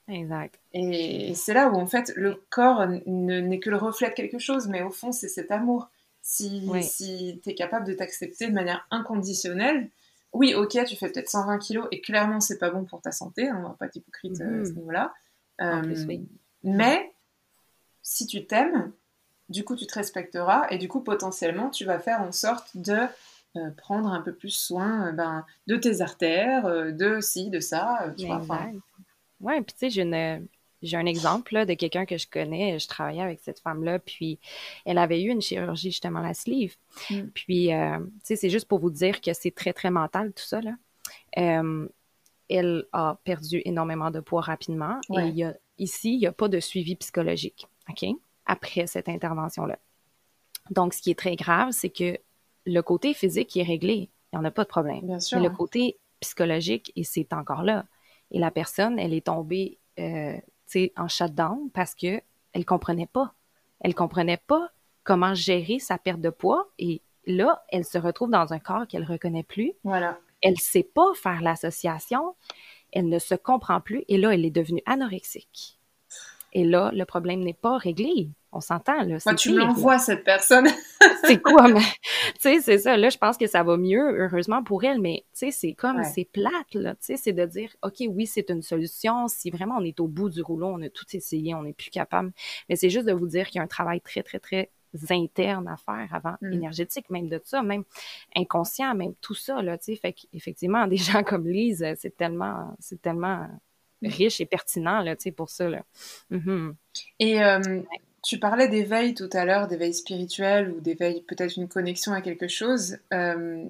Exact. 0.08 0.58
Et 0.72 1.32
c'est 1.36 1.54
là 1.54 1.70
où, 1.70 1.76
en 1.76 1.86
fait, 1.86 2.12
le 2.16 2.42
corps 2.50 2.88
n'est 3.06 3.60
que 3.60 3.70
le 3.70 3.76
reflet 3.76 4.10
de 4.10 4.14
quelque 4.14 4.40
chose, 4.40 4.66
mais 4.66 4.82
au 4.82 4.90
fond, 4.90 5.12
c'est 5.12 5.28
cet 5.28 5.52
amour. 5.52 5.88
Si, 6.22 6.68
si 6.82 7.40
tu 7.40 7.50
es 7.50 7.54
capable 7.54 7.86
de 7.86 7.92
t'accepter 7.92 8.48
de 8.48 8.52
manière 8.52 8.84
inconditionnelle, 8.90 9.88
oui, 10.32 10.54
ok, 10.54 10.84
tu 10.86 10.96
fais 10.96 11.08
peut-être 11.08 11.30
120 11.30 11.58
kilos 11.58 11.86
et 11.92 12.00
clairement, 12.00 12.40
c'est 12.40 12.58
pas 12.58 12.70
bon 12.70 12.84
pour 12.84 13.00
ta 13.00 13.12
santé, 13.12 13.48
hein, 13.48 13.62
on 13.64 13.68
va 13.68 13.76
pas 13.78 13.86
être 13.86 13.94
hypocrite 13.94 14.40
euh, 14.40 14.62
à 14.62 14.64
ce 14.64 14.70
mhm. 14.70 14.78
niveau-là. 14.78 15.14
Euh, 15.60 15.94
mais 16.64 17.14
si 18.02 18.26
tu 18.26 18.44
t'aimes, 18.44 18.92
du 19.48 19.64
coup, 19.64 19.76
tu 19.76 19.86
te 19.86 19.94
respecteras 19.94 20.66
et 20.70 20.78
du 20.78 20.88
coup, 20.88 21.00
potentiellement, 21.00 21.70
tu 21.70 21.84
vas 21.84 21.98
faire 21.98 22.20
en 22.20 22.32
sorte 22.32 22.76
de 22.76 22.96
euh, 23.56 23.70
prendre 23.76 24.08
un 24.08 24.20
peu 24.20 24.34
plus 24.34 24.50
soin 24.50 25.12
ben, 25.12 25.44
de 25.66 25.76
tes 25.76 26.00
artères, 26.00 26.66
de 26.92 27.20
ci, 27.20 27.50
de 27.50 27.60
ça. 27.60 28.12
tu 28.18 28.26
vois, 28.26 28.42
ouais, 29.40 29.62
puis 29.62 29.74
tu 29.74 29.78
sais, 29.78 29.90
j'ai 29.90 30.04
j'ai 30.84 30.96
un 30.96 31.06
exemple 31.06 31.66
de 31.66 31.74
quelqu'un 31.74 32.04
que 32.04 32.18
je 32.18 32.26
connais. 32.28 32.78
Je 32.78 32.86
travaillais 32.86 33.22
avec 33.22 33.40
cette 33.40 33.58
femme-là, 33.60 33.98
puis 33.98 34.38
elle 34.84 34.98
avait 34.98 35.22
eu 35.22 35.30
une 35.30 35.40
chirurgie 35.40 35.90
justement 35.90 36.20
à 36.20 36.28
la 36.28 36.34
sleeve. 36.34 36.76
Mm. 37.10 37.22
Puis, 37.34 37.72
euh, 37.72 37.98
tu 37.98 38.12
sais, 38.22 38.36
c'est 38.36 38.50
juste 38.50 38.68
pour 38.68 38.78
vous 38.78 38.90
dire 38.90 39.20
que 39.20 39.32
c'est 39.32 39.50
très, 39.50 39.72
très 39.72 39.90
mental 39.90 40.32
tout 40.32 40.44
ça. 40.44 40.60
Là. 40.60 40.72
Euh, 41.38 41.88
elle 42.48 42.84
a 42.92 43.18
perdu 43.24 43.62
énormément 43.64 44.10
de 44.10 44.20
poids 44.20 44.42
rapidement. 44.42 45.00
Et 45.10 45.22
il 45.28 45.36
y 45.36 45.44
a, 45.44 45.54
ici, 45.78 46.14
il 46.14 46.18
n'y 46.18 46.26
a 46.26 46.32
pas 46.32 46.48
de 46.48 46.60
suivi 46.60 46.94
psychologique, 46.96 47.66
OK, 47.88 48.06
après 48.46 48.86
cette 48.86 49.08
intervention-là. 49.08 49.78
Donc, 50.70 50.94
ce 50.94 51.02
qui 51.02 51.10
est 51.10 51.18
très 51.18 51.36
grave, 51.36 51.70
c'est 51.72 51.90
que 51.90 52.18
le 52.66 52.80
côté 52.80 53.14
physique 53.14 53.56
est 53.56 53.62
réglé. 53.62 54.10
Il 54.32 54.38
n'y 54.38 54.38
en 54.38 54.44
a 54.44 54.50
pas 54.50 54.64
de 54.64 54.68
problème. 54.68 55.06
Bien 55.06 55.20
sûr. 55.20 55.38
Mais 55.38 55.48
le 55.48 55.54
côté 55.54 55.98
psychologique, 56.20 56.92
et 56.96 57.04
c'est 57.04 57.32
encore 57.32 57.62
là. 57.62 57.84
Et 58.30 58.38
la 58.38 58.50
personne, 58.50 58.98
elle 58.98 59.12
est 59.12 59.26
tombée 59.26 59.78
euh, 59.98 60.36
en 60.96 61.08
shutdown 61.08 61.70
parce 61.72 61.94
que 61.94 62.20
elle 62.52 62.64
comprenait 62.64 63.06
pas. 63.06 63.34
Elle 63.80 63.94
comprenait 63.94 64.40
pas 64.46 64.70
comment 65.02 65.34
gérer 65.34 65.78
sa 65.78 65.98
perte 65.98 66.20
de 66.20 66.30
poids 66.30 66.68
et 66.78 67.02
là, 67.26 67.62
elle 67.68 67.84
se 67.84 67.98
retrouve 67.98 68.30
dans 68.30 68.52
un 68.52 68.58
corps 68.58 68.86
qu'elle 68.86 69.04
reconnaît 69.04 69.42
plus. 69.42 69.72
Voilà. 69.84 70.18
Elle 70.42 70.58
sait 70.58 70.82
pas 70.82 71.12
faire 71.14 71.42
l'association. 71.42 72.34
Elle 72.92 73.08
ne 73.08 73.18
se 73.18 73.34
comprend 73.34 73.80
plus 73.80 74.04
et 74.08 74.18
là, 74.18 74.32
elle 74.32 74.44
est 74.44 74.50
devenue 74.50 74.82
anorexique. 74.86 75.78
Et 76.54 76.64
là, 76.64 76.90
le 76.94 77.04
problème 77.04 77.40
n'est 77.40 77.52
pas 77.52 77.76
réglé. 77.76 78.30
On 78.52 78.60
s'entend, 78.60 79.02
là. 79.02 79.18
Moi, 79.26 79.34
tu 79.34 79.52
l'envoies, 79.52 79.98
cette 79.98 80.22
personne. 80.22 80.68
c'est 81.24 81.42
quoi, 81.42 81.66
mais... 81.66 81.80
Tu 81.80 82.40
sais, 82.40 82.60
c'est 82.60 82.78
ça. 82.78 82.96
Là, 82.96 83.08
je 83.08 83.18
pense 83.18 83.36
que 83.36 83.48
ça 83.48 83.64
va 83.64 83.76
mieux, 83.76 84.22
heureusement 84.22 84.62
pour 84.62 84.84
elle, 84.84 85.00
mais 85.00 85.24
tu 85.32 85.46
sais, 85.46 85.50
c'est 85.50 85.72
comme, 85.72 86.04
c'est 86.04 86.24
plate, 86.24 86.74
là. 86.74 86.94
Tu 86.94 87.06
sais, 87.06 87.16
c'est 87.16 87.32
de 87.32 87.44
dire, 87.44 87.70
OK, 87.82 88.04
oui, 88.08 88.26
c'est 88.26 88.50
une 88.50 88.62
solution. 88.62 89.26
Si 89.26 89.50
vraiment 89.50 89.76
on 89.78 89.84
est 89.84 89.98
au 89.98 90.06
bout 90.06 90.30
du 90.30 90.40
rouleau, 90.40 90.68
on 90.68 90.80
a 90.82 90.88
tout 90.88 91.04
essayé, 91.12 91.52
on 91.56 91.64
n'est 91.64 91.72
plus 91.72 91.90
capable. 91.90 92.32
Mais 92.68 92.76
c'est 92.76 92.90
juste 92.90 93.06
de 93.06 93.12
vous 93.12 93.26
dire 93.26 93.48
qu'il 93.48 93.56
y 93.56 93.60
a 93.60 93.64
un 93.64 93.68
travail 93.68 94.00
très, 94.00 94.22
très, 94.22 94.38
très 94.38 94.70
interne 95.10 95.66
à 95.66 95.76
faire 95.76 96.08
avant, 96.12 96.36
mm. 96.40 96.52
énergétique, 96.52 97.10
même 97.10 97.28
de 97.28 97.40
ça, 97.42 97.62
même 97.62 97.82
inconscient, 98.36 98.94
même 98.94 99.14
tout 99.20 99.34
ça, 99.34 99.62
là, 99.62 99.78
tu 99.78 99.86
sais. 99.86 99.96
Fait 99.96 100.12
qu'effectivement, 100.12 100.86
des 100.86 100.96
gens 100.96 101.24
comme 101.24 101.48
Lise, 101.48 101.84
c'est 101.98 102.16
tellement, 102.16 102.76
c'est 102.78 103.02
tellement 103.02 103.48
riche 104.04 104.40
et 104.40 104.46
pertinent, 104.46 105.00
là, 105.00 105.16
tu 105.16 105.24
sais, 105.24 105.32
pour 105.32 105.50
ça, 105.50 105.68
là. 105.68 105.84
Mm-hmm. 106.30 106.74
Et 107.20 107.42
euh, 107.42 107.80
tu 108.22 108.38
parlais 108.38 108.68
d'éveil 108.68 109.14
tout 109.14 109.30
à 109.32 109.44
l'heure, 109.44 109.68
d'éveil 109.68 109.94
spirituel 109.94 110.70
ou 110.70 110.80
d'éveil 110.80 111.22
peut-être 111.22 111.56
une 111.56 111.68
connexion 111.68 112.12
à 112.12 112.20
quelque 112.20 112.48
chose. 112.48 112.98
Euh, 113.12 113.64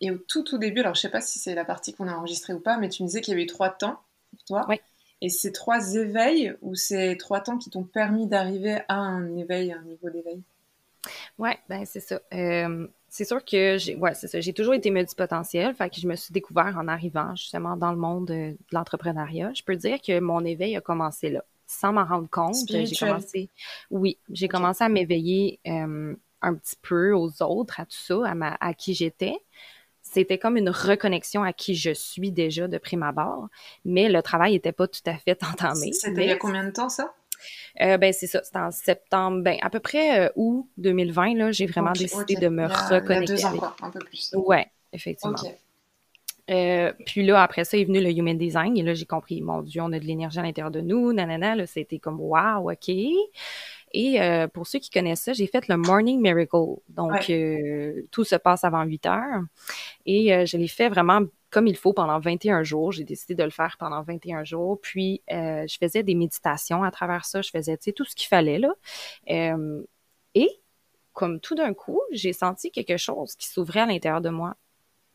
et 0.00 0.10
au 0.10 0.18
tout 0.18 0.42
tout 0.42 0.58
début, 0.58 0.80
alors 0.80 0.94
je 0.94 1.00
sais 1.00 1.10
pas 1.10 1.20
si 1.20 1.38
c'est 1.38 1.54
la 1.54 1.64
partie 1.64 1.92
qu'on 1.92 2.08
a 2.08 2.14
enregistrée 2.14 2.52
ou 2.52 2.60
pas, 2.60 2.78
mais 2.78 2.88
tu 2.88 3.02
me 3.02 3.08
disais 3.08 3.20
qu'il 3.20 3.32
y 3.32 3.34
avait 3.34 3.44
eu 3.44 3.46
trois 3.46 3.70
temps 3.70 4.00
pour 4.30 4.44
toi. 4.44 4.66
Oui. 4.68 4.80
Et 5.20 5.28
ces 5.28 5.52
trois 5.52 5.94
éveils 5.94 6.54
ou 6.62 6.76
ces 6.76 7.16
trois 7.16 7.40
temps 7.40 7.58
qui 7.58 7.70
t'ont 7.70 7.82
permis 7.82 8.26
d'arriver 8.26 8.78
à 8.88 8.94
un 8.94 9.36
éveil, 9.36 9.72
à 9.72 9.78
un 9.78 9.82
niveau 9.82 10.10
d'éveil? 10.10 10.40
Oui, 11.38 11.50
ben 11.68 11.84
c'est 11.84 12.00
ça. 12.00 12.20
Euh, 12.32 12.86
c'est 13.08 13.24
sûr 13.24 13.44
que 13.44 13.78
j'ai 13.78 13.96
ouais, 13.96 14.14
c'est 14.14 14.28
ça, 14.28 14.40
j'ai 14.40 14.52
toujours 14.52 14.74
été 14.74 14.90
multipotentielle, 14.90 15.74
fait 15.74 15.90
que 15.90 16.00
je 16.00 16.06
me 16.06 16.14
suis 16.14 16.32
découvert 16.32 16.76
en 16.78 16.88
arrivant 16.88 17.34
justement 17.34 17.76
dans 17.76 17.92
le 17.92 17.98
monde 17.98 18.26
de, 18.26 18.56
l'entrepreneuriat. 18.72 19.52
Je 19.54 19.62
peux 19.62 19.76
dire 19.76 20.00
que 20.00 20.20
mon 20.20 20.44
éveil 20.44 20.76
a 20.76 20.80
commencé 20.80 21.30
là, 21.30 21.44
sans 21.66 21.92
m'en 21.92 22.04
rendre 22.04 22.28
compte. 22.30 22.56
J'ai 22.68 22.94
commencé 22.96 23.48
oui, 23.90 24.18
j'ai 24.30 24.48
commencé 24.48 24.84
à 24.84 24.88
m'éveiller 24.88 25.58
euh, 25.66 26.14
un 26.42 26.54
petit 26.54 26.76
peu 26.82 27.12
aux 27.12 27.42
autres, 27.42 27.80
à 27.80 27.86
tout 27.86 27.96
ça, 27.96 28.26
à 28.26 28.34
ma 28.34 28.56
à 28.60 28.74
qui 28.74 28.94
j'étais. 28.94 29.36
C'était 30.02 30.38
comme 30.38 30.56
une 30.56 30.70
reconnexion 30.70 31.42
à 31.42 31.52
qui 31.52 31.74
je 31.74 31.92
suis 31.92 32.32
déjà 32.32 32.66
de 32.66 32.78
prime 32.78 33.02
abord, 33.02 33.48
mais 33.84 34.08
le 34.08 34.22
travail 34.22 34.52
n'était 34.52 34.72
pas 34.72 34.88
tout 34.88 35.00
à 35.06 35.16
fait 35.16 35.42
entamé. 35.44 35.92
C'était 35.92 36.24
il 36.24 36.28
y 36.28 36.32
a 36.32 36.36
combien 36.36 36.64
de 36.64 36.70
temps 36.70 36.88
ça? 36.88 37.14
Euh, 37.80 37.96
ben 37.98 38.12
c'est 38.12 38.26
ça, 38.26 38.42
c'était 38.42 38.58
en 38.58 38.70
septembre, 38.70 39.42
ben 39.42 39.56
à 39.62 39.70
peu 39.70 39.80
près 39.80 40.26
euh, 40.26 40.32
août 40.36 40.68
2020 40.78 41.34
là, 41.34 41.52
j'ai 41.52 41.66
vraiment 41.66 41.92
décidé 41.92 42.36
de 42.36 42.48
me 42.48 42.66
reconnecter. 42.66 43.34
Il 43.34 43.40
y 43.40 43.44
a 43.44 43.50
deux 43.52 43.60
ans, 43.60 43.72
un 43.82 43.90
peu 43.90 44.00
plus. 44.00 44.32
Ouais, 44.34 44.66
effectivement. 44.92 45.36
Euh, 46.50 46.92
puis 47.04 47.26
là, 47.26 47.42
après 47.42 47.64
ça 47.64 47.76
est 47.76 47.84
venu 47.84 48.00
le 48.00 48.10
Human 48.10 48.38
Design 48.38 48.76
et 48.76 48.82
là, 48.82 48.94
j'ai 48.94 49.04
compris, 49.04 49.42
mon 49.42 49.60
Dieu, 49.62 49.82
on 49.82 49.92
a 49.92 49.98
de 49.98 50.04
l'énergie 50.04 50.38
à 50.38 50.42
l'intérieur 50.42 50.70
de 50.70 50.80
nous, 50.80 51.12
nanana, 51.12 51.54
là, 51.54 51.66
c'était 51.66 51.98
comme 51.98 52.20
wow, 52.20 52.70
ok. 52.70 52.90
Et 53.92 54.20
euh, 54.20 54.48
pour 54.48 54.66
ceux 54.66 54.78
qui 54.78 54.90
connaissent 54.90 55.22
ça, 55.22 55.32
j'ai 55.32 55.46
fait 55.46 55.68
le 55.68 55.76
Morning 55.76 56.20
Miracle. 56.20 56.80
Donc, 56.88 57.30
euh, 57.30 58.02
tout 58.10 58.24
se 58.24 58.36
passe 58.36 58.64
avant 58.64 58.82
8 58.82 59.06
heures. 59.06 59.42
Et 60.06 60.34
euh, 60.34 60.46
je 60.46 60.56
l'ai 60.56 60.68
fait 60.68 60.88
vraiment 60.88 61.22
comme 61.50 61.66
il 61.66 61.76
faut 61.76 61.92
pendant 61.92 62.18
21 62.18 62.62
jours. 62.62 62.92
J'ai 62.92 63.04
décidé 63.04 63.34
de 63.34 63.42
le 63.42 63.50
faire 63.50 63.76
pendant 63.78 64.02
21 64.02 64.44
jours. 64.44 64.78
Puis, 64.80 65.22
je 65.28 65.76
faisais 65.80 66.02
des 66.02 66.14
méditations 66.14 66.82
à 66.82 66.90
travers 66.90 67.24
ça. 67.24 67.40
Je 67.40 67.50
faisais, 67.50 67.76
tu 67.76 67.84
sais, 67.84 67.92
tout 67.92 68.04
ce 68.04 68.14
qu'il 68.14 68.28
fallait, 68.28 68.58
là. 68.58 68.74
et, 69.26 70.48
comme 71.14 71.40
tout 71.40 71.54
d'un 71.54 71.74
coup, 71.74 72.00
j'ai 72.12 72.32
senti 72.32 72.70
quelque 72.70 72.96
chose 72.96 73.34
qui 73.34 73.48
s'ouvrait 73.48 73.80
à 73.80 73.86
l'intérieur 73.86 74.20
de 74.20 74.28
moi. 74.28 74.56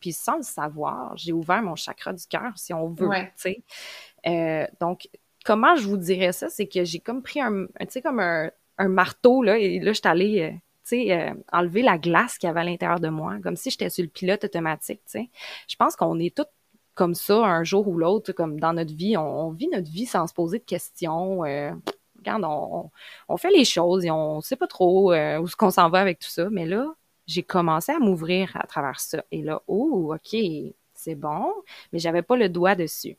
Puis, 0.00 0.12
sans 0.12 0.36
le 0.36 0.42
savoir, 0.42 1.16
j'ai 1.16 1.32
ouvert 1.32 1.62
mon 1.62 1.76
chakra 1.76 2.12
du 2.12 2.26
cœur, 2.26 2.52
si 2.56 2.74
on 2.74 2.88
veut, 2.88 3.08
tu 3.40 3.54
sais. 4.24 4.72
donc, 4.80 5.08
comment 5.44 5.76
je 5.76 5.86
vous 5.86 5.96
dirais 5.96 6.32
ça? 6.32 6.50
C'est 6.50 6.66
que 6.66 6.84
j'ai 6.84 6.98
comme 6.98 7.22
pris 7.22 7.40
un, 7.40 7.66
tu 7.66 7.86
sais, 7.88 8.02
comme 8.02 8.18
un, 8.18 8.50
un 8.78 8.88
marteau, 8.88 9.42
là, 9.42 9.58
et 9.58 9.78
là, 9.78 9.92
je 9.92 9.98
suis 9.98 10.08
allée, 10.08 10.42
euh, 10.42 10.50
tu 10.50 10.58
sais, 10.84 11.12
euh, 11.12 11.34
enlever 11.52 11.82
la 11.82 11.98
glace 11.98 12.38
qu'il 12.38 12.48
y 12.48 12.50
avait 12.50 12.60
à 12.60 12.64
l'intérieur 12.64 13.00
de 13.00 13.08
moi, 13.08 13.36
comme 13.42 13.56
si 13.56 13.70
j'étais 13.70 13.90
sur 13.90 14.02
le 14.02 14.10
pilote 14.10 14.44
automatique, 14.44 15.00
tu 15.06 15.12
sais. 15.12 15.30
Je 15.68 15.76
pense 15.76 15.96
qu'on 15.96 16.18
est 16.18 16.34
tous 16.34 16.46
comme 16.94 17.14
ça 17.14 17.44
un 17.44 17.64
jour 17.64 17.88
ou 17.88 17.98
l'autre, 17.98 18.32
comme 18.32 18.60
dans 18.60 18.72
notre 18.72 18.94
vie. 18.94 19.16
On, 19.16 19.50
vit 19.50 19.68
notre 19.68 19.90
vie 19.90 20.06
sans 20.06 20.26
se 20.28 20.34
poser 20.34 20.58
de 20.60 20.64
questions. 20.64 21.44
Euh, 21.44 21.72
regarde, 22.18 22.44
on, 22.44 22.90
on, 23.28 23.36
fait 23.36 23.50
les 23.50 23.64
choses 23.64 24.04
et 24.04 24.12
on 24.12 24.40
sait 24.40 24.54
pas 24.56 24.68
trop 24.68 25.12
où 25.12 25.46
ce 25.48 25.56
qu'on 25.56 25.70
s'en 25.70 25.90
va 25.90 26.00
avec 26.00 26.20
tout 26.20 26.28
ça. 26.28 26.48
Mais 26.50 26.66
là, 26.66 26.94
j'ai 27.26 27.42
commencé 27.42 27.90
à 27.90 27.98
m'ouvrir 27.98 28.56
à 28.56 28.66
travers 28.68 29.00
ça. 29.00 29.24
Et 29.32 29.42
là, 29.42 29.62
oh, 29.66 30.14
OK, 30.14 30.40
c'est 30.94 31.16
bon, 31.16 31.52
mais 31.92 31.98
j'avais 31.98 32.22
pas 32.22 32.36
le 32.36 32.48
doigt 32.48 32.76
dessus. 32.76 33.16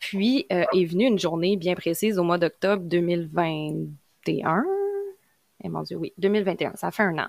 Puis 0.00 0.46
est 0.50 0.84
venue 0.84 1.06
une 1.06 1.18
journée 1.20 1.56
bien 1.56 1.74
précise 1.76 2.18
au 2.18 2.24
mois 2.24 2.38
d'octobre 2.38 2.82
2020 2.82 3.86
2021. 4.26 4.64
Eh 5.62 5.68
mon 5.68 5.82
Dieu, 5.82 5.96
oui, 5.96 6.12
2021, 6.18 6.74
ça 6.76 6.90
fait 6.90 7.04
un 7.04 7.18
an. 7.18 7.28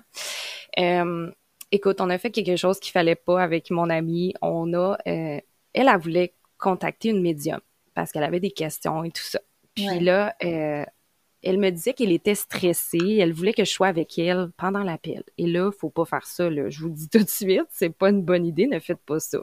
Euh, 0.78 1.30
écoute, 1.70 2.00
on 2.00 2.10
a 2.10 2.18
fait 2.18 2.30
quelque 2.30 2.56
chose 2.56 2.80
qu'il 2.80 2.92
fallait 2.92 3.14
pas 3.14 3.42
avec 3.42 3.70
mon 3.70 3.88
amie. 3.88 4.34
On 4.42 4.72
a, 4.74 4.98
euh, 5.06 5.40
elle, 5.74 5.88
elle 5.88 5.98
voulait 5.98 6.34
contacter 6.58 7.08
une 7.10 7.22
médium 7.22 7.60
parce 7.94 8.12
qu'elle 8.12 8.24
avait 8.24 8.40
des 8.40 8.50
questions 8.50 9.04
et 9.04 9.10
tout 9.10 9.22
ça. 9.22 9.40
Puis 9.74 10.00
là, 10.00 10.34
euh, 10.42 10.84
elle 11.42 11.58
me 11.58 11.70
disait 11.70 11.92
qu'elle 11.92 12.12
était 12.12 12.34
stressée, 12.34 13.18
elle 13.20 13.32
voulait 13.32 13.52
que 13.52 13.64
je 13.64 13.70
sois 13.70 13.88
avec 13.88 14.18
elle 14.18 14.50
pendant 14.56 14.82
l'appel. 14.82 15.22
Et 15.38 15.46
là, 15.46 15.70
faut 15.70 15.90
pas 15.90 16.04
faire 16.04 16.26
ça, 16.26 16.50
là. 16.50 16.68
Je 16.70 16.80
vous 16.80 16.88
dis 16.90 17.08
tout 17.08 17.22
de 17.22 17.28
suite, 17.28 17.66
c'est 17.70 17.90
pas 17.90 18.10
une 18.10 18.22
bonne 18.22 18.44
idée, 18.44 18.66
ne 18.66 18.80
faites 18.80 19.00
pas 19.04 19.20
ça. 19.20 19.38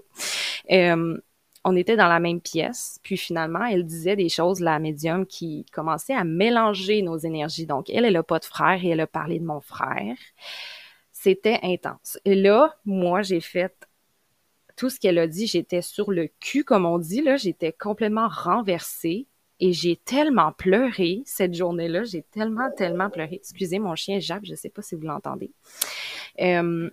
Euh, 0.71 1.17
on 1.66 1.76
était 1.76 1.95
dans 1.95 2.07
la 2.07 2.20
même 2.20 2.41
pièce, 2.41 2.99
puis 3.03 3.18
finalement, 3.18 3.64
elle 3.66 3.86
disait 3.86 4.16
des 4.16 4.30
choses, 4.30 4.59
la 4.59 4.80
médium, 4.80 5.26
qui 5.26 5.66
commençait 5.72 6.14
à 6.14 6.24
mélanger 6.24 7.01
nos 7.01 7.18
énergies. 7.18 7.66
Donc, 7.66 7.89
elle, 7.89 8.05
elle 8.05 8.14
n'a 8.14 8.24
pas 8.24 8.39
de 8.39 8.45
frère 8.45 8.84
et 8.84 8.89
elle 8.89 8.99
a 8.99 9.07
parlé 9.07 9.39
de 9.39 9.45
mon 9.45 9.61
frère. 9.61 10.18
C'était 11.11 11.59
intense. 11.64 12.20
Et 12.26 12.36
là, 12.36 12.76
moi, 12.86 13.22
j'ai 13.22 13.39
fait 13.39 13.74
tout 14.76 14.89
ce 14.89 14.99
qu'elle 14.99 15.20
a 15.20 15.28
dit, 15.28 15.47
j'étais 15.47 15.82
sur 15.82 16.11
le 16.11 16.28
cul, 16.39 16.64
comme 16.64 16.86
on 16.86 16.97
dit, 16.97 17.22
là, 17.22 17.38
j'étais 17.38 17.72
complètement 17.72 18.28
renversée. 18.28 19.28
Et 19.59 19.72
j'ai 19.72 19.95
tellement 19.95 20.51
pleuré 20.51 21.22
cette 21.26 21.53
journée-là, 21.53 22.03
j'ai 22.03 22.24
tellement, 22.24 22.70
tellement 22.76 23.09
pleuré. 23.09 23.36
Excusez 23.36 23.80
mon 23.80 23.95
chien 23.95 24.20
Jacques, 24.20 24.45
je 24.45 24.55
sais 24.55 24.68
pas 24.68 24.82
si 24.82 24.95
vous 24.95 25.03
l'entendez. 25.03 25.51
Euh, 26.41 26.89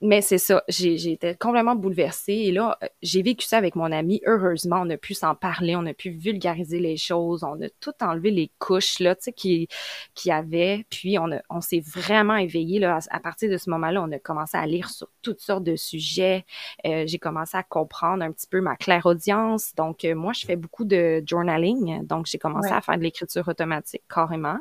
mais 0.00 0.20
c'est 0.20 0.38
ça, 0.38 0.62
j'ai 0.68 1.10
été 1.10 1.34
complètement 1.34 1.74
bouleversée. 1.74 2.32
Et 2.32 2.52
là, 2.52 2.78
j'ai 3.02 3.20
vécu 3.22 3.44
ça 3.44 3.58
avec 3.58 3.74
mon 3.74 3.90
ami. 3.90 4.20
Heureusement, 4.26 4.80
on 4.82 4.90
a 4.90 4.96
pu 4.96 5.12
s'en 5.12 5.34
parler, 5.34 5.74
on 5.74 5.84
a 5.86 5.92
pu 5.92 6.10
vulgariser 6.10 6.78
les 6.78 6.96
choses, 6.96 7.42
on 7.42 7.60
a 7.60 7.68
tout 7.80 7.92
enlevé 8.00 8.30
les 8.30 8.48
couches 8.60 9.00
là, 9.00 9.16
tu 9.16 9.24
sais, 9.24 9.32
qui 9.32 9.68
qui 10.14 10.30
avait. 10.30 10.86
Puis 10.88 11.18
on 11.18 11.32
a, 11.32 11.40
on 11.50 11.60
s'est 11.60 11.82
vraiment 11.84 12.36
éveillé 12.36 12.78
là. 12.78 13.00
À, 13.10 13.18
partir 13.18 13.50
de 13.50 13.56
ce 13.56 13.70
moment-là, 13.70 14.00
on 14.00 14.12
a 14.12 14.20
commencé 14.20 14.56
à 14.56 14.66
lire 14.66 14.88
sur 14.88 15.08
toutes 15.20 15.40
sortes 15.40 15.64
de 15.64 15.74
sujets. 15.74 16.44
Euh, 16.86 17.04
j'ai 17.08 17.18
commencé 17.18 17.56
à 17.56 17.64
comprendre 17.64 18.22
un 18.22 18.30
petit 18.30 18.46
peu 18.46 18.60
ma 18.60 18.76
claire 18.76 19.04
audience. 19.04 19.74
Donc 19.74 20.04
euh, 20.04 20.14
moi, 20.14 20.32
je 20.32 20.46
fais 20.46 20.56
beaucoup 20.56 20.84
de 20.84 21.24
journaling. 21.26 22.06
Donc 22.06 22.26
j'ai 22.26 22.38
commencé 22.38 22.70
à 22.70 22.80
faire 22.80 22.98
de 22.98 23.02
l'écriture 23.02 23.48
automatique 23.48 24.02
carrément. 24.08 24.58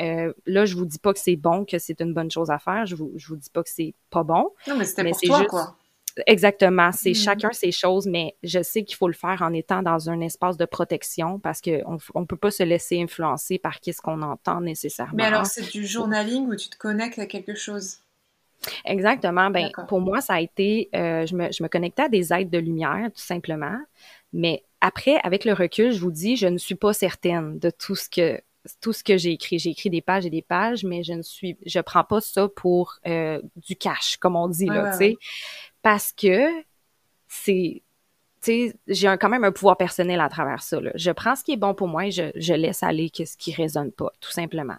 Euh, 0.00 0.32
là, 0.46 0.64
je 0.64 0.74
vous 0.76 0.86
dis 0.86 0.98
pas 0.98 1.12
que 1.12 1.20
c'est 1.20 1.36
bon, 1.36 1.66
que 1.66 1.78
c'est 1.78 2.00
une 2.00 2.14
bonne 2.14 2.30
chose 2.30 2.50
à 2.50 2.58
faire. 2.58 2.86
Je 2.86 2.96
vous, 2.96 3.12
je 3.16 3.28
vous 3.28 3.36
dis 3.36 3.50
pas 3.50 3.62
que 3.62 3.70
c'est 3.70 3.94
pas 4.08 4.22
bon 4.22 4.50
mais 4.78 4.84
c'était 4.84 5.10
pour 5.10 5.20
toi, 5.20 5.44
quoi. 5.46 5.76
Exactement, 6.26 6.90
c'est 6.92 7.10
mm. 7.10 7.14
chacun 7.14 7.52
ses 7.52 7.70
choses, 7.70 8.06
mais 8.06 8.36
je 8.42 8.62
sais 8.62 8.82
qu'il 8.82 8.96
faut 8.96 9.08
le 9.08 9.14
faire 9.14 9.42
en 9.42 9.52
étant 9.52 9.82
dans 9.82 10.10
un 10.10 10.20
espace 10.20 10.56
de 10.56 10.64
protection 10.64 11.38
parce 11.38 11.60
qu'on 11.60 11.98
on 12.14 12.26
peut 12.26 12.36
pas 12.36 12.50
se 12.50 12.62
laisser 12.62 13.00
influencer 13.00 13.58
par 13.58 13.78
ce 13.84 14.00
qu'on 14.00 14.22
entend 14.22 14.60
nécessairement. 14.60 15.14
Mais 15.14 15.24
alors, 15.24 15.46
c'est 15.46 15.70
du 15.70 15.86
journaling 15.86 16.48
où 16.48 16.56
tu 16.56 16.68
te 16.68 16.76
connectes 16.76 17.18
à 17.18 17.26
quelque 17.26 17.54
chose? 17.54 17.98
Exactement. 18.84 19.50
Ben, 19.50 19.70
pour 19.86 20.00
moi, 20.00 20.20
ça 20.20 20.34
a 20.34 20.40
été, 20.40 20.88
euh, 20.94 21.26
je, 21.26 21.34
me, 21.36 21.52
je 21.52 21.62
me 21.62 21.68
connectais 21.68 22.02
à 22.02 22.08
des 22.08 22.32
aides 22.32 22.50
de 22.50 22.58
lumière, 22.58 23.08
tout 23.14 23.22
simplement. 23.22 23.78
Mais 24.32 24.64
après, 24.80 25.20
avec 25.22 25.44
le 25.44 25.52
recul, 25.52 25.92
je 25.92 26.00
vous 26.00 26.10
dis, 26.10 26.36
je 26.36 26.48
ne 26.48 26.58
suis 26.58 26.74
pas 26.74 26.92
certaine 26.92 27.58
de 27.58 27.70
tout 27.70 27.94
ce 27.94 28.08
que 28.08 28.40
tout 28.80 28.92
ce 28.92 29.02
que 29.02 29.16
j'ai 29.16 29.32
écrit. 29.32 29.58
J'ai 29.58 29.70
écrit 29.70 29.90
des 29.90 30.00
pages 30.00 30.26
et 30.26 30.30
des 30.30 30.42
pages, 30.42 30.84
mais 30.84 31.02
je 31.02 31.12
ne 31.12 31.22
suis, 31.22 31.56
je 31.64 31.80
prends 31.80 32.04
pas 32.04 32.20
ça 32.20 32.48
pour 32.48 32.98
euh, 33.06 33.40
du 33.56 33.76
cash, 33.76 34.16
comme 34.16 34.36
on 34.36 34.48
dit 34.48 34.66
là, 34.66 34.92
tu 34.92 34.98
sais, 34.98 35.16
parce 35.82 36.12
que 36.12 36.48
c'est, 37.28 37.82
tu 38.42 38.70
sais, 38.70 38.76
j'ai 38.86 39.16
quand 39.18 39.28
même 39.28 39.44
un 39.44 39.52
pouvoir 39.52 39.76
personnel 39.76 40.20
à 40.20 40.28
travers 40.28 40.62
ça. 40.62 40.80
Là. 40.80 40.90
Je 40.94 41.10
prends 41.10 41.36
ce 41.36 41.44
qui 41.44 41.52
est 41.52 41.56
bon 41.56 41.74
pour 41.74 41.88
moi 41.88 42.06
et 42.06 42.10
je, 42.10 42.30
je 42.36 42.54
laisse 42.54 42.82
aller 42.82 43.10
ce 43.14 43.36
qui 43.36 43.52
résonne 43.52 43.92
pas, 43.92 44.12
tout 44.20 44.32
simplement. 44.32 44.76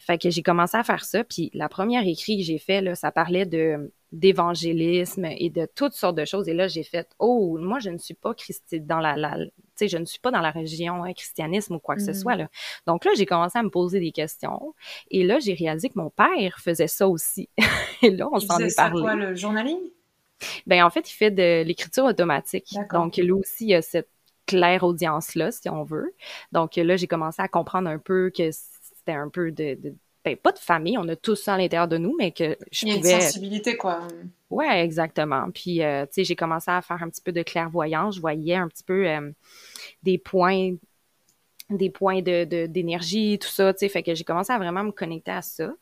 Fait 0.00 0.18
que 0.18 0.30
j'ai 0.30 0.42
commencé 0.42 0.76
à 0.76 0.84
faire 0.84 1.04
ça, 1.04 1.24
puis 1.24 1.50
la 1.54 1.68
première 1.68 2.06
écrit 2.06 2.38
que 2.38 2.44
j'ai 2.44 2.58
fait 2.58 2.80
là, 2.80 2.94
ça 2.94 3.10
parlait 3.10 3.46
de 3.46 3.92
d'évangélisme 4.14 5.26
et 5.26 5.50
de 5.50 5.66
toutes 5.74 5.92
sortes 5.92 6.16
de 6.16 6.24
choses. 6.24 6.48
Et 6.48 6.54
là, 6.54 6.68
j'ai 6.68 6.84
fait, 6.84 7.08
oh, 7.18 7.58
moi, 7.60 7.80
je 7.80 7.90
ne 7.90 7.98
suis 7.98 8.14
pas 8.14 8.32
christi 8.32 8.80
dans 8.80 9.00
la, 9.00 9.16
la 9.16 9.36
sais, 9.74 9.88
je 9.88 9.98
ne 9.98 10.04
suis 10.04 10.20
pas 10.20 10.30
dans 10.30 10.40
la 10.40 10.50
région 10.50 11.04
hein, 11.04 11.12
christianisme 11.12 11.74
ou 11.74 11.78
quoi 11.78 11.96
que 11.96 12.02
ce 12.02 12.12
mm. 12.12 12.14
soit. 12.14 12.36
Là. 12.36 12.48
Donc 12.86 13.04
là, 13.04 13.10
j'ai 13.16 13.26
commencé 13.26 13.58
à 13.58 13.62
me 13.62 13.70
poser 13.70 14.00
des 14.00 14.12
questions. 14.12 14.74
Et 15.10 15.24
là, 15.24 15.38
j'ai 15.40 15.54
réalisé 15.54 15.88
que 15.88 15.98
mon 15.98 16.10
père 16.10 16.58
faisait 16.60 16.86
ça 16.86 17.08
aussi. 17.08 17.48
et 18.02 18.10
là, 18.10 18.28
on 18.30 18.38
s'en 18.38 18.58
est 18.58 18.76
parlé. 18.76 19.02
quoi, 19.02 19.16
le 19.16 19.34
journaling? 19.34 19.80
Ben, 20.66 20.84
en 20.84 20.90
fait, 20.90 21.10
il 21.10 21.14
fait 21.14 21.30
de 21.30 21.62
l'écriture 21.62 22.04
automatique. 22.04 22.74
Donc, 22.92 23.16
lui 23.16 23.32
aussi, 23.32 23.66
il 23.66 23.74
a 23.74 23.82
cette 23.82 24.08
claire 24.46 24.84
audience-là, 24.84 25.50
si 25.50 25.68
on 25.70 25.84
veut. 25.84 26.14
Donc 26.52 26.76
là, 26.76 26.96
j'ai 26.96 27.06
commencé 27.06 27.40
à 27.40 27.48
comprendre 27.48 27.88
un 27.88 27.98
peu 27.98 28.30
que 28.30 28.50
c'était 28.52 29.12
un 29.12 29.28
peu 29.30 29.50
de, 29.50 29.74
de 29.74 29.94
ben, 30.24 30.36
pas 30.36 30.52
de 30.52 30.58
famille, 30.58 30.96
on 30.96 31.06
a 31.08 31.16
tous 31.16 31.36
ça 31.36 31.54
à 31.54 31.58
l'intérieur 31.58 31.86
de 31.86 31.98
nous, 31.98 32.14
mais 32.18 32.32
que 32.32 32.56
je 32.72 32.86
Il 32.86 32.88
y 32.88 32.92
a 32.92 32.96
pouvais... 32.96 33.14
une 33.14 33.20
sensibilité, 33.20 33.76
quoi. 33.76 34.08
Ouais, 34.50 34.82
exactement. 34.82 35.50
Puis, 35.50 35.82
euh, 35.82 36.06
tu 36.06 36.12
sais, 36.12 36.24
j'ai 36.24 36.36
commencé 36.36 36.70
à 36.70 36.80
faire 36.80 37.02
un 37.02 37.10
petit 37.10 37.20
peu 37.20 37.32
de 37.32 37.42
clairvoyance. 37.42 38.16
Je 38.16 38.20
voyais 38.20 38.54
un 38.54 38.68
petit 38.68 38.84
peu 38.84 39.06
euh, 39.06 39.30
des 40.02 40.18
points 40.18 40.74
des 41.70 41.88
points 41.90 42.20
de 42.20 42.66
d'énergie, 42.66 43.38
tout 43.38 43.48
ça, 43.48 43.72
tu 43.72 43.80
sais, 43.80 43.88
fait 43.88 44.02
que 44.02 44.14
j'ai 44.14 44.24
commencé 44.24 44.52
à 44.52 44.58
vraiment 44.58 44.84
me 44.84 44.92
connecter 44.92 45.30
à 45.30 45.40
ça. 45.40 45.72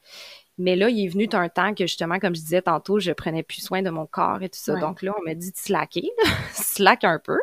Mais 0.59 0.76
là, 0.76 0.90
il 0.90 1.05
est 1.05 1.09
venu 1.09 1.28
un 1.32 1.48
temps 1.48 1.74
que 1.74 1.86
justement, 1.86 2.18
comme 2.18 2.34
je 2.34 2.40
disais 2.40 2.62
tantôt, 2.62 3.00
je 3.00 3.12
prenais 3.12 3.42
plus 3.42 3.62
soin 3.62 3.82
de 3.82 3.90
mon 3.90 4.07
corps 4.07 4.42
et 4.42 4.48
tout 4.48 4.59
ça. 4.59 4.76
Donc 4.76 5.03
là, 5.03 5.14
on 5.18 5.24
m'a 5.24 5.34
dit 5.34 5.50
de 5.50 5.57
slacker, 5.57 6.11
slack 6.53 7.05
un 7.05 7.18
peu 7.18 7.38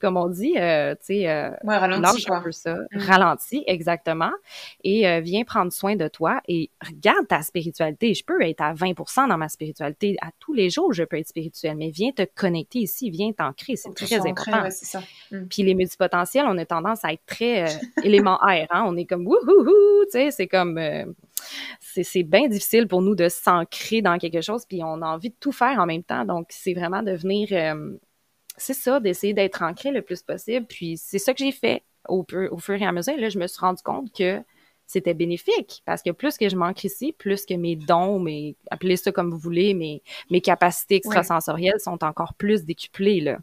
comme 0.00 0.16
on 0.16 0.28
dit, 0.28 0.54
euh, 0.58 0.94
tu 0.96 1.06
sais, 1.06 1.30
euh, 1.30 1.50
ouais, 1.64 1.76
un 1.76 2.40
peu 2.42 2.52
ça, 2.52 2.74
mm. 2.74 2.98
ralenti, 2.98 3.64
exactement, 3.66 4.32
et 4.82 5.08
euh, 5.08 5.20
viens 5.20 5.44
prendre 5.44 5.72
soin 5.72 5.96
de 5.96 6.08
toi 6.08 6.40
et 6.48 6.70
regarde 6.84 7.26
ta 7.26 7.42
spiritualité. 7.42 8.14
Je 8.14 8.24
peux 8.24 8.42
être 8.42 8.60
à 8.60 8.74
20% 8.74 9.28
dans 9.28 9.38
ma 9.38 9.48
spiritualité. 9.48 10.16
À 10.20 10.30
tous 10.40 10.52
les 10.52 10.70
jours, 10.70 10.92
je 10.92 11.04
peux 11.04 11.16
être 11.18 11.28
spirituelle, 11.28 11.76
mais 11.76 11.90
viens 11.90 12.12
te 12.12 12.22
connecter 12.34 12.80
ici, 12.80 13.10
viens 13.10 13.32
t'ancrer, 13.32 13.76
c'est 13.76 13.94
très 13.94 14.18
important. 14.26 14.62
Ouais, 14.62 14.70
ça. 14.70 15.00
Mm. 15.30 15.46
Puis 15.46 15.62
les 15.62 15.74
multipotentiels, 15.74 16.46
on 16.48 16.58
a 16.58 16.66
tendance 16.66 17.04
à 17.04 17.12
être 17.12 17.24
très 17.26 17.64
élément 18.04 18.38
air, 18.46 18.66
hein? 18.70 18.84
On 18.86 18.96
est 18.96 19.06
comme 19.06 19.26
wouhouhou, 19.26 20.04
tu 20.04 20.10
sais, 20.10 20.30
c'est 20.30 20.48
comme 20.48 20.78
c'est 21.80 22.22
bien 22.22 22.48
difficile 22.48 22.88
pour 22.88 23.02
nous 23.02 23.14
de 23.14 23.28
s'ancrer 23.28 24.02
dans 24.02 24.18
quelque 24.18 24.40
chose, 24.40 24.64
puis 24.66 24.82
on 24.82 25.02
a 25.02 25.06
envie 25.06 25.30
de 25.30 25.36
tout 25.38 25.52
faire 25.52 25.78
en 25.78 25.86
même 25.86 26.02
temps. 26.02 26.24
Donc, 26.24 26.46
c'est 26.50 26.74
vraiment 26.74 27.02
de 27.02 27.12
venir 27.12 27.48
c'est 28.56 28.74
ça, 28.74 29.00
d'essayer 29.00 29.34
d'être 29.34 29.62
ancré 29.62 29.90
le 29.90 30.02
plus 30.02 30.22
possible. 30.22 30.66
Puis 30.66 30.96
c'est 30.96 31.18
ça 31.18 31.32
que 31.32 31.38
j'ai 31.38 31.52
fait 31.52 31.82
au, 32.08 32.24
au 32.50 32.58
fur 32.58 32.74
et 32.74 32.84
à 32.84 32.92
mesure. 32.92 33.16
Là, 33.16 33.28
je 33.28 33.38
me 33.38 33.46
suis 33.46 33.60
rendu 33.60 33.82
compte 33.82 34.12
que 34.16 34.40
c'était 34.86 35.14
bénéfique 35.14 35.82
parce 35.84 36.02
que 36.02 36.10
plus 36.10 36.36
que 36.36 36.48
je 36.48 36.56
m'ancre 36.56 36.84
ici, 36.84 37.12
plus 37.12 37.46
que 37.46 37.54
mes 37.54 37.76
dons, 37.76 38.18
mes 38.18 38.56
appelez 38.70 38.96
ça 38.96 39.12
comme 39.12 39.30
vous 39.30 39.38
voulez, 39.38 39.74
mes 39.74 40.02
mes 40.30 40.40
capacités 40.40 40.96
extrasensorielles 40.96 41.80
sont 41.80 42.02
encore 42.04 42.34
plus 42.34 42.64
décuplées 42.64 43.20
là. 43.20 43.38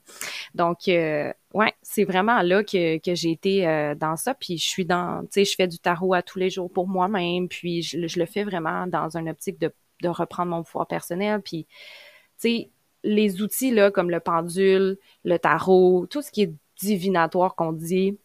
Donc 0.56 0.88
euh, 0.88 1.32
ouais, 1.54 1.74
c'est 1.82 2.04
vraiment 2.04 2.42
là 2.42 2.64
que, 2.64 2.98
que 3.00 3.16
j'ai 3.16 3.32
été 3.32 3.68
euh, 3.68 3.96
dans 3.96 4.18
ça 4.18 4.34
puis 4.34 4.58
je 4.58 4.68
suis 4.68 4.86
dans 4.86 5.22
tu 5.24 5.28
sais 5.32 5.46
je 5.46 5.56
fais 5.56 5.68
du 5.68 5.80
tarot 5.80 6.14
à 6.14 6.22
tous 6.22 6.40
les 6.40 6.50
jours 6.50 6.72
pour 6.72 6.88
moi-même 6.88 7.48
puis 7.48 7.82
je, 7.82 8.08
je 8.08 8.20
le 8.20 8.26
fais 8.26 8.44
vraiment 8.44 8.88
dans 8.88 9.18
une 9.18 9.30
optique 9.30 9.60
de 9.60 9.74
de 10.02 10.10
reprendre 10.10 10.52
mon 10.52 10.64
pouvoir 10.64 10.88
personnel 10.88 11.42
puis 11.42 11.66
tu 11.66 12.50
sais 12.50 12.70
les 13.04 13.42
outils 13.42 13.72
là, 13.72 13.92
comme 13.92 14.10
le 14.10 14.20
pendule, 14.20 14.98
le 15.24 15.38
tarot, 15.38 16.06
tout 16.10 16.22
ce 16.22 16.32
qui 16.32 16.44
est 16.44 16.54
divinatoire 16.80 17.56
qu'on 17.56 17.74
dit, 17.74 18.18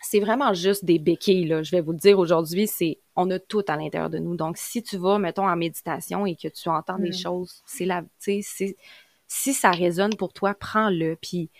c'est 0.00 0.20
vraiment 0.20 0.54
juste 0.54 0.84
des 0.84 0.98
béquilles. 0.98 1.46
Là. 1.46 1.62
Je 1.62 1.70
vais 1.70 1.80
vous 1.80 1.92
le 1.92 1.98
dire 1.98 2.18
aujourd'hui, 2.18 2.66
c'est 2.66 3.00
on 3.16 3.30
a 3.30 3.38
tout 3.38 3.64
à 3.66 3.76
l'intérieur 3.76 4.10
de 4.10 4.18
nous. 4.18 4.36
Donc, 4.36 4.56
si 4.56 4.82
tu 4.82 4.96
vas, 4.96 5.18
mettons, 5.18 5.48
en 5.48 5.56
méditation 5.56 6.24
et 6.24 6.36
que 6.36 6.48
tu 6.48 6.68
entends 6.68 6.98
des 6.98 7.10
mm. 7.10 7.18
choses, 7.18 7.62
c'est 7.66 7.84
la, 7.84 8.02
tu 8.22 8.42
sais, 8.42 8.76
si 9.26 9.54
ça 9.54 9.70
résonne 9.70 10.14
pour 10.16 10.32
toi, 10.32 10.54
prends-le. 10.54 11.16
Puis, 11.20 11.50
tu 11.50 11.58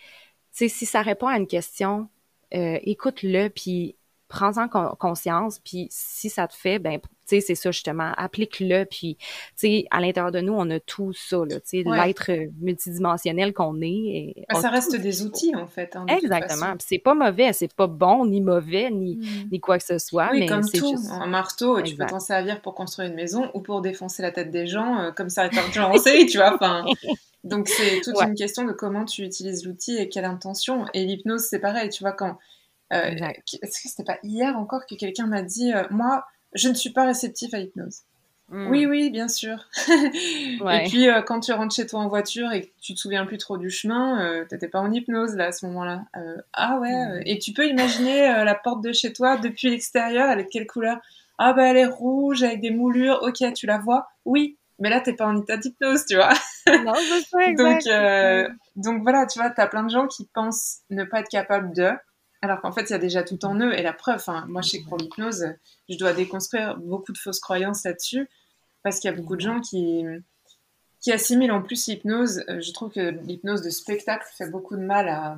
sais, 0.51 0.67
si 0.69 0.85
ça 0.85 1.01
répond 1.01 1.27
à 1.27 1.37
une 1.37 1.47
question, 1.47 2.07
euh, 2.53 2.79
écoute-le, 2.83 3.49
puis 3.49 3.95
prends-en 4.29 4.67
conscience, 4.67 5.59
puis 5.59 5.87
si 5.89 6.29
ça 6.29 6.47
te 6.47 6.53
fait, 6.53 6.77
ben, 6.77 6.99
tu 6.99 7.09
sais, 7.25 7.41
c'est 7.41 7.55
ça 7.55 7.71
justement, 7.71 8.11
applique-le, 8.15 8.85
puis, 8.85 9.17
tu 9.19 9.25
sais, 9.55 9.85
à 9.89 9.99
l'intérieur 9.99 10.31
de 10.31 10.39
nous, 10.39 10.53
on 10.53 10.69
a 10.69 10.79
tout 10.79 11.13
ça, 11.13 11.37
tu 11.49 11.59
sais, 11.63 11.83
l'être 11.83 12.31
multidimensionnel 12.61 13.53
qu'on 13.53 13.81
est. 13.81 13.87
Et 13.87 14.45
ben, 14.47 14.61
ça 14.61 14.69
reste 14.69 14.95
des 14.95 15.23
outils, 15.23 15.55
en 15.55 15.65
fait. 15.65 15.95
Hein, 15.95 16.05
Exactement, 16.07 16.77
puis 16.77 16.85
c'est 16.87 16.99
pas 16.99 17.15
mauvais, 17.15 17.51
c'est 17.53 17.73
pas 17.73 17.87
bon, 17.87 18.27
ni 18.27 18.39
mauvais, 18.39 18.91
ni, 18.91 19.17
mm. 19.17 19.49
ni 19.51 19.59
quoi 19.59 19.79
que 19.79 19.85
ce 19.85 19.97
soit, 19.97 20.29
oui, 20.31 20.41
mais 20.41 20.45
comme 20.45 20.61
tout, 20.69 20.95
juste... 20.95 21.09
un 21.11 21.27
marteau, 21.27 21.81
tu 21.81 21.95
peux 21.95 22.05
t'en 22.05 22.19
servir 22.19 22.61
pour 22.61 22.75
construire 22.75 23.09
une 23.09 23.15
maison 23.15 23.49
ou 23.55 23.61
pour 23.61 23.81
défoncer 23.81 24.21
la 24.21 24.31
tête 24.31 24.51
des 24.51 24.67
gens, 24.67 24.99
euh, 24.99 25.11
comme 25.11 25.29
ça 25.29 25.49
en 25.49 25.97
série, 25.97 26.27
tu 26.27 26.37
vois, 26.37 26.53
enfin... 26.53 26.85
Donc 27.45 27.69
c'est 27.69 28.01
toute 28.01 28.21
une 28.21 28.35
question 28.35 28.65
de 28.65 28.73
comment 28.73 29.05
tu 29.05 29.23
utilises 29.23 29.65
l'outil 29.65 29.95
et 29.95 30.09
quelle 30.09 30.25
intention. 30.25 30.85
Et 30.93 31.05
l'hypnose, 31.05 31.45
c'est 31.49 31.59
pareil, 31.59 31.89
tu 31.89 32.03
vois, 32.03 32.11
quand 32.11 32.37
euh, 32.93 33.15
Est-ce 33.61 33.81
que 33.81 33.89
c'était 33.89 34.03
pas 34.03 34.19
hier 34.23 34.57
encore 34.57 34.85
que 34.85 34.95
quelqu'un 34.95 35.27
m'a 35.27 35.41
dit 35.41 35.73
euh, 35.73 35.83
Moi, 35.89 36.23
je 36.53 36.69
ne 36.69 36.73
suis 36.73 36.91
pas 36.91 37.05
réceptif 37.05 37.53
à 37.53 37.59
l'hypnose 37.59 38.01
hmm. 38.49 38.67
Oui, 38.69 38.85
oui, 38.85 39.09
bien 39.09 39.27
sûr. 39.27 39.67
Et 39.87 40.87
puis, 40.87 41.07
euh, 41.07 41.21
quand 41.21 41.39
tu 41.39 41.51
rentres 41.51 41.75
chez 41.75 41.85
toi 41.85 41.99
en 41.99 42.07
voiture 42.07 42.51
et 42.51 42.61
que 42.61 42.67
tu 42.81 42.93
te 42.93 42.99
souviens 42.99 43.25
plus 43.25 43.37
trop 43.37 43.57
du 43.57 43.69
chemin, 43.69 44.21
euh, 44.21 44.45
t'étais 44.45 44.67
pas 44.67 44.79
en 44.79 44.91
hypnose 44.91 45.35
là 45.35 45.47
à 45.47 45.51
ce 45.51 45.65
moment-là. 45.67 46.05
Euh, 46.17 46.37
ah 46.53 46.79
ouais. 46.79 46.91
Hmm. 46.91 47.21
Et 47.25 47.39
tu 47.39 47.53
peux 47.53 47.67
imaginer 47.67 48.27
la 48.43 48.55
porte 48.55 48.83
de 48.83 48.91
chez 48.91 49.13
toi 49.13 49.37
depuis 49.37 49.69
l'extérieur, 49.69 50.29
elle 50.29 50.39
est 50.39 50.45
de 50.45 50.49
quelle 50.49 50.67
couleur? 50.67 50.97
Ah 51.37 51.53
bah 51.53 51.67
elle 51.67 51.77
est 51.77 51.85
rouge 51.85 52.43
avec 52.43 52.59
des 52.59 52.71
moulures. 52.71 53.19
Ok, 53.21 53.41
tu 53.53 53.65
la 53.65 53.77
vois? 53.77 54.07
Oui. 54.25 54.57
Mais 54.81 54.89
là, 54.89 55.01
t'es 55.01 55.13
pas 55.13 55.25
en 55.25 55.37
état 55.37 55.57
d'hypnose, 55.57 56.05
tu 56.05 56.15
vois. 56.15 56.33
non, 56.67 56.93
je 56.95 57.23
sais, 57.29 57.53
donc, 57.53 58.53
donc 58.77 59.03
voilà, 59.03 59.25
tu 59.25 59.37
vois, 59.37 59.49
t'as 59.49 59.67
plein 59.67 59.83
de 59.83 59.89
gens 59.89 60.07
qui 60.07 60.25
pensent 60.33 60.79
ne 60.89 61.03
pas 61.03 61.19
être 61.19 61.27
capables 61.27 61.73
de, 61.75 61.91
alors 62.41 62.61
qu'en 62.61 62.71
fait, 62.71 62.89
il 62.89 62.91
y 62.91 62.95
a 62.95 62.99
déjà 62.99 63.23
tout 63.23 63.43
en 63.45 63.59
eux. 63.59 63.73
Et 63.77 63.81
la 63.81 63.93
preuve, 63.93 64.23
hein, 64.27 64.45
moi, 64.47 64.61
je 64.61 64.69
sais 64.69 64.81
que 64.81 64.87
pour 64.87 64.97
l'hypnose, 64.97 65.45
je 65.89 65.97
dois 65.97 66.13
déconstruire 66.13 66.77
beaucoup 66.77 67.11
de 67.11 67.17
fausses 67.17 67.39
croyances 67.39 67.83
là-dessus, 67.83 68.29
parce 68.83 68.99
qu'il 68.99 69.11
y 69.11 69.13
a 69.13 69.17
beaucoup 69.17 69.35
de 69.35 69.41
gens 69.41 69.59
qui, 69.59 70.05
qui 71.01 71.11
assimilent 71.11 71.51
en 71.51 71.61
plus 71.61 71.87
l'hypnose. 71.87 72.43
Euh, 72.49 72.61
je 72.61 72.71
trouve 72.71 72.91
que 72.91 73.09
l'hypnose 73.09 73.61
de 73.61 73.69
spectacle 73.69 74.25
fait 74.37 74.49
beaucoup 74.49 74.75
de 74.77 74.83
mal 74.83 75.09
à, 75.09 75.37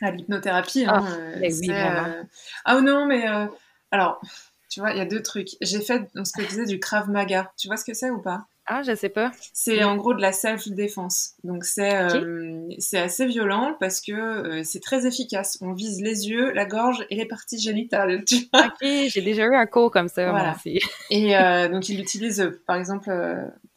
à 0.00 0.10
l'hypnothérapie. 0.10 0.86
Hein. 0.86 1.04
Ah, 1.06 1.38
oui, 1.40 1.70
euh... 1.70 2.24
ah 2.64 2.80
non, 2.80 3.06
mais 3.06 3.28
euh, 3.28 3.46
alors, 3.90 4.20
tu 4.68 4.80
vois, 4.80 4.90
il 4.90 4.98
y 4.98 5.00
a 5.00 5.06
deux 5.06 5.22
trucs. 5.22 5.56
J'ai 5.60 5.80
fait 5.80 6.08
ce 6.14 6.32
que 6.32 6.42
je 6.42 6.48
disais 6.48 6.66
du 6.66 6.78
Krav 6.78 7.08
Maga. 7.08 7.52
Tu 7.56 7.68
vois 7.68 7.76
ce 7.76 7.84
que 7.84 7.94
c'est 7.94 8.10
ou 8.10 8.20
pas? 8.20 8.46
Ah, 8.70 8.82
je 8.82 8.94
sais 8.94 9.08
pas. 9.08 9.32
C'est 9.52 9.82
en 9.82 9.96
gros 9.96 10.14
de 10.14 10.20
la 10.20 10.32
self-défense. 10.32 11.34
Donc 11.42 11.64
c'est 11.64 11.96
euh, 11.96 12.68
c'est 12.78 12.98
assez 12.98 13.26
violent 13.26 13.76
parce 13.80 14.00
que 14.00 14.12
euh, 14.12 14.62
c'est 14.62 14.80
très 14.80 15.06
efficace. 15.06 15.58
On 15.60 15.72
vise 15.72 16.00
les 16.00 16.28
yeux, 16.28 16.52
la 16.52 16.66
gorge 16.66 17.06
et 17.10 17.16
les 17.16 17.26
parties 17.26 17.58
génitales. 17.58 18.24
Tu 18.28 18.48
vois 18.52 18.66
ok, 18.66 18.88
j'ai 19.08 19.22
déjà 19.22 19.44
eu 19.44 19.54
un 19.54 19.66
cours 19.66 19.90
comme 19.90 20.08
ça. 20.08 20.30
Voilà. 20.30 20.56
Et 21.10 21.36
euh, 21.36 21.68
donc 21.68 21.88
il 21.88 21.96
l'utilise 21.96 22.52
par 22.66 22.76
exemple 22.76 23.10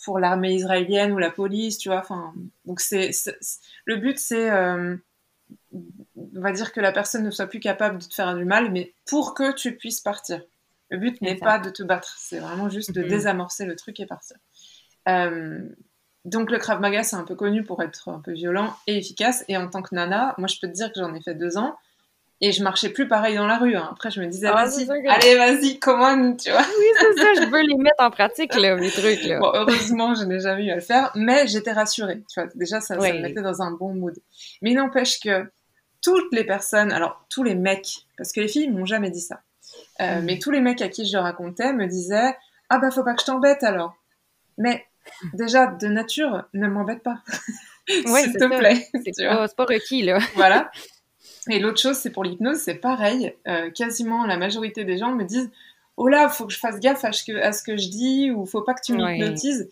pour 0.03 0.19
l'armée 0.19 0.53
israélienne 0.53 1.11
ou 1.11 1.17
la 1.17 1.29
police, 1.31 1.77
tu 1.77 1.89
vois. 1.89 1.99
Enfin, 1.99 2.33
donc 2.65 2.79
c'est, 2.79 3.11
le 3.85 3.97
but, 3.97 4.17
c'est, 4.17 4.49
euh, 4.49 4.95
on 5.71 6.41
va 6.41 6.51
dire 6.51 6.71
que 6.71 6.79
la 6.79 6.91
personne 6.91 7.23
ne 7.23 7.31
soit 7.31 7.47
plus 7.47 7.59
capable 7.59 7.99
de 7.99 8.05
te 8.05 8.13
faire 8.13 8.35
du 8.35 8.45
mal, 8.45 8.71
mais 8.71 8.93
pour 9.07 9.33
que 9.33 9.53
tu 9.53 9.75
puisses 9.75 10.01
partir. 10.01 10.41
Le 10.89 10.97
but 10.97 11.21
n'est 11.21 11.37
pas 11.37 11.57
de 11.57 11.69
te 11.69 11.83
battre, 11.83 12.17
c'est 12.19 12.39
vraiment 12.39 12.69
juste 12.69 12.91
de 12.91 13.01
mm-hmm. 13.01 13.07
désamorcer 13.07 13.65
le 13.65 13.77
truc 13.77 13.99
et 14.01 14.05
partir. 14.05 14.35
Euh, 15.07 15.59
donc 16.25 16.51
le 16.51 16.59
Krav 16.59 16.79
Maga, 16.79 17.03
c'est 17.03 17.15
un 17.15 17.23
peu 17.23 17.35
connu 17.35 17.63
pour 17.63 17.81
être 17.81 18.09
un 18.09 18.19
peu 18.19 18.31
violent 18.31 18.75
et 18.87 18.97
efficace. 18.97 19.43
Et 19.47 19.57
en 19.57 19.67
tant 19.67 19.81
que 19.81 19.95
nana, 19.95 20.35
moi 20.37 20.47
je 20.47 20.57
peux 20.59 20.67
te 20.67 20.73
dire 20.73 20.91
que 20.91 20.99
j'en 20.99 21.13
ai 21.13 21.21
fait 21.21 21.35
deux 21.35 21.57
ans. 21.57 21.75
Et 22.43 22.51
je 22.51 22.63
marchais 22.63 22.89
plus 22.89 23.07
pareil 23.07 23.35
dans 23.35 23.45
la 23.45 23.59
rue. 23.59 23.75
Hein. 23.75 23.87
Après, 23.91 24.09
je 24.09 24.19
me 24.19 24.25
disais, 24.25 24.47
ah, 24.47 24.65
vas-y, 24.65 24.89
allez, 24.89 25.35
vas-y, 25.35 25.77
comment, 25.77 26.35
tu 26.35 26.49
vois. 26.49 26.61
Oui, 26.79 26.85
c'est 26.99 27.21
ça, 27.21 27.33
je 27.35 27.47
veux 27.47 27.61
les 27.61 27.75
mettre 27.75 28.03
en 28.03 28.09
pratique, 28.09 28.55
là, 28.55 28.75
mes 28.77 28.89
trucs, 28.89 29.23
là. 29.25 29.37
Bon, 29.37 29.51
heureusement, 29.53 30.15
je 30.15 30.23
n'ai 30.23 30.39
jamais 30.39 30.65
eu 30.65 30.71
à 30.71 30.75
le 30.75 30.81
faire, 30.81 31.11
mais 31.13 31.45
j'étais 31.45 31.71
rassurée, 31.71 32.23
tu 32.27 32.41
vois. 32.41 32.49
Déjà, 32.55 32.81
ça, 32.81 32.95
me 32.95 33.21
mettait 33.21 33.43
dans 33.43 33.61
un 33.61 33.69
bon 33.69 33.93
mood. 33.93 34.15
Mais 34.63 34.73
n'empêche 34.73 35.19
que 35.19 35.51
toutes 36.01 36.33
les 36.33 36.43
personnes, 36.43 36.91
alors, 36.91 37.23
tous 37.29 37.43
les 37.43 37.53
mecs, 37.53 38.07
parce 38.17 38.31
que 38.31 38.41
les 38.41 38.47
filles 38.47 38.71
m'ont 38.71 38.85
jamais 38.85 39.11
dit 39.11 39.21
ça, 39.21 39.41
euh, 40.01 40.19
mm. 40.19 40.25
mais 40.25 40.39
tous 40.39 40.49
les 40.49 40.61
mecs 40.61 40.81
à 40.81 40.89
qui 40.89 41.05
je 41.05 41.15
le 41.15 41.21
racontais 41.21 41.73
me 41.73 41.85
disaient, 41.85 42.35
ah 42.69 42.79
bah, 42.79 42.89
faut 42.89 43.03
pas 43.03 43.13
que 43.13 43.21
je 43.21 43.27
t'embête, 43.27 43.63
alors. 43.63 43.95
Mais, 44.57 44.83
déjà, 45.33 45.67
de 45.67 45.87
nature, 45.87 46.43
ne 46.53 46.67
m'embête 46.67 47.03
pas. 47.03 47.19
S'il 47.87 48.33
te 48.33 48.57
plaît. 48.57 48.87
C'est 49.13 49.25
pas, 49.25 49.47
pas 49.47 49.65
requis, 49.65 50.03
là. 50.03 50.19
Voilà. 50.35 50.71
Et 51.49 51.59
l'autre 51.59 51.81
chose, 51.81 51.97
c'est 51.97 52.11
pour 52.11 52.23
l'hypnose, 52.23 52.59
c'est 52.59 52.75
pareil. 52.75 53.33
Euh, 53.47 53.71
quasiment 53.71 54.25
la 54.25 54.37
majorité 54.37 54.83
des 54.83 54.97
gens 54.97 55.13
me 55.13 55.23
disent 55.23 55.49
Oh 55.97 56.07
là, 56.07 56.29
faut 56.29 56.45
que 56.45 56.53
je 56.53 56.59
fasse 56.59 56.79
gaffe 56.79 57.03
à 57.03 57.11
ce 57.11 57.23
que, 57.23 57.37
à 57.37 57.51
ce 57.51 57.63
que 57.63 57.77
je 57.77 57.89
dis, 57.89 58.31
ou 58.31 58.45
faut 58.45 58.61
pas 58.61 58.73
que 58.73 58.81
tu 58.83 58.93
m'hypnotises. 58.93 59.69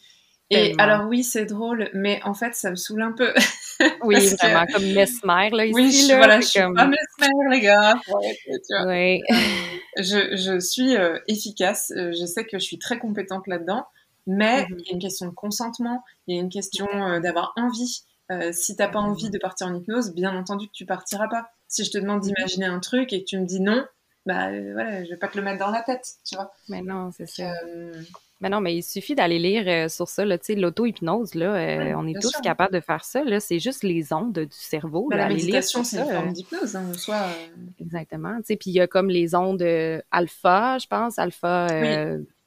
Et 0.51 0.73
alors 0.79 1.07
oui, 1.07 1.23
c'est 1.23 1.45
drôle, 1.45 1.89
mais 1.93 2.19
en 2.23 2.33
fait, 2.33 2.55
ça 2.55 2.71
me 2.71 2.75
saoule 2.75 3.03
un 3.03 3.11
peu. 3.11 3.31
oui, 4.03 4.15
vraiment, 4.41 4.65
comme 4.65 4.83
Mesmer, 4.83 5.49
là, 5.51 5.65
ici. 5.65 5.73
Oui, 5.75 5.91
je, 5.91 6.07
là, 6.09 6.17
voilà, 6.17 6.41
je 6.41 6.47
suis 6.47 6.59
pas 6.59 6.87
Mesmer, 6.87 7.49
les 7.51 7.59
gars. 7.61 7.93
Oui. 8.87 9.21
je, 9.97 10.35
je 10.35 10.59
suis 10.59 10.97
euh, 10.97 11.19
efficace, 11.27 11.93
euh, 11.95 12.11
je 12.19 12.25
sais 12.25 12.45
que 12.45 12.57
je 12.57 12.63
suis 12.63 12.79
très 12.79 12.97
compétente 12.97 13.45
là-dedans, 13.45 13.85
mais 14.29 14.65
mhm. 14.69 14.77
il 14.79 14.87
y 14.87 14.89
a 14.89 14.93
une 14.93 15.01
question 15.01 15.27
de 15.27 15.33
consentement, 15.33 16.03
il 16.27 16.35
y 16.35 16.39
a 16.39 16.41
une 16.41 16.49
question 16.49 16.87
d'avoir 17.19 17.53
envie. 17.57 18.03
si 18.53 18.75
t'as 18.75 18.87
pas 18.87 18.99
envie 18.99 19.29
de 19.29 19.37
partir 19.37 19.67
en 19.67 19.75
hypnose, 19.75 20.13
bien 20.13 20.35
entendu 20.35 20.67
que 20.67 20.73
tu 20.73 20.85
partiras 20.85 21.27
pas. 21.27 21.49
Si 21.67 21.83
je 21.83 21.91
te 21.91 21.97
demande 21.97 22.21
d'imaginer 22.21 22.65
un 22.65 22.79
truc 22.79 23.11
et 23.13 23.23
que 23.23 23.25
tu 23.25 23.37
me 23.37 23.45
dis 23.45 23.59
non, 23.59 23.85
bah 24.25 24.49
euh, 24.49 24.73
voilà, 24.73 25.03
je 25.03 25.09
vais 25.09 25.17
pas 25.17 25.27
te 25.27 25.37
le 25.37 25.43
mettre 25.43 25.59
dans 25.59 25.71
la 25.71 25.81
tête, 25.81 26.05
tu 26.25 26.35
vois. 26.35 26.51
Mais 26.67 26.81
non, 26.81 27.09
c'est 27.11 27.25
ça. 27.25 27.51
Euh, 27.65 27.93
mais 28.41 28.49
non, 28.49 28.61
mais 28.61 28.75
il 28.75 28.83
suffit 28.83 29.15
d'aller 29.15 29.39
lire 29.39 29.63
euh, 29.67 29.89
sur 29.89 30.07
ça, 30.07 30.23
tu 30.23 30.37
sais, 30.43 30.55
l'auto-hypnose, 30.55 31.35
là, 31.35 31.95
on 31.97 32.07
est 32.07 32.21
tous 32.21 32.31
capables 32.41 32.73
de 32.73 32.79
faire 32.79 33.03
ça, 33.03 33.23
là, 33.23 33.39
c'est 33.39 33.59
juste 33.59 33.83
les 33.83 34.13
ondes 34.13 34.39
du 34.39 34.47
cerveau. 34.51 35.07
Ben, 35.09 35.17
la 35.17 35.27
méditation, 35.29 35.83
c'est 35.83 35.99
une 35.99 36.09
forme 36.09 36.31
d'hypnose, 36.31 36.75
hein, 36.75 36.93
soit... 36.93 37.27
Exactement, 37.81 38.37
tu 38.37 38.45
sais, 38.45 38.55
puis 38.55 38.69
il 38.69 38.73
y 38.73 38.79
a 38.79 38.87
comme 38.87 39.09
les 39.09 39.35
ondes 39.35 39.65
alpha, 40.11 40.77
je 40.77 40.87
pense, 40.87 41.17
alpha... 41.19 41.67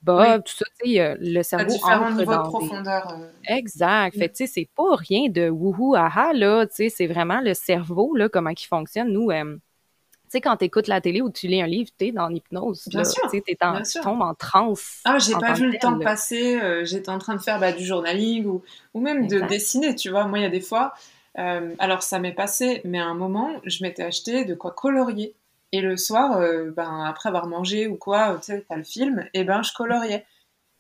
Bob, 0.03 0.43
tout 0.45 0.55
ça, 0.55 0.65
tu 0.83 0.95
sais, 0.95 1.17
le 1.21 1.43
cerveau 1.43 1.73
niveaux 2.13 2.33
de 2.33 2.49
profondeur. 2.49 3.19
Exact. 3.47 4.17
Fait, 4.17 4.29
tu 4.29 4.35
sais, 4.37 4.47
c'est 4.47 4.69
pas 4.75 4.97
rien 4.97 5.29
de 5.29 5.49
wouhou, 5.49 5.95
aha, 5.95 6.33
là, 6.33 6.67
tu 6.67 6.75
sais, 6.75 6.89
c'est 6.89 7.07
vraiment 7.07 7.41
le 7.41 7.55
cerveau, 7.55 8.15
là, 8.15 8.29
comment 8.29 8.51
il 8.51 8.67
fonctionne. 8.67 9.13
Nous, 9.13 9.31
tu 9.31 10.39
sais, 10.39 10.41
quand 10.41 10.57
tu 10.57 10.65
écoutes 10.65 10.87
la 10.87 11.01
télé 11.01 11.21
ou 11.21 11.31
tu 11.31 11.47
lis 11.47 11.61
un 11.61 11.67
livre, 11.67 11.91
tu 11.99 12.07
es 12.07 12.13
dans 12.13 12.29
l'hypnose. 12.29 12.85
Bien 12.87 13.05
sûr. 13.05 13.23
Tu 13.31 14.01
tombes 14.01 14.23
en 14.23 14.35
transe. 14.35 15.01
Ah, 15.05 15.19
j'ai 15.19 15.35
pas 15.35 15.53
vu 15.53 15.71
le 15.71 15.79
temps 15.79 15.99
passer. 15.99 16.85
J'étais 16.85 17.11
en 17.11 17.19
train 17.19 17.37
de 17.37 17.43
faire 17.43 17.61
bah, 17.61 17.73
du 17.73 17.85
journaling 17.85 18.47
ou, 18.47 18.63
ou 18.95 19.01
même 19.01 19.27
de 19.27 19.41
dessiner, 19.41 19.95
tu 19.95 20.11
vois. 20.11 20.27
Moi, 20.27 20.39
il 20.39 20.43
y 20.43 20.47
a 20.47 20.51
des 20.51 20.61
fois, 20.61 20.95
alors 21.35 22.03
ça 22.03 22.19
m'est 22.19 22.33
passé, 22.33 22.81
mais 22.85 22.99
à 22.99 23.07
un 23.07 23.15
moment, 23.15 23.51
je 23.65 23.85
m'étais 23.85 24.03
acheté 24.03 24.45
de 24.45 24.55
quoi 24.55 24.73
colorier. 24.73 25.35
Et 25.73 25.81
le 25.81 25.97
soir, 25.97 26.39
euh, 26.39 26.71
ben, 26.71 27.05
après 27.07 27.31
avoir 27.31 27.47
mangé 27.47 27.87
ou 27.87 27.97
quoi, 27.97 28.39
tu 28.39 28.53
sais, 28.53 28.65
t'as 28.69 28.77
le 28.77 28.85
film, 28.85 29.27
et 29.33 29.43
ben 29.43 29.63
je 29.63 29.73
coloriais. 29.73 30.27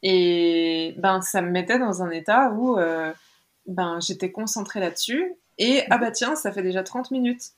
Et 0.02 0.94
ben 0.98 1.22
ça 1.22 1.40
me 1.40 1.50
mettait 1.50 1.78
dans 1.78 2.02
un 2.02 2.10
état 2.10 2.50
où 2.50 2.78
euh, 2.78 3.10
ben 3.66 3.98
j'étais 4.00 4.30
concentrée 4.30 4.80
là-dessus. 4.80 5.34
Et 5.58 5.84
ah 5.90 5.96
bah 5.96 6.10
tiens, 6.10 6.36
ça 6.36 6.52
fait 6.52 6.62
déjà 6.62 6.82
30 6.82 7.10
minutes. 7.10 7.52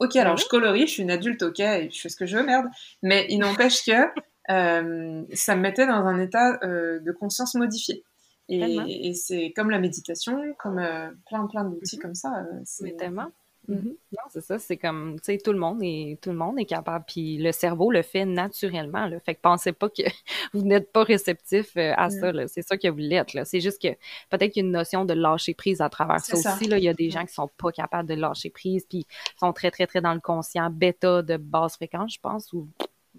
Ok, 0.00 0.16
alors 0.16 0.36
je 0.36 0.46
colorie, 0.46 0.86
je 0.86 0.92
suis 0.92 1.02
une 1.02 1.10
adulte, 1.10 1.42
ok, 1.42 1.60
et 1.60 1.90
je 1.90 2.00
fais 2.00 2.08
ce 2.08 2.16
que 2.16 2.26
je 2.26 2.38
veux, 2.38 2.42
merde. 2.42 2.66
Mais 3.02 3.26
il 3.28 3.38
n'empêche 3.38 3.84
que 3.84 3.92
euh, 4.50 5.22
ça 5.34 5.54
me 5.54 5.60
mettait 5.60 5.86
dans 5.86 6.06
un 6.06 6.18
état 6.18 6.58
de 6.64 7.12
conscience 7.12 7.54
modifié. 7.54 8.02
Et, 8.48 9.14
c'est 9.14 9.52
comme 9.54 9.70
la 9.70 9.78
méditation, 9.78 10.54
comme 10.58 10.82
plein 11.28 11.46
plein 11.46 11.64
d'outils 11.64 11.96
mhm. 11.96 12.02
comme 12.02 12.14
ça. 12.16 12.44
c'est 12.64 12.96
tellement. 12.96 13.30
Mm-hmm. 13.70 13.96
Non, 14.12 14.22
c'est 14.30 14.40
ça. 14.40 14.58
C'est 14.58 14.76
comme, 14.76 15.16
tu 15.20 15.32
sais, 15.32 15.38
tout 15.38 15.52
le 15.52 15.58
monde 15.58 15.80
est, 15.82 16.18
tout 16.20 16.30
le 16.30 16.36
monde 16.36 16.58
est 16.58 16.64
capable. 16.64 17.04
Puis 17.06 17.38
le 17.38 17.52
cerveau 17.52 17.90
le 17.90 18.02
fait 18.02 18.24
naturellement. 18.24 19.06
Là. 19.06 19.20
Fait 19.20 19.34
que 19.34 19.40
pensez 19.40 19.72
pas 19.72 19.88
que 19.88 20.02
vous 20.52 20.62
n'êtes 20.62 20.92
pas 20.92 21.04
réceptif 21.04 21.76
euh, 21.76 21.92
à 21.96 22.10
ça. 22.10 22.32
C'est 22.48 22.62
ça 22.62 22.76
que 22.76 22.88
vous 22.88 22.98
l'êtes. 22.98 23.36
C'est 23.44 23.60
juste 23.60 23.80
que 23.80 23.88
peut-être 24.28 24.52
qu'il 24.52 24.62
y 24.62 24.66
a 24.66 24.66
une 24.66 24.72
notion 24.72 25.04
de 25.04 25.14
lâcher 25.14 25.54
prise 25.54 25.80
à 25.80 25.88
travers 25.88 26.20
ça, 26.20 26.36
aussi. 26.36 26.68
Là. 26.68 26.78
Il 26.78 26.84
y 26.84 26.88
a 26.88 26.94
des 26.94 27.10
gens 27.10 27.24
qui 27.24 27.34
sont 27.34 27.48
pas 27.56 27.72
capables 27.72 28.08
de 28.08 28.14
lâcher 28.14 28.50
prise, 28.50 28.84
puis 28.88 29.06
sont 29.38 29.52
très, 29.52 29.70
très, 29.70 29.86
très 29.86 30.00
dans 30.00 30.14
le 30.14 30.20
conscient 30.20 30.70
bêta 30.70 31.22
de 31.22 31.36
basse 31.36 31.76
fréquence, 31.76 32.14
je 32.14 32.20
pense, 32.20 32.52
ou 32.52 32.68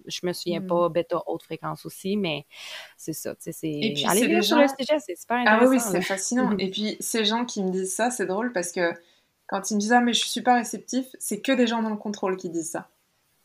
je 0.06 0.20
me 0.24 0.34
souviens 0.34 0.62
pas, 0.62 0.90
mm. 0.90 0.94
bêta 0.94 1.22
haute 1.26 1.44
fréquence 1.44 1.86
aussi, 1.86 2.18
mais 2.18 2.46
c'est 2.98 3.14
ça, 3.14 3.36
tu 3.36 3.44
sais, 3.44 3.52
c'est... 3.52 3.94
Allez 4.08 4.28
lire 4.28 4.44
sur 4.44 4.58
le 4.58 4.68
sujet, 4.68 5.00
c'est 5.00 5.16
super 5.16 5.38
intéressant. 5.38 5.66
Ah 5.66 5.70
oui, 5.70 5.80
c'est 5.80 6.02
fascinant. 6.02 6.58
Et 6.58 6.70
puis, 6.70 6.98
ces 7.00 7.26
gens 7.26 7.46
qui 7.46 7.64
me 7.64 7.72
disent 7.72 7.94
ça, 7.94 8.10
c'est 8.10 8.26
drôle 8.26 8.52
parce 8.54 8.72
que 8.72 8.94
quand 9.52 9.70
ils 9.70 9.76
me 9.76 9.80
disent 9.80 9.94
Ah, 9.94 10.00
mais 10.00 10.14
je 10.14 10.26
suis 10.26 10.42
pas 10.42 10.56
réceptif, 10.56 11.06
c'est 11.20 11.42
que 11.42 11.52
des 11.52 11.68
gens 11.68 11.84
dans 11.84 11.90
le 11.90 11.98
contrôle 11.98 12.38
qui 12.38 12.50
disent 12.50 12.72
ça. 12.72 12.88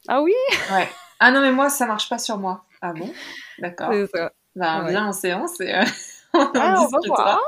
Ah 0.08 0.22
oui? 0.22 0.32
Ouais. 0.72 0.88
Ah 1.18 1.30
non, 1.30 1.40
mais 1.40 1.52
moi, 1.52 1.68
ça 1.68 1.86
marche 1.86 2.08
pas 2.08 2.18
sur 2.18 2.38
moi. 2.38 2.64
Ah 2.80 2.92
bon? 2.92 3.12
D'accord. 3.58 3.90
C'est 3.92 4.06
ça. 4.06 4.32
Ben, 4.54 4.86
viens 4.88 5.08
en 5.08 5.12
séance 5.12 5.60
et. 5.60 5.74
Euh, 5.74 5.82
on, 6.34 6.48
ah, 6.54 6.76
on 6.78 6.86
va 6.86 6.98
voir. 7.06 7.40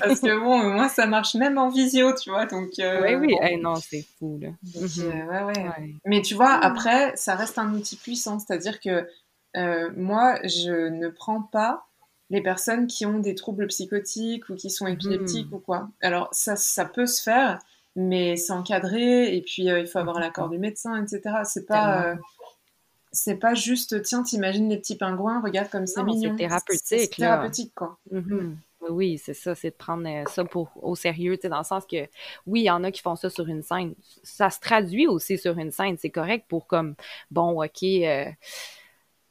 Parce 0.00 0.20
que 0.20 0.38
bon, 0.38 0.74
moi, 0.74 0.88
ça 0.88 1.06
marche 1.06 1.34
même 1.34 1.58
en 1.58 1.70
visio, 1.70 2.14
tu 2.14 2.30
vois. 2.30 2.46
Donc, 2.46 2.70
euh, 2.78 3.02
oui, 3.02 3.14
oui. 3.16 3.36
Eh, 3.42 3.56
non, 3.56 3.74
c'est 3.74 4.06
fou, 4.18 4.38
là. 4.40 4.50
Mhm. 4.62 4.88
Euh, 5.00 5.44
ouais, 5.46 5.54
ouais, 5.54 5.94
Mais 6.04 6.22
tu 6.22 6.34
vois, 6.34 6.52
après, 6.52 7.16
ça 7.16 7.34
reste 7.34 7.58
un 7.58 7.74
outil 7.74 7.96
puissant. 7.96 8.38
C'est-à-dire 8.38 8.78
que 8.80 9.08
moi, 9.96 10.38
je 10.44 10.88
ne 10.88 11.08
prends 11.08 11.42
pas 11.42 11.86
les 12.30 12.42
personnes 12.42 12.86
qui 12.86 13.06
ont 13.06 13.18
des 13.18 13.34
troubles 13.34 13.66
psychotiques 13.66 14.48
ou 14.48 14.54
qui 14.54 14.70
sont 14.70 14.86
épileptiques 14.86 15.48
mhm. 15.48 15.54
ou 15.54 15.58
quoi. 15.58 15.88
Alors, 16.00 16.28
ça, 16.32 16.54
ça 16.54 16.84
peut 16.84 17.06
se 17.06 17.22
faire, 17.22 17.58
mais 17.96 18.36
c'est 18.36 18.52
encadré 18.52 19.34
et 19.34 19.42
puis 19.42 19.70
euh, 19.70 19.80
il 19.80 19.86
faut 19.86 19.98
avoir 19.98 20.18
l'accord 20.18 20.48
du 20.48 20.58
médecin, 20.58 21.02
etc. 21.02 21.36
C'est 21.44 21.66
pas 21.66 22.06
euh, 22.06 22.16
c'est 23.12 23.36
pas 23.36 23.54
juste 23.54 24.02
tiens 24.02 24.22
t'imagines 24.22 24.68
les 24.68 24.78
petits 24.78 24.96
pingouins, 24.96 25.40
regarde 25.40 25.68
comme 25.70 25.86
c'est 25.86 26.02
mignon. 26.02 26.32
C'est 26.32 26.44
thérapeutique. 26.44 26.82
C'est 26.84 27.08
thérapeutique 27.08 27.72
quoi. 27.74 27.98
Mm-hmm. 28.12 28.54
Oui, 28.90 29.16
c'est 29.16 29.32
ça, 29.32 29.54
c'est 29.54 29.70
de 29.70 29.76
prendre 29.76 30.06
euh, 30.06 30.24
ça 30.26 30.44
pour 30.44 30.70
au 30.82 30.94
sérieux, 30.94 31.36
tu 31.36 31.42
sais, 31.42 31.48
dans 31.48 31.58
le 31.58 31.64
sens 31.64 31.86
que 31.86 32.06
oui, 32.46 32.60
il 32.60 32.64
y 32.64 32.70
en 32.70 32.84
a 32.84 32.90
qui 32.90 33.00
font 33.00 33.16
ça 33.16 33.30
sur 33.30 33.48
une 33.48 33.62
scène. 33.62 33.94
Ça 34.22 34.50
se 34.50 34.60
traduit 34.60 35.06
aussi 35.06 35.38
sur 35.38 35.56
une 35.58 35.70
scène, 35.70 35.96
c'est 35.98 36.10
correct 36.10 36.44
pour 36.48 36.66
comme 36.66 36.94
bon, 37.30 37.64
ok. 37.64 37.80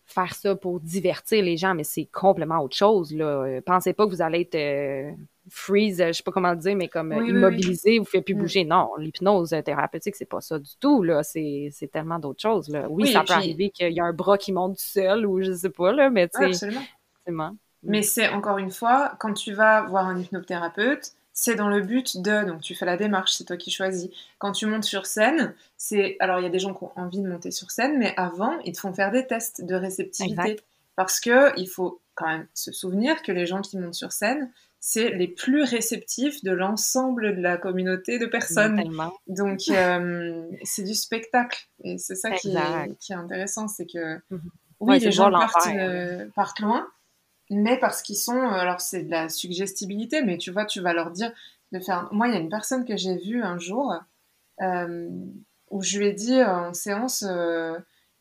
faire 0.05 0.33
ça 0.33 0.55
pour 0.55 0.79
divertir 0.79 1.43
les 1.43 1.57
gens, 1.57 1.75
mais 1.75 1.83
c'est 1.83 2.05
complètement 2.05 2.61
autre 2.61 2.75
chose. 2.75 3.13
Là. 3.13 3.61
Pensez 3.63 3.93
pas 3.93 4.05
que 4.05 4.11
vous 4.11 4.23
allez 4.23 4.47
être 4.51 5.15
freeze, 5.49 6.03
je 6.05 6.11
sais 6.13 6.23
pas 6.23 6.31
comment 6.31 6.51
le 6.51 6.57
dire, 6.57 6.75
mais 6.75 6.87
comme 6.87 7.11
immobilisé, 7.11 7.99
vous 7.99 8.05
fait 8.05 8.21
plus 8.21 8.35
mm. 8.35 8.39
bouger. 8.39 8.65
Non, 8.65 8.91
l'hypnose 8.97 9.55
thérapeutique, 9.65 10.15
c'est 10.15 10.25
pas 10.25 10.41
ça 10.41 10.59
du 10.59 10.71
tout, 10.79 11.03
là. 11.03 11.23
C'est, 11.23 11.71
tellement 11.91 12.19
d'autres 12.19 12.41
choses, 12.41 12.69
là. 12.69 12.87
Oui, 12.89 13.11
ça 13.11 13.23
peut 13.23 13.33
arriver 13.33 13.69
qu'il 13.69 13.91
y 13.91 13.99
a 13.99 14.05
un 14.05 14.13
bras 14.13 14.37
qui 14.37 14.51
monte 14.51 14.77
tout 14.77 14.83
seul 14.83 15.25
ou 15.25 15.41
je 15.41 15.53
sais 15.53 15.69
pas, 15.69 15.91
là, 15.91 16.09
mais 16.09 16.27
tu 16.27 16.37
sais. 16.37 16.45
absolument. 16.45 17.55
Mais 17.83 18.01
c'est 18.01 18.29
encore 18.29 18.57
une 18.57 18.71
fois, 18.71 19.15
quand 19.19 19.33
tu 19.33 19.53
vas 19.53 19.81
voir 19.81 20.07
un 20.07 20.17
hypnothérapeute, 20.17 21.13
c'est 21.33 21.55
dans 21.55 21.67
le 21.67 21.81
but 21.81 22.21
de, 22.21 22.45
donc 22.45 22.61
tu 22.61 22.75
fais 22.75 22.85
la 22.85 22.95
démarche, 22.95 23.33
c'est 23.33 23.43
toi 23.43 23.57
qui 23.57 23.71
choisis. 23.71 24.09
Quand 24.37 24.51
tu 24.51 24.67
montes 24.67 24.83
sur 24.83 25.05
scène, 25.05 25.53
c'est, 25.77 26.15
alors 26.19 26.39
il 26.39 26.43
y 26.43 26.45
a 26.45 26.49
des 26.49 26.59
gens 26.59 26.73
qui 26.73 26.83
ont 26.83 26.91
envie 26.95 27.19
de 27.19 27.27
monter 27.27 27.51
sur 27.51 27.71
scène, 27.71 27.97
mais 27.97 28.13
avant, 28.17 28.57
ils 28.65 28.73
te 28.73 28.79
font 28.79 28.93
faire 28.93 29.11
des 29.11 29.25
tests 29.25 29.65
de 29.65 29.75
réceptivité. 29.75 30.59
Parce 30.95 31.19
que 31.19 31.57
il 31.59 31.67
faut 31.67 31.99
quand 32.13 32.27
même 32.27 32.47
se 32.53 32.71
souvenir 32.71 33.23
que 33.23 33.31
les 33.31 33.47
gens 33.47 33.61
qui 33.61 33.79
montent 33.79 33.95
sur 33.95 34.11
scène, 34.11 34.51
c'est 34.85 35.11
les 35.11 35.29
plus 35.29 35.63
réceptifs 35.63 36.43
de 36.43 36.51
l'ensemble 36.51 37.37
de 37.37 37.41
la 37.41 37.55
communauté 37.55 38.19
de 38.19 38.25
personnes. 38.25 38.83
Donc, 39.27 39.61
euh, 39.69 40.45
c'est 40.63 40.83
du 40.83 40.93
spectacle. 40.93 41.69
Et 41.85 41.97
c'est 41.97 42.15
ça 42.15 42.31
qui 42.31 42.53
est, 42.53 43.13
intéressant, 43.13 43.69
c'est 43.69 43.85
que 43.85 44.15
mhm. 44.29 44.41
oui, 44.81 44.99
les 44.99 45.13
gens 45.13 45.31
euh, 45.31 46.27
partent, 46.35 46.59
loin, 46.59 46.85
mais 47.49 47.79
parce 47.79 48.01
qu'ils 48.01 48.17
sont... 48.17 48.35
Euh, 48.35 48.49
alors, 48.49 48.81
c'est 48.81 49.03
de 49.03 49.09
la 49.09 49.29
suggestibilité, 49.29 50.21
mais 50.21 50.37
tu 50.37 50.51
vois, 50.51 50.65
tu 50.65 50.81
vas 50.81 50.91
leur 50.91 51.11
dire 51.11 51.31
de 51.71 51.79
faire... 51.79 52.09
Moi, 52.11 52.27
il 52.27 52.33
y 52.33 52.37
a 52.37 52.41
une 52.41 52.49
personne 52.49 52.83
que 52.83 52.97
j'ai 52.97 53.15
vue 53.15 53.41
un 53.41 53.57
jour 53.57 53.95
où 54.59 55.81
je 55.81 55.97
lui 55.97 56.07
ai 56.07 56.11
dit 56.13 56.43
en 56.43 56.73
séance... 56.73 57.25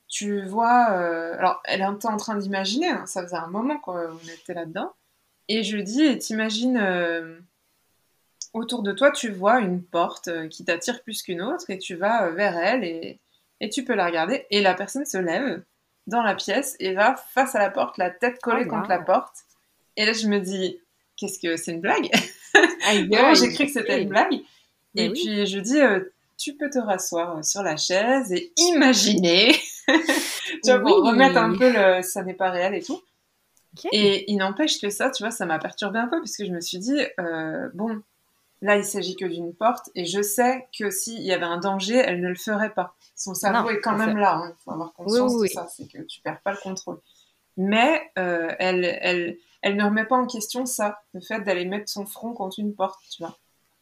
tu 0.06 0.47
vois, 0.47 0.84
alors 0.84 1.60
elle 1.64 1.80
était 1.80 2.06
en 2.06 2.18
train 2.18 2.36
d'imaginer, 2.36 2.90
hein, 2.90 3.05
ça 3.06 3.24
faisait 3.24 3.34
un 3.34 3.48
moment 3.48 3.78
qu'on 3.80 4.16
était 4.32 4.55
là-dedans, 4.55 4.93
Et 5.48 5.62
je 5.64 5.78
dis, 5.78 6.05
et 6.05 6.19
t'imagines, 6.19 6.77
euh, 6.77 7.39
autour 8.52 8.82
de 8.82 8.93
toi, 8.93 9.10
tu 9.10 9.31
vois 9.31 9.60
une 9.60 9.82
porte 9.82 10.28
euh, 10.28 10.48
qui 10.48 10.64
t'attire 10.64 11.02
plus 11.02 11.23
qu'une 11.23 11.43
autre, 11.43 11.70
et 11.70 11.78
tu 11.78 11.94
vas 11.94 12.31
vers 12.31 12.56
elle, 12.56 12.85
et, 12.85 13.20
et 13.60 13.69
tu 13.69 13.85
peux 13.85 13.94
la 13.94 14.06
regarder, 14.06 14.47
et 14.51 14.60
la 14.60 14.74
personne 14.74 15.05
se 15.05 15.19
lève 15.19 15.62
dans 16.06 16.23
la 16.23 16.35
pièce 16.35 16.77
et 16.81 16.94
va 16.94 17.14
face 17.16 17.55
à 17.55 17.59
la 17.59 17.70
porte, 17.70 17.97
la 17.98 18.10
tête 18.10 18.40
collée 18.40 18.64
oh, 18.66 18.70
contre 18.70 18.89
la 18.89 18.98
porte. 18.98 19.36
Et 19.97 20.05
là, 20.05 20.12
je 20.12 20.27
me 20.27 20.40
dis, 20.40 20.78
qu'est-ce 21.16 21.39
que 21.39 21.56
c'est 21.56 21.73
une 21.73 21.81
blague? 21.81 22.10
J'ai 23.35 23.48
cru 23.52 23.66
que 23.66 23.73
c'était 23.73 24.02
une 24.02 24.09
blague. 24.09 24.40
et 24.97 25.10
puis 25.10 25.47
je 25.47 25.59
dis, 25.59 25.78
tu 26.36 26.55
peux 26.55 26.69
te 26.69 26.78
rasseoir 26.78 27.44
sur 27.44 27.62
la 27.62 27.77
chaise 27.77 28.32
et 28.32 28.52
imaginer, 28.56 29.55
tu 29.86 29.97
vois, 30.64 30.81
pour 30.81 31.05
remettre 31.05 31.36
un 31.36 31.56
peu 31.56 31.70
le 31.70 32.02
ça 32.02 32.23
n'est 32.24 32.35
pas 32.35 32.51
réel 32.51 32.74
et 32.74 32.82
tout. 32.82 33.01
Et 33.93 34.31
il 34.31 34.36
n'empêche 34.36 34.81
que 34.81 34.90
ça, 34.90 35.11
tu 35.11 35.23
vois, 35.23 35.31
ça 35.31 35.47
m'a 35.47 35.59
perturbé 35.59 35.99
un 35.99 36.09
peu 36.09 36.19
parce 36.19 36.36
que 36.36 36.44
je 36.44 36.53
me 36.53 36.61
suis 36.61 36.78
dit, 36.78 37.01
euh, 37.20 37.69
bon, 37.74 38.03
là, 38.61 38.77
il 38.77 38.85
s'agit 38.85 39.16
que 39.16 39.24
d'une 39.24 39.55
porte 39.55 39.90
et 39.94 40.05
je 40.05 40.23
sais 40.23 40.69
que 40.78 40.90
s'il 40.90 41.23
y 41.23 41.32
avait 41.32 41.44
un 41.44 41.59
danger, 41.59 41.97
elle 41.97 42.20
ne 42.20 42.28
le 42.28 42.35
ferait 42.35 42.73
pas. 42.73 42.94
Son 43.16 43.35
cerveau 43.35 43.70
est 43.70 43.81
quand 43.81 43.97
même 43.97 44.16
là, 44.16 44.36
hein. 44.36 44.53
il 44.53 44.62
faut 44.62 44.73
avoir 44.73 44.93
conscience 44.93 45.39
de 45.39 45.47
ça, 45.47 45.66
c'est 45.69 45.86
que 45.86 46.03
tu 46.03 46.20
perds 46.20 46.40
pas 46.40 46.53
le 46.53 46.59
contrôle. 46.62 46.99
Mais 47.57 48.11
euh, 48.19 48.55
elle, 48.59 48.85
elle, 49.01 49.36
elle 49.61 49.77
ne 49.77 49.85
remet 49.85 50.05
pas 50.05 50.16
en 50.16 50.27
question 50.27 50.66
ça, 50.66 51.01
le 51.12 51.20
fait 51.20 51.40
d'aller 51.40 51.65
mettre 51.65 51.89
son 51.89 52.07
front 52.07 52.32
contre 52.32 52.59
une 52.59 52.74
porte, 52.74 53.01
tu 53.11 53.23
vois. 53.23 53.36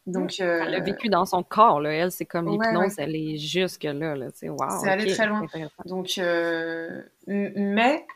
Donc, 0.06 0.36
euh, 0.40 0.64
elle 0.66 0.74
a 0.74 0.80
vécu 0.80 1.08
dans 1.08 1.24
son 1.24 1.42
corps, 1.42 1.80
là. 1.80 1.92
Elle, 1.92 2.10
c'est 2.10 2.24
comme 2.24 2.48
l'hypnose, 2.48 2.94
elle 2.98 3.14
est 3.14 3.36
jusque 3.36 3.84
là, 3.84 4.16
là. 4.16 4.26
C'est 4.34 4.48
wow. 4.48 4.84
Allé 4.84 5.12
très 5.12 5.26
loin. 5.26 5.46
Donc, 5.84 6.14
euh, 6.18 7.02
mais 7.26 8.06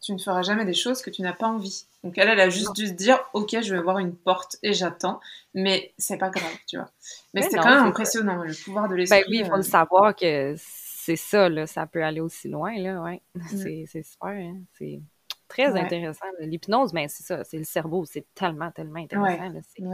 tu 0.00 0.12
ne 0.12 0.18
feras 0.18 0.42
jamais 0.42 0.64
des 0.64 0.74
choses 0.74 1.02
que 1.02 1.10
tu 1.10 1.22
n'as 1.22 1.32
pas 1.32 1.46
envie. 1.46 1.84
Donc, 2.02 2.16
elle, 2.16 2.28
elle 2.28 2.40
a 2.40 2.48
juste 2.48 2.74
dû 2.74 2.86
se 2.86 2.92
dire, 2.92 3.18
ok, 3.34 3.60
je 3.60 3.74
vais 3.74 3.82
voir 3.82 3.98
une 3.98 4.16
porte 4.16 4.56
et 4.62 4.72
j'attends, 4.72 5.20
mais 5.54 5.92
c'est 5.98 6.16
pas 6.16 6.30
grave, 6.30 6.56
tu 6.66 6.76
vois. 6.76 6.90
Mais, 7.34 7.42
c'est 7.42 7.56
quand 7.56 7.68
même 7.68 7.84
impressionnant, 7.84 8.42
le 8.42 8.54
pouvoir 8.54 8.88
de 8.88 8.94
l'esprit. 8.94 9.20
Ben 9.20 9.26
oui, 9.28 9.38
il 9.40 9.46
faut 9.46 9.52
le 9.52 9.58
euh. 9.58 9.62
savoir 9.62 10.16
que 10.16 10.54
c'est 10.56 11.16
ça, 11.16 11.48
là. 11.48 11.66
Ça 11.66 11.86
peut 11.86 12.02
aller 12.02 12.20
aussi 12.20 12.48
loin, 12.48 12.76
là, 12.78 13.02
ouais. 13.02 13.20
Mm. 13.34 13.86
C'est 13.86 14.02
super, 14.02 14.30
hein. 14.30 14.60
C'est 14.78 15.00
très 15.48 15.78
intéressant. 15.78 16.26
L'hypnose, 16.38 16.94
mais 16.94 17.04
ben, 17.04 17.08
c'est 17.08 17.24
ça, 17.24 17.44
c'est 17.44 17.58
le 17.58 17.64
cerveau, 17.64 18.06
c'est 18.06 18.26
tellement, 18.34 18.70
tellement 18.70 19.00
intéressant. 19.00 19.60
C'est 19.76 19.84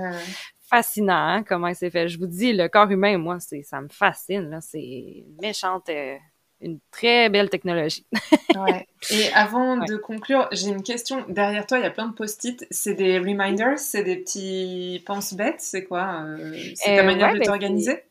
fascinant 0.61 1.15
hein, 1.15 1.43
comment 1.43 1.73
c'est 1.75 1.91
fait. 1.91 2.09
Je 2.09 2.19
vous 2.19 2.27
dis, 2.27 2.53
le 2.53 2.69
corps 2.69 2.91
humain, 2.91 3.19
moi, 3.19 3.41
c'est 3.41 3.63
ça 3.63 3.81
me 3.81 3.89
fascine. 3.89 4.59
C'est 4.61 5.25
méchante, 5.41 5.89
euh, 5.89 6.17
une 6.61 6.79
très 6.91 7.29
belle 7.29 7.51
technologie. 7.51 8.07
ouais. 8.57 8.87
Et 9.11 9.33
avant 9.35 9.77
de 9.77 9.97
conclure, 9.97 10.49
j'ai 10.53 10.69
une 10.69 10.83
question. 10.83 11.25
Derrière 11.29 11.67
toi, 11.67 11.79
il 11.79 11.83
y 11.83 11.87
a 11.87 11.91
plein 11.91 12.09
de 12.09 12.15
post-it. 12.15 12.67
C'est 12.71 12.95
des 12.95 13.19
reminders, 13.19 13.79
c'est 13.79 14.03
des 14.03 14.17
petits 14.17 15.03
pense-bêtes, 15.07 15.61
c'est 15.61 15.85
quoi 15.85 16.23
euh, 16.25 16.59
C'est 16.75 16.97
ta 16.97 17.03
euh, 17.03 17.05
manière 17.05 17.33
de 17.33 17.39
ben, 17.39 17.45
t'organiser? 17.45 18.03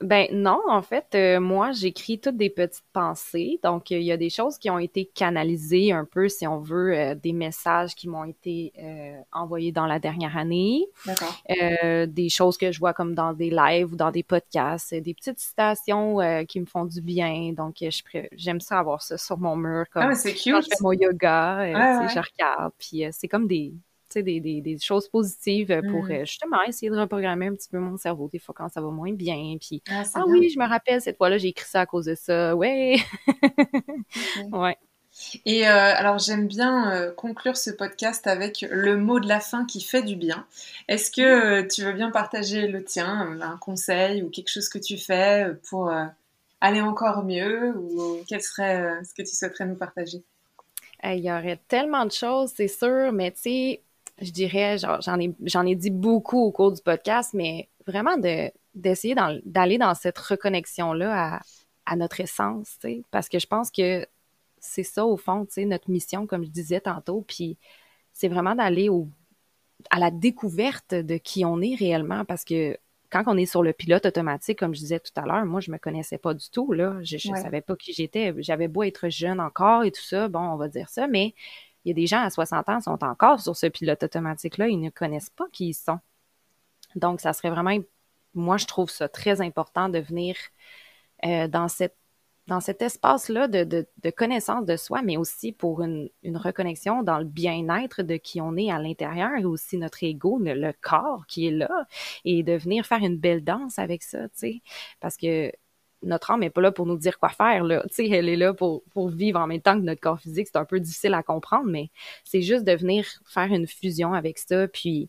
Ben 0.00 0.28
non, 0.32 0.60
en 0.68 0.80
fait, 0.80 1.06
euh, 1.16 1.40
moi, 1.40 1.72
j'écris 1.72 2.20
toutes 2.20 2.36
des 2.36 2.50
petites 2.50 2.84
pensées. 2.92 3.58
Donc, 3.64 3.90
il 3.90 4.02
y 4.02 4.12
a 4.12 4.16
des 4.16 4.30
choses 4.30 4.56
qui 4.56 4.70
ont 4.70 4.78
été 4.78 5.06
canalisées 5.06 5.90
un 5.90 6.04
peu, 6.04 6.28
si 6.28 6.46
on 6.46 6.60
veut, 6.60 6.96
euh, 6.96 7.14
des 7.16 7.32
messages 7.32 7.96
qui 7.96 8.08
m'ont 8.08 8.24
été 8.24 8.72
euh, 8.78 9.20
envoyés 9.32 9.72
dans 9.72 9.86
la 9.86 9.98
dernière 9.98 10.36
année. 10.36 10.86
D'accord. 11.04 11.34
des 12.06 12.28
choses 12.28 12.56
que 12.56 12.70
je 12.70 12.78
vois 12.78 12.92
comme 12.92 13.14
dans 13.14 13.32
des 13.32 13.50
lives 13.50 13.92
ou 13.92 13.96
dans 13.96 14.12
des 14.12 14.22
podcasts, 14.22 14.94
des 14.94 15.14
petites 15.14 15.40
citations 15.40 16.18
qui 16.46 16.60
me 16.60 16.66
font 16.66 16.84
du 16.84 17.00
bien. 17.00 17.52
Donc, 17.52 17.84
j'aime 18.32 18.60
ça 18.60 18.78
avoir 18.78 19.02
ça 19.02 19.18
sur 19.18 19.38
mon 19.38 19.56
mur. 19.56 19.86
Comme 19.92 20.02
ah, 20.02 20.14
c'est 20.14 20.34
cute. 20.34 20.52
Quand 20.52 20.60
je 20.60 20.68
fais 20.68 20.76
mon 20.80 20.92
yoga, 20.92 21.66
je 22.08 22.20
regarde. 22.20 22.72
Puis 22.78 23.04
c'est 23.10 23.26
comme 23.26 23.48
des 23.48 23.74
des, 24.16 24.40
des, 24.40 24.60
des, 24.60 24.78
choses 24.78 25.08
positives 25.08 25.80
pour 25.90 26.04
mmh. 26.04 26.10
euh, 26.10 26.24
justement 26.24 26.62
essayer 26.66 26.90
de 26.90 26.96
reprogrammer 26.96 27.46
un 27.46 27.54
petit 27.54 27.68
peu 27.68 27.78
mon 27.78 27.96
cerveau 27.96 28.28
des 28.32 28.38
fois 28.38 28.54
quand 28.56 28.68
ça 28.68 28.80
va 28.80 28.90
moins 28.90 29.12
bien. 29.12 29.56
Puis, 29.60 29.82
ah, 29.90 30.02
ah 30.14 30.24
oui, 30.26 30.48
je 30.48 30.58
me 30.58 30.66
rappelle, 30.66 31.00
cette 31.00 31.16
fois-là, 31.16 31.38
j'ai 31.38 31.48
écrit 31.48 31.68
ça 31.68 31.82
à 31.82 31.86
cause 31.86 32.06
de 32.06 32.14
ça. 32.14 32.56
Ouais. 32.56 32.96
ouais. 34.52 34.76
Et 35.44 35.66
euh, 35.66 35.72
alors 35.72 36.18
j'aime 36.18 36.46
bien 36.46 36.92
euh, 36.92 37.12
conclure 37.12 37.56
ce 37.56 37.70
podcast 37.70 38.28
avec 38.28 38.64
le 38.70 38.96
mot 38.96 39.18
de 39.18 39.26
la 39.26 39.40
fin 39.40 39.64
qui 39.64 39.80
fait 39.80 40.02
du 40.02 40.14
bien. 40.14 40.46
Est-ce 40.86 41.10
que 41.10 41.62
tu 41.62 41.82
veux 41.82 41.92
bien 41.92 42.10
partager 42.10 42.68
le 42.68 42.84
tien, 42.84 43.36
un 43.40 43.56
conseil 43.56 44.22
ou 44.22 44.30
quelque 44.30 44.48
chose 44.50 44.68
que 44.68 44.78
tu 44.78 44.96
fais 44.96 45.48
pour 45.68 45.92
aller 46.60 46.80
encore 46.80 47.24
mieux 47.24 47.76
ou 47.76 48.18
quel 48.28 48.40
serait 48.40 49.02
ce 49.02 49.12
que 49.12 49.22
tu 49.22 49.34
souhaiterais 49.34 49.66
nous 49.66 49.74
partager? 49.74 50.22
Il 51.04 51.24
y 51.24 51.30
aurait 51.30 51.60
tellement 51.68 52.04
de 52.04 52.12
choses, 52.12 52.52
c'est 52.54 52.68
sûr, 52.68 53.12
mais 53.12 53.30
tu 53.30 53.40
sais, 53.40 53.82
je 54.20 54.30
dirais, 54.30 54.76
j'en 54.78 55.18
ai, 55.20 55.34
j'en 55.44 55.66
ai 55.66 55.74
dit 55.74 55.90
beaucoup 55.90 56.40
au 56.40 56.50
cours 56.50 56.72
du 56.72 56.82
podcast, 56.82 57.34
mais 57.34 57.68
vraiment 57.86 58.16
de, 58.16 58.50
d'essayer 58.74 59.14
d'aller 59.44 59.78
dans 59.78 59.94
cette 59.94 60.18
reconnexion-là 60.18 61.36
à, 61.36 61.40
à 61.86 61.96
notre 61.96 62.20
essence, 62.20 62.78
parce 63.10 63.28
que 63.28 63.38
je 63.38 63.46
pense 63.46 63.70
que 63.70 64.06
c'est 64.60 64.82
ça, 64.82 65.06
au 65.06 65.16
fond, 65.16 65.46
tu 65.46 65.54
sais, 65.54 65.64
notre 65.64 65.90
mission, 65.90 66.26
comme 66.26 66.44
je 66.44 66.50
disais 66.50 66.80
tantôt, 66.80 67.24
puis 67.26 67.58
c'est 68.12 68.28
vraiment 68.28 68.54
d'aller 68.54 68.88
au, 68.88 69.08
à 69.90 69.98
la 69.98 70.10
découverte 70.10 70.94
de 70.94 71.16
qui 71.16 71.44
on 71.44 71.60
est 71.60 71.76
réellement, 71.76 72.24
parce 72.24 72.44
que 72.44 72.76
quand 73.10 73.22
on 73.26 73.38
est 73.38 73.46
sur 73.46 73.62
le 73.62 73.72
pilote 73.72 74.04
automatique, 74.04 74.58
comme 74.58 74.74
je 74.74 74.80
disais 74.80 75.00
tout 75.00 75.12
à 75.16 75.24
l'heure, 75.24 75.46
moi, 75.46 75.60
je 75.60 75.70
me 75.70 75.78
connaissais 75.78 76.18
pas 76.18 76.34
du 76.34 76.50
tout, 76.50 76.72
là. 76.72 76.98
Je, 77.02 77.16
je 77.16 77.28
savais 77.28 77.62
pas 77.62 77.74
qui 77.74 77.94
j'étais. 77.94 78.34
J'avais 78.38 78.68
beau 78.68 78.82
être 78.82 79.08
jeune 79.08 79.40
encore 79.40 79.84
et 79.84 79.90
tout 79.90 80.02
ça, 80.02 80.28
bon, 80.28 80.40
on 80.40 80.56
va 80.56 80.68
dire 80.68 80.90
ça, 80.90 81.06
mais 81.06 81.34
il 81.84 81.88
y 81.88 81.90
a 81.92 81.94
des 81.94 82.06
gens 82.06 82.22
à 82.22 82.30
60 82.30 82.68
ans 82.68 82.78
qui 82.78 82.84
sont 82.84 83.04
encore 83.04 83.40
sur 83.40 83.56
ce 83.56 83.66
pilote 83.66 84.02
automatique-là, 84.02 84.68
ils 84.68 84.80
ne 84.80 84.90
connaissent 84.90 85.30
pas 85.30 85.46
qui 85.52 85.68
ils 85.68 85.74
sont. 85.74 85.98
Donc, 86.94 87.20
ça 87.20 87.32
serait 87.32 87.50
vraiment, 87.50 87.76
moi, 88.34 88.56
je 88.56 88.66
trouve 88.66 88.90
ça 88.90 89.08
très 89.08 89.40
important 89.40 89.88
de 89.88 89.98
venir 89.98 90.36
euh, 91.24 91.48
dans 91.48 91.68
cet 91.68 92.82
espace-là 92.82 93.48
de, 93.48 93.64
de, 93.64 94.10
connaissance 94.10 94.64
de 94.64 94.76
soi, 94.76 95.02
mais 95.02 95.16
aussi 95.16 95.52
pour 95.52 95.82
une, 95.82 96.08
une 96.22 96.36
reconnexion 96.36 97.02
dans 97.02 97.18
le 97.18 97.24
bien-être 97.24 98.02
de 98.02 98.16
qui 98.16 98.40
on 98.40 98.56
est 98.56 98.70
à 98.70 98.78
l'intérieur 98.78 99.30
et 99.38 99.44
aussi 99.44 99.76
notre 99.78 100.02
ego, 100.04 100.38
le, 100.40 100.72
corps 100.80 101.26
qui 101.26 101.48
est 101.48 101.52
là, 101.52 101.86
et 102.24 102.42
de 102.42 102.54
venir 102.54 102.86
faire 102.86 103.02
une 103.02 103.18
belle 103.18 103.44
danse 103.44 103.78
avec 103.78 104.02
ça, 104.02 104.28
tu 104.28 104.34
sais. 104.36 104.62
Parce 105.00 105.16
que 105.16 105.52
notre 106.02 106.30
âme 106.30 106.40
n'est 106.40 106.50
pas 106.50 106.60
là 106.60 106.72
pour 106.72 106.86
nous 106.86 106.96
dire 106.96 107.18
quoi 107.18 107.30
faire. 107.30 107.64
Là. 107.64 107.84
elle 107.98 108.28
est 108.28 108.36
là 108.36 108.54
pour, 108.54 108.82
vivre 109.08 109.40
en 109.40 109.46
même 109.46 109.60
temps 109.60 109.78
que 109.78 109.84
notre 109.84 110.00
corps 110.00 110.20
physique. 110.20 110.48
C'est 110.52 110.58
un 110.58 110.64
peu 110.64 110.80
difficile 110.80 111.14
à 111.14 111.22
comprendre, 111.22 111.68
mais 111.68 111.90
c'est 112.24 112.42
juste 112.42 112.64
de 112.64 112.72
venir 112.72 113.06
faire 113.26 113.52
une 113.52 113.66
fusion 113.66 114.12
avec 114.12 114.38
ça. 114.38 114.68
Puis 114.68 115.08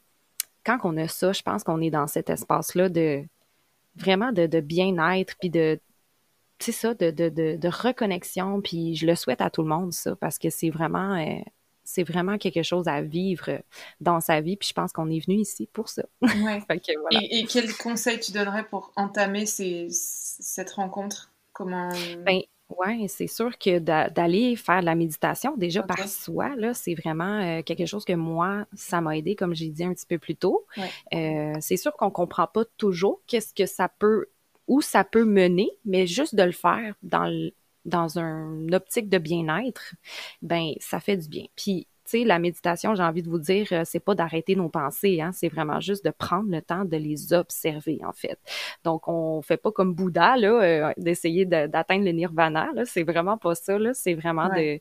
quand 0.65 0.79
on 0.83 0.97
a 0.97 1.07
ça, 1.07 1.31
je 1.31 1.41
pense 1.41 1.63
qu'on 1.63 1.81
est 1.81 1.91
dans 1.91 2.07
cet 2.07 2.29
espace-là 2.29 2.89
de 2.89 3.23
vraiment 3.95 4.31
de, 4.31 4.59
bien-être, 4.59 5.35
puis 5.39 5.49
de 5.49 5.79
ça, 6.59 6.93
de, 6.93 7.11
de, 7.11 7.29
de, 7.29 7.55
de, 7.57 7.67
reconnexion. 7.67 8.61
Puis 8.61 8.95
je 8.95 9.05
le 9.05 9.15
souhaite 9.15 9.41
à 9.41 9.49
tout 9.49 9.61
le 9.61 9.69
monde, 9.69 9.93
ça, 9.93 10.15
parce 10.15 10.37
que 10.37 10.49
c'est 10.49 10.69
vraiment 10.69 11.15
euh, 11.15 11.39
c'est 11.89 12.03
vraiment 12.03 12.37
quelque 12.37 12.61
chose 12.61 12.87
à 12.87 13.01
vivre 13.01 13.61
dans 13.99 14.19
sa 14.19 14.41
vie. 14.41 14.57
Puis 14.57 14.69
je 14.69 14.73
pense 14.73 14.93
qu'on 14.93 15.09
est 15.09 15.25
venu 15.25 15.39
ici 15.39 15.67
pour 15.73 15.89
ça. 15.89 16.03
Ouais. 16.21 16.61
et, 17.11 17.45
quel 17.45 17.73
conseil 17.75 18.19
tu 18.19 18.31
donnerais 18.31 18.63
pour 18.63 18.91
entamer 18.95 19.45
cette 19.47 20.69
rencontre? 20.71 21.31
Comment 21.51 21.89
ben, 22.23 22.41
ouais, 22.77 23.07
c'est 23.07 23.27
sûr 23.27 23.57
que 23.57 23.79
d'aller 23.79 24.55
faire 24.55 24.81
de 24.81 24.85
la 24.85 24.93
méditation 24.93 25.57
déjà 25.57 25.81
par 25.81 26.07
soi, 26.07 26.55
là, 26.57 26.75
c'est 26.75 26.93
vraiment 26.93 27.39
euh, 27.41 27.63
quelque 27.63 27.87
chose 27.87 28.05
que 28.05 28.13
moi, 28.13 28.67
ça 28.75 29.01
m'a 29.01 29.17
aidé, 29.17 29.35
comme 29.35 29.55
j'ai 29.55 29.69
dit 29.69 29.83
un 29.83 29.93
petit 29.93 30.05
peu 30.05 30.19
plus 30.19 30.35
tôt. 30.35 30.67
Euh, 31.13 31.53
c'est 31.59 31.77
sûr 31.77 31.93
qu'on 31.93 32.11
comprend 32.11 32.45
pas 32.45 32.65
toujours 32.77 33.19
qu'est-ce 33.25 33.53
que 33.53 33.65
ça 33.65 33.89
peut, 33.89 34.27
où 34.67 34.81
ça 34.81 35.03
peut 35.03 35.25
mener, 35.25 35.71
mais 35.85 36.05
juste 36.05 36.35
de 36.35 36.43
le 36.43 36.51
faire 36.51 36.93
dans 37.01 37.25
le, 37.25 37.51
dans 37.85 38.17
une 38.17 38.73
optique 38.73 39.09
de 39.09 39.17
bien-être, 39.17 39.95
ben 40.41 40.73
ça 40.79 40.99
fait 40.99 41.17
du 41.17 41.27
bien. 41.29 41.45
Puis 41.55 41.87
tu 42.09 42.17
sais, 42.17 42.23
la 42.25 42.39
méditation, 42.39 42.95
j'ai 42.95 43.03
envie 43.03 43.21
de 43.21 43.29
vous 43.29 43.37
dire, 43.37 43.67
euh, 43.71 43.83
c'est 43.85 43.99
pas 43.99 44.15
d'arrêter 44.15 44.55
nos 44.55 44.67
pensées, 44.67 45.21
hein, 45.21 45.31
c'est 45.31 45.47
vraiment 45.47 45.79
juste 45.79 46.03
de 46.03 46.09
prendre 46.09 46.49
le 46.49 46.59
temps 46.59 46.83
de 46.83 46.97
les 46.97 47.33
observer, 47.33 47.99
en 48.03 48.13
fait. 48.13 48.39
Donc, 48.83 49.07
on 49.07 49.43
fait 49.43 49.57
pas 49.57 49.71
comme 49.71 49.93
Bouddha, 49.93 50.35
là, 50.35 50.89
euh, 50.89 50.93
d'essayer 50.97 51.45
d'atteindre 51.45 52.05
le 52.05 52.11
nirvana, 52.11 52.71
là, 52.73 52.83
c'est 52.85 53.03
vraiment 53.03 53.37
pas 53.37 53.53
ça, 53.53 53.77
là, 53.77 53.93
c'est 53.93 54.15
vraiment 54.15 54.49
de, 54.49 54.79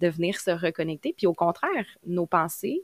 de 0.00 0.08
venir 0.08 0.40
se 0.40 0.50
reconnecter. 0.50 1.14
Puis 1.16 1.28
au 1.28 1.34
contraire, 1.34 1.86
nos 2.06 2.26
pensées, 2.26 2.82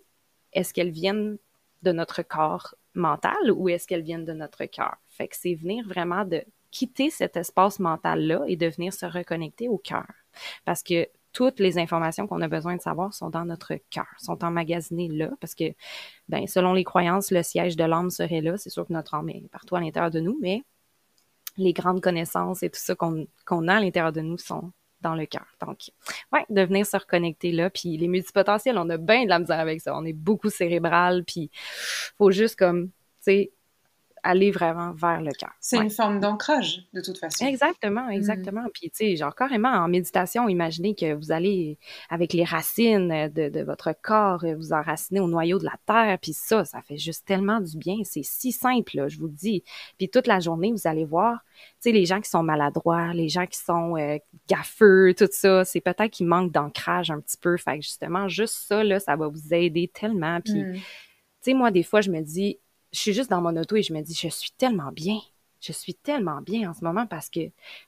est-ce 0.52 0.72
qu'elles 0.72 0.92
viennent 0.92 1.38
de 1.82 1.92
notre 1.92 2.22
corps 2.22 2.76
mental 2.94 3.50
ou 3.52 3.68
est-ce 3.68 3.88
qu'elles 3.88 4.02
viennent 4.02 4.24
de 4.24 4.32
notre 4.32 4.66
cœur? 4.66 4.96
Fait 5.08 5.26
que 5.26 5.34
c'est 5.36 5.54
venir 5.54 5.84
vraiment 5.88 6.24
de 6.24 6.44
quitter 6.70 7.10
cet 7.10 7.36
espace 7.36 7.78
mental-là 7.78 8.42
et 8.46 8.56
de 8.56 8.66
venir 8.66 8.92
se 8.92 9.06
reconnecter 9.06 9.68
au 9.68 9.78
cœur. 9.78 10.06
Parce 10.64 10.82
que 10.82 11.08
toutes 11.32 11.60
les 11.60 11.78
informations 11.78 12.26
qu'on 12.26 12.40
a 12.40 12.48
besoin 12.48 12.76
de 12.76 12.80
savoir 12.80 13.14
sont 13.14 13.30
dans 13.30 13.44
notre 13.44 13.74
cœur, 13.90 14.06
sont 14.18 14.42
emmagasinées 14.44 15.08
là, 15.08 15.30
parce 15.40 15.54
que, 15.54 15.72
ben, 16.28 16.46
selon 16.46 16.72
les 16.72 16.84
croyances, 16.84 17.30
le 17.30 17.42
siège 17.42 17.76
de 17.76 17.84
l'âme 17.84 18.10
serait 18.10 18.40
là. 18.40 18.56
C'est 18.56 18.70
sûr 18.70 18.86
que 18.86 18.92
notre 18.92 19.14
âme 19.14 19.28
est 19.28 19.48
partout 19.50 19.76
à 19.76 19.80
l'intérieur 19.80 20.10
de 20.10 20.20
nous, 20.20 20.38
mais 20.40 20.62
les 21.56 21.72
grandes 21.72 22.00
connaissances 22.00 22.62
et 22.62 22.70
tout 22.70 22.80
ça 22.80 22.94
qu'on 22.94 23.68
a 23.68 23.74
à 23.74 23.80
l'intérieur 23.80 24.12
de 24.12 24.20
nous 24.20 24.38
sont 24.38 24.72
dans 25.00 25.14
le 25.14 25.26
cœur. 25.26 25.46
Donc, 25.66 25.90
ouais, 26.32 26.44
de 26.50 26.62
venir 26.62 26.86
se 26.86 26.96
reconnecter 26.96 27.52
là. 27.52 27.70
Puis 27.70 27.96
les 27.96 28.08
multipotentiels, 28.08 28.76
on 28.78 28.88
a 28.90 28.96
bien 28.96 29.24
de 29.24 29.28
la 29.28 29.38
misère 29.38 29.60
avec 29.60 29.80
ça. 29.80 29.96
On 29.96 30.04
est 30.04 30.12
beaucoup 30.12 30.50
cérébral, 30.50 31.24
puis 31.24 31.50
faut 32.18 32.30
juste 32.30 32.56
comme, 32.56 32.88
tu 32.88 32.92
sais, 33.20 33.52
aller 34.22 34.50
vraiment 34.50 34.92
vers 34.92 35.20
le 35.20 35.32
cœur. 35.32 35.52
C'est 35.60 35.78
une 35.78 35.90
forme 35.90 36.20
d'ancrage, 36.20 36.86
de 36.92 37.00
toute 37.00 37.18
façon. 37.18 37.46
Exactement, 37.46 38.06
mm. 38.06 38.12
exactement. 38.12 38.64
Puis, 38.72 38.90
tu 38.90 39.06
sais, 39.06 39.16
genre, 39.16 39.34
carrément, 39.34 39.70
en 39.70 39.88
méditation, 39.88 40.48
imaginez 40.48 40.94
que 40.94 41.14
vous 41.14 41.32
allez, 41.32 41.78
avec 42.08 42.32
les 42.32 42.44
racines 42.44 43.30
de, 43.34 43.48
de, 43.48 43.60
votre 43.62 43.94
corps, 44.02 44.44
vous 44.56 44.72
enraciner 44.72 45.20
au 45.20 45.28
noyau 45.28 45.58
de 45.58 45.64
la 45.64 45.76
terre, 45.86 46.18
puis 46.20 46.32
ça, 46.32 46.64
ça 46.64 46.82
fait 46.82 46.96
juste 46.96 47.26
tellement 47.26 47.60
du 47.60 47.76
bien. 47.76 47.96
C'est 48.04 48.22
si 48.22 48.52
simple, 48.52 48.96
là, 48.96 49.08
je 49.08 49.18
vous 49.18 49.26
le 49.26 49.32
dis. 49.32 49.62
Puis 49.98 50.08
toute 50.08 50.26
la 50.26 50.40
journée, 50.40 50.72
vous 50.72 50.86
allez 50.86 51.04
voir, 51.04 51.40
tu 51.54 51.64
sais, 51.80 51.92
les 51.92 52.06
gens 52.06 52.20
qui 52.20 52.30
sont 52.30 52.42
maladroits, 52.42 53.12
les 53.12 53.28
gens 53.28 53.46
qui 53.46 53.58
sont 53.58 53.96
euh, 53.96 54.18
gaffeux, 54.48 55.14
tout 55.16 55.28
ça, 55.30 55.64
c'est 55.64 55.80
peut-être 55.80 56.10
qu'ils 56.10 56.26
manquent 56.26 56.52
d'ancrage 56.52 57.10
un 57.10 57.20
petit 57.20 57.36
peu. 57.36 57.56
Fait 57.56 57.78
que 57.78 57.84
justement, 57.84 58.28
juste 58.28 58.54
ça, 58.66 58.82
là, 58.84 59.00
ça 59.00 59.16
va 59.16 59.28
vous 59.28 59.54
aider 59.54 59.90
tellement. 59.92 60.40
Puis, 60.40 60.62
mm. 60.62 60.74
tu 60.74 60.80
sais, 61.40 61.54
moi, 61.54 61.70
des 61.70 61.82
fois, 61.82 62.00
je 62.00 62.10
me 62.10 62.20
dis, 62.20 62.58
je 62.92 62.98
suis 62.98 63.12
juste 63.12 63.30
dans 63.30 63.40
mon 63.40 63.56
auto 63.56 63.76
et 63.76 63.82
je 63.82 63.92
me 63.92 64.00
dis, 64.02 64.14
je 64.14 64.28
suis 64.28 64.50
tellement 64.52 64.92
bien. 64.92 65.18
Je 65.60 65.72
suis 65.72 65.94
tellement 65.94 66.40
bien 66.40 66.70
en 66.70 66.74
ce 66.74 66.82
moment 66.82 67.06
parce 67.06 67.28
que 67.28 67.40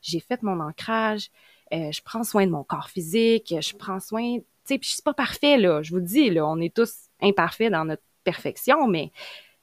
j'ai 0.02 0.20
fait 0.20 0.42
mon 0.42 0.60
ancrage, 0.60 1.30
euh, 1.72 1.90
je 1.90 2.02
prends 2.02 2.22
soin 2.22 2.46
de 2.46 2.50
mon 2.50 2.64
corps 2.64 2.90
physique, 2.90 3.54
je 3.60 3.74
prends 3.74 3.98
soin, 3.98 4.38
tu 4.38 4.44
sais, 4.64 4.78
puis 4.78 4.90
c'est 4.94 5.04
pas 5.04 5.14
parfait, 5.14 5.56
là. 5.56 5.82
Je 5.82 5.92
vous 5.92 6.00
dis, 6.00 6.28
là, 6.30 6.46
on 6.46 6.60
est 6.60 6.74
tous 6.74 6.92
imparfaits 7.20 7.72
dans 7.72 7.84
notre 7.86 8.02
perfection, 8.24 8.86
mais 8.88 9.10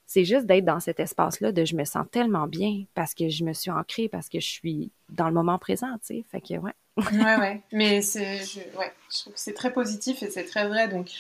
c'est 0.08 0.26
juste 0.26 0.48
d'être 0.48 0.66
dans 0.66 0.80
cet 0.80 1.00
espace-là 1.00 1.52
de 1.52 1.66
je 1.66 1.76
me 1.76 1.86
sens 1.86 2.06
tellement 2.12 2.48
bien 2.48 2.84
parce 2.96 3.14
que 3.14 3.30
je 3.30 3.44
me 3.44 3.54
suis 3.54 3.70
ancrée, 3.70 4.10
parce 4.10 4.28
que 4.28 4.40
je 4.40 4.48
suis 4.48 4.92
dans 5.10 5.28
le 5.28 5.34
moment 5.34 5.60
présent, 5.60 5.94
tu 6.00 6.16
sais. 6.16 6.26
Fait 6.32 6.42
que, 6.42 6.56
ouais. 6.56 6.74
ouais, 6.98 7.36
ouais. 7.38 7.62
Mais 7.72 8.02
c'est, 8.02 8.40
je, 8.40 8.60
ouais, 8.76 8.92
je 9.12 9.20
trouve 9.20 9.34
que 9.34 9.40
c'est 9.40 9.54
très 9.54 9.72
positif 9.72 10.24
et 10.24 10.32
c'est 10.32 10.46
très 10.46 10.68
vrai. 10.68 10.88
Donc, 10.88 11.12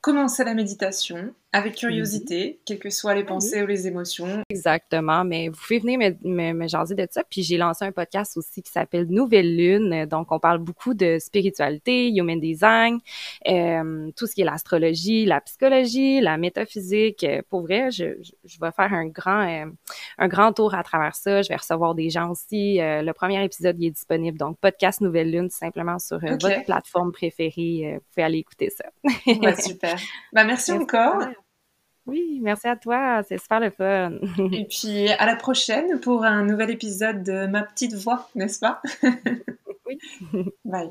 commencer 0.00 0.42
la 0.42 0.54
méditation 0.54 1.32
avec 1.52 1.74
curiosité, 1.74 2.44
mhm. 2.46 2.56
quelles 2.64 2.78
que 2.78 2.90
soient 2.90 3.14
les 3.14 3.24
pensées 3.24 3.62
ou 3.62 3.66
les 3.66 3.86
émotions. 3.86 4.42
Exactement, 4.48 5.22
mais 5.24 5.48
vous 5.48 5.56
pouvez 5.56 5.80
venir 5.80 5.98
me, 5.98 6.28
me, 6.28 6.52
me 6.54 6.66
jaser 6.66 6.94
de 6.94 7.06
ça. 7.10 7.22
Puis 7.28 7.42
j'ai 7.42 7.58
lancé 7.58 7.84
un 7.84 7.92
podcast 7.92 8.36
aussi 8.38 8.62
qui 8.62 8.72
s'appelle 8.72 9.06
Nouvelle 9.08 9.54
Lune. 9.54 10.06
Donc 10.06 10.32
on 10.32 10.38
parle 10.38 10.58
beaucoup 10.58 10.94
de 10.94 11.18
spiritualité, 11.20 12.08
human 12.08 12.40
design, 12.40 13.00
euh, 13.48 14.10
tout 14.16 14.26
ce 14.26 14.34
qui 14.34 14.40
est 14.40 14.44
l'astrologie, 14.46 15.26
la 15.26 15.42
psychologie, 15.42 16.20
la 16.20 16.38
métaphysique. 16.38 17.26
Pour 17.50 17.62
vrai, 17.62 17.90
je, 17.90 18.16
je, 18.44 18.58
vais 18.60 18.72
faire 18.72 18.92
un 18.92 19.06
grand, 19.06 19.46
euh, 19.46 19.70
un 20.18 20.28
grand 20.28 20.54
tour 20.54 20.74
à 20.74 20.82
travers 20.82 21.14
ça. 21.14 21.42
Je 21.42 21.48
vais 21.50 21.56
recevoir 21.56 21.94
des 21.94 22.08
gens 22.08 22.30
aussi. 22.30 22.80
Euh, 22.80 23.02
le 23.02 23.12
premier 23.12 23.44
épisode 23.44 23.76
il 23.78 23.88
est 23.88 23.90
disponible. 23.90 24.38
Donc 24.38 24.58
podcast 24.58 25.02
Nouvelle 25.02 25.30
Lune, 25.30 25.50
simplement 25.50 25.98
sur 25.98 26.16
euh, 26.16 26.36
votre 26.40 26.64
plateforme 26.64 27.12
préférée. 27.12 27.96
vous 27.96 28.04
pouvez 28.14 28.24
aller 28.24 28.38
écouter 28.38 28.70
ça. 28.70 28.84
ouais, 29.26 29.60
super. 29.60 29.96
Bah 30.32 30.44
merci 30.44 30.72
encore. 30.72 31.22
Oui, 32.06 32.40
merci 32.42 32.66
à 32.66 32.76
toi, 32.76 33.22
c'est 33.22 33.38
super 33.38 33.60
le 33.60 33.70
fun. 33.70 34.12
Et 34.52 34.66
puis 34.66 35.08
à 35.08 35.26
la 35.26 35.36
prochaine 35.36 36.00
pour 36.00 36.24
un 36.24 36.44
nouvel 36.44 36.70
épisode 36.70 37.22
de 37.22 37.46
Ma 37.46 37.62
petite 37.62 37.94
voix, 37.94 38.28
n'est-ce 38.34 38.58
pas? 38.58 38.82
Oui. 39.86 39.98
Bye. 40.64 40.90